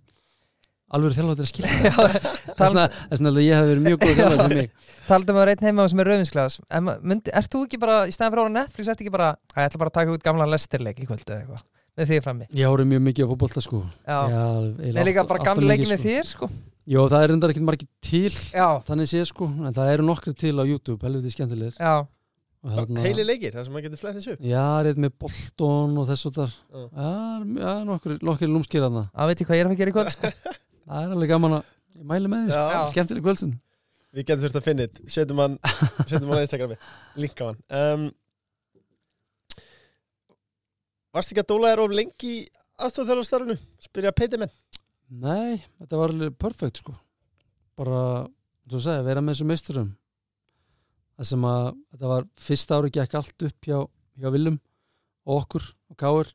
alveg 0.97 1.17
þjálfur 1.17 1.39
til 1.39 1.45
að 1.45 1.49
skilja. 1.51 1.71
Já. 1.87 2.11
þess 2.57 3.17
vegna 3.17 3.31
að 3.33 3.41
ég 3.43 3.57
hef 3.59 3.71
verið 3.71 3.87
mjög 3.89 4.03
góð 4.05 4.13
þjálfur 4.21 4.43
til 4.43 4.59
mig. 4.61 4.69
Taldum 5.09 5.39
við 5.41 5.51
einn 5.53 5.65
heima 5.67 5.89
sem 5.91 6.03
er 6.03 6.11
rauðinsglas 6.13 6.59
Ert 7.41 7.51
þú 7.57 7.63
ekki 7.67 7.81
bara, 7.83 7.97
í 8.07 8.15
stæðan 8.15 8.35
fyrir 8.37 8.45
ára 8.45 8.55
Netflix 8.55 8.93
Ert 8.93 9.03
ekki 9.03 9.15
bara, 9.15 9.33
"Æ, 9.35 9.57
ég 9.65 9.71
ætla 9.71 9.83
bara 9.83 9.91
að 9.91 9.99
taka 9.99 10.15
út 10.15 10.27
gamla 10.27 10.47
lestirleik 10.53 11.03
í 11.03 11.09
kvöld 11.09 11.27
eða 11.27 11.41
eitthvað? 11.43 11.67
Með 11.97 12.11
því 12.11 12.23
frammi. 12.23 12.47
Ég 12.53 12.69
horfði 12.69 12.87
mjög 12.93 13.03
mikið 13.07 13.25
á 13.25 13.29
fótbolta 13.33 13.63
sko. 13.65 13.79
Nei, 14.07 15.05
líka 15.09 15.27
bara 15.27 15.45
gamla 15.45 15.71
leikin 15.73 15.89
með 15.95 16.03
þér 16.05 16.27
sko 16.29 16.51
Jó, 16.87 17.01
það 17.11 17.23
er 17.25 17.31
reyndar 17.33 17.51
ekkert 17.53 17.67
margir 17.67 17.89
til 18.07 18.31
Já, 18.55 18.67
þannig 18.87 19.09
sé 19.11 19.23
sko, 19.27 19.49
en 19.51 19.75
það 19.75 19.89
eru 19.97 20.05
nokkri 20.07 20.35
til 20.39 20.55
á 20.55 20.63
YouTube 20.63 21.03
helviti 21.03 21.33
skemmtilegir. 21.35 21.75
Já, 21.83 22.07
Og 22.67 22.73
þarna- 22.75 23.03
Heili 23.05 23.25
leikir, 23.27 23.53
það 23.55 23.65
sem 23.67 23.75
maður 23.75 23.85
getur 23.87 24.01
flett 24.03 24.17
þessu 24.21 24.37
Já, 24.47 24.63
reynd 24.87 24.99
með 25.03 25.13
Bolton 25.23 25.99
og 26.03 26.07
þess 26.09 26.27
og 26.31 26.33
þar. 26.39 26.55
Já. 26.71 26.85
Já, 27.63 27.73
nokkur, 27.91 28.15
nokkur 28.27 28.51
lúmskir 28.51 28.83
að 28.87 28.97
það 28.97 29.09
það 29.19 29.31
veit 29.31 29.41
ég 29.43 29.47
hvað 29.51 29.57
ég 29.59 29.65
er 29.67 29.71
að 29.71 29.81
gera 29.83 29.91
í 29.93 29.97
kvöld 29.99 30.13
sko. 30.15 30.31
Það 30.87 31.03
er 31.03 31.15
alveg 31.17 31.29
gaman 31.35 31.55
að 31.57 31.65
ég 31.99 32.05
mæli 32.07 32.29
með 32.31 32.45
því 32.47 32.51
sko. 32.55 32.65
Já. 32.77 32.81
Skemmtileg 32.95 33.25
kvöldsun 33.27 33.55
Við 34.17 34.27
getum 34.31 34.43
þurft 34.47 34.59
að 34.61 34.67
finna 34.69 34.87
þetta 34.87 35.11
Setjum 35.17 35.41
hann 35.43 35.57
Setjum 36.07 36.31
hann 36.31 36.39
á 36.39 36.45
Instagrami. 36.47 36.77
Linka 37.19 37.49
hann. 37.51 37.59
Um, 37.83 38.05
Varst 41.17 41.33
ekki 41.33 41.43
að 41.43 41.51
dóla 41.51 41.73
þér 41.73 41.83
of 41.87 41.95
lengi 41.97 42.31
í 42.31 42.41
aðstofþjálfarstarfinu? 42.87 43.57
Spyrja 43.87 44.13
Peiti 44.17 44.39
menn 44.41 44.53
Nei, 45.07 45.63
þetta 45.79 46.01
var 46.01 46.13
alveg 46.13 46.35
perfekt 46.41 46.81
sko. 46.83 46.97
Bara, 47.79 48.27
að 48.67 48.81
segja, 48.83 49.05
vera 49.07 49.23
með 49.23 49.37
þessum 49.37 49.51
meisturum. 49.53 49.93
Það 51.17 51.29
sem 51.31 51.47
að 51.49 51.67
þetta 51.93 52.11
var 52.11 52.27
fyrsta 52.47 52.79
ári 52.79 52.91
gekk 52.93 53.15
allt 53.17 53.45
upp 53.49 53.69
hjá, 53.69 53.79
hjá 54.19 54.29
Willum 54.35 54.59
og 55.27 55.41
okkur 55.41 55.71
og 55.91 55.99
Káur 56.01 56.33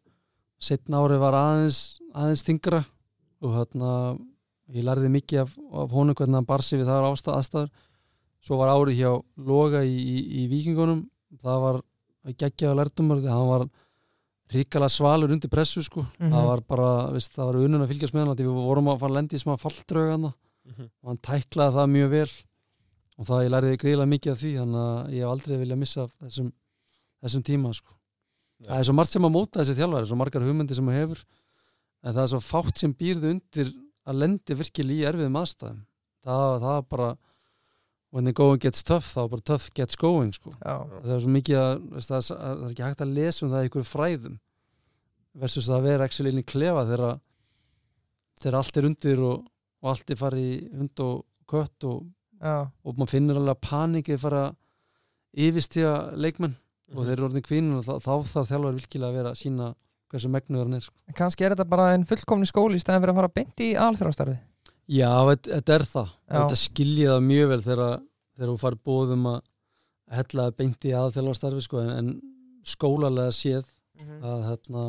setna 0.61 1.01
ári 1.01 1.19
var 1.21 1.37
aðeins 1.37 1.99
aðeins 2.13 2.43
þingra 2.47 2.81
og 3.41 3.55
þarna 3.57 3.91
ég 4.71 4.85
lærði 4.85 5.11
mikið 5.13 5.43
af, 5.43 5.53
af 5.57 5.93
honum 5.95 6.17
hvernig 6.17 6.39
hann 6.39 6.49
bar 6.49 6.63
sig 6.65 6.81
við 6.81 6.89
það 6.89 7.07
ástæð 7.11 7.37
aðstæður. 7.37 7.71
Svo 8.41 8.57
var 8.57 8.71
ári 8.73 8.97
hjá 8.97 9.11
Loga 9.37 9.83
í, 9.85 9.93
í, 9.93 10.17
í 10.41 10.47
Víkingunum. 10.49 11.03
Það 11.41 11.63
var 11.65 11.81
geggjaða 12.39 12.77
lærdumar 12.79 13.21
því 13.21 13.29
að 13.29 13.37
hann 13.37 13.51
var 13.51 13.65
ríkala 14.51 14.89
svalur 14.91 15.31
undir 15.31 15.49
pressu 15.49 15.83
sko 15.83 16.05
Mhm. 16.19 16.31
það 16.31 16.45
var 16.47 16.61
bara, 16.67 17.11
veist, 17.13 17.33
það 17.35 17.45
var 17.45 17.55
unun 17.65 17.81
að 17.85 17.91
fylgjast 17.93 18.13
með 18.13 18.25
hann 18.27 18.35
við 18.37 18.53
vorum 18.53 18.89
að 18.91 18.99
fara 18.99 19.11
að 19.11 19.17
lendi 19.19 19.35
í 19.37 19.43
smá 19.43 19.53
falldraug 19.59 20.11
hann 20.11 20.33
Mhm. 20.65 20.89
og 21.03 21.07
hann 21.07 21.17
tæklaði 21.17 21.73
það 21.77 21.89
mjög 21.95 22.09
vel 22.09 22.29
og 23.17 23.25
það 23.25 23.43
ég 23.45 23.51
læriði 23.53 23.77
greiðlega 23.81 24.11
mikið 24.13 24.31
af 24.31 24.39
því 24.41 24.51
þannig 24.59 24.81
að 24.81 25.09
ég 25.11 25.19
hef 25.21 25.31
aldrei 25.31 25.57
viljað 25.61 25.77
missa 25.81 26.07
þessum, 26.21 26.51
þessum 27.23 27.43
tíma 27.43 27.73
sko. 27.73 27.93
það 28.61 28.79
er 28.79 28.83
svo 28.83 28.93
margt 28.93 29.09
sem 29.11 29.23
að 29.25 29.31
móta 29.33 29.59
þessi 29.61 29.75
þjálfari 29.79 30.05
svo 30.07 30.17
margar 30.17 30.41
hugmyndi 30.45 30.75
sem 30.75 30.85
hann 30.87 30.95
hefur 31.01 31.23
en 32.03 32.13
það 32.15 32.23
er 32.23 32.27
svo 32.27 32.39
fátt 32.41 32.77
sem 32.77 32.93
býrðu 32.93 33.29
undir 33.33 33.73
að 34.05 34.15
lendi 34.21 34.53
virkilega 34.55 35.01
í 35.01 35.07
erfiðum 35.09 35.37
aðstæðum 35.41 35.81
það, 36.25 36.61
það 36.61 36.77
er 36.77 36.85
bara 36.89 37.17
when 38.11 38.25
the 38.27 38.33
going 38.35 38.59
gets 38.59 38.83
tough 38.83 39.07
þá 39.15 39.29
bara 39.31 39.41
tough 39.47 39.69
gets 39.73 39.95
going 39.95 40.33
sko. 40.35 40.51
Það 40.61 41.11
er 41.15 41.21
svo 41.23 41.31
mikið 41.31 41.59
að 41.61 41.83
það, 42.07 42.31
er, 42.35 42.63
ekki 42.69 42.83
hægt 42.85 43.03
að 43.05 43.13
lesa 43.17 43.45
um 43.45 43.51
það 43.53 43.61
í 43.61 43.69
einhverju 43.69 43.87
fræðum 43.89 44.39
versus 45.41 45.69
að 45.71 45.85
vera 45.87 46.07
inn 46.27 46.41
í 46.41 46.43
klefa 46.43 46.85
þegar 46.89 47.19
þegar 48.41 48.57
allt 48.59 48.77
er 48.81 48.89
undir 48.89 49.21
og, 49.23 49.45
og 49.81 49.89
allt 49.93 50.11
er 50.11 50.19
farið 50.19 50.49
hund 50.75 51.03
og 51.05 51.21
kött 51.47 51.87
og, 51.87 52.01
og 52.41 52.97
maður 52.97 53.13
finnur 53.13 53.39
alveg 53.39 53.55
að 53.55 53.63
panikið 53.69 54.19
fara 54.25 54.43
yfirstíða 55.31 55.95
leikmenn 56.19 56.57
Mhm. 56.91 56.99
og 56.99 57.05
þeir 57.07 57.13
eru 57.15 57.27
orðin 57.29 57.45
kvínin 57.45 57.75
og 57.79 57.85
þá, 57.87 57.93
þá 58.03 58.11
þarf 58.27 58.49
þjálfar 58.51 58.75
virkilega 58.75 59.07
að 59.11 59.15
vera 59.15 59.31
að 59.31 59.39
sína 59.39 59.67
hversu 60.11 60.27
megnuður 60.31 60.65
hann 60.67 60.75
er 60.75 60.83
sko. 60.83 60.97
En 61.07 61.15
kannski 61.15 61.45
er 61.47 61.53
þetta 61.55 61.65
bara 61.71 61.85
en 61.95 62.03
fullkomni 62.09 62.49
skóli 62.49 62.75
í 62.75 62.83
stæðan 62.83 63.03
fyrir 63.05 63.13
að 63.13 63.19
fara 63.21 63.31
beint 63.37 63.63
í 63.63 63.69
alþjóðastarfi 63.79 64.35
Já, 64.91 65.11
þetta, 65.31 65.75
er 65.77 65.85
það. 65.87 66.09
Já. 66.11 66.33
þetta 66.35 66.59
skiljið 66.61 67.11
það 67.13 67.21
mjög 67.29 67.51
vel 67.51 67.61
þegar, 67.67 68.01
þegar 68.35 68.51
þú 68.51 68.57
farið 68.65 68.83
bóðum 68.89 69.29
að 69.31 69.39
hella 70.11 70.47
það 70.47 70.57
beint 70.59 70.87
í 70.89 70.95
aðþjálfarstarfi 70.99 71.63
sko, 71.63 71.83
en, 71.85 71.91
en 71.95 72.65
skólalega 72.67 73.35
séð 73.35 73.69
að 74.01 74.43
hérna 74.49 74.85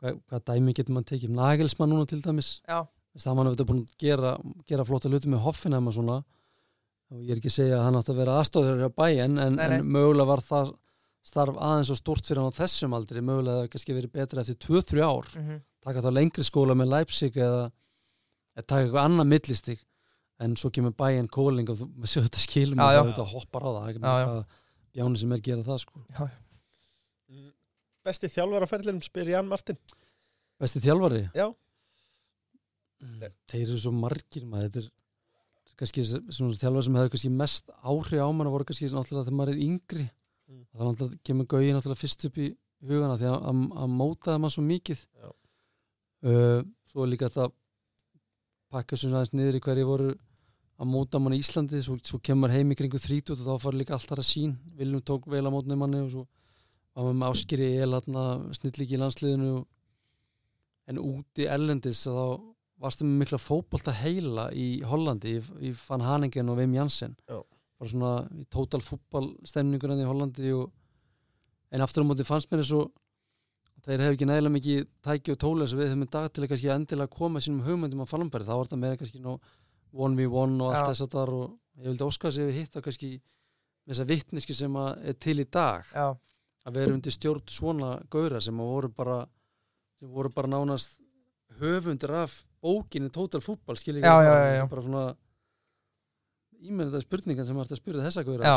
hvað, 0.00 0.18
hvað 0.28 0.44
dæmi 0.50 0.74
getur 0.76 0.96
maður 0.96 1.08
tekið? 1.12 1.32
Nagelsmann 1.36 1.92
núna 1.92 2.08
til 2.08 2.20
dæmis. 2.24 2.50
Já. 2.68 2.84
Þess 3.10 3.26
að 3.26 3.40
hann 3.40 3.50
hefur 3.50 3.68
búin 3.70 3.80
að 3.82 3.96
gera, 4.00 4.34
gera 4.70 4.86
flotta 4.86 5.10
hluti 5.10 5.30
með 5.32 5.42
Hoffenheim 5.46 5.90
og 5.90 5.96
svona. 5.96 6.20
Og 7.10 7.24
ég 7.24 7.34
er 7.34 7.40
ekki 7.40 7.50
að 7.50 7.56
segja 7.56 7.80
að 7.80 7.88
hann 7.88 7.98
átti 7.98 8.12
að 8.14 8.20
vera 8.22 8.36
aðstofður 8.38 8.84
hjá 8.84 8.92
bæinn 9.00 9.40
en, 9.42 9.58
en 9.58 9.88
mögulega 9.90 10.30
var 10.30 10.44
það 10.46 10.70
starf 11.26 11.58
aðeins 11.58 11.90
og 11.90 11.98
stort 11.98 12.28
fyrir 12.28 12.40
hann 12.40 12.54
á 12.54 12.60
þessum 12.60 12.94
aldri. 12.96 13.24
Mögulega 13.24 13.56
það 13.56 13.64
hefði 13.64 13.72
kannski 13.74 13.96
verið 13.96 14.14
betra 14.14 14.44
eftir 14.44 14.60
2-3 14.62 15.02
ár. 15.04 15.34
Mhm. 15.40 15.60
taka 15.80 16.02
þá 16.04 16.10
lengri 16.12 16.44
skóla 16.44 16.74
með 16.76 16.90
Leipzig 16.92 17.36
eða, 17.40 17.70
eða 18.60 18.66
taka 18.70 18.84
eitthvað 18.86 19.06
annað 19.08 19.28
millistig 19.32 19.80
en 20.40 20.54
svo 20.60 20.70
kemur 20.72 20.94
bæinn 20.96 21.28
kóling 21.32 21.68
og 21.72 21.80
þú 21.80 21.88
séu 22.08 22.22
þetta 22.26 22.40
skilum 22.44 22.78
Já, 22.80 22.84
og 22.84 22.92
já. 22.92 22.98
það 23.00 23.02
auðvitað 23.06 23.32
hoppar 23.34 23.64
á 23.66 23.70
það 23.70 23.80
það 23.80 23.88
er 23.88 23.90
ekki 23.94 24.04
Já, 24.04 24.14
já. 24.20 24.28
hvað 24.30 24.44
bjáni 25.00 25.20
sem 25.20 25.32
er 25.36 25.42
gera 25.46 25.66
það 25.66 25.80
sko. 25.84 26.04
Mm. 27.30 27.50
Besti 28.08 28.30
þjálfar 28.32 28.64
á 28.66 28.68
ferðlinum 28.70 29.04
spyr 29.04 29.28
Jan 29.34 29.50
Martin 29.50 29.78
Besti 30.60 30.80
þjálfari? 30.84 31.20
Já. 31.36 31.46
Mm, 33.00 33.28
Þeir 33.48 33.62
eru 33.66 33.78
svo 33.80 33.92
margir 33.96 34.44
maður, 34.48 34.70
þetta 34.70 34.80
er 35.70 35.76
kannski 35.80 36.02
svona 36.08 36.56
þjálfari 36.60 36.86
sem 36.88 36.96
hefur 37.00 37.12
kannski 37.14 37.30
mest 37.32 37.70
áhrif 37.80 38.20
á 38.20 38.28
mann 38.36 38.50
voru 38.52 38.66
kannski 38.68 38.90
náttúrulega 38.92 39.28
þegar 39.28 39.38
maður 39.42 39.54
er 39.56 39.62
yngri 39.68 40.08
Mm. 40.50 40.64
þá 40.74 40.80
náttúrulega 40.82 41.18
kemur 41.28 41.46
Gauji 41.46 41.68
náttúrulega 41.76 42.00
fyrst 42.00 42.24
upp 42.26 42.38
í 42.42 42.46
hugana 42.82 43.14
því 43.20 43.26
að, 43.30 43.36
að, 43.52 43.58
að 43.84 43.90
mótaði 43.94 44.40
maður 44.42 44.54
svo 44.56 44.62
mikið 44.66 45.02
Já. 45.06 45.28
uh, 46.26 46.62
svo 46.90 47.04
er 47.04 47.10
líka 47.12 47.28
þetta 47.30 47.44
pakka 48.70 48.98
sem 48.98 49.14
aðeins 49.14 49.34
niður 49.34 49.58
í 49.58 49.62
hverju 49.64 49.88
voru 49.88 50.10
að 50.80 50.88
móta 50.88 51.20
mann 51.20 51.36
í 51.36 51.40
Íslandi 51.42 51.80
svo, 51.84 51.98
svo 52.02 52.20
kemur 52.24 52.52
heim 52.54 52.70
í 52.72 52.76
kringu 52.78 52.98
30 52.98 53.34
og 53.34 53.42
þá 53.44 53.64
fara 53.64 53.80
líka 53.80 53.96
allt 53.96 54.08
þar 54.08 54.22
að 54.22 54.30
sín 54.30 54.54
Viljum 54.78 55.02
tók 55.04 55.26
vel 55.28 55.42
að 55.42 55.52
mótni 55.54 55.76
manni 55.76 56.00
og 56.04 56.12
svo 56.14 56.24
var 56.94 57.04
maður 57.04 57.18
með 57.20 57.34
áskýri 57.34 57.68
el 57.84 57.98
snillíki 58.56 58.96
í 58.96 59.00
landsliðinu 59.00 59.50
en 60.90 60.98
úti 61.02 61.46
ellendis 61.46 62.02
að 62.10 62.18
þá 62.18 62.26
varstu 62.80 63.06
með 63.06 63.18
mikla 63.22 63.40
fótbolta 63.40 63.94
heila 63.94 64.48
í 64.56 64.80
Hollandi 64.88 65.36
í, 65.36 65.42
í 65.68 65.72
Van 65.84 66.04
Haningen 66.04 66.50
og 66.50 66.60
Wim 66.60 66.74
Jansen 66.74 67.16
Já. 67.28 67.38
bara 67.78 67.92
svona 67.92 68.12
í 68.40 68.46
total 68.52 68.80
fútballstemningur 68.84 69.92
hann 69.92 70.02
í 70.02 70.08
Hollandi 70.08 70.54
og, 70.56 70.72
en 71.70 71.84
aftur 71.84 72.06
á 72.06 72.08
móti 72.08 72.26
fannst 72.26 72.50
mér 72.50 72.64
og 72.78 72.90
þeir 73.86 74.04
hefur 74.04 74.16
ekki 74.16 74.28
nægilega 74.28 74.54
mikið 74.56 74.86
tæki 75.06 75.34
og 75.34 75.40
tóla 75.40 75.66
og 75.66 75.78
við 75.78 75.90
höfum 75.90 76.06
í 76.06 76.10
dag 76.12 76.28
til 76.30 76.44
að 76.44 76.50
kannski 76.52 76.72
endilega 76.74 77.14
koma 77.16 77.42
sínum 77.42 77.64
hugmyndum 77.66 78.04
á 78.04 78.10
Fallenberg, 78.10 78.46
þá 78.48 78.54
var 78.54 78.68
þetta 78.68 78.80
meira 78.80 79.00
kannski 79.00 79.22
ná 79.24 79.30
1v1 79.90 80.56
og 80.60 80.74
allt 80.74 80.90
þess 80.90 81.04
að 81.06 81.12
þar 81.16 81.34
og 81.36 81.46
ég 81.80 81.88
vildi 81.88 82.06
óska 82.06 82.28
þess 82.28 82.40
að 82.40 82.50
við 82.50 82.58
hitta 82.60 82.82
kannski 82.84 83.10
þessa 83.90 84.06
vittneski 84.10 84.56
sem 84.56 84.76
er 84.80 85.16
til 85.18 85.36
í 85.40 85.46
dag. 85.50 85.88
Já, 85.94 86.08
að 86.68 86.76
vera 86.76 86.96
undir 86.96 87.14
stjórn 87.14 87.46
svona 87.50 87.94
gauðra 88.12 88.42
sem 88.44 88.60
voru 88.60 88.90
bara 88.94 89.22
sem 90.00 90.10
voru 90.12 90.32
bara 90.34 90.50
nánast 90.52 91.00
höfundir 91.60 92.12
af 92.14 92.36
bókinni 92.62 93.10
Total 93.12 93.40
Football 93.40 93.78
skilja 93.80 94.04
já. 94.04 94.68
bara 94.68 94.84
svona 94.84 95.04
ímennið 96.60 96.94
þetta 96.94 97.06
spurningan 97.06 97.48
sem 97.48 97.56
var 97.56 97.68
að 97.68 97.80
spyrja 97.80 98.04
þessa 98.06 98.24
gauðra 98.26 98.52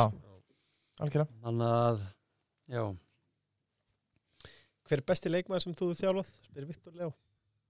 algjörlega. 1.01 1.29
Þannig 1.43 1.73
að 1.73 2.01
já, 2.69 2.83
Hver 4.93 5.01
er 5.01 5.09
besti 5.09 5.25
leikmaður 5.31 5.63
sem 5.63 5.73
þú 5.73 5.87
hefur 5.89 5.97
þjálfað? 5.97 6.27
Spyr 6.45 6.65
Viktor 6.69 6.93
Leó. 6.93 7.09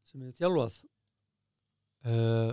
Sem 0.04 0.20
er 0.28 0.36
þjálfað? 0.36 0.76
Uh, 2.04 2.52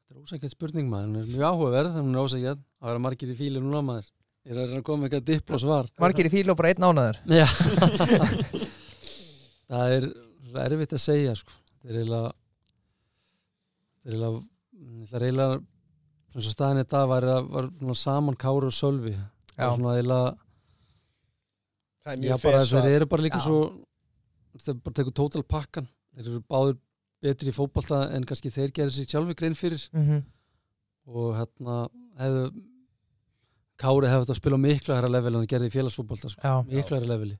þetta 0.00 0.08
er 0.14 0.20
ósækjað 0.22 0.54
spurning 0.54 0.88
maður. 0.88 1.10
Hún 1.10 1.18
er 1.20 1.26
mjög 1.28 1.44
áhugaverð, 1.50 1.92
þannig 1.98 2.16
er 2.16 2.24
ósækjað 2.30 2.56
það 2.62 2.88
vera 2.88 3.02
margir 3.04 3.28
í 3.28 3.36
fíli 3.36 3.60
núna 3.60 3.84
maður. 3.84 4.08
Ég 4.48 4.52
er 4.54 4.60
að 4.62 4.72
að 4.78 4.86
koma 4.86 5.04
eitthvað 5.04 5.28
dipp 5.28 5.52
og 5.52 5.60
svar. 5.60 5.84
Margir 6.00 6.28
í 6.30 6.32
fíl 6.32 6.48
og 6.48 6.56
bara 6.62 6.72
einn 6.72 6.86
ánaður 6.88 7.16
Það 9.72 9.86
er 9.98 10.04
erfitt 10.62 10.96
að 10.96 11.04
segja 11.04 11.36
sko. 11.42 11.52
Það 11.82 11.88
er 11.92 11.96
eiginlega 12.00 12.32
Það 13.98 14.08
er 14.08 14.14
eiginlega 14.16 14.40
Það 15.12 15.20
er 15.20 15.26
eiginlega 15.28 15.60
staðin 16.56 16.80
í 16.80 16.88
dag 16.88 17.04
var, 17.12 17.24
var 17.52 17.68
svona 17.76 18.00
saman 18.06 18.40
Káru 18.40 18.72
og 18.72 18.76
Sölvi. 18.78 19.12
Það 19.52 19.68
er 19.68 19.76
svona 19.76 19.92
eiginlega 19.98 20.32
Það 22.02 22.12
er 22.12 22.22
mjög 22.24 22.46
að 22.50 22.72
þeir 22.72 22.96
eru 22.96 23.08
bara 23.12 23.22
líka 23.26 23.38
Já. 23.40 23.44
svo 23.46 23.58
þeir 24.58 24.80
bara 24.82 24.96
tekur 24.98 25.14
total 25.16 25.42
pakkan 25.48 25.86
þeir 26.16 26.26
eru 26.28 26.42
báður 26.50 26.76
betri 27.22 27.52
í 27.52 27.54
fótbolta 27.54 28.02
en 28.16 28.26
kannski 28.26 28.50
þeir 28.52 28.74
gerir 28.74 28.94
sér 28.94 29.08
sjálfi 29.08 29.36
grein 29.38 29.54
fyrir. 29.54 29.84
Mhm, 29.94 30.24
og 31.06 31.34
hérna 31.38 31.78
hefðu 32.18 32.44
Kári 33.82 34.06
hefði 34.06 34.22
þetta 34.26 34.34
að 34.34 34.38
spila 34.38 34.58
mikla 34.62 34.96
hæra 34.98 35.08
level 35.10 35.32
en 35.32 35.40
hann 35.40 35.50
gerði 35.50 35.70
í 35.70 35.74
félagsfótbolta 35.74 36.30
sko. 36.30 36.50
mikla 36.68 36.98
hæra 37.00 37.08
leveli. 37.08 37.38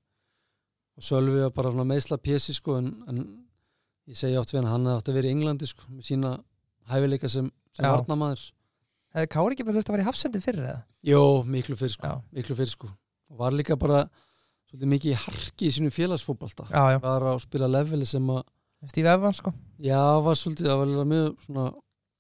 Og 0.97 1.03
Sölvi 1.07 1.43
var 1.43 1.51
bara 1.51 1.85
meðsla 1.85 2.19
pjessi 2.19 2.55
sko, 2.55 2.79
en, 2.79 2.89
en 3.09 3.21
ég 4.09 4.17
segi 4.19 4.35
átt 4.37 4.51
við 4.51 4.63
hann 4.63 4.71
hann 4.73 4.87
hefði 4.87 4.99
átt 4.99 5.11
að 5.13 5.19
vera 5.19 5.29
í 5.29 5.35
Englandi 5.37 5.69
sko, 5.71 5.87
með 5.91 6.09
sína 6.09 6.33
hæfileika 6.91 7.31
sem, 7.31 7.51
sem 7.77 7.87
Já. 7.87 7.93
varnamaður 7.95 8.43
hefði 9.13 9.31
Kári 9.35 9.57
ekki 9.57 9.67
bara 9.69 9.77
þurft 9.79 9.91
að 9.91 9.97
vera 9.97 10.05
í 10.05 10.09
hafsendi 10.09 10.43
fyrir 10.43 10.67
eða? 10.67 10.83
Jó, 11.13 11.23
miklu 11.45 11.77
fyrir 11.79 11.95
sko, 11.95 12.11
Já, 12.11 12.21
miklu 12.39 12.57
fyrir 12.59 12.73
sko. 12.73 12.91
Og 13.33 13.41
var 13.43 13.57
líka 13.57 13.77
bara 13.81 14.03
svolítið 14.73 14.91
mikið 14.95 15.13
í 15.13 15.21
harki 15.27 15.69
í 15.69 15.73
sínu 15.77 15.91
félagsfótbolta. 15.93 16.65
Já, 16.73 16.83
já, 16.95 16.99
var 17.05 17.27
að 17.29 17.41
spila 17.45 17.69
leveli 17.69 18.07
sem 18.09 18.31
að 18.33 18.43
Steve 18.91 19.13
Evans 19.13 19.39
sko. 19.43 19.53
Já, 19.85 20.01
var 20.25 20.39
svolítið, 20.41 20.71
það 20.73 20.81
var 20.81 21.11
mjög 21.13 21.45
svona 21.47 21.67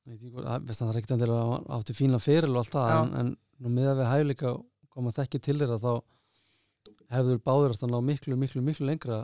veit 0.02 0.16
ekki 0.18 0.30
hvað, 0.34 0.46
það- 0.68 0.88
er 0.92 0.98
ekkert 1.00 1.14
endilega 1.16 1.42
að 1.42 1.52
hann 1.52 1.66
átti 1.78 1.96
fína 1.96 2.20
feril 2.22 2.50
og 2.52 2.60
allt 2.62 2.74
það 2.76 2.92
en, 3.00 3.14
en 3.22 3.36
nú 3.62 3.72
með 3.72 3.88
að 3.92 4.00
við 4.02 4.10
hæfileika 4.12 4.52
koma 4.92 5.12
þekki 5.16 5.40
til 5.42 5.56
þeirra 5.58 5.78
þá 5.82 5.92
hefur 7.16 7.38
báður 7.46 7.74
að 7.76 7.90
ná 7.92 7.98
miklu, 8.04 8.36
miklu, 8.36 8.62
miklu 8.62 8.86
lengra 8.88 9.22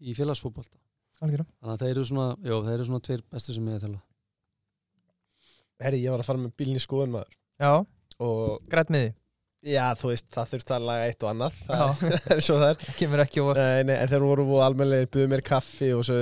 í 0.00 0.14
félagsfótbolta. 0.14 0.76
Algjörlega. 1.18 1.50
Þannig 1.58 1.74
að 1.74 1.82
þeir 1.82 1.90
eru 1.96 2.04
svona, 2.06 2.26
já, 2.46 2.54
þeir 2.62 2.74
eru 2.78 2.84
svona 2.88 3.00
tveir 3.08 3.22
bestu 3.32 3.54
sem 3.56 3.68
ég 3.72 3.80
þjálfað 3.82 4.04
Herri, 5.78 6.00
ég 6.02 6.10
var 6.14 6.22
að 6.22 6.26
fara 6.28 6.40
með 6.42 6.52
bílni 6.58 6.80
skoðun 6.82 7.12
maður. 7.14 7.34
Já, 7.62 7.72
og 8.18 8.64
grætt 8.70 8.90
miði 8.94 9.12
já, 9.66 9.84
þú 9.98 10.06
veist, 10.12 10.26
það 10.34 10.50
þurfti 10.52 10.72
að 10.76 10.84
laga 10.88 11.02
eitt 11.08 11.24
og 11.24 11.28
annað. 11.32 11.52
Það 11.68 12.02
er 12.34 12.40
svo 12.44 12.56
það 12.60 12.70
er. 12.70 12.76
Kemur 12.98 13.20
ekki 13.24 13.38
óvart. 13.42 13.58
Nei, 13.62 13.80
nei, 13.88 13.96
en 13.96 14.08
þeir 14.12 14.24
voru 14.26 14.42
voru 14.48 14.64
almennilegir, 14.66 15.10
buðu 15.14 15.28
mér 15.32 15.42
kaffi 15.46 15.88
og 15.96 16.02
svo 16.06 16.16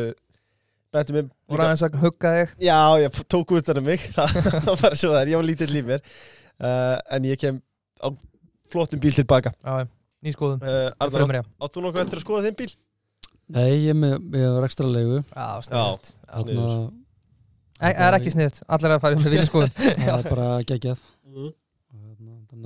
bentum 0.94 1.14
mér 1.18 1.26
Voru 1.50 1.62
aðeins 1.66 1.84
að 1.86 1.92
hugga 2.02 2.28
þig? 2.36 2.48
Já, 2.66 2.80
ég 3.02 3.08
tók 3.30 3.48
út 3.56 3.66
af 3.72 3.76
mig. 3.84 4.00
Það 4.16 4.28
var 4.70 4.78
bara 4.80 4.96
svo 4.98 5.10
það 5.12 5.20
er, 5.20 5.28
ég 5.34 5.38
var 5.40 5.48
lítið 5.50 5.68
líf 5.76 5.86
mér. 5.92 6.00
Uh, 6.56 6.96
en 7.16 7.22
ég 7.28 7.36
kem 7.40 7.56
á 8.00 8.08
flottum 8.72 9.00
bíl 9.02 9.14
tilbaka. 9.14 9.50
Já, 9.60 9.72
ný 10.24 10.30
skoðun. 10.34 10.60
Uh, 10.64 10.68
Arnar, 10.96 11.20
Frumri 11.20 11.40
áttu 11.62 11.78
nokkuð 11.84 12.02
eftir 12.06 12.18
að 12.18 12.26
skoða 12.26 12.44
þinn 12.48 12.60
bíl? 12.62 12.72
Nei, 13.54 13.70
ég 13.84 13.90
er 13.92 13.98
með, 13.98 14.14
ég 14.34 14.42
er 14.58 14.64
ekstra 14.66 14.86
leigu 14.90 15.18
Já, 15.22 15.48
Þarna, 15.68 16.90
Það 17.76 18.06
er 18.08 18.14
ekki 18.16 18.30
sniðut, 18.32 18.58
allir 18.74 18.94
að 18.96 19.02
fara 19.04 19.14
um 19.14 19.20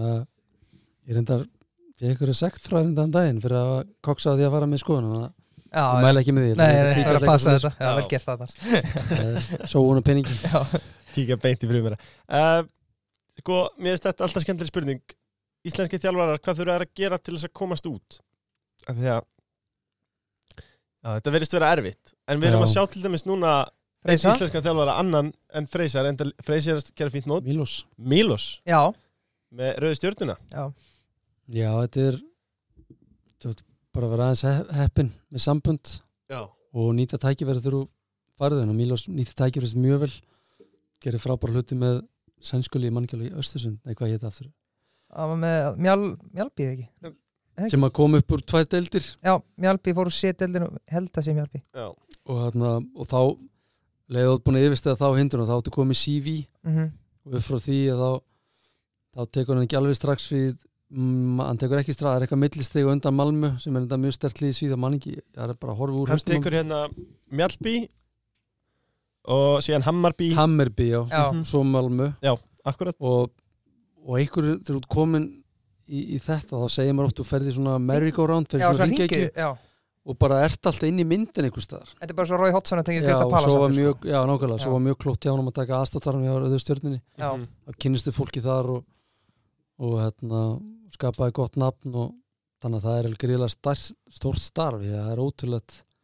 það 0.00 0.39
ég 1.10 1.18
reyndar 1.18 1.44
ég 2.00 2.14
ykkur 2.14 2.32
sekt 2.38 2.64
frá 2.70 2.78
reyndan 2.80 3.12
daginn 3.14 3.42
fyrir 3.42 3.58
að 3.60 3.76
koksa 4.06 4.32
á 4.32 4.38
því 4.38 4.46
að 4.48 4.54
fara 4.56 4.70
með 4.70 4.82
skoðun 4.84 5.10
þannig 5.10 5.28
að 5.28 5.36
Já, 5.70 5.82
ég 5.84 6.00
já. 6.00 6.02
mæla 6.02 6.20
ekki 6.24 6.32
með 6.34 6.44
því 6.46 6.54
Nei, 6.58 6.70
það 6.74 7.00
er 7.10 7.16
að 7.20 7.24
passa 7.28 7.52
þetta. 7.54 7.70
Já, 7.78 7.90
vel 7.94 8.06
gert 8.10 8.24
það 8.26 9.68
svo 9.70 9.82
hún 9.86 10.00
og 10.00 10.06
penningi 10.08 10.34
Já, 10.42 10.80
Kíkja 11.14 11.36
beint 11.42 11.62
í 11.62 11.68
frumera 11.70 11.98
uh, 12.26 12.62
Sko, 13.40 13.58
mér 13.78 13.94
finnst 13.94 14.08
þetta 14.08 14.26
alltaf 14.26 14.44
skemmtileg 14.44 14.68
spurning. 14.68 15.14
Íslenski 15.64 16.00
þjálfarar, 16.02 16.40
hvað 16.44 16.58
þurfa 16.58 16.74
að 16.76 16.90
gera 16.98 17.18
til 17.20 17.36
þess 17.36 17.46
að 17.48 17.52
komast 17.56 17.86
út? 17.88 18.18
Af 18.84 18.98
því 18.98 19.08
að 19.14 19.22
Já, 21.00 21.14
þetta 21.16 21.32
verðist 21.32 21.54
vera 21.56 21.70
erfitt. 21.72 22.12
En 22.28 22.42
við 22.42 22.50
erum 22.50 22.66
að 22.66 22.72
sjá 22.74 22.82
til 22.92 23.00
dæmis 23.04 23.24
núna 23.28 23.54
Freysa? 24.04 24.34
íslenska 24.34 24.60
þjálfara 24.64 24.98
annan 25.00 25.30
en 25.56 25.68
Freysar 25.70 26.08
Freysar 26.44 26.76
er 26.76 26.82
að 26.82 26.92
gera 27.00 27.14
fínt 27.14 27.28
mót. 27.30 27.46
Mílos 27.48 27.78
Milos? 27.96 28.48
Já, 28.68 28.82
með 29.56 29.80
rauði 29.84 29.98
stjórnuna 30.02 30.36
já, 30.52 30.66
Já, 31.50 31.70
þetta 31.82 32.04
er 32.08 32.18
veist, 33.44 33.64
bara 33.94 34.06
að 34.06 34.12
vera 34.14 34.28
aðeins 34.28 34.44
he- 34.46 34.76
heppin 34.80 35.12
með 35.32 35.44
sambund 35.44 35.94
Já. 36.30 36.44
og 36.46 36.92
nýta 36.94 37.18
tækifæri 37.18 37.62
þú 37.64 37.88
farið 38.38 38.62
en 38.64 38.76
Mílos 38.76 39.08
nýta 39.10 39.34
tækifæri 39.34 39.74
mjög 39.82 40.04
vel 40.04 40.12
gerir 41.00 41.22
frábæra 41.22 41.56
hluti 41.56 41.78
með 41.78 42.02
sænskuli 42.44 42.88
í 42.88 42.94
manngjálu 42.94 43.28
í 43.28 43.34
Östersund. 43.36 43.80
Nei, 43.84 43.94
hvað 43.96 44.14
hétt 44.14 44.24
aftur? 44.28 44.48
Það 45.10 45.32
var 45.32 45.40
með 45.42 45.80
mjál, 45.84 46.02
Mjálbíð 46.36 46.70
ekki? 46.70 47.14
Sem 47.72 47.84
að 47.84 47.92
koma 47.98 48.20
upp 48.22 48.32
úr 48.32 48.42
tvær 48.46 48.68
deildir. 48.70 49.06
Já, 49.20 49.34
Mjálbíð 49.60 49.96
fór 49.98 50.08
úr 50.08 50.16
sételdin 50.16 50.66
og 50.68 50.78
held 50.88 51.10
að 51.12 51.26
sé 51.26 51.34
Mjálbíð 51.36 51.64
Já. 51.74 51.88
Og, 51.90 52.34
þarna, 52.44 52.72
og 52.94 53.10
þá 53.10 53.20
leiði 54.10 54.30
þú 54.30 54.40
búin 54.46 54.58
að 54.60 54.66
yfirstæða 54.68 55.00
þá 55.00 55.18
hindrun 55.18 55.44
og 55.44 55.48
þá 55.50 55.54
áttu 55.58 55.74
komið 55.74 55.98
CV 56.00 56.34
mhm, 56.66 56.90
og 57.26 57.36
upp 57.38 57.46
frá 57.46 57.58
því 57.66 57.78
að 57.94 58.02
þá 58.04 58.10
þá 59.10 59.30
tekur 59.36 59.56
hann 59.58 59.66
ekki 59.66 59.78
alveg 59.80 59.98
strax 59.98 60.28
við 60.30 60.50
mm, 60.54 60.69
hann 60.90 61.58
tekur 61.60 61.78
ekki 61.78 61.94
strax, 61.94 62.02
það 62.10 62.16
er 62.18 62.24
eitthvað 62.26 62.40
millisteg 62.42 62.88
undan 62.90 63.14
Malmö 63.14 63.50
sem 63.62 63.76
er 63.76 63.84
þetta 63.86 63.98
mjög 64.02 64.14
sterkt 64.16 64.40
lið 64.42 64.54
svíð 64.58 64.72
að 64.74 64.80
mann 64.82 64.96
ekki, 64.98 65.12
það 65.36 65.52
er 65.54 65.58
bara 65.62 65.72
að 65.74 65.78
horfa 65.84 66.00
úr 66.02 66.08
Hann 66.10 66.18
á- 66.24 66.30
tekur 66.32 66.56
hérna 66.58 66.80
Mjallby 67.30 67.74
og 69.30 69.60
síðan 69.64 69.84
Hammarby 69.86 70.32
Hammerby 70.34 70.88
já, 70.90 71.00
Já. 71.10 71.30
Mhm. 71.32 71.44
svo 71.44 71.62
Malmö 71.64 72.12
Akkurat 72.64 72.94
og, 73.00 73.30
og 74.06 74.18
einhver 74.18 74.58
þegar 74.60 74.80
þú 74.82 74.88
komin 74.92 75.24
í, 75.88 76.16
í 76.16 76.18
þetta 76.20 76.58
þá 76.60 76.68
segir 76.68 76.92
maður 76.92 77.08
oft 77.12 77.20
þú 77.22 77.24
ferði 77.30 77.54
svona 77.56 77.78
merry-go-round 77.80 78.46
Já, 78.52 78.70
ferði 78.72 78.96
svo 78.98 79.06
svona 79.08 79.32
já 79.36 79.50
og 80.10 80.16
bara 80.18 80.38
ert 80.46 80.64
alltaf 80.64 80.86
inn 80.88 80.98
í 80.98 81.04
myndin 81.04 81.44
einhver 81.46 81.60
staðar 81.62 81.90
Þetta 82.00 82.10
er 82.10 82.16
bara 82.16 82.26
svo 82.26 82.36
Rói 82.40 82.52
Hotsson 82.54 82.78
að 82.80 82.86
tengja 82.88 83.02
já, 83.04 83.16
aftur, 83.20 83.74
mjög, 83.76 83.96
sko. 84.00 84.08
já, 84.08 84.18
nákvæmlega, 84.26 84.56
Já. 84.58 84.62
svo 84.64 84.70
var 84.72 84.80
mjög 84.80 84.96
klótt 85.04 85.20
hjá 85.26 85.30
hann 85.36 85.46
að 85.50 85.54
taka 85.60 85.76
aðstáttarinn 85.76 86.24
við 86.24 86.32
áraðu 86.34 86.60
stjörninni 86.64 87.00
Já. 87.20 87.28
Mhm. 87.36 87.44
þá 87.68 87.76
kynnistu 87.84 88.12
fólki 88.16 88.40
þar 88.42 88.70
og, 88.74 88.84
og 89.80 89.96
hérna, 90.00 90.40
skapaði 90.92 91.36
gott 91.40 91.56
nafn 91.60 91.96
og 91.96 92.12
þannig 92.60 92.80
að 92.82 92.86
það 92.86 92.98
er 93.00 93.08
star- 93.54 93.84
stórt 94.12 94.42
starfi, 94.44 94.90
það 94.92 95.12
er 95.14 95.22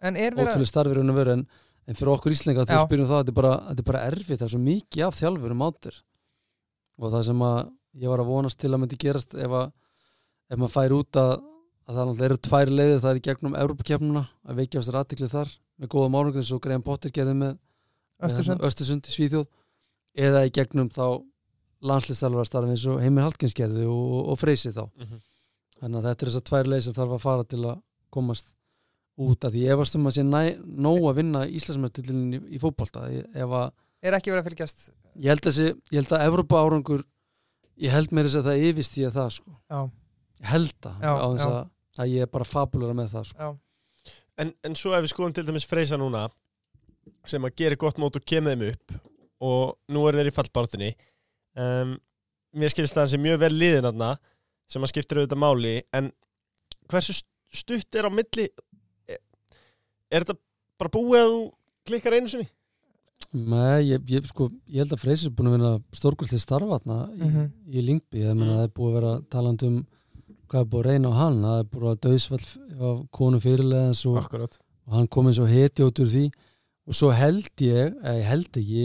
En 0.07 0.17
ótrúlega 0.49 0.71
starfi 0.71 0.97
raun 0.97 1.13
og 1.13 1.19
veru 1.19 1.35
en, 1.37 1.43
en 1.87 1.99
fyrir 1.99 2.13
okkur 2.15 2.33
Já. 2.73 2.79
við 2.79 2.87
spyrjum 2.87 3.11
það, 3.11 3.21
þetta 3.23 3.35
er 3.35 3.39
er 3.83 3.89
bara 3.91 4.05
erfitt 4.11 4.41
það 4.41 4.47
er 4.47 4.55
svo 4.55 4.63
mikið 4.65 5.05
af 5.07 5.19
þjálfurum 5.21 5.67
áttir 5.67 5.99
og 6.97 7.13
það 7.13 7.27
sem 7.29 7.45
að 7.51 7.59
ég 7.97 8.13
var 8.13 8.23
að 8.23 8.31
vonast 8.33 8.61
til 8.61 8.73
að 8.73 8.83
myndi 8.83 8.99
gerast 9.01 9.37
ef 9.37 9.57
að 9.61 9.69
ef 10.47 10.59
maður 10.61 10.75
fær 10.77 10.97
út 10.97 11.21
að, 11.21 11.33
að 11.87 12.01
það 12.01 12.25
eru 12.29 12.41
tvær 12.49 12.73
leiðir 12.73 13.01
það 13.05 13.11
er 13.13 13.21
í 13.21 13.25
gegnum 13.29 13.57
Európa-kefnuna 13.61 14.25
að 14.47 14.61
veikja 14.61 14.81
á 14.81 14.87
sér 14.87 14.99
aðtikli 15.03 15.31
þar 15.33 15.53
með 15.77 15.93
góða 15.93 16.13
málungur 16.15 16.41
eins 16.43 16.53
og 16.57 16.63
Graham 16.65 16.85
Potter 16.87 17.13
gerði 17.13 17.37
með 17.37 17.57
Östersund 18.27 18.65
Östersund 18.65 19.09
Svíþjóð 19.13 19.49
eða 20.17 20.45
í 20.49 20.53
gegnum 20.57 20.89
þá 20.93 21.21
landslistælvarstarfi 21.85 22.73
eins 22.75 22.85
og 22.89 23.01
Heimir 23.03 23.27
Hallgjens 23.27 23.55
gerði 23.57 23.87
og, 23.91 24.31
og 24.33 24.39
Freysi 24.41 24.73
þá. 24.73 24.85
Mhm. 24.97 25.19
þannig 25.81 25.99
að 26.01 26.07
þetta 26.09 26.25
er 26.25 26.31
þessar 26.31 26.45
tvær 26.49 26.71
leið 26.73 26.85
sem 26.87 26.95
þarf 26.97 27.11
að 27.19 27.21
fara 27.27 27.45
til 27.45 27.59
að 27.69 27.81
komast 28.17 28.55
út 29.21 29.45
af 29.45 29.53
því. 29.53 29.65
Ég 29.67 29.73
efast 29.77 29.97
um 29.97 30.07
að 30.09 30.15
sé 30.17 30.23
næ, 30.25 30.41
nóg 30.65 31.03
að 31.11 31.19
vinna 31.21 31.43
Íslandsmestillin 31.49 32.23
í, 32.37 32.41
í 32.57 32.61
fótbolta 32.61 33.07
ég, 33.13 33.27
ef 33.35 33.53
að, 33.61 33.73
Er 34.07 34.13
ekki 34.17 34.31
verið 34.33 34.43
að 34.45 34.49
fylgjast? 34.51 34.83
Ég 35.17 35.31
held 35.33 35.41
að 35.45 35.53
þessi, 35.53 35.69
ég 35.93 36.01
held 36.03 36.13
að 36.17 36.25
Evrópa 36.29 36.61
árangur 36.65 37.05
ég 37.81 37.93
held 37.93 38.13
mér 38.13 38.29
þess 38.29 38.41
að 38.41 38.49
það 38.51 38.65
yfist 38.71 38.93
því 38.97 39.07
að 39.09 39.15
það 39.17 39.31
sko. 39.37 39.55
Já, 39.73 39.81
ég 40.41 40.51
held 40.53 40.75
það 40.85 41.05
Já, 41.07 41.13
þess 41.23 41.47
að, 41.49 41.57
að 42.05 42.13
ég 42.13 42.27
er 42.27 42.33
bara 42.37 42.49
fabulera 42.49 42.97
með 42.97 43.09
það 43.17 43.27
sko. 43.31 43.39
já, 43.47 44.13
en, 44.45 44.53
en 44.69 44.77
svo 44.77 44.93
ef 44.97 45.05
við 45.07 45.13
skoðum 45.13 45.35
til 45.37 45.47
dæmis 45.49 45.69
Freysa 45.69 45.99
núna 46.01 46.27
sem 47.27 47.45
að 47.49 47.57
gera 47.61 47.79
gott 47.81 48.01
mót 48.01 48.17
og 48.21 48.25
kemur 48.29 48.53
þeim 48.57 48.67
upp 48.73 48.97
og 49.47 49.77
nú 49.93 50.05
er 50.09 50.17
þeir 50.21 50.31
í 50.31 50.35
fallbártunni 50.37 50.91
um, 51.57 51.97
mér 52.57 52.73
skilst 52.73 52.95
það 52.97 53.03
að 53.03 53.07
það 53.07 53.13
sé 53.15 53.23
mjög 53.27 53.39
vel 53.45 53.53
liðin 53.57 53.89
aðna 53.91 54.11
sem 54.71 54.83
að 54.83 54.93
skiptir 54.93 55.21
auðvitað 55.21 55.43
máli 55.43 55.75
en 55.95 56.11
hversu 56.91 57.15
st- 57.17 57.31
stutt 57.63 57.95
er 58.01 58.09
á 58.09 58.11
milli 58.11 58.49
er, 59.09 59.19
er 60.11 60.25
þetta 60.25 60.39
bara 60.81 60.93
búið 60.97 61.21
að 61.23 61.33
þú 61.33 61.43
klikkar 61.87 62.17
einu 62.19 62.29
sinni? 62.33 62.49
Nei, 63.37 63.83
ég, 63.91 64.03
ég, 64.13 64.25
sko, 64.31 64.47
ég 64.71 64.83
held 64.85 64.93
að 64.95 65.01
Freysi 65.03 65.27
er 65.29 65.33
búin 65.37 65.49
að 65.51 65.55
vinna 65.57 65.71
stórkvöldslega 65.99 66.43
starfatna 66.45 66.97
í, 67.17 67.27
Mhm. 67.27 67.47
í 67.75 67.83
Lingby, 67.85 68.23
ég 68.23 68.35
meina 68.37 68.53
Mhm. 68.53 68.57
það 68.57 68.65
er 68.65 68.75
búið 68.77 68.91
að 68.91 68.97
vera 69.01 69.15
talandi 69.35 69.67
um 69.67 69.79
hvað 70.49 70.61
er 70.61 70.69
búið 70.71 70.83
að 70.85 70.89
reyna 70.91 71.09
á 71.11 71.15
hann 71.21 71.39
það 71.43 71.59
er 71.59 71.69
búið 71.73 71.91
að 71.91 72.01
döðsvall 72.07 72.47
af 72.91 73.11
konu 73.11 73.41
fyrirleðans 73.41 74.05
og, 74.07 74.17
og 74.87 74.93
hann 74.95 75.09
kom 75.09 75.27
eins 75.27 75.39
og 75.43 75.49
heti 75.51 75.83
út 75.83 75.99
úr 76.05 76.07
því 76.13 76.25
og 76.87 76.95
svo 76.95 77.11
held 77.13 77.51
ég, 77.59 77.95
eða 77.99 78.15
ég 78.21 78.25
held 78.31 78.51
ekki 78.63 78.85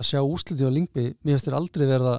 að 0.00 0.08
sjá 0.10 0.20
úsliti 0.24 0.64
á 0.66 0.70
Lingby 0.72 1.04
mér 1.20 1.34
finnst 1.36 1.48
þér 1.48 1.58
aldrei 1.60 1.86
vera 1.90 2.12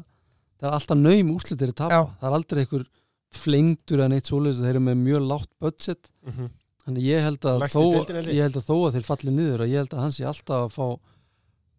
það 0.62 0.68
er 0.70 0.76
alltaf 0.78 0.98
naum 1.02 1.32
úsliti 1.36 1.68
að 1.68 1.74
tapa, 1.82 1.94
Já. 1.98 2.02
það 2.22 2.28
er 2.30 2.38
aldrei 2.38 2.60
einhver 2.66 2.86
flengtur 3.32 4.04
en 4.06 4.16
eitt 4.18 4.28
svoleiðis 4.30 4.60
þeir 4.62 4.74
eru 4.76 4.84
með 4.86 4.98
mjög 5.06 5.24
látt 5.32 5.52
budget 5.60 6.12
mm 6.26 6.34
-hmm. 6.34 6.50
Þannig 6.82 7.04
ég 7.06 7.22
held 7.22 7.38
þó, 7.46 7.82
ég. 8.26 8.42
held 8.42 8.56
að 8.58 8.66
þó 8.66 8.76
að 8.88 8.94
þeir 8.96 9.04
falli 9.06 9.32
niður 9.32 9.62
að 9.62 9.70
ég 9.70 9.78
held 9.84 9.92
að 9.94 10.00
hann 10.02 10.12
sé 10.16 10.24
alltaf 10.26 10.64
að 10.66 10.72
fá 10.74 11.00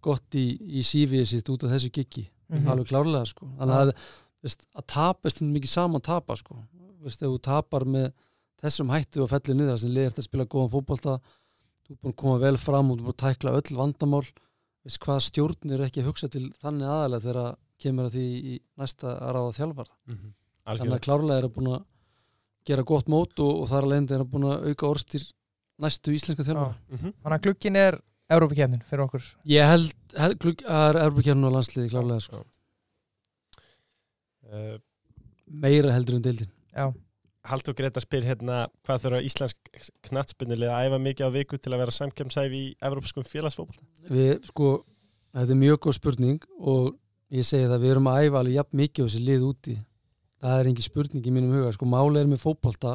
gott 0.01 0.35
í, 0.39 0.45
í 0.79 0.83
sífið 0.87 1.25
sitt 1.27 1.49
út 1.51 1.65
af 1.65 1.71
þessu 1.75 1.91
giggi, 1.91 2.29
Mhm. 2.49 2.69
alveg 2.69 2.87
klárlega 2.87 3.27
sko. 3.27 3.47
þannig 3.59 3.75
að, 3.81 3.93
veist, 4.43 4.67
að 4.77 4.87
tapa 4.87 5.27
er 5.27 5.31
stundum 5.31 5.55
mikið 5.57 5.69
saman 5.69 6.01
tapa 6.01 6.37
sko. 6.37 6.57
veist, 7.03 7.23
ef 7.23 7.29
þú 7.29 7.41
tapar 7.43 7.85
með 7.85 8.13
þessum 8.63 8.91
hættu 8.95 9.23
og 9.23 9.29
fellir 9.31 9.57
niður 9.59 9.79
sem 9.79 9.91
liðir 9.91 10.15
að 10.15 10.23
spila 10.23 10.45
góðan 10.47 10.71
fótbolta 10.71 11.19
þú 11.83 11.91
er 11.91 11.97
búin 12.03 12.13
að 12.13 12.17
koma 12.17 12.39
vel 12.39 12.57
fram 12.57 12.91
og 12.91 12.99
þú 12.99 13.01
er 13.01 13.07
búin 13.07 13.17
að 13.17 13.25
tækla 13.27 13.57
öll 13.59 13.77
vandamál 13.77 14.27
veist, 14.87 15.01
hvaða 15.03 15.25
stjórnir 15.29 15.79
er 15.79 15.87
ekki 15.89 16.03
að 16.03 16.11
hugsa 16.11 16.29
til 16.33 16.45
þannig 16.63 16.91
aðalega 16.91 17.25
þegar 17.27 17.41
að 17.43 17.53
kemur 17.83 18.09
að 18.09 18.17
því 18.17 18.27
í 18.53 18.59
næsta 18.79 19.17
að 19.17 19.35
ráða 19.37 19.57
þjálfara. 19.59 19.97
Þannig 20.07 20.73
Algjörlega. 20.73 20.99
að 20.99 21.05
klárlega 21.07 21.39
er 21.43 21.49
að 21.49 21.55
búin 21.57 21.73
að 21.73 21.81
gera 22.71 22.87
gott 22.87 23.09
mót 23.11 23.43
og, 23.43 23.53
og 23.63 23.71
þar 23.71 23.89
alveg 23.89 24.15
er 24.15 24.23
að 24.23 24.33
búin 24.33 24.49
að 24.53 24.67
auka 24.71 24.89
orðstýr 24.93 25.27
næstu 25.83 26.15
íslenska 26.15 26.47
þjálfara. 26.47 26.77
Mm 26.89 26.99
-hmm. 26.99 27.15
Þannig 27.23 27.39
að 27.39 27.47
glukkin 27.49 27.77
er 27.77 27.99
Európa-kefnin 28.33 28.85
fyrir 28.89 29.05
okkur. 29.07 29.25
Ég 29.51 29.67
held, 29.67 29.95
held 30.17 30.47
að 30.63 30.89
er 30.89 31.01
erbukjarnu 31.07 31.51
á 31.51 31.55
landsliði 31.57 31.93
klárlega 31.93 32.21
sko. 32.21 32.45
uh, 34.53 34.77
meira 35.47 35.93
heldur 35.93 36.17
en 36.17 36.23
deildin. 36.23 36.53
Já, 36.73 36.93
Haldur 37.51 37.75
Greta 37.75 38.01
spyr 38.03 38.27
hérna 38.27 38.65
hvað 38.87 39.05
þurfa 39.05 39.21
íslensk 39.27 39.81
knattspinnulega 40.07 40.77
að 40.77 40.91
æfa 40.91 40.99
mikið 41.03 41.27
á 41.27 41.31
viku 41.35 41.59
til 41.59 41.73
að 41.73 41.83
vera 41.83 41.95
samkjömsæfi 41.97 42.59
í 42.59 42.69
evrópskum 42.87 43.27
félagsfókbalta 43.27 44.13
við 44.13 44.35
sko, 44.47 44.69
þetta 45.35 45.55
er 45.57 45.61
mjög 45.63 45.81
góð 45.87 45.97
spurning 45.99 46.45
og 46.61 46.93
ég 47.35 47.49
segi 47.49 47.67
það, 47.67 47.81
við 47.83 47.95
erum 47.97 48.13
að 48.13 48.29
æfa 48.29 48.43
alveg 48.43 48.59
jafn 48.61 48.79
mikið 48.83 49.03
á 49.03 49.07
þessi 49.09 49.25
lið 49.27 49.49
úti. 49.49 49.75
Það 50.43 50.61
er 50.61 50.71
engin 50.71 50.87
spurning 50.87 51.27
í 51.27 51.33
mínum 51.33 51.57
huga 51.57 51.73
sko, 51.75 51.89
máli 51.89 52.21
er 52.21 52.31
með 52.31 52.43
fótbolta 52.43 52.95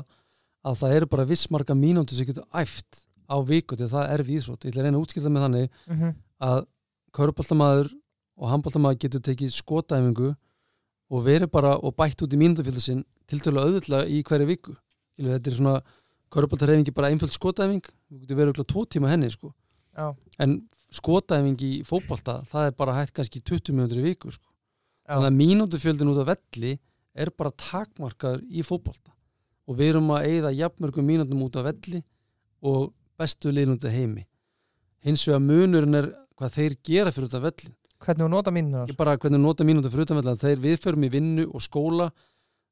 að 0.68 0.80
það 0.82 0.96
eru 0.98 1.10
bara 1.12 1.28
vissmarka 1.28 1.76
mínútur 1.78 2.18
sem 2.18 2.28
getur 2.28 2.48
æft 2.56 3.04
á 3.28 3.36
viku 3.44 3.76
til 3.76 3.90
það 3.92 4.12
er 4.14 4.24
viðsvot 4.28 4.64
ég 4.64 4.72
ætla 4.72 4.84
að 4.84 4.88
reyna 4.88 5.00
að 5.00 5.06
útskýrta 5.06 5.32
með 5.34 5.46
þannig 5.48 5.70
mm 5.92 6.16
að 6.38 6.60
kauruboltamaður 7.18 7.88
og 8.38 8.50
handboltamaður 8.52 9.00
getur 9.02 9.24
tekið 9.26 9.54
skotæfingu 9.56 10.28
og 11.10 11.24
verið 11.26 11.50
bara 11.50 11.72
og 11.82 11.96
bætt 11.98 12.22
út 12.22 12.36
í 12.36 12.38
mínútufylgðu 12.38 12.84
sinn 12.84 13.00
til 13.28 13.40
dælu 13.44 13.64
auðvitað 13.64 14.12
í 14.12 14.24
hverju 14.28 14.48
viku. 14.50 14.76
Þetta 15.18 15.52
er 15.52 15.56
svona, 15.58 15.76
kauruboltarhefingi 16.34 16.94
bara 16.96 17.12
einföld 17.14 17.34
skotæfing, 17.34 17.86
þú 17.86 18.20
getur 18.22 18.40
verið 18.40 18.54
okkur 18.54 18.68
tvo 18.72 18.84
tíma 18.86 19.12
henni 19.12 19.30
sko, 19.32 19.54
já, 19.98 20.12
en 20.44 20.58
skotæfing 20.94 21.64
í 21.64 21.72
fótbolta, 21.88 22.42
það 22.48 22.70
er 22.70 22.76
bara 22.78 22.98
hægt 23.00 23.16
kannski 23.18 23.42
20 23.42 23.76
mínútur 23.76 24.02
í 24.02 24.06
viku 24.10 24.32
sko. 24.32 24.46
þannig 25.08 25.30
að 25.32 25.40
mínútufjöldin 25.40 26.12
út 26.12 26.22
af 26.22 26.30
velli 26.34 26.74
er 27.16 27.32
bara 27.32 27.52
takmarkaður 27.56 28.44
í 28.52 28.64
fótbolta. 28.68 29.14
Og 29.68 29.78
við 29.80 29.94
erum 29.94 30.12
að 30.16 30.28
eigða 30.28 30.52
jafnmörgum 30.56 31.08
mínútum 31.08 31.44
út 31.44 31.56
af 31.60 31.68
velli 31.68 32.04
og 32.62 32.94
bestu 33.20 33.52
liðnúti 33.52 33.92
heimi. 33.92 34.26
Hins 35.04 35.24
vegar 35.28 35.44
munurinn 35.44 35.96
er 35.96 36.10
hvað 36.38 36.56
þeir 36.60 36.78
gera 36.84 37.14
fyrir 37.16 37.30
út 37.30 37.38
af 37.40 37.46
vellin 37.48 37.76
Hvernig 37.98 38.28
þú 38.28 38.30
nota 38.30 38.52
bara 38.98 39.16
hvernig 39.18 39.42
nota 39.42 39.66
mínúti 39.66 39.90
fyrir 39.90 40.06
utan 40.06 40.20
vellin 40.20 40.42
þeir 40.42 40.60
viðförum 40.62 41.06
í 41.08 41.10
vinnu 41.10 41.46
og 41.50 41.64
skóla 41.66 42.12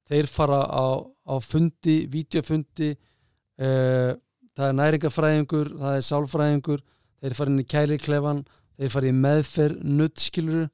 þeir 0.09 0.29
fara 0.29 0.61
á, 0.65 0.85
á 1.01 1.35
fundi 1.41 1.97
videofundi 2.11 2.91
uh, 2.93 4.13
það 4.55 4.67
er 4.69 4.77
næringafræðingur 4.81 5.73
það 5.81 5.97
er 5.97 6.05
sálfræðingur 6.09 6.85
þeir 7.21 7.37
fara 7.37 7.53
inn 7.53 7.63
í 7.63 7.67
kæliklefan 7.69 8.45
þeir 8.75 8.93
fara 8.93 9.09
í 9.09 9.15
meðferð, 9.15 9.83
nuttskilur 9.83 10.65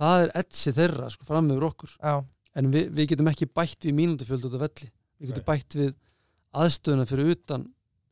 það 0.00 0.26
er 0.26 0.36
etsi 0.42 0.72
þeirra 0.76 1.10
sko, 1.12 1.26
fram 1.28 1.48
með 1.50 1.66
okkur. 1.68 1.92
Já, 2.00 2.14
en 2.56 2.70
við, 2.72 2.88
við 2.96 3.10
getum 3.12 3.28
ekki 3.30 3.50
bætt 3.52 3.84
við 3.84 3.96
mínútufjöld 3.98 4.46
út 4.48 4.56
af 4.56 4.64
velli. 4.64 4.88
Við 5.20 5.32
getum 5.32 5.46
bætt 5.50 5.76
við 5.76 5.90
aðstöðuna 6.60 7.06
fyrir 7.06 7.34
utan 7.34 7.66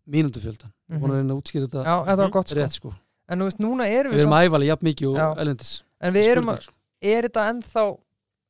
mínútufjöldan 0.09 0.71
mm. 0.71 0.99
-hmm. 0.99 1.15
reyna 1.15 1.35
að 1.35 1.41
útskýra 1.43 1.69
þetta 1.69 1.85
já, 1.85 1.95
þetta 2.07 2.23
var 2.23 2.35
gott 2.37 2.51
sko. 2.51 2.59
rétt 2.59 2.77
sko. 2.77 2.93
En 3.29 3.41
þú 3.41 3.49
veist, 3.49 3.61
núna 3.61 3.89
erum 3.89 4.13
við 4.13 4.17
við, 4.17 4.25
erum 4.25 4.33
samt, 4.33 4.47
ævalega 4.49 4.73
jafn 4.73 4.89
mikið 4.89 5.09
og 5.09 5.41
elendis 5.43 5.73
En 6.01 6.15
við 6.15 6.29
erum 6.33 6.53
að, 6.53 6.61
sko. 6.65 6.75
er 7.03 7.29
þetta 7.29 7.47
ennþá 7.53 7.85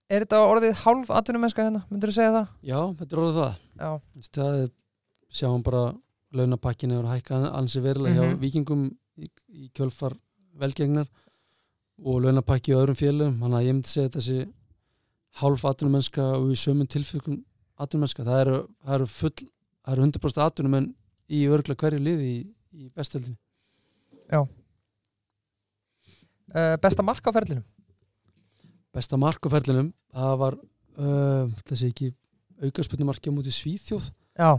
Er 0.08 0.24
þetta 0.24 0.38
orðið 0.48 0.74
hálf 0.84 1.10
atvinnumennska 1.12 1.64
hérna, 1.66 1.82
myndir 1.92 2.08
þú 2.08 2.16
segja 2.16 2.32
það? 2.32 2.46
já, 2.64 2.78
þetta 3.00 3.12
er 3.16 3.20
orðið 3.22 3.38
það. 3.38 3.56
Já, 3.78 3.90
það 4.38 4.70
sjáum 5.38 5.62
bara 5.66 5.82
launapakkin 6.32 6.92
er 6.96 7.02
að 7.04 7.12
hækka 7.18 7.40
ansi 7.58 7.80
verulega 7.84 8.14
hjá 8.16 8.24
Mhm. 8.30 8.38
vikingum 8.40 8.82
í, 9.18 9.28
í 9.52 9.68
kjölfar 9.76 10.16
velgegnar 10.58 11.08
og 12.04 12.22
launapakki 12.24 12.72
á 12.72 12.80
öðrum 12.80 12.96
félögum. 12.96 13.36
Þannig 13.42 13.58
að 13.58 13.66
ég 13.68 13.74
myndi 13.76 13.88
segja 13.92 14.08
þessi 14.16 14.38
hálf 15.42 15.64
atvinnumennska 15.68 16.24
og 16.38 16.48
í 16.52 16.56
sömum 16.56 16.88
tilfylgum 16.88 17.44
atvinnumennska, 17.78 18.24
það 18.24 18.40
eru, 18.46 18.68
það 18.84 18.94
eru 18.94 19.06
full 19.06 19.30
það 19.84 19.92
eru 19.92 20.02
100% 20.08 20.42
atvinnumenn 20.44 20.94
í 21.30 21.44
örgla 21.48 21.74
hverju 21.76 22.00
liði 22.00 22.28
í, 22.32 22.38
í 22.72 22.88
bestöldinni 22.96 23.36
uh, 26.54 26.76
besta 26.80 27.02
mark 27.04 27.22
á 27.28 27.32
ferlinum 27.32 27.64
besta 28.94 29.18
mark 29.20 29.44
á 29.44 29.48
ferlinum 29.52 29.90
það 30.14 30.34
var 30.42 30.56
uh, 30.58 31.50
þessi 31.68 31.90
ekki 31.92 32.08
aukarspunnumarki 32.64 33.30
á 33.30 33.32
múti 33.34 33.52
Svíþjóð. 33.54 34.08
Já, 34.38 34.58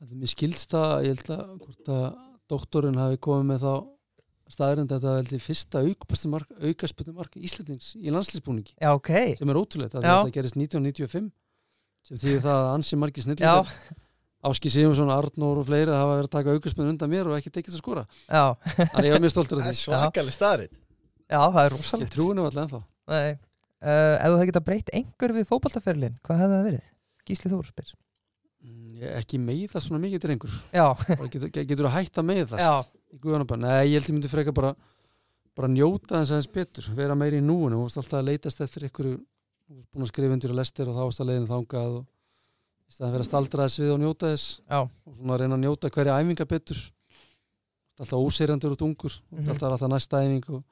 Það 0.00 0.12
er 0.14 0.20
mér 0.22 0.30
skilst 0.32 0.70
það, 0.72 0.92
ég 1.04 1.16
held 1.18 1.30
að 1.34 1.48
hvort 1.60 1.88
að 1.92 2.04
doktorinn 2.50 2.96
hafi 3.00 3.18
komið 3.20 3.48
með 3.50 3.64
þá 3.66 3.72
staðrind 4.50 4.90
að 4.90 4.96
þetta 5.02 5.16
veldi 5.18 5.40
fyrsta 5.44 5.82
aukaspötumark 5.84 6.54
aukaspötumark 6.70 7.36
Íslandings 7.38 7.90
í 8.00 8.10
landslýsbúningi 8.14 8.72
Já, 8.80 8.90
ok. 8.96 9.10
Sem 9.38 9.52
er 9.52 9.60
ótrúlegt 9.60 9.94
að 9.98 10.06
Já. 10.08 10.14
þetta 10.16 10.34
gerist 10.38 10.56
1995 10.56 11.28
sem 12.08 12.22
þýðir 12.22 12.40
það 12.46 12.56
að 12.62 12.70
ansi 12.78 12.98
margir 12.98 13.20
Já, 13.20 13.26
snillingar 13.28 13.74
Áski 14.40 14.72
Sigurðsson, 14.72 15.12
Arnór 15.12 15.60
og 15.60 15.66
fleiri 15.68 15.92
hafa 15.92 16.14
verið 16.16 16.30
að 16.30 16.34
taka 16.38 16.54
aukaspötun 16.56 16.94
undan 16.94 17.10
mér 17.12 17.28
og 17.28 17.36
ekki 17.36 17.50
tekið 17.52 17.74
að 17.76 17.82
skora. 17.82 18.04
Já, 18.24 18.44
Þannig 18.94 19.08
ég 19.10 19.12
var 19.12 19.20
mjög 19.26 19.34
stoltur 19.34 19.60
af 19.60 19.66
Það 19.66 19.68
er 19.68 19.76
því 19.76 19.82
svakalig 19.84 20.36
staðrið 20.38 20.70
já, 20.72 21.40
það 21.44 21.60
er 21.60 21.68
Ég 21.68 21.74
rosalegt 21.76 22.14
trúi 22.16 22.32
nú 22.38 22.46
alltaf 22.48 22.62
ennþá. 22.64 22.80
Nei, 23.12 23.28
uh, 23.82 24.14
ef 24.20 24.28
þú 24.28 24.36
hefði 24.38 24.50
getað 24.52 24.66
breytt 24.68 24.92
einhver 24.96 25.34
við 25.36 25.48
fótballtaferlin, 25.50 26.16
hvað 26.26 26.40
hefði 26.44 26.56
það 26.58 26.68
verið? 26.70 26.86
Gísli 27.30 27.50
Þór 27.52 27.66
spyr. 27.70 27.90
Mm, 28.60 29.02
ekki 29.16 29.38
meiða 29.40 29.80
svona 29.80 30.00
mikið 30.02 30.24
Já, 30.76 30.86
Bara 31.08 31.28
getur, 31.32 31.50
getur 31.64 31.86
að 31.88 31.94
hætta 31.96 32.24
það 32.50 32.64
guðanabæn 33.22 33.62
Nei, 33.64 33.86
ég 33.88 33.94
held 33.96 34.08
ég 34.10 34.16
myndi 34.18 34.28
freka 34.32 34.52
bara 34.52 34.74
bara 35.56 35.68
njóta 35.72 36.20
þess 36.20 36.30
aðeins 36.34 36.50
betur 36.54 36.86
vera 36.96 37.16
meiri 37.18 37.40
í 37.40 37.44
núinu, 37.44 37.76
þú 37.80 37.84
varst 37.86 37.98
alltaf 38.00 38.20
að 38.20 38.28
leitast 38.30 38.60
eftir 38.64 38.84
ykkur, 38.86 39.08
þú 39.16 39.74
varst 39.76 39.88
búin 39.92 40.04
að 40.06 40.10
skrifa 40.12 40.36
undir 40.36 40.52
að 40.54 40.60
lestir 40.60 40.88
og 40.88 40.94
þá 40.96 41.02
varst 41.08 41.20
að 41.24 41.28
leiðin 41.30 41.48
þangað 41.50 41.96
og 41.98 42.04
í 42.04 42.94
staðan 42.94 43.12
fyrir 43.16 43.24
að 43.24 43.28
staldra 43.30 43.66
þess 43.66 43.80
við 43.82 43.90
og 43.94 43.98
njóta 44.04 44.30
þess 44.30 44.46
já, 44.70 44.78
og 44.80 45.16
svona 45.18 45.34
að 45.34 45.40
reyna 45.42 45.56
að 45.58 45.64
njóta 45.64 45.90
hverja 45.96 46.16
æfinga 46.20 46.46
betur. 46.52 46.80
Alltaf 48.00 48.22
óseirjandur 48.24 48.72
og 48.76 48.80
dungur 48.80 49.16
Mhm. 49.30 49.40
ert 49.42 49.50
alltaf 49.56 49.72
alltaf 49.74 49.90
næsta 49.92 50.22
æfing 50.24 50.48
og 50.54 50.62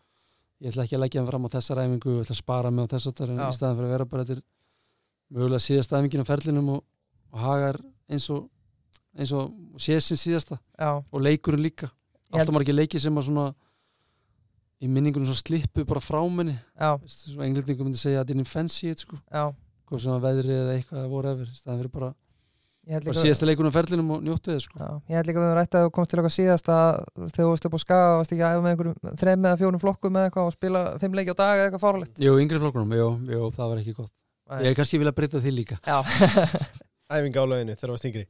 ég 0.59 0.72
ætla 0.72 0.85
ekki 0.85 0.97
að 0.98 1.02
leggja 1.05 1.22
hann 1.22 1.30
fram 1.30 1.47
á 1.47 1.55
þessar 1.55 1.82
æfingu 1.85 2.14
og 2.14 2.22
ætla 2.24 2.35
að 2.35 2.43
spara 2.43 2.70
mig 2.74 2.89
á 2.89 2.93
þess 2.94 3.10
að 3.10 3.16
en 3.28 3.43
Já. 3.43 3.48
í 3.48 3.56
staðan 3.56 3.78
fyrir 3.78 3.89
að 3.89 3.94
vera 3.94 4.09
bara 4.12 4.28
þetta 4.28 4.47
mögulega 5.28 5.64
síðasta 5.64 6.01
æfingin 6.01 6.24
á 6.24 6.30
ferlinum 6.30 6.70
og, 6.74 6.85
og 7.32 7.43
hagar 7.44 7.78
eins 8.09 8.28
og 8.35 8.48
eins 9.18 9.32
og 9.35 9.55
sin 9.80 10.20
síðasta. 10.20 10.59
Já, 10.78 10.90
og 10.98 11.22
leikurinn 11.22 11.64
líka. 11.64 11.90
Ég 12.28 12.40
alltaf 12.40 12.55
margir 12.55 12.76
leiki 12.76 13.01
sem 13.01 13.16
að 13.16 13.28
svona 13.30 13.47
í 14.78 14.89
minningunum 14.90 15.26
svo 15.26 15.39
slippu 15.39 15.85
bara 15.89 16.02
frá 16.02 16.20
svo 17.09 17.43
englendingum 17.43 17.89
myndi 17.89 17.98
segja 17.98 18.22
að 18.22 18.30
þetta 18.30 18.44
er 18.44 18.51
fancy 18.52 18.90
it, 18.93 19.02
sko, 19.02 19.18
já. 19.32 19.48
Hvað 19.89 20.02
sem 20.05 20.14
að 20.14 20.26
veðrið 20.26 20.59
eða 20.59 20.74
eitthvað 20.76 21.09
voru 21.10 21.30
efir, 21.32 21.51
staðan 21.56 21.80
fyrir 21.80 21.94
bara, 21.94 22.10
Líka, 22.89 23.12
síðasta 23.20 23.44
leikunum 23.48 23.69
á 23.69 23.77
ferlinum 23.77 24.10
og 24.15 24.23
njóttu 24.24 24.48
þið 24.55 24.60
sko. 24.65 24.77
já, 24.81 24.89
ég 25.10 25.15
held 25.19 25.27
líka 25.28 25.40
við 25.43 25.44
höfum 25.48 25.59
rætt 25.59 25.74
að 25.77 25.82
þú 25.85 25.90
komst 25.98 26.10
til 26.12 26.19
okkar 26.23 26.35
síðast 26.35 26.69
að 26.73 26.89
þegar 27.19 27.36
þú 27.36 27.48
varst 27.52 27.66
upp 27.69 27.77
á 27.77 27.81
skaga 27.85 28.16
varst 28.16 28.32
ekki 28.32 28.44
að 28.47 28.52
æfa 28.55 28.62
með 28.65 28.73
einhverjum 28.73 28.97
þreim 29.23 29.43
eða 29.44 29.59
fjónum 29.60 29.82
flokkum 29.82 30.16
eða 30.16 30.27
eitthvað 30.31 30.48
og 30.48 30.55
spila 30.56 30.81
fimm 31.02 31.15
leiki 31.19 31.32
á 31.32 31.36
dag 31.36 31.52
eða 31.59 31.66
eitthvað 31.69 31.85
fáralegt 31.85 32.16
Jú, 32.24 32.32
yngri 32.40 32.59
flokkunum, 32.62 32.93
jú, 32.97 33.09
jú, 33.28 33.40
það 33.59 33.66
var 33.73 33.78
ekki 33.82 33.94
gott. 33.98 34.12
Ég 34.65 34.70
er 34.73 34.77
kannski 34.78 35.01
vilja 35.02 35.12
breyta 35.12 35.36
því 35.44 35.52
líka. 35.52 35.77
Já, 35.85 35.98
Æfinga 37.19 37.44
á 37.44 37.47
löginu 37.52 37.77
þegar 37.77 37.85
það 37.85 37.93
var 37.93 38.01
stingri 38.01 38.24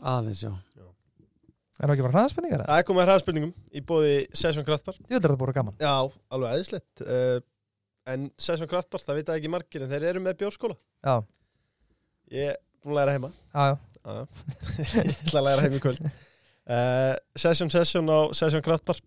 aðeins, 0.00 0.40
já, 0.40 0.52
er 0.54 1.84
það 1.84 1.94
ekki 1.94 2.06
bara 2.08 2.16
hraðspenningar? 2.18 2.64
Það 2.64 2.78
er 2.80 2.86
komið 2.88 3.02
að 3.04 3.08
hraðspurningum 3.10 3.52
í 3.68 3.80
bóði 3.84 4.14
Já, 12.84 12.90
það 12.92 12.92
Já, 12.92 12.92
búin 12.92 12.94
að 12.94 13.00
læra 13.00 13.16
heima. 13.16 13.32
Já, 13.54 13.64
já, 13.64 13.76
Já, 14.04 14.12
já. 14.12 14.24
Ég 15.08 15.18
ætla 15.24 15.40
að 15.40 15.46
læra 15.48 15.64
heim 15.64 15.74
í 15.74 15.80
kvöld. 15.80 16.06
Uh, 16.64 17.14
Session 17.40 17.70
Session 17.72 18.10
á 18.12 18.18
Session 18.36 18.64
Kraftbar. 18.64 19.00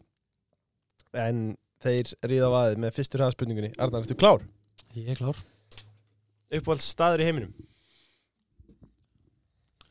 En 1.18 1.44
þeir 1.84 2.14
ríða 2.26 2.50
á 2.50 2.58
aðið 2.64 2.82
með 2.82 2.96
fyrstur 2.98 3.22
hraðspurningunni. 3.22 3.72
Arnar, 3.78 4.06
ertu 4.06 4.18
klár? 4.18 4.42
ég 4.98 5.14
er 5.14 5.20
klár. 5.20 5.38
Uppáhalds 6.58 6.90
staður 6.90 7.22
í 7.22 7.28
heiminum? 7.28 7.54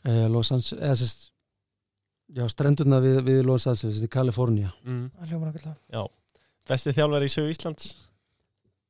Eh, 0.06 0.26
Los 0.30 0.52
Angeles, 0.54 0.74
eða 0.78 0.98
sérst 1.00 1.24
já, 2.36 2.44
strendurna 2.50 3.00
við, 3.02 3.20
við 3.26 3.40
Los 3.46 3.66
Angeles 3.66 3.98
þetta 3.98 4.08
er 4.08 4.14
Kalifornía, 4.14 4.72
mm. 4.86 5.06
það 5.18 5.32
hljóma 5.32 5.50
nákvæmlega 5.50 6.04
Besti 6.66 6.94
þjálfari 6.94 7.28
í 7.28 7.32
sögu 7.34 7.54
Íslands? 7.54 7.90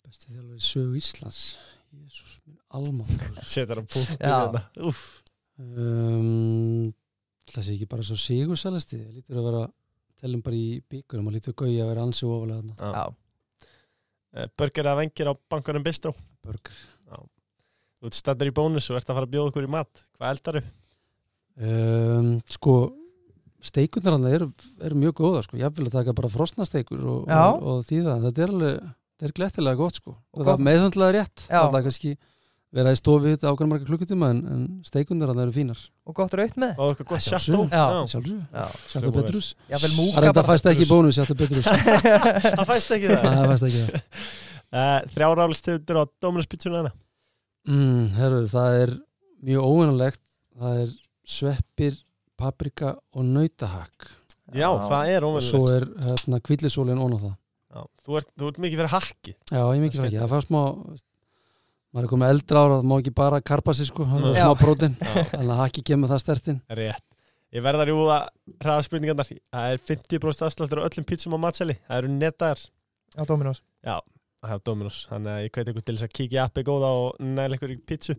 Besti 0.05 0.33
þjálfur 0.33 0.57
í 0.57 0.65
sögu 0.65 1.01
Íslands? 1.01 1.41
Jésús 1.97 2.37
almáttur 2.79 3.41
Setar 3.55 3.83
Já. 3.83 4.37
hérna. 4.37 4.63
Úff. 4.89 5.03
um, 5.61 6.93
það 7.51 7.63
sé 7.67 7.75
ekki 7.77 7.89
bara 7.91 8.05
svo 8.07 8.17
sigursælasti 8.21 8.99
það 9.01 9.15
lítur 9.21 9.41
að 9.41 9.47
vera 9.51 9.63
telum 10.21 10.43
bara 10.45 10.57
í 10.59 10.81
byggurum 10.91 11.31
og 11.31 11.37
lítur 11.37 11.55
gauði 11.57 11.79
að 11.85 11.91
vera 11.95 12.05
ansi 12.09 12.27
ofalega 12.29 13.07
Eh, 14.37 14.49
Burger 14.59 14.85
að 14.91 14.99
vengir 15.01 15.29
á 15.31 15.35
bankanum 15.49 15.85
Bistró 15.87 16.11
burger. 16.45 16.75
Þú 17.97 18.09
ert 18.11 18.17
stættur 18.19 18.51
í 18.51 18.53
bónus 18.53 18.91
og 18.93 18.99
ert 18.99 19.09
að 19.09 19.17
fara 19.17 19.25
að 19.29 19.33
bjóða 19.33 19.49
okkur 19.49 19.65
í 19.65 19.71
mat. 19.73 20.03
Hvað 20.19 20.33
eldaru? 20.35 20.61
um, 21.57 22.27
sko 22.53 22.75
steikunar 23.65 24.19
hann 24.19 24.27
eru, 24.29 24.49
eru 24.85 24.99
mjög 25.01 25.15
góða 25.23 25.41
sko. 25.47 25.57
ég 25.57 25.73
vil 25.79 25.87
að 25.89 25.95
taka 25.97 26.13
bara 26.19 26.29
frosna 26.29 26.67
steikur 26.69 27.01
og, 27.01 27.31
og, 27.33 27.65
og 27.65 27.87
þýða, 27.89 28.19
þetta 28.27 28.45
er 28.45 28.53
alveg 28.53 28.77
þetta 28.85 29.27
er 29.31 29.35
glettilega 29.41 29.81
gott 29.81 29.97
sko. 30.03 30.13
Og, 30.13 30.43
gott- 30.43 30.51
það 30.51 30.59
er 30.59 30.67
meðhundlega 30.69 31.15
rétt. 31.17 31.47
Já. 31.49 31.63
það 31.65 31.79
er 31.81 31.87
kannski 31.89 32.13
vera 32.75 32.93
í 32.93 32.99
stofi 32.99 33.33
þetta 33.35 33.53
ákveðan 33.53 33.71
marga 33.73 33.89
klukkutíma 33.89 34.31
en, 34.35 34.41
en 34.53 34.65
steikunar 34.87 35.31
hann 35.33 35.43
eru 35.45 35.55
fínar. 35.55 35.81
Og 36.07 36.17
gott 36.19 36.35
raut 36.39 36.59
með. 36.61 36.75
Og 36.81 36.93
eitthvað 36.93 37.09
gott 37.13 37.21
Að 37.23 38.75
sjáttu 38.91 39.13
betrus 39.15 39.53
það 39.71 40.43
fæst 40.51 40.69
ekki 40.73 40.89
bónus, 40.91 41.19
sjáttu 41.19 41.39
betrus 41.39 41.71
Það 42.59 42.67
fæst 42.73 42.95
ekki 42.99 43.13
það. 43.13 43.27
Það 43.31 43.51
fæst 43.53 43.69
ekki 43.71 43.83
það. 43.87 44.21
Uh, 44.67 44.99
Þrjár 45.15 45.43
álistegundir 45.47 46.01
á 46.01 46.05
hana 46.81 46.93
mm, 47.67 48.03
herru, 48.19 48.45
það 48.51 48.81
er 48.83 48.95
mjög 49.47 49.67
óvinnulegt 49.71 50.23
það 50.59 50.85
er 50.85 50.93
sveppir, 51.27 51.99
paprika 52.39 52.95
og 53.15 53.27
nautahakk 53.27 54.11
Já, 54.55 54.69
það 54.87 55.11
er 55.11 55.27
og 55.27 55.41
svo 55.43 55.65
er 55.73 55.89
hérna, 56.05 56.39
kvillisólin 56.45 57.01
ón 57.03 57.17
á 57.17 57.19
það. 57.19 57.35
Já, 57.75 57.81
þú, 58.07 58.19
ert, 58.21 58.29
þú 58.39 58.51
ert 58.51 58.61
mikið 58.63 58.81
fyrir 58.81 58.93
hakki. 58.93 59.33
Já, 59.51 59.63
ég 59.75 59.83
mikið 59.83 59.99
fyrir 59.99 60.09
ekki, 60.13 60.21
það 60.23 60.35
fannst 60.35 60.51
smá 60.53 60.61
maður 61.97 62.07
er 62.07 62.13
komið 62.13 62.33
eldra 62.35 62.63
ára, 62.63 62.79
það 62.79 62.89
má 62.91 62.95
ekki 63.01 63.13
bara 63.17 63.43
karpa 63.51 63.75
sig 63.77 63.89
sko, 63.89 64.07
það 64.11 64.27
er 64.29 64.35
smá 64.37 64.57
prótin 64.61 64.97
Já, 65.01 65.13
þannig 65.31 65.53
að 65.55 65.61
hakki 65.63 65.85
kemur 65.91 66.11
það 66.13 66.23
stertinn. 66.23 66.59
Rétt. 66.77 67.05
Ég 67.57 67.65
verða 67.65 67.87
að 67.87 67.89
rjúða 67.93 68.17
hraðspurningarnar 68.61 69.29
Það 69.31 69.71
er 69.73 69.81
50% 69.89 70.47
afsláttur 70.49 70.83
á 70.83 70.87
öllum 70.89 71.07
pizzum 71.09 71.37
á 71.37 71.39
matseli. 71.41 71.79
Það 71.87 72.03
eru 72.03 72.11
nettaðar 72.13 72.65
á 73.17 73.23
Dominos. 73.31 73.63
Já, 73.87 73.97
það 74.45 74.57
er 74.59 74.65
Dominos. 74.69 74.99
Þannig 75.09 75.33
að 75.33 75.45
ég 75.47 75.55
hveit 75.57 75.71
ykkur 75.73 75.87
til 75.87 75.97
þess 75.97 76.09
að 76.09 76.17
kíkja 76.21 76.45
appi 76.45 76.67
góða 76.67 76.93
og 77.01 77.23
næla 77.23 77.57
ykkur 77.57 77.73
í 77.73 77.79
pizzu. 77.87 78.19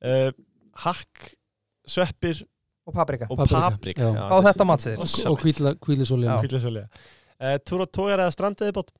Uh, 0.00 0.30
Hakk, 0.80 1.32
sveppir 1.90 2.40
og 2.88 2.96
paprika. 2.96 3.28
og 3.28 3.42
Paprika, 3.42 4.12
já. 4.14 4.22
Á 4.32 4.36
þetta 4.48 4.66
matseðil. 4.70 5.02
og, 5.02 5.34
og. 6.38 6.46
Kvillisólega 6.46 6.88
uh, 7.40 7.58
Túr 7.66 7.84
og 7.84 7.92
tógar 7.92 8.22
eða 8.22 8.34
strandiði 8.34 8.76
bótt 8.76 8.92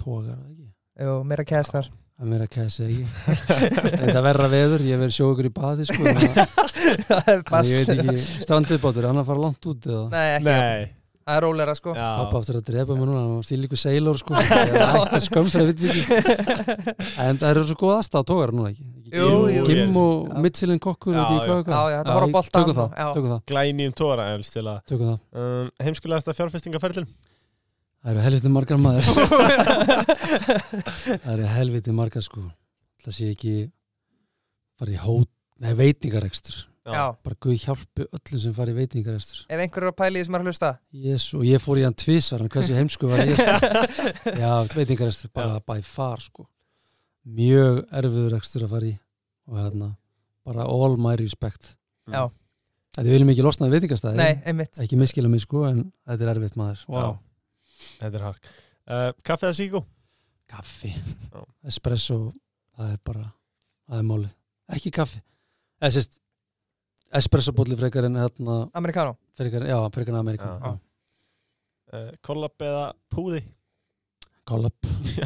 tógar 0.00 0.34
það 0.34 0.48
ekki 0.52 0.73
Jú, 0.94 1.14
meira 1.26 1.42
kæst 1.48 1.74
þar. 1.74 1.88
Það 2.14 2.22
er 2.24 2.30
meira 2.30 2.44
kæsi 2.46 2.84
ekki. 2.86 3.04
Þetta 3.98 4.18
er 4.20 4.22
verra 4.22 4.48
veður, 4.52 4.82
ég 4.86 5.00
verið 5.00 5.14
sjókur 5.16 5.48
í 5.48 5.50
baði 5.54 5.86
sko, 5.88 6.04
að- 6.06 6.20
Það 7.08 7.30
er 7.32 7.40
þannig 7.48 7.70
ég 7.72 7.80
veit 7.80 7.90
ekki, 8.04 8.20
strandið 8.44 8.78
bátur 8.84 9.08
hann 9.08 9.18
að 9.18 9.26
fara 9.32 9.42
langt 9.42 9.66
út 9.72 9.88
eða? 9.90 10.04
Nei, 10.12 10.28
ekki. 10.36 10.46
Nei. 10.46 10.92
Það 11.24 11.38
er 11.38 11.42
róleira 11.46 11.74
sko. 11.74 11.94
Pappa 11.96 12.38
áttur 12.38 12.58
að 12.60 12.66
drepa 12.68 12.94
mig 12.98 13.06
núna, 13.08 13.20
hann 13.24 13.34
var 13.40 13.46
stíl 13.48 13.64
ykkur 13.66 13.80
seilor 13.80 14.18
sko, 14.20 14.36
það 14.44 14.62
er 15.16 15.24
fyrir 15.56 15.72
að 15.72 15.84
ekki. 15.90 16.02
En 17.24 17.40
það 17.42 17.46
eru 17.50 17.62
svo 17.70 17.76
góð 17.80 17.94
aðstæða 17.96 18.26
tógar 18.30 18.52
núna 18.54 18.70
ekki, 18.74 18.86
yes. 19.10 19.98
og. 20.04 20.34
Michelin 20.44 20.82
kokkur 20.84 21.16
þetta 21.16 22.14
var 22.14 22.22
á 22.22 22.28
ég- 22.28 22.34
boltann 22.36 22.68
tökum 22.68 22.76
það, 22.78 22.90
það, 23.00 23.38
glænýjum 23.50 23.94
tóra 23.98 24.28
til 24.54 24.66
að 24.68 24.78
tökum 24.92 25.16
það 28.04 28.12
eru 28.12 28.24
helviti 28.26 28.52
margar 28.52 28.80
maður. 28.84 29.08
Það 31.24 31.32
eru 31.34 31.48
helviti 31.54 31.94
margar 31.96 32.24
sko. 32.24 32.44
Það 33.04 33.16
sé 33.16 33.30
ekki 33.32 33.54
fara 34.78 34.94
í 34.94 35.00
hót, 35.00 35.30
nei 35.64 35.72
veitingarekstur. 35.78 36.62
Já, 36.84 37.14
bara 37.24 37.36
Guð 37.40 37.62
hjálpi 37.62 38.04
öllum 38.04 38.40
sem 38.42 38.54
fara 38.56 38.72
í 38.74 38.76
veitingarekstur. 38.76 39.46
Ef 39.48 39.60
einhver 39.64 39.86
er 39.86 39.92
að 39.92 39.96
pæli 40.02 40.20
því 40.20 40.26
sem 40.28 40.36
er 40.36 40.42
að 40.44 40.50
hlusta. 40.50 40.70
Jésu, 41.06 41.38
og 41.40 41.46
ég 41.48 41.62
fór 41.64 41.80
í 41.80 41.84
hann 41.86 41.96
tvisvar 41.96 42.44
en 42.44 42.50
hversu 42.52 42.76
heimsku 42.76 43.08
var 43.08 43.24
ég 43.24 43.40
sko. 43.40 43.72
Já, 44.42 44.50
veitingarekstur, 44.74 45.32
bara 45.32 45.62
by 45.64 45.80
far 45.88 46.20
sko. 46.24 46.44
Mjög 47.24 47.86
erfiður 47.88 48.34
rekstur 48.36 48.66
að 48.66 48.74
fara 48.76 48.90
í 48.90 48.96
og 49.48 49.60
hérna, 49.60 49.90
bara 50.44 50.68
all 50.68 50.98
my 51.00 51.16
respect. 51.20 51.72
Já, 52.12 52.28
Þetta 52.94 53.10
viljum 53.10 53.30
ekki 53.32 53.42
losna 53.42 53.66
í 53.66 53.72
veitingastæði 53.72 54.18
nei, 54.20 54.34
einmitt. 54.46 54.78
Ekki 54.84 54.96
miskila 55.00 55.30
mig 55.30 55.42
sko, 55.42 55.64
en 55.66 55.80
þetta 56.06 56.26
er 56.28 56.30
erfitt 56.36 56.58
maður. 56.60 56.84
Wow. 56.92 57.16
Þetta 58.00 58.18
er 58.20 58.24
hark 58.26 58.48
uh, 58.48 59.10
Kaffe 59.26 59.48
eða 59.48 59.56
síkó? 59.58 59.84
Kaffi, 60.50 60.90
Já. 61.32 61.40
espresso 61.72 62.18
það 62.76 62.90
er 62.94 62.98
bara, 63.08 63.28
það 63.88 64.00
er 64.02 64.06
málið 64.10 64.32
ekki 64.76 64.90
kaffi, 64.96 65.20
eða 65.80 65.94
sérst 65.96 66.18
espresso 67.14 67.52
bóli 67.56 67.76
frekar 67.78 68.06
en 68.08 68.18
hérna, 68.20 68.58
Amerikano 68.76 69.14
frekar, 69.38 69.64
já, 69.68 69.76
frekar 69.94 70.14
en 70.14 70.20
Amerika 70.20 70.50
Já. 70.50 70.58
já. 70.64 70.74
Uh, 71.94 72.10
kollab 72.26 72.64
eða 72.64 72.84
púði? 73.12 73.42
Collab, 74.48 74.74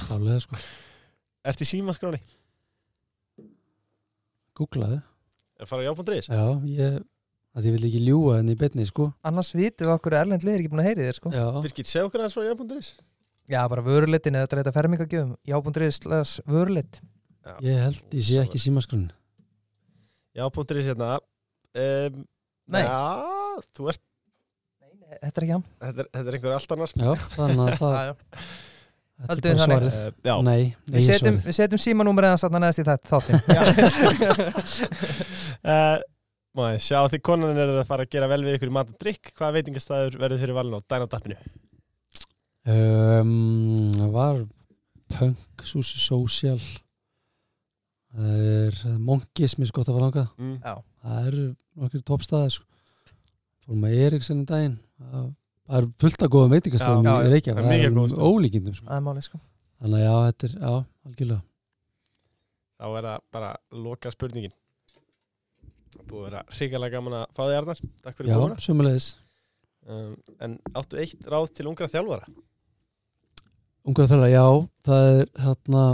klálega 0.07 0.39
sko 0.47 0.59
Ert 1.49 1.63
í 1.65 1.67
símaskráni? 1.67 2.19
googlaði, 4.59 4.99
Er 5.59 5.67
fara 5.71 5.83
á 5.83 5.87
jábúndriðis? 5.91 6.29
já, 6.31 6.45
ég 6.71 6.99
að 7.57 7.69
ég 7.69 7.75
vil 7.77 7.87
ekki 7.89 8.01
ljúga 8.05 8.35
henni 8.39 8.53
í 8.57 8.59
betni 8.61 8.85
sko. 8.89 9.07
Annars 9.27 9.53
vitum 9.57 9.89
við 9.89 9.95
okkur 9.97 10.17
erlend 10.21 10.45
lið 10.47 10.55
er 10.55 10.61
ekki 10.63 10.73
búin 10.73 10.83
að 10.85 10.89
heyri 10.91 11.07
þér 11.09 11.17
sko. 11.21 11.33
Já, 11.35 11.47
Birgit, 11.65 11.89
segja 11.91 12.07
okkur 12.09 12.21
aðeins 12.25 12.37
frá 12.37 12.45
jábúnduris 12.49 12.91
Já, 13.49 13.61
bara 13.73 13.83
vörulitin 13.87 14.37
eða 14.37 14.45
þetta 14.45 14.59
þetta 14.61 14.75
fermingagjöfum. 14.77 15.33
Jábúndriðis 15.49 15.99
slags 16.03 16.33
vörulit 16.47 17.01
ég 17.65 17.79
held 17.81 18.01
ég 18.13 18.25
sé 18.29 18.35
ekki 18.43 18.59
símaskrun 18.61 19.07
Jábúnduris 20.37 20.85
hérna 20.91 21.15
um, 21.17 22.19
Nei. 22.69 22.83
Já, 22.85 23.01
þú 23.79 23.89
ert 23.95 24.03
Þetta 25.09 25.41
er 25.41 25.45
ekki 25.47 25.55
hann. 25.55 25.63
Þetta 25.81 26.03
er, 26.03 26.09
þetta 26.13 26.29
er 26.29 26.35
einhver 26.37 26.53
allt 26.53 26.73
annar. 26.75 26.91
Já, 26.93 27.13
þannig 27.33 27.63
að 27.65 27.79
það 27.81 27.95
Já, 27.97 28.03
já. 28.05 28.13
þetta 29.19 29.33
Höldum 29.33 29.49
er 29.49 29.55
við 29.55 29.59
bara 29.59 29.65
þannig. 29.65 29.65
svarið. 29.65 29.93
Uh, 29.97 30.11
Já, 30.29 30.35
Nei, 30.45 30.61
nei, 30.69 30.93
Við 30.93 31.03
setjum, 31.07 31.39
svarið. 31.39 31.47
við 31.49 31.55
setjum 31.59 31.81
símanúmer 31.87 32.25
eða 32.29 32.37
satt 32.43 32.53
neðast 32.53 32.79
í 32.79 32.85
þetta 32.85 33.09
þáttin 33.09 33.41
uh, 35.65 35.97
Máði, 36.59 36.79
sjá 36.83 36.99
því 37.07 37.19
konan 37.23 37.59
er 37.61 37.71
að 37.71 37.85
fara 37.87 38.03
að 38.03 38.15
gera 38.17 38.29
vel 38.33 38.41
við 38.43 38.57
ykkur 38.57 38.71
í 38.73 38.75
mat 38.75 38.89
og 38.91 38.99
drikk 38.99 39.31
Hvaða 39.39 39.55
veitingastæður 39.59 40.17
verður 40.19 40.41
fyrir 40.43 40.57
valin 40.57 40.75
á 40.75 40.81
á 40.83 41.07
um, 42.75 43.93
Það 43.95 44.11
var 44.17 44.41
Punk, 45.09 45.65
Susi 45.65 46.01
Social. 46.03 46.59
Það 48.13 48.43
er 48.49 48.81
Monkis, 48.99 49.55
mér 49.57 49.71
svo 49.71 49.79
gott 49.79 49.89
að 49.89 49.97
fara 49.97 50.09
langað 50.09 50.29
mm. 50.37 50.57
Já, 50.65 50.75
Það 51.05 51.31
eru 51.31 51.45
nokkur 51.79 52.05
toppstæði 52.11 52.55
sko. 52.57 52.67
Fórum 53.65 53.87
að 53.87 53.99
Eriksen 54.09 54.43
í 54.43 54.49
daginn. 54.49 54.79
Það 54.99 55.79
er 55.79 55.91
fullt 56.03 56.25
af 56.25 56.33
góðum 56.35 56.55
veitingastæðum 56.57 57.07
það 57.07 57.29
er 57.29 57.51
Það 57.55 57.75
er 57.79 57.91
um 57.93 58.01
ólíkindum 58.33 58.75
sko. 58.75 58.89
það 58.89 58.99
er 58.99 59.05
máli 59.07 59.25
sko. 59.25 59.41
Þannig 59.79 60.01
að 60.01 60.09
já, 60.09 60.15
þetta 60.27 60.49
er, 60.49 60.55
já, 60.59 60.73
algjörlega. 61.07 61.43
Þá 62.79 62.87
er 62.89 63.07
það 63.09 63.21
bara 63.37 63.51
loka 63.87 64.11
spurningin 64.15 64.55
Búið 66.09 66.19
að 66.21 66.27
vera 66.29 66.43
hrigalega 66.57 66.97
gaman 66.99 67.17
að 67.21 67.25
fá 67.37 67.43
þig 67.45 67.57
Arnar. 67.61 67.81
Takk 68.05 68.19
fyrir 68.19 68.31
Já, 68.33 68.37
komuna. 68.39 68.59
sömulegis 68.65 69.07
um, 69.89 70.13
En 70.45 70.59
áttu 70.79 71.01
eitt 71.03 71.31
ráð 71.33 71.49
til 71.57 71.69
ungra 71.71 71.89
þjálfara? 71.93 72.29
Ungar 73.89 74.11
þeirra, 74.11 74.29
já, 74.29 74.45
það 74.85 75.07
er 75.15 75.31
hérna 75.47 75.85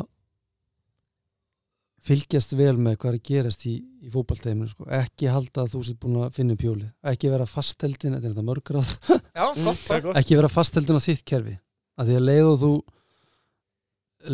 fylgjast 2.05 2.53
vel 2.59 2.75
með 2.77 2.97
hvað 3.01 3.11
er 3.15 3.19
að 3.19 3.29
gerast 3.31 3.63
í, 3.71 3.75
í 4.05 4.11
fótballteiminu, 4.13 4.69
sko. 4.69 4.87
ekki 4.93 5.31
halda 5.33 5.63
að 5.65 5.71
þú 5.75 5.83
sétt 5.89 6.01
búin 6.03 6.19
að 6.21 6.35
finna 6.37 6.57
upp 6.57 6.65
hjólið, 6.67 6.89
ekki 7.15 7.31
vera 7.33 7.47
fasteldin 7.49 8.17
þetta 8.17 8.29
er 8.29 8.35
þetta 8.35 8.45
mörgráð, 8.49 8.91
Já, 9.09 9.45
er 9.47 10.03
gott. 10.05 10.17
ekki 10.21 10.37
vera 10.41 10.51
fasteldin 10.53 11.01
á 11.01 11.07
þitt 11.07 11.23
kerfi, 11.31 11.55
að 11.97 12.11
því 12.11 12.19
að 12.19 12.27
leið 12.29 12.49
og 12.51 12.59
þú 12.65 12.73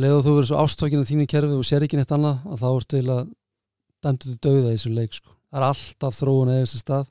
leið 0.00 0.16
og 0.16 0.24
þú 0.24 0.34
verður 0.38 0.48
svo 0.50 0.62
ástfækin 0.64 1.04
á 1.06 1.10
þínu 1.10 1.28
kerfi 1.30 1.60
og 1.60 1.68
sér 1.68 1.86
ekki 1.86 2.00
neitt 2.00 2.16
annað 2.16 2.42
að 2.50 2.64
þá 2.64 2.68
ertu 2.72 2.98
eiginlega 2.98 3.28
dæmdu 4.06 4.26
til 4.32 4.38
dauða 4.48 4.64
í 4.66 4.74
þessu 4.74 4.92
leik, 4.96 5.14
sko. 5.20 5.36
Það 5.50 5.60
er 5.60 5.66
alltaf 5.66 6.16
þróun 6.16 6.52
eða 6.52 6.64
þessi 6.64 6.80
stað 6.80 7.06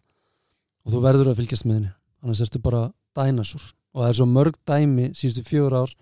og 0.86 0.94
þú 0.94 1.02
verður 1.04 1.32
að 1.32 1.42
fylgjast 1.42 1.68
með 1.68 1.80
henni, 1.80 1.92
annars 2.24 2.44
ertu 2.46 2.62
bara 2.64 2.84
dænasúr. 3.18 3.66
Og 3.94 4.04
það 4.04 4.12
er 4.12 4.20
svo 4.20 4.28
mörg 4.30 4.60
dæmi 4.70 5.10
síðustu 5.18 5.46
fjögur 5.48 5.78
ár 5.82 5.96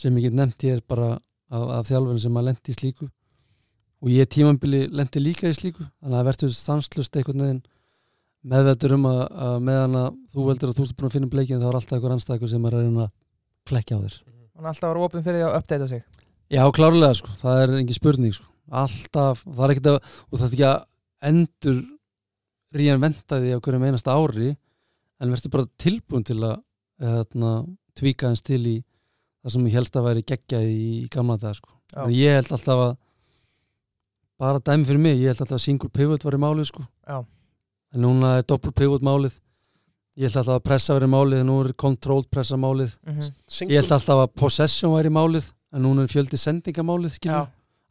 sem 0.00 0.16
ég 0.16 0.28
get 0.28 0.36
nefnt 0.38 0.64
hér 0.64 0.80
bara 0.88 1.10
af, 1.50 1.64
af 1.80 1.88
þjálfurinn 1.90 2.22
sem 2.22 2.38
að 2.38 2.46
lendi 2.48 2.72
í 2.72 2.76
slíku. 2.76 3.10
Og 4.00 4.12
ég 4.14 4.30
tímambili 4.32 4.86
lendi 4.88 5.20
líka 5.20 5.50
í 5.50 5.56
slíku 5.56 5.84
þannig 5.84 6.14
að 6.14 6.16
það 6.16 6.28
verður 6.30 6.54
stanslust 6.56 7.18
einhvern 7.20 7.44
veginn 7.44 7.62
meðveldur 8.40 8.94
um 8.96 9.08
að, 9.10 9.20
að 9.46 9.56
meðan 9.66 9.98
að 10.00 10.12
þú 10.32 10.46
veldur 10.46 10.70
að 10.70 10.78
þú 10.78 10.86
ert 10.86 10.96
búin 10.96 11.10
að 11.10 11.16
finna 11.16 11.32
bleikin 11.34 11.60
þá 11.60 11.66
er 11.68 11.78
alltaf 11.80 11.96
einhver 11.98 12.14
anstæður 12.14 12.52
sem 12.54 12.68
er 12.70 12.76
að 12.80 13.10
klekja 13.68 13.98
á 13.98 14.02
þér. 14.06 14.14
Er 14.60 14.70
alltaf 14.70 14.86
að 14.86 14.94
vera 14.94 15.08
opinn 15.08 15.26
fyrir 15.26 15.40
því 15.40 15.48
að 15.48 15.58
uppdata 15.58 15.88
sig. 15.90 16.06
Já, 16.50 16.62
klárlega 16.74 17.18
sko, 17.18 17.34
það 17.42 17.64
er 17.64 17.74
engin 17.80 17.98
spurning 17.98 18.36
sko. 18.36 18.46
alltaf, 18.70 19.42
það 19.44 19.64
er 19.64 19.72
ekkert 19.74 19.90
að 19.90 19.98
og 19.98 20.38
það 20.38 20.46
er 20.46 20.54
ekki 20.54 20.66
að 20.70 20.80
endur 21.22 21.80
ríðan 22.74 23.02
venda 23.02 23.40
því 23.40 23.54
á 23.56 23.58
hverjum 23.60 23.84
einasta 23.88 24.14
ári 24.14 24.50
en 25.20 25.32
verður 25.34 25.50
bara 25.56 25.68
tilbúin 25.82 26.24
til 26.24 26.38
að 26.46 26.60
hérna, 27.00 27.50
tvíka 27.98 28.28
hans 28.30 28.42
til 28.46 28.60
í 28.66 28.76
það 29.42 29.52
sem 29.54 29.66
ég 29.66 29.76
helst 29.78 29.96
að 29.96 30.06
væri 30.06 30.22
geggjað 30.28 30.64
í, 30.68 30.80
í 31.04 31.08
gamla 31.12 31.36
dag 31.40 31.54
sko. 31.56 31.70
En 31.96 32.12
ég 32.14 32.36
held 32.38 32.52
alltaf 32.52 32.82
að 32.86 32.96
bara 34.40 34.60
dæmi 34.64 34.86
fyrir 34.88 35.00
mig, 35.02 35.18
ég 35.20 35.32
held 35.32 35.42
alltaf 35.42 35.58
að 35.58 35.64
single 35.64 35.90
pivot 35.92 36.24
var 36.24 36.36
í 36.36 36.40
málið 36.40 36.68
sko. 36.70 36.86
Já. 37.08 37.24
en 37.92 38.04
núna 38.04 38.36
er 38.38 38.44
double 38.46 38.70
pivot 38.70 39.02
málið 39.02 39.32
ég 40.20 40.28
held 40.28 40.36
alltaf 40.38 40.60
að 40.60 40.66
pressa 40.68 40.94
verið 40.94 41.10
málið 41.10 41.40
en 41.42 41.48
nú 41.50 41.56
er 41.64 41.72
controlled 41.74 42.28
pressa 42.30 42.54
málið 42.56 42.92
Mhm. 43.06 43.32
ég 43.66 43.80
held 43.80 43.90
alltaf 43.96 44.20
að 44.22 44.34
possession 44.38 44.92
væri 44.94 45.10
málið 45.10 45.50
en 45.72 45.82
núna 45.82 46.02
er 46.04 46.06
fjöldi 46.12 46.38
sendingamálið 46.38 47.18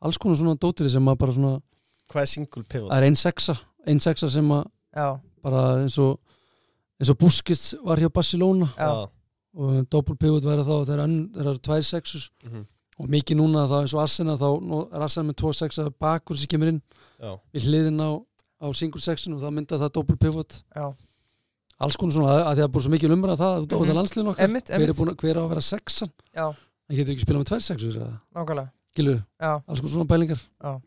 alls 0.01 0.17
konar 0.17 0.37
svona 0.37 0.55
dótiri 0.55 0.89
sem 0.89 1.03
að 1.05 1.17
bara 1.17 1.31
svona 1.33 1.61
Hvað 2.09 2.21
er 2.21 2.25
single 2.25 2.63
pivot? 2.63 2.89
það 2.91 2.97
er 2.97 3.03
ein 3.09 3.15
sexa, 3.15 3.55
ein 3.87 3.99
sexa 3.99 4.29
sem 4.29 4.49
að 4.49 4.65
já, 4.95 5.19
bara 5.43 5.63
eins 5.83 5.97
og 5.99 6.19
eins 6.99 7.09
og 7.13 7.17
Busquets 7.21 7.75
var 7.85 7.97
hjá 8.01 8.09
Barcelona. 8.11 8.71
Já, 8.77 9.07
og 9.55 9.89
double 9.89 10.15
pivot 10.15 10.43
væri 10.43 10.63
þá 10.65 10.85
það 10.85 11.39
eru 11.39 11.57
tvær 11.59 11.83
sexus 11.85 12.29
Mhm. 12.43 12.65
og 12.99 13.07
mikið 13.09 13.37
núna 13.37 13.67
þá 13.69 13.81
eins 13.83 13.93
og 13.93 14.01
Arsenal 14.01 14.37
þá 14.37 14.93
er 14.93 15.01
Arsenal 15.01 15.31
með 15.31 15.35
tvo 15.37 15.53
sexa 15.53 15.89
bakur 15.99 16.37
sem 16.37 16.47
kemur 16.47 16.67
inn. 16.67 16.81
Já. 17.21 17.37
við 17.53 17.61
hliðin 17.67 17.99
á, 18.01 18.09
á 18.63 18.65
single 18.75 19.01
sexun 19.01 19.33
og 19.35 19.41
það 19.41 19.53
myndar 19.53 19.79
það 19.79 19.91
double 19.93 20.15
pivot. 20.15 20.63
Já. 20.75 20.93
Alls 21.79 21.95
konar 21.95 22.11
svona 22.13 22.31
að, 22.31 22.41
að 22.47 22.55
því 22.57 22.63
að 22.65 22.71
búið 22.73 22.83
svo 22.83 22.91
mikið 22.91 23.13
umræða 23.15 23.37
það 23.39 23.61
út 23.63 23.71
á 23.71 23.77
Mhm. 23.79 23.85
það 23.89 23.97
landsliðin 23.99 24.29
okkar. 24.31 24.43
Emmitt, 24.45 24.67
hver, 24.67 24.81
er 24.81 24.89
að- 24.89 25.15
hver 25.15 25.35
á 25.37 25.41
að 25.43 25.49
vera 25.49 25.61
sexan? 25.61 26.11
Já, 26.35 26.55
en 26.89 26.95
getur 26.97 27.13
ekki 27.13 27.23
spilað 27.25 27.39
með 27.39 27.49
tvær 27.49 27.61
nákvæmlega. 28.35 28.69
Gilur, 28.95 29.23
Já, 29.39 29.61
alls 29.67 29.79
konar 29.79 29.91
svona 29.93 30.07
bælingar 30.07 30.41
Heyrðu, 30.63 30.81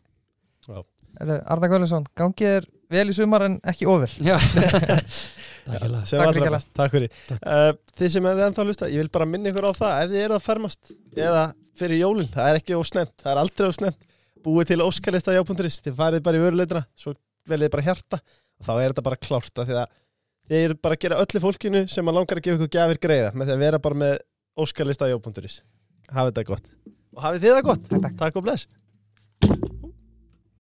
Arna 1.22 1.68
Guðlinsson, 1.70 2.06
gangið 2.18 2.56
er 2.58 2.66
vel 2.92 3.08
í 3.08 3.14
sumar 3.16 3.44
en 3.46 3.58
ekki 3.72 3.86
ofur 3.88 4.10
Já. 4.20 4.36
Takk 5.62 6.92
fyrir 6.92 7.08
Takk. 7.28 7.42
uh, 7.46 7.70
Þið 7.98 8.10
sem 8.16 8.26
er 8.26 8.40
ennþá 8.48 8.62
að 8.64 8.70
lusta, 8.72 8.88
ég 8.90 9.04
vil 9.04 9.12
bara 9.14 9.28
minna 9.30 9.52
ykkur 9.52 9.68
á 9.70 9.72
það 9.78 9.98
ef 10.02 10.10
þið 10.12 10.24
eru 10.26 10.36
að 10.38 10.46
fermast 10.48 10.92
eða 11.14 11.44
fyrir 11.78 12.00
jólin 12.02 12.30
það 12.32 12.48
er 12.50 12.58
ekki 12.60 12.76
ósnemt, 12.78 13.14
það 13.22 13.32
er 13.36 13.40
aldrei 13.44 13.68
ósnemt 13.70 14.08
búið 14.42 14.72
til 14.72 14.80
óskalista 14.84 15.34
jápunturis 15.36 15.78
þið 15.84 15.94
farið 16.00 16.24
bara 16.26 16.40
í 16.40 16.42
vöruleitina, 16.42 16.82
svo 16.98 17.14
veljið 17.48 17.72
bara 17.76 17.86
hjarta 17.86 18.18
og 18.18 18.66
þá 18.66 18.72
er 18.74 18.90
þetta 18.92 19.04
bara 19.06 19.20
klárt 19.22 19.62
af 19.62 19.68
því 19.70 19.78
að 19.78 19.94
þið 20.50 20.66
eru 20.66 20.78
bara 20.82 20.98
að 20.98 21.02
gera 21.06 21.20
öllu 21.22 21.42
fólkinu 21.46 21.84
sem 21.94 22.10
að 22.10 22.18
langar 22.18 22.40
að 22.42 22.46
gefa 22.48 22.58
ykkur 22.58 22.72
gjafir 22.76 23.00
greiða 23.06 23.30
með 23.38 23.46
því 23.48 23.54
að 23.56 23.62
vera 23.68 23.82
bara 23.86 24.00
með 24.02 24.16
óskalista 24.66 25.08
jápunturis 25.12 25.60
hafið 26.12 26.32
þetta 26.34 26.48
gott. 26.50 26.66
Og 27.16 27.22
hafið 27.24 27.46
þið 27.46 27.54
það 27.56 27.66
gott, 27.70 27.86
Takk, 27.88 28.02
takk. 28.02 28.16
takk 28.20 28.40
og 28.42 28.48
bless 28.50 28.66